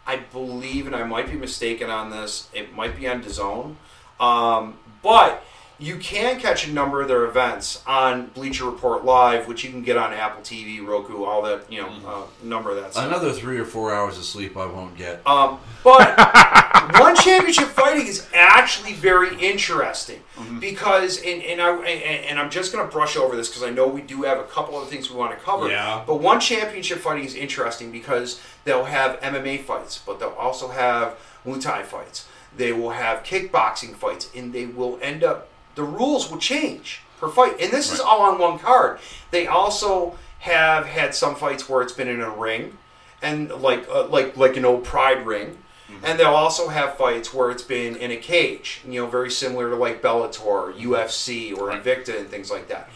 I 0.05 0.17
believe, 0.17 0.87
and 0.87 0.95
I 0.95 1.03
might 1.03 1.29
be 1.29 1.37
mistaken 1.37 1.89
on 1.89 2.11
this, 2.11 2.49
it 2.53 2.73
might 2.73 2.95
be 2.97 3.07
on 3.09 3.21
DAZN. 3.21 3.75
Um, 4.19 4.79
but 5.03 5.43
you 5.79 5.97
can 5.97 6.39
catch 6.39 6.67
a 6.67 6.71
number 6.71 7.01
of 7.01 7.07
their 7.07 7.25
events 7.25 7.83
on 7.85 8.27
Bleacher 8.27 8.65
Report 8.65 9.05
Live, 9.05 9.47
which 9.47 9.63
you 9.63 9.69
can 9.69 9.83
get 9.83 9.95
on 9.95 10.11
Apple 10.11 10.41
TV, 10.41 10.85
Roku, 10.85 11.23
all 11.23 11.43
that, 11.43 11.71
you 11.71 11.81
know, 11.81 11.89
uh, 12.05 12.23
number 12.43 12.71
of 12.71 12.77
that 12.77 12.93
stuff. 12.93 13.05
Another 13.05 13.31
three 13.31 13.59
or 13.59 13.65
four 13.65 13.93
hours 13.93 14.17
of 14.17 14.23
sleep 14.23 14.57
I 14.57 14.65
won't 14.65 14.97
get. 14.97 15.25
Um, 15.27 15.59
but 15.83 16.17
one 16.99 17.15
championship 17.15 17.67
fighting 17.67 18.07
is 18.07 18.27
actually 18.33 18.93
very 18.93 19.39
interesting 19.39 20.21
because, 20.59 21.19
and, 21.19 21.43
and 21.43 21.61
I 21.61 21.75
and, 21.75 22.25
and 22.25 22.39
I'm 22.39 22.49
just 22.49 22.73
going 22.73 22.85
to 22.85 22.91
brush 22.91 23.15
over 23.15 23.35
this 23.35 23.49
because 23.49 23.63
I 23.63 23.69
know 23.69 23.87
we 23.87 24.01
do 24.01 24.23
have 24.23 24.39
a 24.39 24.45
couple 24.45 24.75
of 24.75 24.81
other 24.81 24.91
things 24.91 25.11
we 25.11 25.15
want 25.15 25.37
to 25.37 25.43
cover. 25.43 25.69
Yeah. 25.69 26.03
But 26.07 26.21
one 26.21 26.39
championship 26.39 26.99
fighting 26.99 27.25
is 27.25 27.35
interesting 27.35 27.91
because 27.91 28.41
they'll 28.63 28.85
have 28.85 29.19
MMA 29.21 29.61
fights, 29.61 30.01
but 30.03 30.19
they'll 30.19 30.29
also 30.29 30.69
have 30.69 31.17
Muay 31.45 31.61
Thai 31.61 31.83
fights. 31.83 32.27
They 32.55 32.71
will 32.71 32.91
have 32.91 33.23
kickboxing 33.23 33.95
fights, 33.95 34.29
and 34.35 34.51
they 34.53 34.65
will 34.65 34.97
end 35.01 35.23
up. 35.23 35.49
The 35.77 35.83
rules 35.83 36.31
will 36.31 36.39
change 36.39 37.01
per 37.19 37.29
fight, 37.29 37.61
and 37.61 37.71
this 37.71 37.93
is 37.93 37.99
all 37.99 38.21
on 38.21 38.39
one 38.39 38.57
card. 38.57 38.97
They 39.29 39.45
also 39.45 40.17
have 40.39 40.87
had 40.87 41.13
some 41.13 41.35
fights 41.35 41.69
where 41.69 41.83
it's 41.83 41.93
been 41.93 42.07
in 42.07 42.19
a 42.19 42.31
ring 42.31 42.79
and 43.21 43.51
like 43.51 43.87
uh, 43.87 44.07
like 44.07 44.35
like 44.35 44.57
an 44.57 44.65
old 44.65 44.83
Pride 44.83 45.23
ring, 45.23 45.59
and 46.03 46.19
they'll 46.19 46.29
also 46.29 46.69
have 46.69 46.97
fights 46.97 47.31
where 47.31 47.51
it's 47.51 47.61
been 47.61 47.95
in 47.95 48.09
a 48.09 48.17
cage. 48.17 48.81
You 48.87 49.01
know, 49.01 49.07
very 49.07 49.29
similar 49.29 49.69
to 49.69 49.75
like 49.75 50.01
Bellator, 50.01 50.43
or 50.43 50.73
UFC, 50.73 51.55
or 51.55 51.69
Invicta, 51.69 52.19
and 52.19 52.27
things 52.27 52.49
like 52.49 52.67
that. 52.69 52.89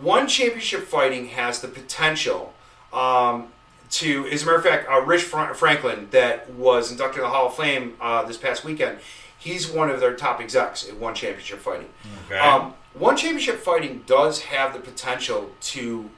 One 0.00 0.28
championship 0.28 0.84
fighting 0.84 1.26
has 1.30 1.60
the 1.60 1.66
potential 1.66 2.54
um, 2.92 3.48
to, 3.90 4.28
as 4.28 4.44
a 4.44 4.46
matter 4.46 4.58
of 4.58 4.62
fact, 4.64 4.88
uh, 4.88 5.00
Rich 5.00 5.22
Fra- 5.22 5.56
Franklin, 5.56 6.06
that 6.12 6.48
was 6.50 6.92
inducted 6.92 7.18
in 7.18 7.24
the 7.24 7.30
Hall 7.30 7.48
of 7.48 7.56
Fame 7.56 7.96
uh, 8.00 8.22
this 8.22 8.36
past 8.36 8.64
weekend, 8.64 8.98
he's 9.40 9.68
one 9.68 9.90
of 9.90 9.98
their 9.98 10.14
top 10.14 10.40
execs 10.40 10.88
at 10.88 10.96
One 10.96 11.14
Championship 11.14 11.58
Fighting. 11.58 11.88
Okay. 12.26 12.38
Um, 12.38 12.74
One 12.94 13.16
Championship 13.16 13.58
Fighting 13.58 14.04
does 14.06 14.42
have 14.42 14.72
the 14.72 14.78
potential 14.78 15.50
to 15.62 16.10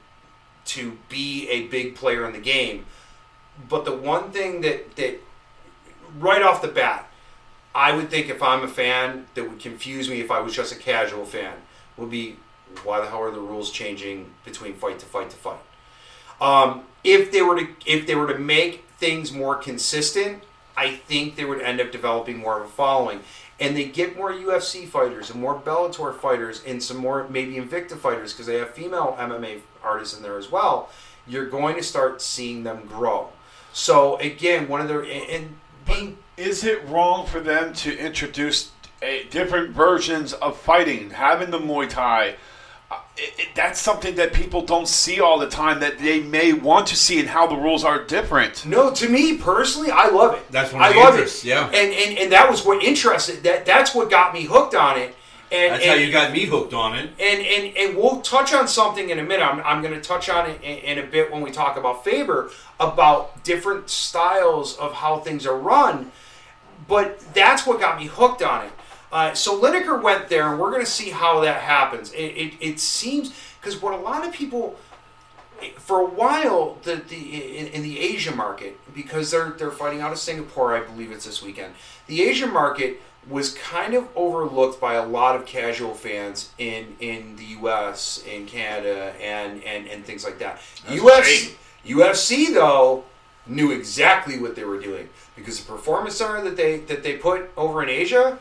to 0.65 0.97
be 1.09 1.49
a 1.49 1.67
big 1.67 1.95
player 1.95 2.25
in 2.25 2.31
the 2.31 2.39
game, 2.39 2.85
but 3.67 3.83
the 3.83 3.91
one 3.93 4.31
thing 4.31 4.61
that 4.61 4.95
that 4.95 5.19
right 6.19 6.41
off 6.41 6.61
the 6.61 6.67
bat, 6.67 7.09
I 7.73 7.93
would 7.95 8.09
think 8.09 8.29
if 8.29 8.43
I'm 8.43 8.63
a 8.63 8.67
fan 8.67 9.25
that 9.33 9.49
would 9.49 9.59
confuse 9.59 10.09
me 10.09 10.21
if 10.21 10.29
I 10.29 10.39
was 10.39 10.53
just 10.53 10.71
a 10.71 10.77
casual 10.77 11.25
fan 11.25 11.55
would 11.97 12.09
be 12.11 12.37
why 12.83 12.99
the 12.99 13.07
hell 13.07 13.21
are 13.21 13.31
the 13.31 13.39
rules 13.39 13.71
changing 13.71 14.33
between 14.45 14.73
fight 14.73 14.99
to 14.99 15.05
fight 15.05 15.29
to 15.29 15.35
fight? 15.35 15.59
Um, 16.41 16.83
if 17.03 17.31
they 17.31 17.41
were 17.41 17.59
to 17.59 17.67
if 17.85 18.07
they 18.07 18.15
were 18.15 18.31
to 18.31 18.39
make 18.39 18.85
things 18.97 19.31
more 19.31 19.55
consistent, 19.55 20.43
I 20.75 20.91
think 20.95 21.35
they 21.35 21.45
would 21.45 21.61
end 21.61 21.79
up 21.79 21.91
developing 21.91 22.37
more 22.37 22.59
of 22.59 22.65
a 22.65 22.69
following, 22.69 23.21
and 23.59 23.77
they 23.77 23.85
get 23.85 24.17
more 24.17 24.31
UFC 24.31 24.87
fighters 24.87 25.29
and 25.29 25.39
more 25.39 25.59
Bellator 25.59 26.15
fighters 26.15 26.63
and 26.65 26.81
some 26.81 26.97
more 26.97 27.27
maybe 27.29 27.55
Invicta 27.55 27.97
fighters 27.97 28.33
because 28.33 28.47
they 28.47 28.57
have 28.57 28.71
female 28.71 29.15
MMA 29.19 29.61
artists 29.83 30.15
in 30.17 30.23
there 30.23 30.37
as 30.37 30.51
well. 30.51 30.89
You're 31.27 31.49
going 31.49 31.75
to 31.75 31.83
start 31.83 32.21
seeing 32.21 32.63
them 32.63 32.85
grow. 32.87 33.29
So 33.71 34.17
again, 34.17 34.67
one 34.67 34.81
of 34.81 34.87
their 34.87 35.03
and 35.03 35.57
being 35.85 36.17
Is 36.37 36.63
it 36.63 36.85
wrong 36.87 37.27
for 37.27 37.39
them 37.39 37.73
to 37.73 37.97
introduce 37.97 38.71
a, 39.01 39.25
different 39.25 39.71
versions 39.71 40.33
of 40.33 40.57
fighting, 40.57 41.11
having 41.11 41.51
the 41.51 41.59
Muay 41.59 41.89
Thai? 41.89 42.35
It, 43.15 43.33
it, 43.39 43.47
that's 43.55 43.79
something 43.79 44.15
that 44.15 44.33
people 44.33 44.63
don't 44.63 44.87
see 44.87 45.19
all 45.21 45.37
the 45.37 45.47
time 45.47 45.79
that 45.81 45.99
they 45.99 46.19
may 46.19 46.51
want 46.53 46.87
to 46.87 46.95
see 46.95 47.19
and 47.19 47.29
how 47.29 47.45
the 47.45 47.55
rules 47.55 47.83
are 47.83 48.03
different. 48.03 48.65
No, 48.65 48.91
to 48.91 49.07
me 49.07 49.37
personally, 49.37 49.91
I 49.91 50.09
love 50.09 50.33
it. 50.35 50.51
That's 50.51 50.73
one 50.73 50.81
of 50.81 50.87
I 50.87 50.93
the 50.93 50.99
love 50.99 51.13
interests, 51.13 51.45
it. 51.45 51.49
yeah. 51.49 51.67
And, 51.67 51.93
and 51.93 52.17
and 52.17 52.31
that 52.31 52.49
was 52.49 52.65
what 52.65 52.83
interested 52.83 53.43
that 53.43 53.65
that's 53.67 53.93
what 53.93 54.09
got 54.09 54.33
me 54.33 54.45
hooked 54.45 54.73
on 54.75 54.97
it. 54.99 55.15
And 55.51 55.73
That's 55.75 55.83
and, 55.85 55.91
how 55.91 55.97
you 56.03 56.11
got 56.11 56.31
me 56.31 56.45
hooked 56.45 56.73
on 56.73 56.97
it. 56.97 57.11
and 57.19 57.41
and 57.41 57.77
and 57.77 57.95
we'll 57.95 58.21
touch 58.21 58.51
on 58.55 58.67
something 58.67 59.11
in 59.11 59.19
a 59.19 59.23
minute. 59.23 59.45
I'm, 59.45 59.59
I'm 59.61 59.83
going 59.83 59.93
to 59.93 60.01
touch 60.01 60.27
on 60.27 60.49
it 60.49 60.59
in, 60.63 60.97
in 60.97 60.97
a 60.97 61.07
bit 61.07 61.31
when 61.31 61.41
we 61.41 61.51
talk 61.51 61.77
about 61.77 62.03
Faber 62.03 62.49
about 62.79 63.43
different 63.43 63.91
styles 63.91 64.75
of 64.77 64.93
how 64.93 65.19
things 65.19 65.45
are 65.45 65.55
run. 65.55 66.11
But 66.87 67.19
that's 67.35 67.67
what 67.67 67.79
got 67.79 67.99
me 67.99 68.07
hooked 68.07 68.41
on 68.41 68.65
it. 68.65 68.71
Uh, 69.13 69.31
so 69.35 69.61
Lineker 69.61 70.01
went 70.01 70.27
there, 70.27 70.49
and 70.49 70.59
we're 70.59 70.71
going 70.71 70.83
to 70.83 70.89
see 70.89 71.11
how 71.11 71.39
that 71.41 71.61
happens. 71.61 72.11
It, 72.13 72.17
it, 72.17 72.53
it 72.59 72.79
seems 72.79 73.31
because 73.61 73.79
what 73.79 73.93
a 73.93 73.97
lot 73.97 74.27
of 74.27 74.33
people 74.33 74.75
for 75.77 76.01
a 76.01 76.05
while 76.05 76.79
the, 76.81 76.95
the 76.95 77.57
in, 77.57 77.67
in 77.67 77.83
the 77.83 77.99
Asia 77.99 78.35
market 78.35 78.77
because 78.95 79.29
they're 79.29 79.51
they're 79.51 79.69
fighting 79.69 80.01
out 80.01 80.11
of 80.11 80.17
Singapore, 80.17 80.75
I 80.75 80.81
believe 80.81 81.11
it's 81.11 81.25
this 81.25 81.43
weekend. 81.43 81.75
The 82.07 82.23
Asia 82.23 82.47
market 82.47 83.01
was 83.29 83.53
kind 83.53 83.93
of 83.93 84.07
overlooked 84.15 84.81
by 84.81 84.95
a 84.95 85.05
lot 85.05 85.35
of 85.35 85.45
casual 85.45 85.93
fans 85.93 86.49
in 86.57 86.95
in 86.99 87.35
the 87.35 87.45
U.S., 87.61 88.23
in 88.27 88.47
Canada, 88.47 89.13
and 89.21 89.63
and 89.63 89.87
and 89.87 90.03
things 90.03 90.23
like 90.23 90.39
that. 90.39 90.59
UFC 90.87 91.53
UFC 91.85 92.51
though 92.51 93.03
knew 93.45 93.69
exactly 93.71 94.39
what 94.39 94.55
they 94.55 94.63
were 94.63 94.79
doing 94.79 95.07
because 95.35 95.59
the 95.59 95.71
performance 95.71 96.15
center 96.15 96.41
that 96.41 96.57
they 96.57 96.79
that 96.79 97.03
they 97.03 97.15
put 97.15 97.51
over 97.55 97.83
in 97.83 97.89
Asia, 97.89 98.39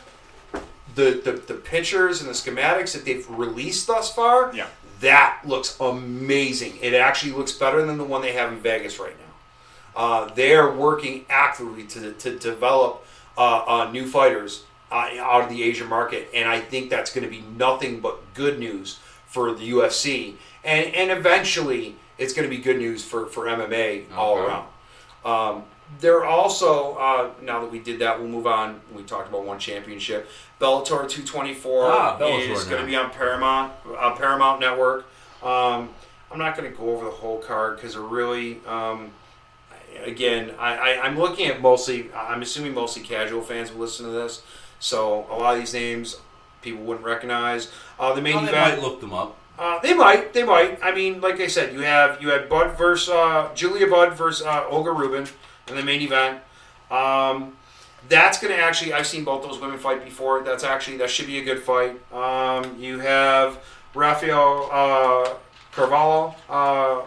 the 0.94 1.20
the, 1.24 1.32
the 1.32 1.54
pictures 1.54 2.20
and 2.20 2.28
the 2.28 2.34
schematics 2.34 2.92
that 2.92 3.04
they've 3.04 3.28
released 3.30 3.86
thus 3.86 4.12
far, 4.14 4.54
Yeah. 4.54 4.66
that 5.00 5.40
looks 5.44 5.76
amazing. 5.80 6.78
It 6.80 6.94
actually 6.94 7.32
looks 7.32 7.52
better 7.52 7.84
than 7.84 7.98
the 7.98 8.04
one 8.04 8.22
they 8.22 8.32
have 8.32 8.52
in 8.52 8.58
Vegas 8.60 8.98
right 8.98 9.14
now. 9.18 10.00
Uh, 10.00 10.34
they're 10.34 10.70
working 10.72 11.24
actively 11.28 11.84
to, 11.84 12.12
to 12.12 12.38
develop 12.38 13.04
uh, 13.36 13.64
uh, 13.66 13.90
new 13.92 14.06
fighters 14.06 14.64
uh, 14.90 15.08
out 15.20 15.42
of 15.44 15.48
the 15.50 15.62
Asian 15.62 15.86
market, 15.88 16.28
and 16.34 16.48
I 16.48 16.60
think 16.60 16.90
that's 16.90 17.12
going 17.12 17.24
to 17.24 17.30
be 17.30 17.42
nothing 17.56 18.00
but 18.00 18.34
good 18.34 18.58
news 18.58 18.98
for 19.26 19.52
the 19.54 19.70
UFC, 19.72 20.34
and 20.64 20.94
and 20.94 21.10
eventually 21.10 21.96
it's 22.18 22.34
going 22.34 22.48
to 22.48 22.54
be 22.54 22.62
good 22.62 22.76
news 22.78 23.02
for 23.04 23.26
for 23.26 23.46
MMA 23.46 24.04
all 24.14 24.36
around. 24.38 24.66
Um, 25.24 25.62
they're 26.00 26.24
also 26.24 26.94
uh, 26.94 27.30
now 27.42 27.60
that 27.60 27.70
we 27.70 27.78
did 27.78 27.98
that, 28.00 28.18
we'll 28.18 28.28
move 28.28 28.46
on. 28.46 28.80
We 28.94 29.02
talked 29.02 29.28
about 29.28 29.44
one 29.44 29.58
championship. 29.58 30.28
Bellator 30.60 31.08
224 31.08 31.86
Ah, 31.86 32.18
Bellator 32.18 32.50
is 32.50 32.64
going 32.64 32.80
to 32.80 32.86
be 32.86 32.96
on 32.96 33.10
Paramount 33.10 33.72
uh, 33.98 34.14
Paramount 34.14 34.60
Network. 34.60 35.06
Um, 35.42 35.90
I'm 36.30 36.38
not 36.38 36.56
going 36.56 36.70
to 36.70 36.76
go 36.76 36.90
over 36.90 37.04
the 37.04 37.10
whole 37.10 37.38
card 37.38 37.76
because 37.76 37.94
it 37.94 38.00
really, 38.00 38.60
um, 38.66 39.10
again, 40.02 40.52
I, 40.58 40.76
I, 40.76 41.02
I'm 41.04 41.18
looking 41.18 41.46
at 41.46 41.60
mostly. 41.60 42.10
I'm 42.14 42.42
assuming 42.42 42.74
mostly 42.74 43.02
casual 43.02 43.42
fans 43.42 43.72
will 43.72 43.80
listen 43.80 44.06
to 44.06 44.12
this, 44.12 44.42
so 44.78 45.26
a 45.30 45.36
lot 45.36 45.54
of 45.54 45.60
these 45.60 45.74
names 45.74 46.20
people 46.62 46.82
wouldn't 46.84 47.04
recognize. 47.04 47.70
Uh, 47.98 48.14
the 48.14 48.22
main 48.22 48.36
they 48.44 48.50
event. 48.50 48.76
might 48.76 48.82
look 48.82 49.00
them 49.00 49.12
up. 49.12 49.36
Uh, 49.58 49.78
they 49.80 49.92
might, 49.92 50.32
they 50.32 50.42
might. 50.42 50.78
I 50.82 50.94
mean, 50.94 51.20
like 51.20 51.38
I 51.38 51.46
said, 51.46 51.74
you 51.74 51.80
have 51.80 52.22
you 52.22 52.30
had 52.30 52.48
Budd 52.48 52.78
versus 52.78 53.10
uh, 53.10 53.50
Julia 53.54 53.86
Budd 53.86 54.14
versus 54.14 54.46
uh, 54.46 54.64
Olga 54.68 54.90
Rubin 54.90 55.26
in 55.68 55.76
the 55.76 55.82
main 55.82 56.00
event. 56.02 56.40
Um, 56.90 57.56
that's 58.08 58.40
going 58.40 58.52
to 58.54 58.60
actually. 58.60 58.92
I've 58.92 59.06
seen 59.06 59.24
both 59.24 59.42
those 59.42 59.60
women 59.60 59.78
fight 59.78 60.04
before. 60.04 60.42
That's 60.42 60.64
actually 60.64 60.96
that 60.98 61.10
should 61.10 61.26
be 61.26 61.38
a 61.38 61.44
good 61.44 61.60
fight. 61.62 62.00
Um, 62.12 62.76
you 62.78 62.98
have 62.98 63.62
Rafael 63.94 64.68
uh, 64.72 65.34
Carvalho. 65.72 66.34
Uh, 66.48 67.02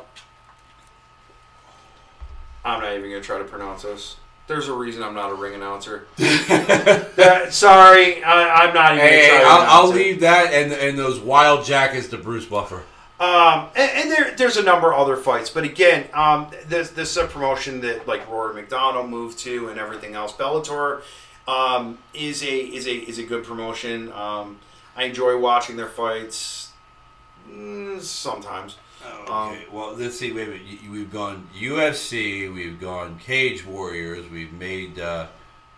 I'm 2.63 2.81
not 2.81 2.93
even 2.93 3.09
going 3.09 3.21
to 3.21 3.25
try 3.25 3.37
to 3.37 3.43
pronounce 3.43 3.83
this. 3.83 4.15
There's 4.47 4.67
a 4.67 4.73
reason 4.73 5.01
I'm 5.01 5.15
not 5.15 5.31
a 5.31 5.33
ring 5.33 5.55
announcer. 5.55 6.05
That- 6.17 7.47
sorry, 7.51 8.23
I, 8.23 8.65
I'm 8.67 8.73
not 8.75 8.93
even. 8.95 9.05
Hey, 9.05 9.27
gonna 9.27 9.39
try 9.39 9.41
to 9.41 9.47
I'll, 9.47 9.85
I'll 9.85 9.91
leave 9.91 10.19
that 10.19 10.53
and 10.53 10.71
and 10.71 10.97
those 10.97 11.19
wild 11.19 11.65
jackets 11.65 12.07
to 12.09 12.17
Bruce 12.17 12.45
Buffer. 12.45 12.83
Um, 13.17 13.69
and, 13.77 13.91
and 13.91 14.11
there, 14.11 14.35
there's 14.35 14.57
a 14.57 14.63
number 14.63 14.91
of 14.93 14.99
other 14.99 15.15
fights, 15.15 15.49
but 15.49 15.63
again, 15.63 16.09
um, 16.13 16.47
this 16.67 16.89
this 16.89 17.11
is 17.11 17.17
a 17.17 17.25
promotion 17.25 17.79
that 17.81 18.07
like 18.07 18.29
Rory 18.29 18.53
MacDonald 18.53 19.09
moved 19.09 19.39
to 19.39 19.69
and 19.69 19.79
everything 19.79 20.15
else. 20.15 20.33
Bellator 20.33 21.01
um, 21.47 21.97
is 22.13 22.43
a 22.43 22.57
is 22.57 22.87
a 22.87 22.93
is 22.93 23.17
a 23.17 23.23
good 23.23 23.45
promotion. 23.45 24.11
Um, 24.11 24.59
I 24.97 25.03
enjoy 25.03 25.37
watching 25.37 25.77
their 25.77 25.87
fights 25.87 26.71
mm, 27.49 28.01
sometimes. 28.01 28.77
Okay, 29.29 29.65
well, 29.71 29.93
let's 29.93 30.19
see. 30.19 30.31
Wait 30.31 30.47
a 30.47 30.51
minute. 30.51 30.89
We've 30.91 31.11
gone 31.11 31.47
UFC. 31.57 32.53
We've 32.53 32.79
gone 32.81 33.19
Cage 33.19 33.65
Warriors. 33.65 34.29
We've 34.29 34.51
made 34.51 34.99
uh, 34.99 35.27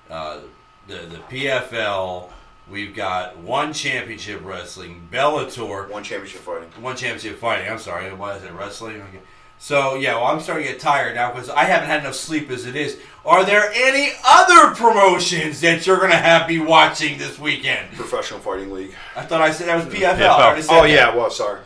uh, 0.09 0.39
the 0.88 0.95
the 0.95 1.18
PFL. 1.30 2.31
We've 2.69 2.94
got 2.94 3.38
one 3.38 3.72
championship 3.73 4.44
wrestling, 4.44 5.07
Bellator, 5.11 5.89
One 5.89 6.03
championship 6.03 6.41
fighting. 6.41 6.69
one 6.81 6.95
championship 6.98 7.39
fighting. 7.39 7.69
I'm 7.69 7.80
sorry, 7.80 8.14
what 8.14 8.38
is 8.38 8.44
it? 8.44 8.52
Wrestling. 8.52 9.02
Okay. 9.02 9.19
So 9.60 9.95
yeah, 9.95 10.15
well, 10.15 10.26
I'm 10.26 10.39
starting 10.39 10.68
to 10.68 10.73
get 10.73 10.80
tired 10.81 11.15
now 11.15 11.31
because 11.31 11.49
I 11.49 11.64
haven't 11.64 11.88
had 11.88 12.02
enough 12.02 12.14
sleep 12.15 12.52
as 12.52 12.65
it 12.65 12.76
is. 12.76 12.99
Are 13.26 13.44
there 13.45 13.72
any 13.73 14.11
other 14.27 14.76
promotions 14.76 15.61
that 15.61 15.88
you're 15.88 15.99
gonna 15.99 16.15
have 16.15 16.48
be 16.48 16.60
watching 16.60 17.18
this 17.18 17.39
weekend? 17.39 17.91
Professional 17.95 18.39
Fighting 18.39 18.72
League. 18.72 18.94
I 19.15 19.23
thought 19.23 19.41
I 19.41 19.52
said 19.52 19.68
that 19.69 19.76
was 19.84 19.85
PFL. 19.94 20.18
PFL. 20.18 20.65
Oh 20.69 20.84
that. 20.84 20.89
yeah, 20.89 21.15
well 21.15 21.31
sorry. 21.31 21.61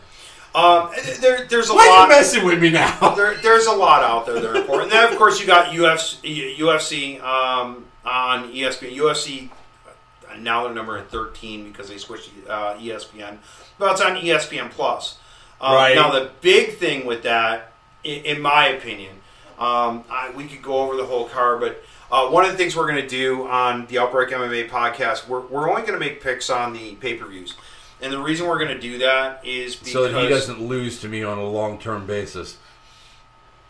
Um, 0.54 0.90
there, 1.22 1.46
there's 1.48 1.70
a 1.70 1.74
Why 1.74 1.88
are 1.88 1.90
lot. 1.90 2.04
you 2.04 2.10
messing 2.10 2.46
with 2.46 2.62
me 2.62 2.70
now? 2.70 3.16
there, 3.16 3.36
there's 3.38 3.66
a 3.68 3.72
lot 3.74 4.04
out 4.04 4.26
there 4.26 4.36
that 4.40 4.46
are 4.46 4.56
important. 4.56 4.84
And 4.84 4.92
then, 4.92 5.12
of 5.12 5.18
course, 5.18 5.40
you 5.40 5.48
got 5.48 5.68
UFC, 5.74 6.58
UFC 6.58 7.22
um, 7.22 7.86
on 8.06 8.52
ESPN. 8.52 8.94
UFC 8.96 9.50
now 10.40 10.64
they're 10.64 10.74
number 10.74 11.02
13 11.02 11.72
because 11.72 11.90
they 11.90 11.98
switched 11.98 12.30
to 12.46 12.52
uh, 12.52 12.78
ESPN, 12.78 13.38
but 13.78 13.92
it's 13.92 14.02
on 14.02 14.16
ESPN 14.18 14.70
Plus. 14.72 15.18
Um, 15.60 15.76
Right. 15.76 15.96
Now 15.96 16.12
the 16.12 16.32
big 16.42 16.78
thing 16.78 17.06
with 17.06 17.24
that, 17.24 17.74
in, 18.04 18.24
in 18.26 18.42
my 18.42 18.68
opinion, 18.68 19.16
um, 19.60 20.04
I, 20.10 20.32
we 20.36 20.48
could 20.48 20.62
go 20.62 20.80
over 20.80 20.96
the 20.96 21.06
whole 21.06 21.28
card, 21.28 21.60
but. 21.60 21.84
Uh, 22.14 22.28
one 22.30 22.44
of 22.44 22.52
the 22.52 22.58
things 22.58 22.76
we're 22.76 22.90
going 22.92 23.02
to 23.02 23.08
do 23.08 23.48
on 23.48 23.86
the 23.86 23.98
Outbreak 23.98 24.32
MMA 24.32 24.68
podcast, 24.68 25.30
we're, 25.30 25.40
we're 25.48 25.70
only 25.70 25.84
going 25.84 25.94
to 25.94 25.98
make 25.98 26.22
picks 26.22 26.50
on 26.50 26.74
the 26.74 26.96
pay 26.96 27.14
per 27.16 27.26
views. 27.26 27.56
And 28.02 28.12
the 28.12 28.20
reason 28.20 28.48
we're 28.48 28.58
going 28.58 28.76
to 28.76 28.82
do 28.82 28.98
that 28.98 29.46
is 29.46 29.78
because. 29.78 29.94
so 29.94 30.12
that 30.12 30.22
he 30.22 30.28
doesn't 30.28 30.62
lose 30.62 31.00
to 31.02 31.08
me 31.08 31.24
on 31.24 31.38
a 31.38 31.48
long 31.48 31.80
term 31.80 32.06
basis. 32.06 32.58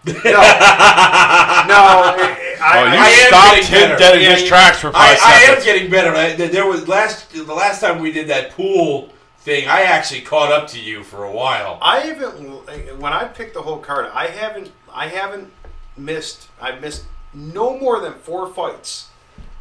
No, 0.06 0.14
no. 0.14 0.22
I, 0.23 2.38
Oh, 2.64 2.64
I- 2.64 2.94
you 2.94 2.99
I 3.02 3.11
stopped 3.28 3.56
getting 3.56 3.69
him 3.69 3.80
better. 3.90 3.98
dead 3.98 4.15
in 4.15 4.22
Yeah, 4.22 4.36
his 4.36 4.44
tracks 4.48 4.80
for 4.80 4.90
I, 4.90 5.15
five 5.15 5.19
I 5.23 5.41
am 5.57 5.64
getting 5.64 5.90
better. 5.90 6.14
I, 6.15 6.34
there 6.34 6.48
there 6.48 6.65
was 6.68 6.88
last 6.88 7.32
the 7.34 7.44
last 7.53 7.82
time 7.82 7.99
we 7.99 8.11
did 8.11 8.28
that 8.28 8.52
pool 8.52 9.10
thing. 9.40 9.68
I 9.68 9.82
actually 9.84 10.22
caught 10.22 10.52
up 10.52 10.68
to 10.69 10.80
you 10.80 11.03
for 11.03 11.23
a 11.23 11.32
while. 11.32 11.80
I 11.82 12.02
haven't 12.02 12.99
when 12.99 13.14
I 13.14 13.26
picked 13.26 13.56
the 13.56 13.64
whole 13.64 13.80
card. 13.80 14.10
I 14.14 14.28
haven't 14.28 14.72
I 14.94 15.07
haven't 15.07 15.52
missed. 15.98 16.49
I've 16.61 16.82
missed 16.82 17.06
no 17.34 17.78
more 17.80 17.99
than 17.99 18.14
four 18.14 18.48
fights 18.53 19.07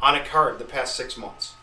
on 0.01 0.15
a 0.15 0.23
card 0.23 0.59
the 0.59 0.65
past 0.65 0.95
six 0.95 1.17
months. 1.17 1.53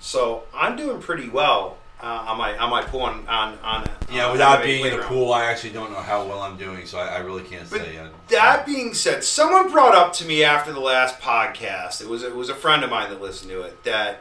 So 0.00 0.44
I'm 0.54 0.76
doing 0.76 1.00
pretty 1.00 1.28
well 1.28 1.76
uh, 2.02 2.26
on 2.28 2.38
my 2.38 2.56
on 2.58 2.70
my 2.70 2.82
pool 2.82 3.02
on 3.02 3.26
on, 3.26 3.58
on 3.58 3.84
Yeah, 4.12 4.26
on 4.26 4.32
without 4.32 4.62
being 4.62 4.84
in 4.84 4.98
a 4.98 5.02
pool, 5.02 5.32
I 5.32 5.46
actually 5.46 5.72
don't 5.72 5.90
know 5.90 6.00
how 6.00 6.26
well 6.26 6.40
I'm 6.40 6.56
doing, 6.56 6.86
so 6.86 6.98
I, 6.98 7.06
I 7.06 7.18
really 7.18 7.42
can't 7.42 7.68
But 7.70 7.82
say. 7.82 7.96
Uh, 7.96 8.08
that 8.28 8.66
being 8.66 8.92
said, 8.94 9.24
someone 9.24 9.70
brought 9.70 9.94
up 9.94 10.12
to 10.14 10.26
me 10.26 10.44
after 10.44 10.72
the 10.72 10.80
last 10.80 11.20
podcast. 11.20 12.00
It 12.00 12.08
was 12.08 12.22
it 12.22 12.34
was 12.34 12.48
a 12.48 12.54
friend 12.54 12.84
of 12.84 12.90
mine 12.90 13.10
that 13.10 13.20
listened 13.20 13.50
to 13.50 13.62
it 13.62 13.82
that 13.84 14.20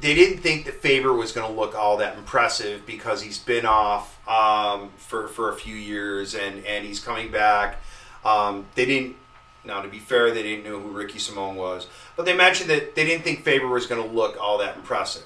they 0.00 0.14
didn't 0.14 0.38
think 0.38 0.64
that 0.64 0.74
Faber 0.74 1.12
was 1.12 1.32
going 1.32 1.52
to 1.52 1.60
look 1.60 1.74
all 1.74 1.96
that 1.98 2.16
impressive 2.16 2.86
because 2.86 3.22
he's 3.22 3.38
been 3.38 3.66
off 3.66 4.16
um, 4.28 4.90
for 4.96 5.28
for 5.28 5.50
a 5.50 5.56
few 5.56 5.74
years 5.74 6.34
and 6.34 6.64
and 6.64 6.86
he's 6.86 7.00
coming 7.00 7.30
back. 7.30 7.80
Um, 8.24 8.66
they 8.74 8.86
didn't. 8.86 9.16
Now, 9.64 9.82
to 9.82 9.88
be 9.88 9.98
fair, 9.98 10.32
they 10.32 10.42
didn't 10.42 10.64
know 10.64 10.80
who 10.80 10.88
Ricky 10.90 11.18
Simón 11.18 11.56
was, 11.56 11.88
but 12.16 12.24
they 12.24 12.34
mentioned 12.34 12.70
that 12.70 12.94
they 12.94 13.04
didn't 13.04 13.24
think 13.24 13.42
Faber 13.42 13.66
was 13.66 13.86
going 13.86 14.02
to 14.02 14.08
look 14.08 14.40
all 14.40 14.56
that 14.58 14.76
impressive. 14.76 15.24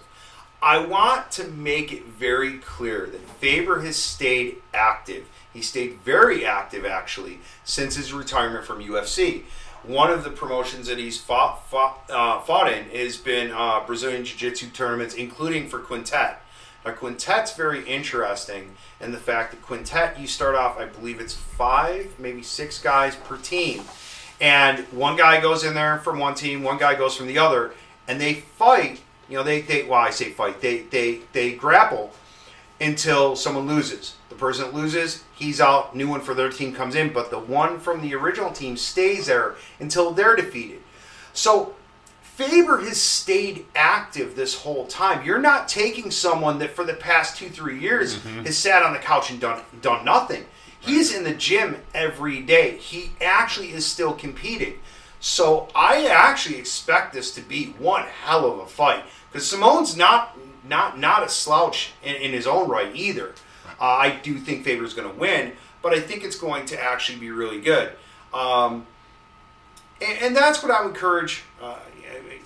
I 0.63 0.79
want 0.79 1.33
to 1.33 1.49
make 1.49 1.93
it 1.93 2.05
very 2.07 2.59
clear 2.59 3.07
that 3.07 3.29
Faber 3.41 3.81
has 3.81 3.97
stayed 3.97 4.59
active. 4.73 5.29
He 5.53 5.61
stayed 5.61 5.99
very 6.03 6.47
active, 6.47 6.87
actually, 6.87 7.41
since 7.65 7.97
his 7.97 8.13
retirement 8.13 8.65
from 8.65 8.81
UFC. 8.81 9.43
One 9.83 10.11
of 10.11 10.23
the 10.23 10.31
promotions 10.31 10.87
that 10.87 10.99
he's 10.99 11.21
fought 11.21 11.69
fought, 11.69 12.09
uh, 12.09 12.41
fought 12.41 12.73
in 12.73 12.85
has 12.91 13.17
been 13.17 13.51
uh, 13.51 13.85
Brazilian 13.85 14.25
Jiu 14.25 14.39
Jitsu 14.39 14.69
tournaments, 14.69 15.15
including 15.15 15.69
for 15.69 15.81
Quintet. 15.81 16.41
Now, 16.85 16.93
Quintet's 16.93 17.57
very 17.57 17.85
interesting 17.85 18.77
in 19.01 19.11
the 19.11 19.19
fact 19.19 19.51
that 19.51 19.63
Quintet, 19.63 20.21
you 20.21 20.29
start 20.29 20.55
off, 20.55 20.79
I 20.79 20.85
believe 20.85 21.19
it's 21.19 21.35
five, 21.35 22.15
maybe 22.21 22.43
six 22.43 22.79
guys 22.81 23.17
per 23.17 23.37
team. 23.37 23.83
And 24.41 24.81
one 24.93 25.17
guy 25.17 25.41
goes 25.41 25.65
in 25.65 25.75
there 25.75 25.99
from 25.99 26.21
one 26.21 26.37
team, 26.37 26.63
one 26.63 26.79
guy 26.79 26.95
goes 26.95 27.17
from 27.17 27.27
the 27.27 27.39
other, 27.39 27.75
and 28.07 28.21
they 28.21 28.35
fight. 28.35 29.01
You 29.33 29.39
know, 29.39 29.45
they, 29.45 29.63
they 29.63 29.85
well, 29.85 29.99
I 29.99 30.11
say 30.11 30.29
fight, 30.29 30.61
they, 30.61 30.81
they, 30.81 31.21
they 31.33 31.53
grapple 31.53 32.13
until 32.79 33.35
someone 33.35 33.67
loses. 33.67 34.17
The 34.29 34.35
person 34.35 34.67
that 34.67 34.75
loses, 34.75 35.25
he's 35.35 35.59
out, 35.59 35.97
new 35.97 36.07
one 36.07 36.21
for 36.21 36.35
their 36.35 36.51
team 36.51 36.75
comes 36.75 36.95
in, 36.95 37.15
but 37.15 37.31
the 37.31 37.39
one 37.39 37.81
from 37.81 38.03
the 38.03 38.15
original 38.15 38.53
team 38.53 38.77
stays 38.77 39.29
there 39.29 39.55
until 39.81 40.11
they're 40.11 40.37
defeated. 40.37 40.83
So 41.33 41.75
Faber 42.21 42.81
has 42.81 43.01
stayed 43.01 43.65
active 43.75 44.37
this 44.37 44.55
whole 44.55 44.87
time. 44.87 45.25
You're 45.25 45.39
not 45.39 45.67
taking 45.67 46.11
someone 46.11 46.59
that 46.59 46.77
for 46.77 46.85
the 46.85 46.93
past 46.93 47.39
two, 47.39 47.49
three 47.49 47.81
years 47.81 48.19
mm-hmm. 48.19 48.45
has 48.45 48.59
sat 48.59 48.83
on 48.83 48.93
the 48.93 48.99
couch 48.99 49.31
and 49.31 49.41
done 49.41 49.63
done 49.81 50.05
nothing. 50.05 50.45
He's 50.79 51.15
in 51.15 51.25
the 51.25 51.33
gym 51.33 51.77
every 51.95 52.43
day. 52.43 52.77
He 52.77 53.13
actually 53.23 53.73
is 53.73 53.87
still 53.87 54.13
competing. 54.13 54.75
So 55.21 55.69
I 55.75 56.09
actually 56.09 56.57
expect 56.57 57.15
this 57.15 57.33
to 57.37 57.41
be 57.41 57.67
one 57.79 58.05
hell 58.25 58.45
of 58.45 58.59
a 58.59 58.67
fight 58.67 59.05
because 59.33 59.51
Simón's 59.51 59.97
not 59.97 60.37
not 60.69 60.99
not 60.99 61.25
a 61.25 61.29
slouch 61.29 61.93
in, 62.03 62.15
in 62.17 62.33
his 62.33 62.47
own 62.47 62.69
right 62.69 62.95
either. 62.95 63.35
Uh, 63.81 63.85
I 63.85 64.11
do 64.23 64.39
think 64.39 64.65
Faber's 64.65 64.95
going 64.95 65.11
to 65.11 65.19
win, 65.19 65.53
but 65.81 65.93
I 65.93 66.01
think 66.01 66.23
it's 66.23 66.37
going 66.37 66.67
to 66.67 66.81
actually 66.81 67.19
be 67.19 67.31
really 67.31 67.61
good. 67.61 67.93
Um, 68.33 68.87
and, 70.01 70.19
and 70.23 70.37
that's 70.37 70.63
what 70.63 70.71
I 70.71 70.83
would 70.83 70.91
encourage. 70.91 71.43
Uh, 71.61 71.79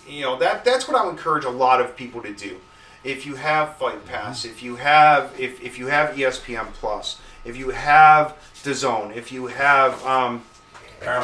you 0.08 0.22
know 0.22 0.38
that 0.38 0.64
that's 0.64 0.86
what 0.86 0.96
I 0.96 1.04
would 1.04 1.10
encourage 1.10 1.44
a 1.44 1.50
lot 1.50 1.80
of 1.80 1.96
people 1.96 2.22
to 2.22 2.32
do. 2.32 2.58
If 3.04 3.26
you 3.26 3.36
have 3.36 3.76
Fight 3.76 4.04
Pass, 4.06 4.44
if 4.44 4.62
you 4.62 4.76
have 4.76 5.38
if, 5.38 5.62
if 5.62 5.78
you 5.78 5.86
have 5.88 6.16
ESPN 6.16 6.72
Plus, 6.72 7.20
if 7.44 7.56
you 7.56 7.70
have 7.70 8.36
DAZN, 8.62 9.14
if 9.14 9.30
you 9.30 9.46
have 9.46 10.04
um, 10.04 10.42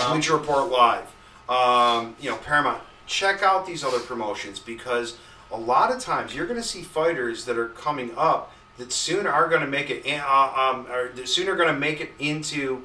Bleacher 0.08 0.36
Report 0.36 0.70
Live, 0.70 1.12
um, 1.48 2.16
you 2.20 2.30
know 2.30 2.36
Paramount, 2.36 2.82
check 3.06 3.42
out 3.42 3.66
these 3.66 3.84
other 3.84 4.00
promotions 4.00 4.58
because 4.58 5.18
a 5.52 5.56
lot 5.58 5.92
of 5.92 6.00
times 6.00 6.34
you're 6.34 6.46
going 6.46 6.60
to 6.60 6.66
see 6.66 6.82
fighters 6.82 7.44
that 7.44 7.58
are 7.58 7.68
coming 7.68 8.12
up 8.16 8.52
that 8.78 8.92
soon 8.92 9.26
are 9.26 9.48
going 9.48 9.60
to 9.60 9.66
make 9.66 9.90
it 9.90 10.04
in, 10.06 10.20
uh, 10.20 10.52
um, 10.56 10.86
or 10.90 11.08
that 11.14 11.28
soon 11.28 11.48
are 11.48 11.56
going 11.56 11.72
to 11.72 11.78
make 11.78 12.00
it 12.00 12.10
into 12.18 12.82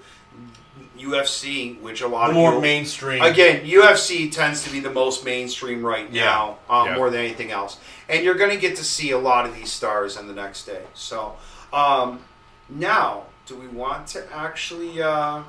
UFC, 0.97 1.79
which 1.81 2.01
a 2.01 2.07
lot 2.07 2.25
the 2.25 2.29
of 2.31 2.35
more 2.35 2.49
people- 2.51 2.61
mainstream. 2.61 3.21
Again, 3.23 3.65
UFC 3.65 4.29
tends 4.31 4.63
to 4.63 4.69
be 4.71 4.79
the 4.79 4.89
most 4.89 5.23
mainstream 5.23 5.85
right 5.85 6.09
Yeah. 6.11 6.25
now, 6.25 6.57
um, 6.69 6.87
Yeah. 6.87 6.95
more 6.95 7.09
than 7.09 7.21
anything 7.21 7.51
else. 7.51 7.77
And 8.09 8.23
you're 8.23 8.35
going 8.35 8.49
to 8.51 8.57
get 8.57 8.75
to 8.77 8.83
see 8.83 9.11
a 9.11 9.17
lot 9.17 9.45
of 9.45 9.55
these 9.55 9.71
stars 9.71 10.17
on 10.17 10.27
the 10.27 10.33
next 10.33 10.65
day. 10.65 10.83
So, 10.93 11.37
um, 11.71 12.21
now, 12.69 13.23
do 13.45 13.55
we 13.55 13.67
want 13.67 14.07
to 14.07 14.25
actually? 14.33 15.01
Uh, 15.01 15.43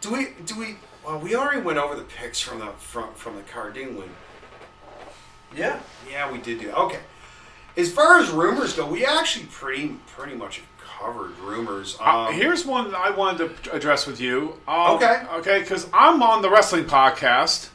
do 0.00 0.10
we? 0.10 0.26
Do 0.44 0.58
we? 0.58 0.76
Well, 1.04 1.18
we 1.18 1.34
already 1.34 1.60
went 1.60 1.78
over 1.78 1.94
the 1.94 2.02
picks 2.02 2.40
from 2.40 2.58
the 2.58 2.68
from 2.78 3.14
from 3.14 3.36
the 3.36 3.42
card, 3.42 3.74
didn't 3.74 3.96
we? 3.96 4.04
Yeah. 5.54 5.78
Yeah, 6.10 6.30
we 6.32 6.38
did 6.38 6.60
do. 6.60 6.70
Okay. 6.70 7.00
As 7.76 7.92
far 7.92 8.18
as 8.18 8.30
rumors 8.30 8.72
go, 8.72 8.86
we 8.86 9.04
actually 9.04 9.46
pretty 9.46 9.96
pretty 10.16 10.34
much 10.34 10.62
covered 10.98 11.36
rumors. 11.40 11.96
Um, 12.00 12.06
Uh, 12.08 12.30
here's 12.32 12.64
one 12.64 12.90
that 12.90 12.98
I 12.98 13.10
wanted 13.10 13.62
to 13.64 13.72
address 13.74 14.06
with 14.06 14.18
you. 14.20 14.58
Um, 14.66 14.92
Okay. 14.96 15.22
Okay, 15.34 15.60
because 15.60 15.86
I'm 15.92 16.22
on 16.22 16.40
the 16.42 16.48
wrestling 16.50 16.84
podcast. 16.86 17.68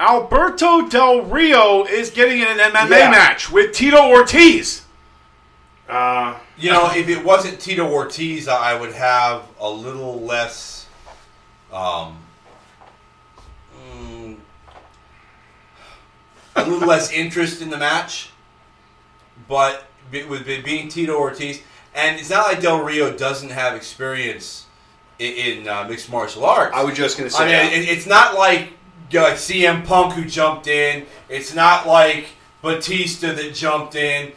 Alberto 0.00 0.88
Del 0.88 1.22
Rio 1.22 1.84
is 1.84 2.10
getting 2.10 2.40
in 2.40 2.48
an 2.48 2.58
MMA 2.58 2.98
Yeah. 2.98 3.10
match 3.10 3.50
with 3.50 3.72
Tito 3.72 4.08
Ortiz. 4.08 4.82
uh, 5.88 6.34
You 6.56 6.70
know, 6.72 6.90
if 6.92 7.08
it 7.08 7.22
wasn't 7.24 7.60
Tito 7.60 7.86
Ortiz, 7.88 8.48
I 8.48 8.74
would 8.74 8.92
have 8.94 9.42
a 9.60 9.68
little 9.68 10.20
less. 10.22 10.86
Um, 11.72 12.18
a 16.56 16.64
little 16.64 16.88
less 16.88 17.12
interest 17.12 17.60
in 17.62 17.70
the 17.70 17.78
match, 17.78 18.30
but 19.48 19.86
with 20.10 20.46
being 20.64 20.88
Tito 20.88 21.14
Ortiz, 21.14 21.62
and 21.94 22.18
it's 22.18 22.30
not 22.30 22.46
like 22.46 22.60
Del 22.60 22.82
Rio 22.82 23.16
doesn't 23.16 23.50
have 23.50 23.74
experience 23.74 24.66
in, 25.18 25.32
in 25.32 25.68
uh, 25.68 25.86
mixed 25.88 26.10
martial 26.10 26.44
arts. 26.44 26.74
I 26.74 26.82
was 26.84 26.96
just 26.96 27.16
going 27.16 27.28
to 27.28 27.34
say. 27.34 27.44
I 27.44 27.70
mean, 27.70 27.82
it, 27.82 27.88
it's 27.88 28.06
not 28.06 28.34
like 28.34 28.70
you 29.10 29.20
know, 29.20 29.26
like 29.26 29.34
CM 29.34 29.84
Punk 29.84 30.14
who 30.14 30.24
jumped 30.24 30.66
in. 30.66 31.06
It's 31.28 31.54
not 31.54 31.86
like 31.86 32.26
Batista 32.62 33.32
that 33.32 33.54
jumped 33.54 33.94
in. 33.94 34.32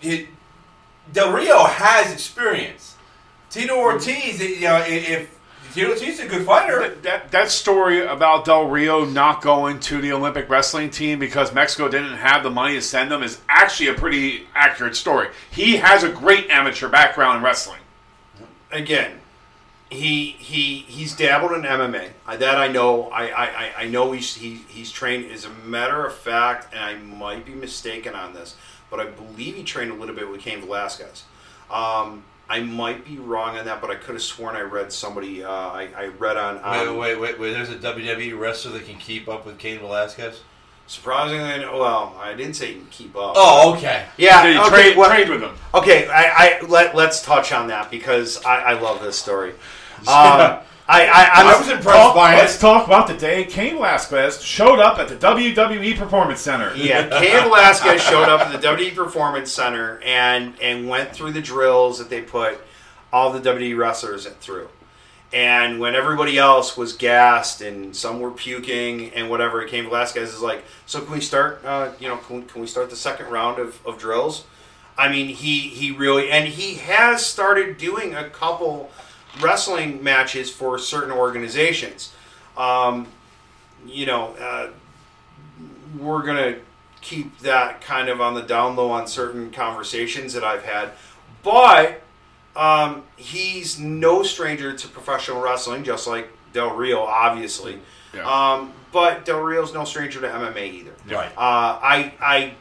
It, 0.00 0.28
Del 1.12 1.32
Rio 1.32 1.64
has 1.64 2.12
experience. 2.12 2.96
Tito 3.50 3.76
Ortiz, 3.76 4.40
you 4.40 4.60
know, 4.60 4.82
if 4.86 5.37
Tito 5.74 5.90
Ortiz 5.90 6.02
is 6.02 6.20
a 6.20 6.26
good 6.26 6.46
fighter, 6.46 6.80
That, 6.80 7.02
that, 7.02 7.30
that 7.32 7.50
story 7.50 8.04
about 8.04 8.44
Del 8.44 8.68
Rio 8.68 9.04
not 9.04 9.42
going 9.42 9.78
to 9.80 10.00
the 10.00 10.12
Olympic 10.12 10.48
wrestling 10.48 10.90
team 10.90 11.18
because 11.18 11.52
Mexico 11.52 11.88
didn't 11.88 12.14
have 12.16 12.42
the 12.42 12.50
money 12.50 12.74
to 12.74 12.82
send 12.82 13.10
them 13.10 13.22
is 13.22 13.40
actually 13.48 13.88
a 13.88 13.94
pretty 13.94 14.46
accurate 14.54 14.96
story. 14.96 15.28
He 15.50 15.76
has 15.76 16.02
a 16.04 16.08
great 16.10 16.48
amateur 16.50 16.88
background 16.88 17.38
in 17.38 17.42
wrestling. 17.44 17.80
again, 18.72 19.20
he 19.90 20.32
he 20.38 20.80
he's 20.86 21.16
dabbled 21.16 21.52
in 21.52 21.62
MMA. 21.62 22.10
That 22.38 22.58
I 22.58 22.68
know. 22.68 23.04
I, 23.10 23.28
I, 23.28 23.44
I- 23.44 23.72
I 23.78 23.88
know 23.88 24.12
he's 24.12 24.34
he, 24.34 24.56
he's 24.68 24.92
trained. 24.92 25.30
As 25.32 25.44
a 25.46 25.50
matter 25.50 26.04
of 26.04 26.14
fact, 26.14 26.74
and 26.74 26.82
I 26.82 26.94
might 26.96 27.46
be 27.46 27.54
mistaken 27.54 28.14
on 28.14 28.34
this, 28.34 28.54
but 28.90 29.00
I 29.00 29.06
believe 29.06 29.54
he 29.56 29.62
trained 29.62 29.90
a 29.90 29.94
little 29.94 30.14
bit 30.14 30.30
with 30.30 30.42
Cain 30.42 30.60
Velasquez. 30.60 31.24
Um, 31.70 32.24
I 32.50 32.60
might 32.60 33.04
be 33.04 33.18
wrong 33.18 33.58
on 33.58 33.66
that, 33.66 33.80
but 33.80 33.90
I 33.90 33.94
could 33.96 34.14
have 34.14 34.22
sworn 34.22 34.56
I 34.56 34.60
read 34.60 34.90
somebody. 34.92 35.44
Uh, 35.44 35.50
I, 35.50 35.88
I 35.96 36.06
read 36.06 36.36
on. 36.36 36.60
wait, 36.64 36.96
wait, 36.96 37.20
wait, 37.20 37.38
wait, 37.38 37.52
there's 37.52 37.68
a 37.68 37.76
WWE 37.76 38.38
wrestler 38.38 38.72
that 38.72 38.86
can 38.86 38.96
keep 38.98 39.28
up 39.28 39.44
with 39.44 39.58
Cain 39.58 39.80
Velasquez. 39.80 40.40
Surprisingly, 40.86 41.66
well, 41.66 42.16
I 42.18 42.32
didn't 42.32 42.54
say 42.54 42.68
he 42.68 42.74
can 42.74 42.86
keep 42.86 43.14
up. 43.14 43.34
Oh, 43.36 43.74
okay. 43.76 44.06
yeah. 44.16 44.50
He 44.50 44.58
okay, 44.58 44.68
trained, 44.70 44.96
well- 44.96 45.10
trained 45.10 45.28
with 45.30 45.42
him. 45.42 45.54
Okay, 45.74 46.08
I, 46.08 46.58
I 46.62 46.66
let 46.66 46.94
let's 46.94 47.22
touch 47.22 47.52
on 47.52 47.66
that 47.68 47.90
because 47.90 48.42
I, 48.44 48.60
I 48.60 48.80
love 48.80 49.02
this 49.02 49.18
story. 49.18 49.54
Um, 50.06 50.60
I, 50.88 51.04
I, 51.06 51.42
I 51.42 51.58
was 51.58 51.68
impressed 51.68 52.14
by 52.14 52.34
it. 52.34 52.38
Let's 52.38 52.58
talk 52.58 52.86
about 52.86 53.08
the 53.08 53.14
day 53.14 53.44
Cain 53.44 53.74
Velasquez 53.74 54.42
showed 54.42 54.78
up 54.78 54.98
at 54.98 55.08
the 55.08 55.16
WWE 55.16 55.98
Performance 55.98 56.40
Center. 56.40 56.74
Yeah, 56.74 57.08
Cain 57.20 57.42
Velasquez 57.42 58.02
showed 58.02 58.28
up 58.28 58.40
at 58.40 58.58
the 58.58 58.66
WWE 58.66 58.94
Performance 58.94 59.52
Center 59.52 60.00
and 60.02 60.54
and 60.62 60.88
went 60.88 61.12
through 61.12 61.32
the 61.32 61.42
drills 61.42 61.98
that 61.98 62.08
they 62.08 62.22
put 62.22 62.58
all 63.12 63.32
the 63.32 63.40
WWE 63.40 63.76
wrestlers 63.76 64.26
through. 64.26 64.68
And 65.30 65.78
when 65.78 65.94
everybody 65.94 66.38
else 66.38 66.74
was 66.74 66.94
gassed 66.94 67.60
and 67.60 67.94
some 67.94 68.20
were 68.20 68.30
puking 68.30 69.10
and 69.12 69.28
whatever, 69.28 69.62
Cain 69.66 69.84
Velasquez 69.84 70.32
is 70.32 70.40
like, 70.40 70.64
"So 70.86 71.02
can 71.02 71.12
we 71.12 71.20
start? 71.20 71.62
Uh, 71.66 71.92
you 72.00 72.08
know, 72.08 72.16
can, 72.16 72.44
can 72.44 72.62
we 72.62 72.66
start 72.66 72.88
the 72.88 72.96
second 72.96 73.26
round 73.26 73.58
of, 73.58 73.78
of 73.86 73.98
drills?" 73.98 74.46
I 74.96 75.10
mean, 75.10 75.28
he 75.28 75.60
he 75.60 75.90
really 75.90 76.30
and 76.30 76.48
he 76.48 76.76
has 76.76 77.26
started 77.26 77.76
doing 77.76 78.14
a 78.14 78.30
couple 78.30 78.90
wrestling 79.40 80.02
matches 80.02 80.50
for 80.50 80.78
certain 80.78 81.10
organizations. 81.10 82.12
Um, 82.56 83.06
you 83.86 84.06
know, 84.06 84.34
uh, 84.40 84.70
we're 85.98 86.22
gonna 86.22 86.56
keep 87.00 87.38
that 87.40 87.80
kind 87.80 88.08
of 88.08 88.20
on 88.20 88.34
the 88.34 88.42
down 88.42 88.76
low 88.76 88.90
on 88.90 89.06
certain 89.06 89.50
conversations 89.50 90.32
that 90.32 90.44
I've 90.44 90.64
had, 90.64 90.90
but 91.42 92.02
um, 92.56 93.04
he's 93.16 93.78
no 93.78 94.22
stranger 94.22 94.72
to 94.72 94.88
professional 94.88 95.40
wrestling, 95.40 95.84
just 95.84 96.06
like 96.06 96.28
Del 96.52 96.74
Rio, 96.74 97.00
obviously. 97.00 97.78
Yeah. 98.12 98.26
Um, 98.28 98.72
but 98.92 99.24
Del 99.24 99.40
Rio's 99.40 99.72
no 99.72 99.84
stranger 99.84 100.20
to 100.20 100.26
MMA 100.26 100.72
either. 100.72 100.92
Right. 101.08 101.30
Uh, 101.36 101.78
I, 101.82 102.12
I, 102.20 102.54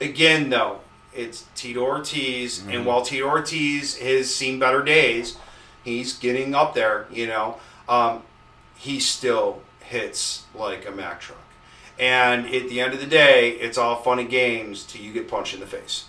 again 0.00 0.50
though, 0.50 0.80
it's 1.14 1.46
Tito 1.54 1.80
Ortiz, 1.80 2.64
and 2.66 2.84
while 2.86 3.02
Tito 3.02 3.28
Ortiz 3.28 3.98
has 3.98 4.34
seen 4.34 4.58
better 4.58 4.82
days, 4.82 5.36
he's 5.88 6.16
getting 6.18 6.54
up 6.54 6.74
there. 6.74 7.06
You 7.10 7.26
know, 7.26 7.56
um, 7.88 8.22
he 8.76 9.00
still 9.00 9.62
hits 9.80 10.44
like 10.54 10.86
a 10.86 10.90
Mack 10.90 11.20
truck. 11.20 11.38
And 11.98 12.46
at 12.46 12.68
the 12.68 12.80
end 12.80 12.94
of 12.94 13.00
the 13.00 13.06
day, 13.06 13.50
it's 13.50 13.76
all 13.76 13.96
fun 13.96 14.20
and 14.20 14.30
games 14.30 14.84
till 14.84 15.02
you 15.02 15.12
get 15.12 15.28
punched 15.28 15.54
in 15.54 15.60
the 15.60 15.66
face. 15.66 16.04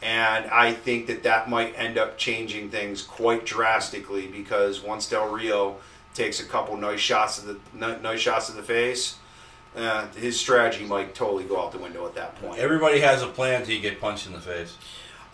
And 0.00 0.46
I 0.50 0.72
think 0.72 1.06
that 1.06 1.22
that 1.22 1.48
might 1.48 1.76
end 1.76 1.98
up 1.98 2.18
changing 2.18 2.70
things 2.70 3.02
quite 3.02 3.46
drastically 3.46 4.26
because 4.26 4.82
once 4.82 5.08
Del 5.08 5.28
Rio 5.28 5.76
takes 6.12 6.40
a 6.40 6.44
couple 6.44 6.76
nice 6.76 7.00
shots 7.00 7.38
of 7.38 7.46
the 7.46 7.98
nice 8.02 8.20
shots 8.20 8.48
of 8.48 8.54
the 8.54 8.62
face, 8.62 9.16
uh, 9.74 10.06
his 10.08 10.38
strategy 10.38 10.84
might 10.84 11.14
totally 11.14 11.44
go 11.44 11.60
out 11.60 11.72
the 11.72 11.78
window 11.78 12.06
at 12.06 12.14
that 12.14 12.36
point. 12.40 12.58
Everybody 12.58 13.00
has 13.00 13.22
a 13.22 13.26
plan 13.26 13.64
till 13.64 13.74
you 13.74 13.80
get 13.80 14.00
punched 14.00 14.26
in 14.26 14.32
the 14.32 14.40
face. 14.40 14.76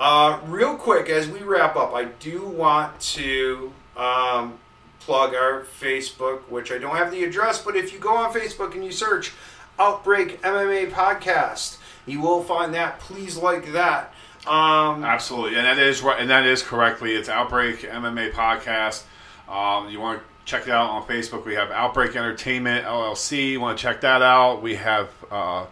Uh, 0.01 0.41
real 0.47 0.77
quick, 0.77 1.11
as 1.11 1.29
we 1.29 1.41
wrap 1.41 1.77
up, 1.77 1.93
I 1.93 2.05
do 2.05 2.47
want 2.47 2.99
to 3.01 3.71
um, 3.99 4.59
plug 5.01 5.35
our 5.35 5.67
Facebook, 5.79 6.41
which 6.49 6.73
I 6.73 6.79
don't 6.79 6.97
have 6.97 7.11
the 7.11 7.23
address, 7.23 7.63
but 7.63 7.77
if 7.77 7.93
you 7.93 7.99
go 7.99 8.17
on 8.17 8.33
Facebook 8.33 8.75
and 8.75 8.83
you 8.83 8.93
search 8.93 9.35
Outbreak 9.79 10.41
MMA 10.41 10.91
Podcast, 10.91 11.77
you 12.07 12.23
will 12.23 12.43
find 12.43 12.73
that. 12.73 12.99
Please 12.99 13.37
like 13.37 13.73
that. 13.73 14.15
Um, 14.47 15.05
Absolutely, 15.05 15.59
and 15.59 15.67
that 15.67 15.79
is 15.79 16.03
and 16.03 16.31
that 16.31 16.47
is 16.47 16.63
correctly. 16.63 17.15
It's 17.15 17.29
Outbreak 17.29 17.81
MMA 17.81 18.33
podcast. 18.33 19.03
Um, 19.51 19.91
you 19.91 20.01
want 20.01 20.21
to 20.21 20.25
check 20.47 20.63
it 20.63 20.71
out 20.71 20.89
on 20.89 21.03
Facebook. 21.03 21.45
We 21.45 21.57
have 21.57 21.71
Outbreak 21.71 22.17
Entertainment 22.17 22.87
LLC. 22.87 23.51
You 23.51 23.61
want 23.61 23.77
to 23.77 23.83
check 23.83 24.01
that 24.01 24.23
out? 24.23 24.63
We 24.63 24.77
have. 24.77 25.11
Uh, 25.31 25.67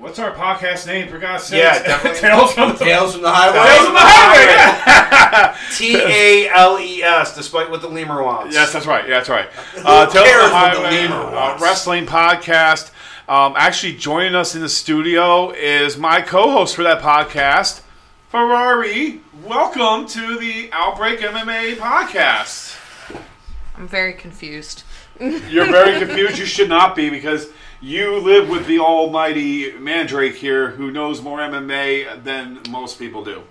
What's 0.00 0.18
our 0.18 0.30
podcast 0.32 0.86
name? 0.86 1.08
For 1.10 1.18
God's 1.18 1.44
sake, 1.44 1.62
Yeah, 1.62 1.82
definitely. 1.82 2.20
Tales 2.20 2.52
from 2.54 2.70
the 2.72 2.76
Tales 2.84 3.12
from 3.12 3.20
the 3.20 3.30
highway. 3.30 3.58
Tales 3.68 3.84
from 3.84 3.94
the 3.94 4.00
highway. 4.00 5.56
T 5.76 5.94
A 5.96 6.48
L 6.48 6.78
E 6.80 7.02
S, 7.02 7.34
despite 7.36 7.70
what 7.70 7.82
the 7.82 7.88
lemur 7.88 8.22
wants. 8.22 8.54
Yes, 8.54 8.72
that's 8.72 8.86
right. 8.86 9.06
Yeah, 9.06 9.18
that's 9.18 9.28
right. 9.28 9.48
Uh, 9.84 10.06
Tales 10.06 10.24
cares 10.24 10.42
from 10.42 10.50
the 10.50 10.54
what 10.54 10.72
the 10.72 10.80
Highway, 10.80 10.90
lemur 11.02 11.16
uh, 11.16 11.32
wants? 11.32 11.62
wrestling 11.62 12.06
podcast. 12.06 12.90
Um, 13.28 13.52
actually, 13.56 13.94
joining 13.96 14.34
us 14.34 14.54
in 14.54 14.62
the 14.62 14.68
studio 14.70 15.50
is 15.50 15.98
my 15.98 16.22
co-host 16.22 16.74
for 16.76 16.82
that 16.82 17.02
podcast, 17.02 17.82
Ferrari. 18.30 19.20
Welcome 19.44 20.06
to 20.08 20.38
the 20.38 20.70
Outbreak 20.72 21.20
MMA 21.20 21.74
podcast. 21.76 22.74
I'm 23.76 23.86
very 23.86 24.14
confused. 24.14 24.82
You're 25.20 25.66
very 25.66 25.98
confused. 25.98 26.38
You 26.38 26.46
should 26.46 26.70
not 26.70 26.96
be 26.96 27.10
because 27.10 27.48
you 27.80 28.18
live 28.18 28.48
with 28.48 28.66
the 28.66 28.78
almighty 28.78 29.72
Mandrake 29.72 30.36
here, 30.36 30.70
who 30.70 30.90
knows 30.90 31.22
more 31.22 31.38
MMA 31.38 32.22
than 32.22 32.60
most 32.68 32.98
people 32.98 33.24
do. 33.24 33.42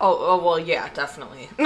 Oh, 0.00 0.18
oh 0.20 0.44
well, 0.44 0.58
yeah, 0.58 0.88
definitely. 0.94 1.48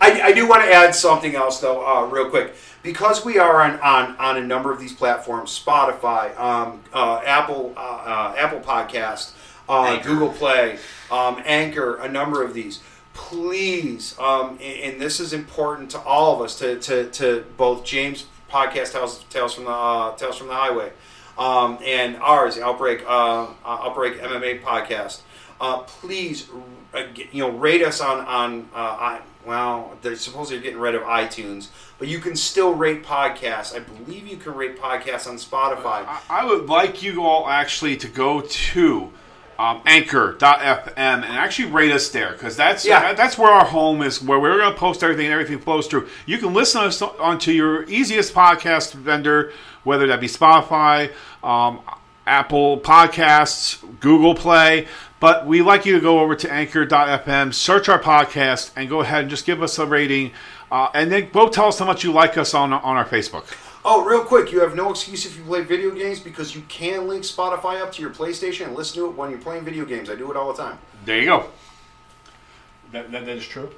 I, 0.00 0.20
I 0.24 0.32
do 0.32 0.46
want 0.46 0.62
to 0.62 0.72
add 0.72 0.94
something 0.94 1.34
else 1.34 1.60
though, 1.60 1.86
uh, 1.86 2.06
real 2.06 2.28
quick, 2.28 2.54
because 2.82 3.24
we 3.24 3.38
are 3.38 3.62
on, 3.62 3.80
on, 3.80 4.14
on 4.16 4.36
a 4.36 4.42
number 4.46 4.70
of 4.72 4.80
these 4.80 4.92
platforms: 4.92 5.58
Spotify, 5.58 6.38
um, 6.38 6.82
uh, 6.92 7.22
Apple, 7.24 7.72
uh, 7.76 7.80
uh, 7.80 8.34
Apple 8.36 8.60
Podcast, 8.60 9.32
uh, 9.68 9.98
Google 10.02 10.28
Play, 10.30 10.78
um, 11.10 11.42
Anchor, 11.44 11.96
a 11.96 12.08
number 12.08 12.42
of 12.42 12.52
these. 12.54 12.80
Please, 13.14 14.14
um, 14.18 14.58
and, 14.62 14.92
and 14.92 15.00
this 15.00 15.20
is 15.20 15.32
important 15.32 15.90
to 15.90 15.98
all 16.00 16.34
of 16.34 16.42
us, 16.42 16.58
to, 16.58 16.78
to, 16.80 17.10
to 17.10 17.44
both 17.56 17.82
James 17.84 18.26
podcast 18.50 18.92
Tales, 18.92 19.24
Tales 19.30 19.54
from 19.54 19.64
the 19.64 19.70
uh, 19.70 20.16
Tales 20.16 20.36
from 20.36 20.48
the 20.48 20.54
Highway, 20.54 20.92
um, 21.38 21.78
and 21.84 22.16
ours, 22.16 22.58
Outbreak 22.58 23.04
uh, 23.06 23.44
uh, 23.44 23.46
Outbreak 23.64 24.18
MMA 24.18 24.62
podcast. 24.62 25.20
Uh, 25.60 25.78
please, 25.78 26.48
uh, 26.94 27.02
you 27.32 27.42
know, 27.42 27.50
rate 27.50 27.82
us 27.82 28.00
on 28.00 28.20
on. 28.26 28.68
Uh, 28.74 28.78
I, 28.78 29.20
well, 29.46 29.96
they're 30.02 30.16
supposedly 30.16 30.62
getting 30.62 30.78
rid 30.78 30.94
of 30.94 31.02
iTunes, 31.02 31.68
but 31.98 32.06
you 32.08 32.18
can 32.18 32.36
still 32.36 32.74
rate 32.74 33.02
podcasts. 33.02 33.74
I 33.74 33.78
believe 33.78 34.26
you 34.26 34.36
can 34.36 34.54
rate 34.54 34.78
podcasts 34.78 35.26
on 35.26 35.36
Spotify. 35.36 36.04
I, 36.06 36.20
I 36.28 36.44
would 36.44 36.66
like 36.66 37.02
you 37.02 37.22
all 37.22 37.48
actually 37.48 37.96
to 37.98 38.08
go 38.08 38.42
to 38.42 39.12
um, 39.58 39.80
Anchor.fm 39.86 40.96
and 40.96 41.24
actually 41.24 41.70
rate 41.70 41.90
us 41.90 42.08
there 42.10 42.32
because 42.32 42.56
that's 42.56 42.84
Yeah. 42.86 43.00
that- 43.00 43.16
that's 43.16 43.36
where 43.36 43.50
our 43.50 43.64
home 43.64 44.02
is, 44.02 44.22
where 44.22 44.38
we're 44.38 44.56
going 44.58 44.72
to 44.72 44.78
post 44.78 45.02
everything 45.02 45.26
and 45.26 45.32
everything 45.32 45.58
flows 45.58 45.86
through. 45.86 46.08
You 46.26 46.38
can 46.38 46.54
listen 46.54 46.80
to 46.82 46.86
us 46.88 47.02
onto 47.02 47.50
your 47.50 47.82
easiest 47.84 48.34
podcast 48.34 48.92
vendor, 48.94 49.52
whether 49.84 50.06
that 50.06 50.20
be 50.20 50.28
Spotify, 50.28 51.10
um, 51.42 51.80
Apple 52.26 52.78
Podcasts, 52.80 53.78
Google 54.00 54.34
Play. 54.34 54.86
But 55.20 55.46
we 55.46 55.62
like 55.62 55.84
you 55.84 55.94
to 55.94 56.00
go 56.00 56.20
over 56.20 56.36
to 56.36 56.52
Anchor.fm, 56.52 57.52
search 57.52 57.88
our 57.88 57.98
podcast, 57.98 58.70
and 58.76 58.88
go 58.88 59.00
ahead 59.00 59.22
and 59.22 59.30
just 59.30 59.44
give 59.46 59.62
us 59.62 59.76
a 59.78 59.86
rating. 59.86 60.30
Uh, 60.70 60.88
and 60.94 61.10
then 61.10 61.30
go 61.32 61.48
tell 61.48 61.66
us 61.68 61.78
how 61.80 61.86
much 61.86 62.04
you 62.04 62.12
like 62.12 62.38
us 62.38 62.54
on 62.54 62.72
on 62.72 62.96
our 62.96 63.04
Facebook. 63.06 63.44
Oh, 63.84 64.04
real 64.04 64.24
quick, 64.24 64.50
you 64.52 64.60
have 64.60 64.74
no 64.74 64.90
excuse 64.90 65.24
if 65.24 65.36
you 65.36 65.44
play 65.44 65.62
video 65.62 65.90
games 65.90 66.20
because 66.20 66.54
you 66.54 66.62
can 66.68 67.06
link 67.08 67.22
Spotify 67.22 67.80
up 67.80 67.92
to 67.92 68.02
your 68.02 68.10
PlayStation 68.10 68.66
and 68.66 68.74
listen 68.74 69.00
to 69.00 69.06
it 69.06 69.14
when 69.16 69.30
you're 69.30 69.38
playing 69.38 69.64
video 69.64 69.84
games. 69.84 70.10
I 70.10 70.14
do 70.16 70.30
it 70.30 70.36
all 70.36 70.52
the 70.52 70.60
time. 70.62 70.78
There 71.04 71.18
you 71.18 71.26
go. 71.26 71.46
That, 72.92 73.10
that, 73.12 73.24
that 73.26 73.36
is 73.36 73.46
true. 73.46 73.70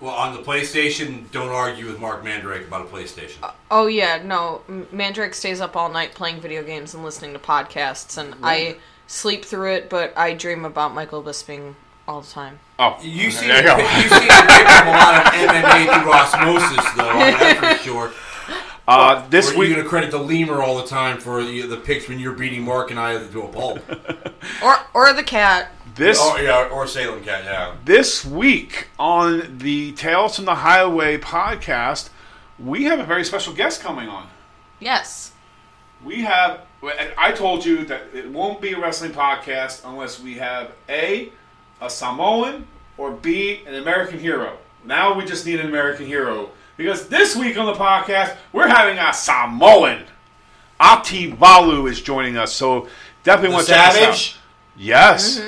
Well, 0.00 0.14
on 0.14 0.32
the 0.34 0.40
PlayStation, 0.40 1.30
don't 1.30 1.50
argue 1.50 1.86
with 1.86 2.00
Marc 2.00 2.24
Mandrake 2.24 2.66
about 2.66 2.86
a 2.86 2.88
PlayStation. 2.88 3.36
Uh, 3.42 3.52
oh 3.70 3.86
yeah, 3.86 4.22
no, 4.24 4.62
Mandrake 4.90 5.34
stays 5.34 5.60
up 5.60 5.76
all 5.76 5.90
night 5.90 6.14
playing 6.14 6.40
video 6.40 6.62
games 6.62 6.94
and 6.94 7.04
listening 7.04 7.34
to 7.34 7.38
podcasts, 7.38 8.16
and 8.16 8.34
I 8.42 8.76
sleep 9.06 9.44
through 9.44 9.74
it, 9.74 9.90
but 9.90 10.16
I 10.16 10.32
dream 10.32 10.64
about 10.64 10.94
Michael 10.94 11.22
Bisping 11.22 11.74
all 12.08 12.22
the 12.22 12.28
time. 12.30 12.60
Oh, 12.78 12.96
You 13.02 13.30
see, 13.30 13.46
there 13.46 13.60
you 13.60 13.66
go. 13.68 13.76
you 13.76 14.08
see 14.08 14.24
him 14.24 14.46
pick 14.46 14.66
up 14.70 14.86
a 14.86 14.90
lot 14.90 15.26
of 15.26 15.32
MMA 15.34 16.02
through 16.02 16.12
osmosis, 16.14 16.92
though. 16.96 17.18
That's 17.18 17.78
for 17.82 17.84
sure. 17.84 18.12
Uh, 18.90 19.28
this 19.28 19.52
Or 19.52 19.58
week, 19.58 19.68
you 19.68 19.76
gonna 19.76 19.88
credit 19.88 20.10
the 20.10 20.18
lemur 20.18 20.60
all 20.60 20.76
the 20.76 20.86
time 20.86 21.20
for 21.20 21.44
the, 21.44 21.62
the 21.62 21.76
picks 21.76 22.08
when 22.08 22.18
you're 22.18 22.32
beating 22.32 22.62
Marc 22.62 22.90
and 22.90 22.98
I 22.98 23.24
to 23.24 23.42
a 23.42 23.48
pulp. 23.48 23.78
Or 24.64 24.76
or 24.94 25.12
the 25.12 25.22
cat. 25.22 25.70
this 25.94 26.18
oh 26.20 26.36
yeah, 26.38 26.68
or 26.72 26.86
Salem 26.86 27.22
Cat, 27.22 27.44
yeah. 27.44 27.76
this 27.84 28.24
week 28.24 28.88
on 28.98 29.58
the 29.58 29.92
Tales 29.92 30.34
from 30.34 30.46
the 30.46 30.56
Highway 30.56 31.18
podcast, 31.18 32.08
we 32.58 32.84
have 32.84 32.98
a 32.98 33.04
very 33.04 33.24
special 33.24 33.52
guest 33.52 33.80
coming 33.80 34.08
on. 34.08 34.28
Yes. 34.80 35.32
We 36.04 36.22
have. 36.22 36.62
I 37.16 37.30
told 37.32 37.64
you 37.64 37.84
that 37.84 38.02
it 38.12 38.28
won't 38.30 38.60
be 38.60 38.72
a 38.72 38.80
wrestling 38.80 39.12
podcast 39.12 39.82
unless 39.84 40.18
we 40.18 40.34
have 40.34 40.72
a 40.88 41.30
a 41.80 41.88
Samoan 41.88 42.66
or 42.98 43.12
b 43.12 43.62
an 43.66 43.76
American 43.76 44.18
hero. 44.18 44.58
Now 44.84 45.14
we 45.14 45.24
just 45.26 45.46
need 45.46 45.60
an 45.60 45.68
American 45.68 46.06
hero 46.06 46.50
because 46.80 47.08
this 47.08 47.36
week 47.36 47.58
on 47.58 47.66
the 47.66 47.74
podcast 47.74 48.36
we're 48.52 48.68
having 48.68 48.98
a 48.98 49.12
Samoan. 49.12 50.04
Ati 50.80 51.30
Valu 51.32 51.90
is 51.90 52.00
joining 52.00 52.38
us, 52.38 52.54
so 52.54 52.88
definitely 53.22 53.54
want 53.54 53.66
to 53.66 53.72
check 53.72 53.92
this 53.92 54.02
out. 54.02 54.14
Savage. 54.14 54.36
Yes. 54.76 55.42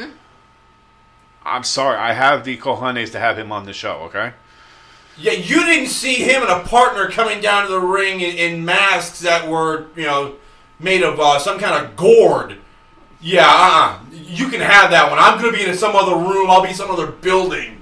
I'm 1.43 1.65
sorry. 1.65 1.97
I 1.97 2.13
have 2.13 2.45
the 2.45 2.59
cojones 2.59 3.13
to 3.13 3.19
have 3.19 3.39
him 3.39 3.51
on 3.51 3.65
the 3.65 3.73
show. 3.73 4.03
Okay. 4.03 4.35
Yeah, 5.17 5.33
you 5.33 5.65
didn't 5.65 5.89
see 5.89 6.17
him 6.17 6.43
and 6.43 6.51
a 6.51 6.61
partner 6.61 7.09
coming 7.09 7.41
down 7.41 7.67
to 7.67 7.73
the 7.73 7.81
ring 7.81 8.21
in, 8.21 8.37
in 8.37 8.65
masks 8.65 9.21
that 9.21 9.49
were, 9.49 9.87
you 9.97 10.05
know, 10.05 10.37
made 10.79 11.03
of 11.03 11.19
uh, 11.19 11.39
some 11.39 11.59
kind 11.59 11.85
of 11.85 11.97
gourd. 11.97 12.59
Yeah, 13.21 13.47
uh-uh. 13.47 14.01
You 14.13 14.49
can 14.49 14.61
have 14.61 14.91
that 14.91 15.09
one. 15.09 15.19
I'm 15.19 15.41
going 15.41 15.53
to 15.53 15.59
be 15.59 15.65
in 15.65 15.77
some 15.77 15.97
other 15.97 16.17
room. 16.17 16.51
I'll 16.51 16.63
be 16.63 16.71
in 16.71 16.75
some 16.75 16.91
other 16.91 17.07
building. 17.07 17.81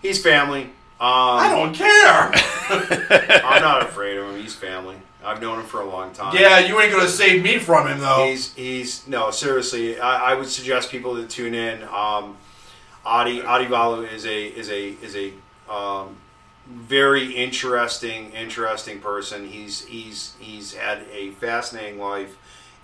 He's 0.00 0.20
family. 0.20 0.70
Um, 1.02 1.08
I 1.08 1.48
don't 1.48 1.74
care. 1.74 3.40
I'm 3.44 3.60
not 3.60 3.82
afraid 3.82 4.18
of 4.18 4.30
him. 4.30 4.40
He's 4.40 4.54
family. 4.54 4.94
I've 5.24 5.42
known 5.42 5.58
him 5.58 5.66
for 5.66 5.80
a 5.80 5.84
long 5.84 6.12
time. 6.12 6.36
yeah, 6.36 6.60
you 6.60 6.80
ain't 6.80 6.92
going 6.92 7.04
to 7.04 7.10
save 7.10 7.42
me 7.42 7.58
from 7.58 7.88
him, 7.88 7.98
though. 7.98 8.28
He's 8.28 8.54
he's 8.54 9.08
no 9.08 9.32
seriously. 9.32 9.98
I, 9.98 10.30
I 10.30 10.34
would 10.34 10.48
suggest 10.48 10.92
people 10.92 11.16
to 11.16 11.26
tune 11.26 11.54
in. 11.54 11.82
Um, 11.84 12.36
Adi 13.04 13.40
Adivalu 13.40 14.12
is 14.12 14.24
a 14.26 14.46
is 14.46 14.70
a 14.70 14.90
is 15.02 15.16
a 15.16 15.32
um, 15.68 16.18
very 16.68 17.34
interesting 17.34 18.30
interesting 18.30 19.00
person. 19.00 19.48
He's 19.48 19.84
he's 19.84 20.34
he's 20.38 20.74
had 20.74 21.02
a 21.12 21.32
fascinating 21.32 21.98
life, 21.98 22.36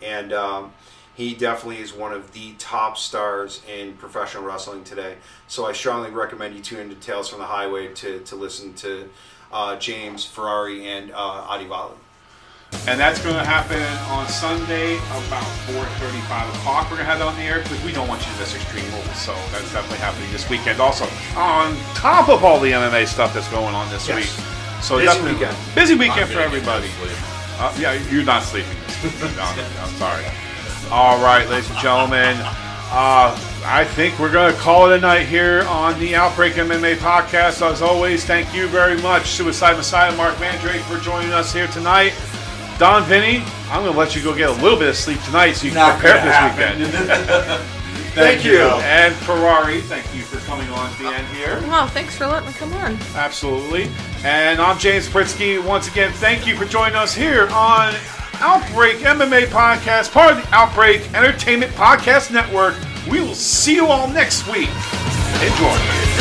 and 0.02 0.32
um, 0.32 0.72
he 1.18 1.34
definitely 1.34 1.82
is 1.82 1.92
one 1.92 2.12
of 2.12 2.32
the 2.32 2.52
top 2.58 2.96
stars 2.96 3.60
in 3.68 3.92
professional 3.94 4.44
wrestling 4.44 4.84
today. 4.84 5.16
So 5.48 5.66
I 5.66 5.72
strongly 5.72 6.10
recommend 6.10 6.54
you 6.54 6.62
tune 6.62 6.78
into 6.78 6.94
Tales 6.94 7.28
from 7.28 7.40
the 7.40 7.44
Highway 7.46 7.92
to 7.94 8.20
to 8.20 8.36
listen 8.36 8.72
to 8.74 9.08
uh, 9.52 9.74
James 9.76 10.24
Ferrari 10.24 10.86
and 10.88 11.10
uh, 11.12 11.46
Adivalu. 11.48 11.90
And 12.86 13.00
that's 13.00 13.20
going 13.24 13.34
to 13.34 13.44
happen 13.44 13.82
on 14.12 14.28
Sunday 14.28 14.94
about 15.26 15.42
4.35 15.66 16.54
o'clock. 16.54 16.84
We're 16.84 16.98
going 16.98 17.06
to 17.08 17.12
have 17.12 17.20
it 17.20 17.24
on 17.24 17.34
the 17.36 17.42
air 17.42 17.58
because 17.62 17.82
we 17.82 17.92
don't 17.92 18.06
want 18.06 18.20
you 18.24 18.32
to 18.34 18.38
miss 18.38 18.54
Extreme 18.54 18.84
Rules. 18.92 19.16
So 19.18 19.32
that's 19.50 19.72
definitely 19.72 19.98
happening 19.98 20.30
this 20.30 20.48
weekend. 20.48 20.78
Also, 20.78 21.06
on 21.34 21.74
top 21.94 22.28
of 22.28 22.44
all 22.44 22.60
the 22.60 22.70
MMA 22.70 23.06
stuff 23.08 23.34
that's 23.34 23.48
going 23.48 23.74
on 23.74 23.90
this 23.90 24.06
Yes. 24.06 24.16
week. 24.20 24.44
So 24.84 24.96
Busy 24.98 25.06
definitely 25.06 25.32
weekend. 25.40 25.56
busy 25.74 25.94
weekend 25.96 26.30
for 26.30 26.40
everybody. 26.40 26.88
Uh, 27.58 27.74
yeah, 27.80 27.94
you're 28.12 28.22
not 28.22 28.44
sleeping 28.44 28.76
this 29.02 29.20
No, 29.36 29.42
I'm 29.82 29.90
sorry. 29.98 30.24
All 30.90 31.22
right, 31.22 31.46
ladies 31.50 31.68
and 31.70 31.78
gentlemen. 31.78 32.36
Uh, 32.90 33.38
I 33.66 33.84
think 33.84 34.18
we're 34.18 34.32
going 34.32 34.54
to 34.54 34.58
call 34.58 34.90
it 34.90 34.96
a 34.96 35.00
night 35.00 35.26
here 35.26 35.62
on 35.68 35.98
the 36.00 36.16
Outbreak 36.16 36.54
MMA 36.54 36.96
podcast. 36.96 37.60
As 37.60 37.82
always, 37.82 38.24
thank 38.24 38.54
you 38.54 38.66
very 38.68 39.00
much, 39.02 39.26
Suicide 39.26 39.76
Messiah 39.76 40.16
Marc 40.16 40.40
Mandrake, 40.40 40.80
for 40.82 40.98
joining 40.98 41.32
us 41.32 41.52
here 41.52 41.66
tonight. 41.66 42.14
Don 42.78 43.04
Vinnie, 43.04 43.44
I'm 43.68 43.82
going 43.82 43.92
to 43.92 43.98
let 43.98 44.16
you 44.16 44.22
go 44.22 44.34
get 44.34 44.48
a 44.48 44.62
little 44.62 44.78
bit 44.78 44.88
of 44.88 44.96
sleep 44.96 45.20
tonight 45.24 45.52
so 45.52 45.66
you 45.66 45.72
can 45.72 45.80
Not 45.80 46.00
prepare 46.00 46.24
gonna 46.24 46.78
this 46.80 46.88
weekend. 46.88 47.08
happen. 47.10 47.66
Thank 48.14 48.44
you. 48.44 48.58
And 48.58 49.14
Ferrari, 49.14 49.80
thank 49.82 50.12
you 50.12 50.22
for 50.22 50.38
coming 50.46 50.68
on 50.70 50.90
at 50.90 50.98
the 50.98 51.06
end 51.06 51.26
here. 51.28 51.60
Well, 51.68 51.86
thanks 51.86 52.16
for 52.16 52.26
letting 52.26 52.48
me 52.48 52.54
come 52.54 52.72
on. 52.72 52.98
Absolutely. 53.14 53.88
And 54.24 54.60
I'm 54.60 54.76
James 54.76 55.06
Pritzky. 55.08 55.64
Once 55.64 55.86
again, 55.86 56.10
thank 56.14 56.44
you 56.44 56.56
for 56.56 56.64
joining 56.64 56.96
us 56.96 57.14
here 57.14 57.48
on 57.50 57.94
Outbreak 58.40 58.98
MMA 58.98 59.46
Podcast, 59.46 60.12
part 60.12 60.36
of 60.36 60.42
the 60.42 60.54
Outbreak 60.54 61.12
Entertainment 61.14 61.72
Podcast 61.72 62.32
Network. 62.32 62.76
We 63.10 63.20
will 63.20 63.34
see 63.34 63.74
you 63.74 63.86
all 63.86 64.08
next 64.08 64.46
week. 64.46 64.70
Enjoy. 65.42 66.17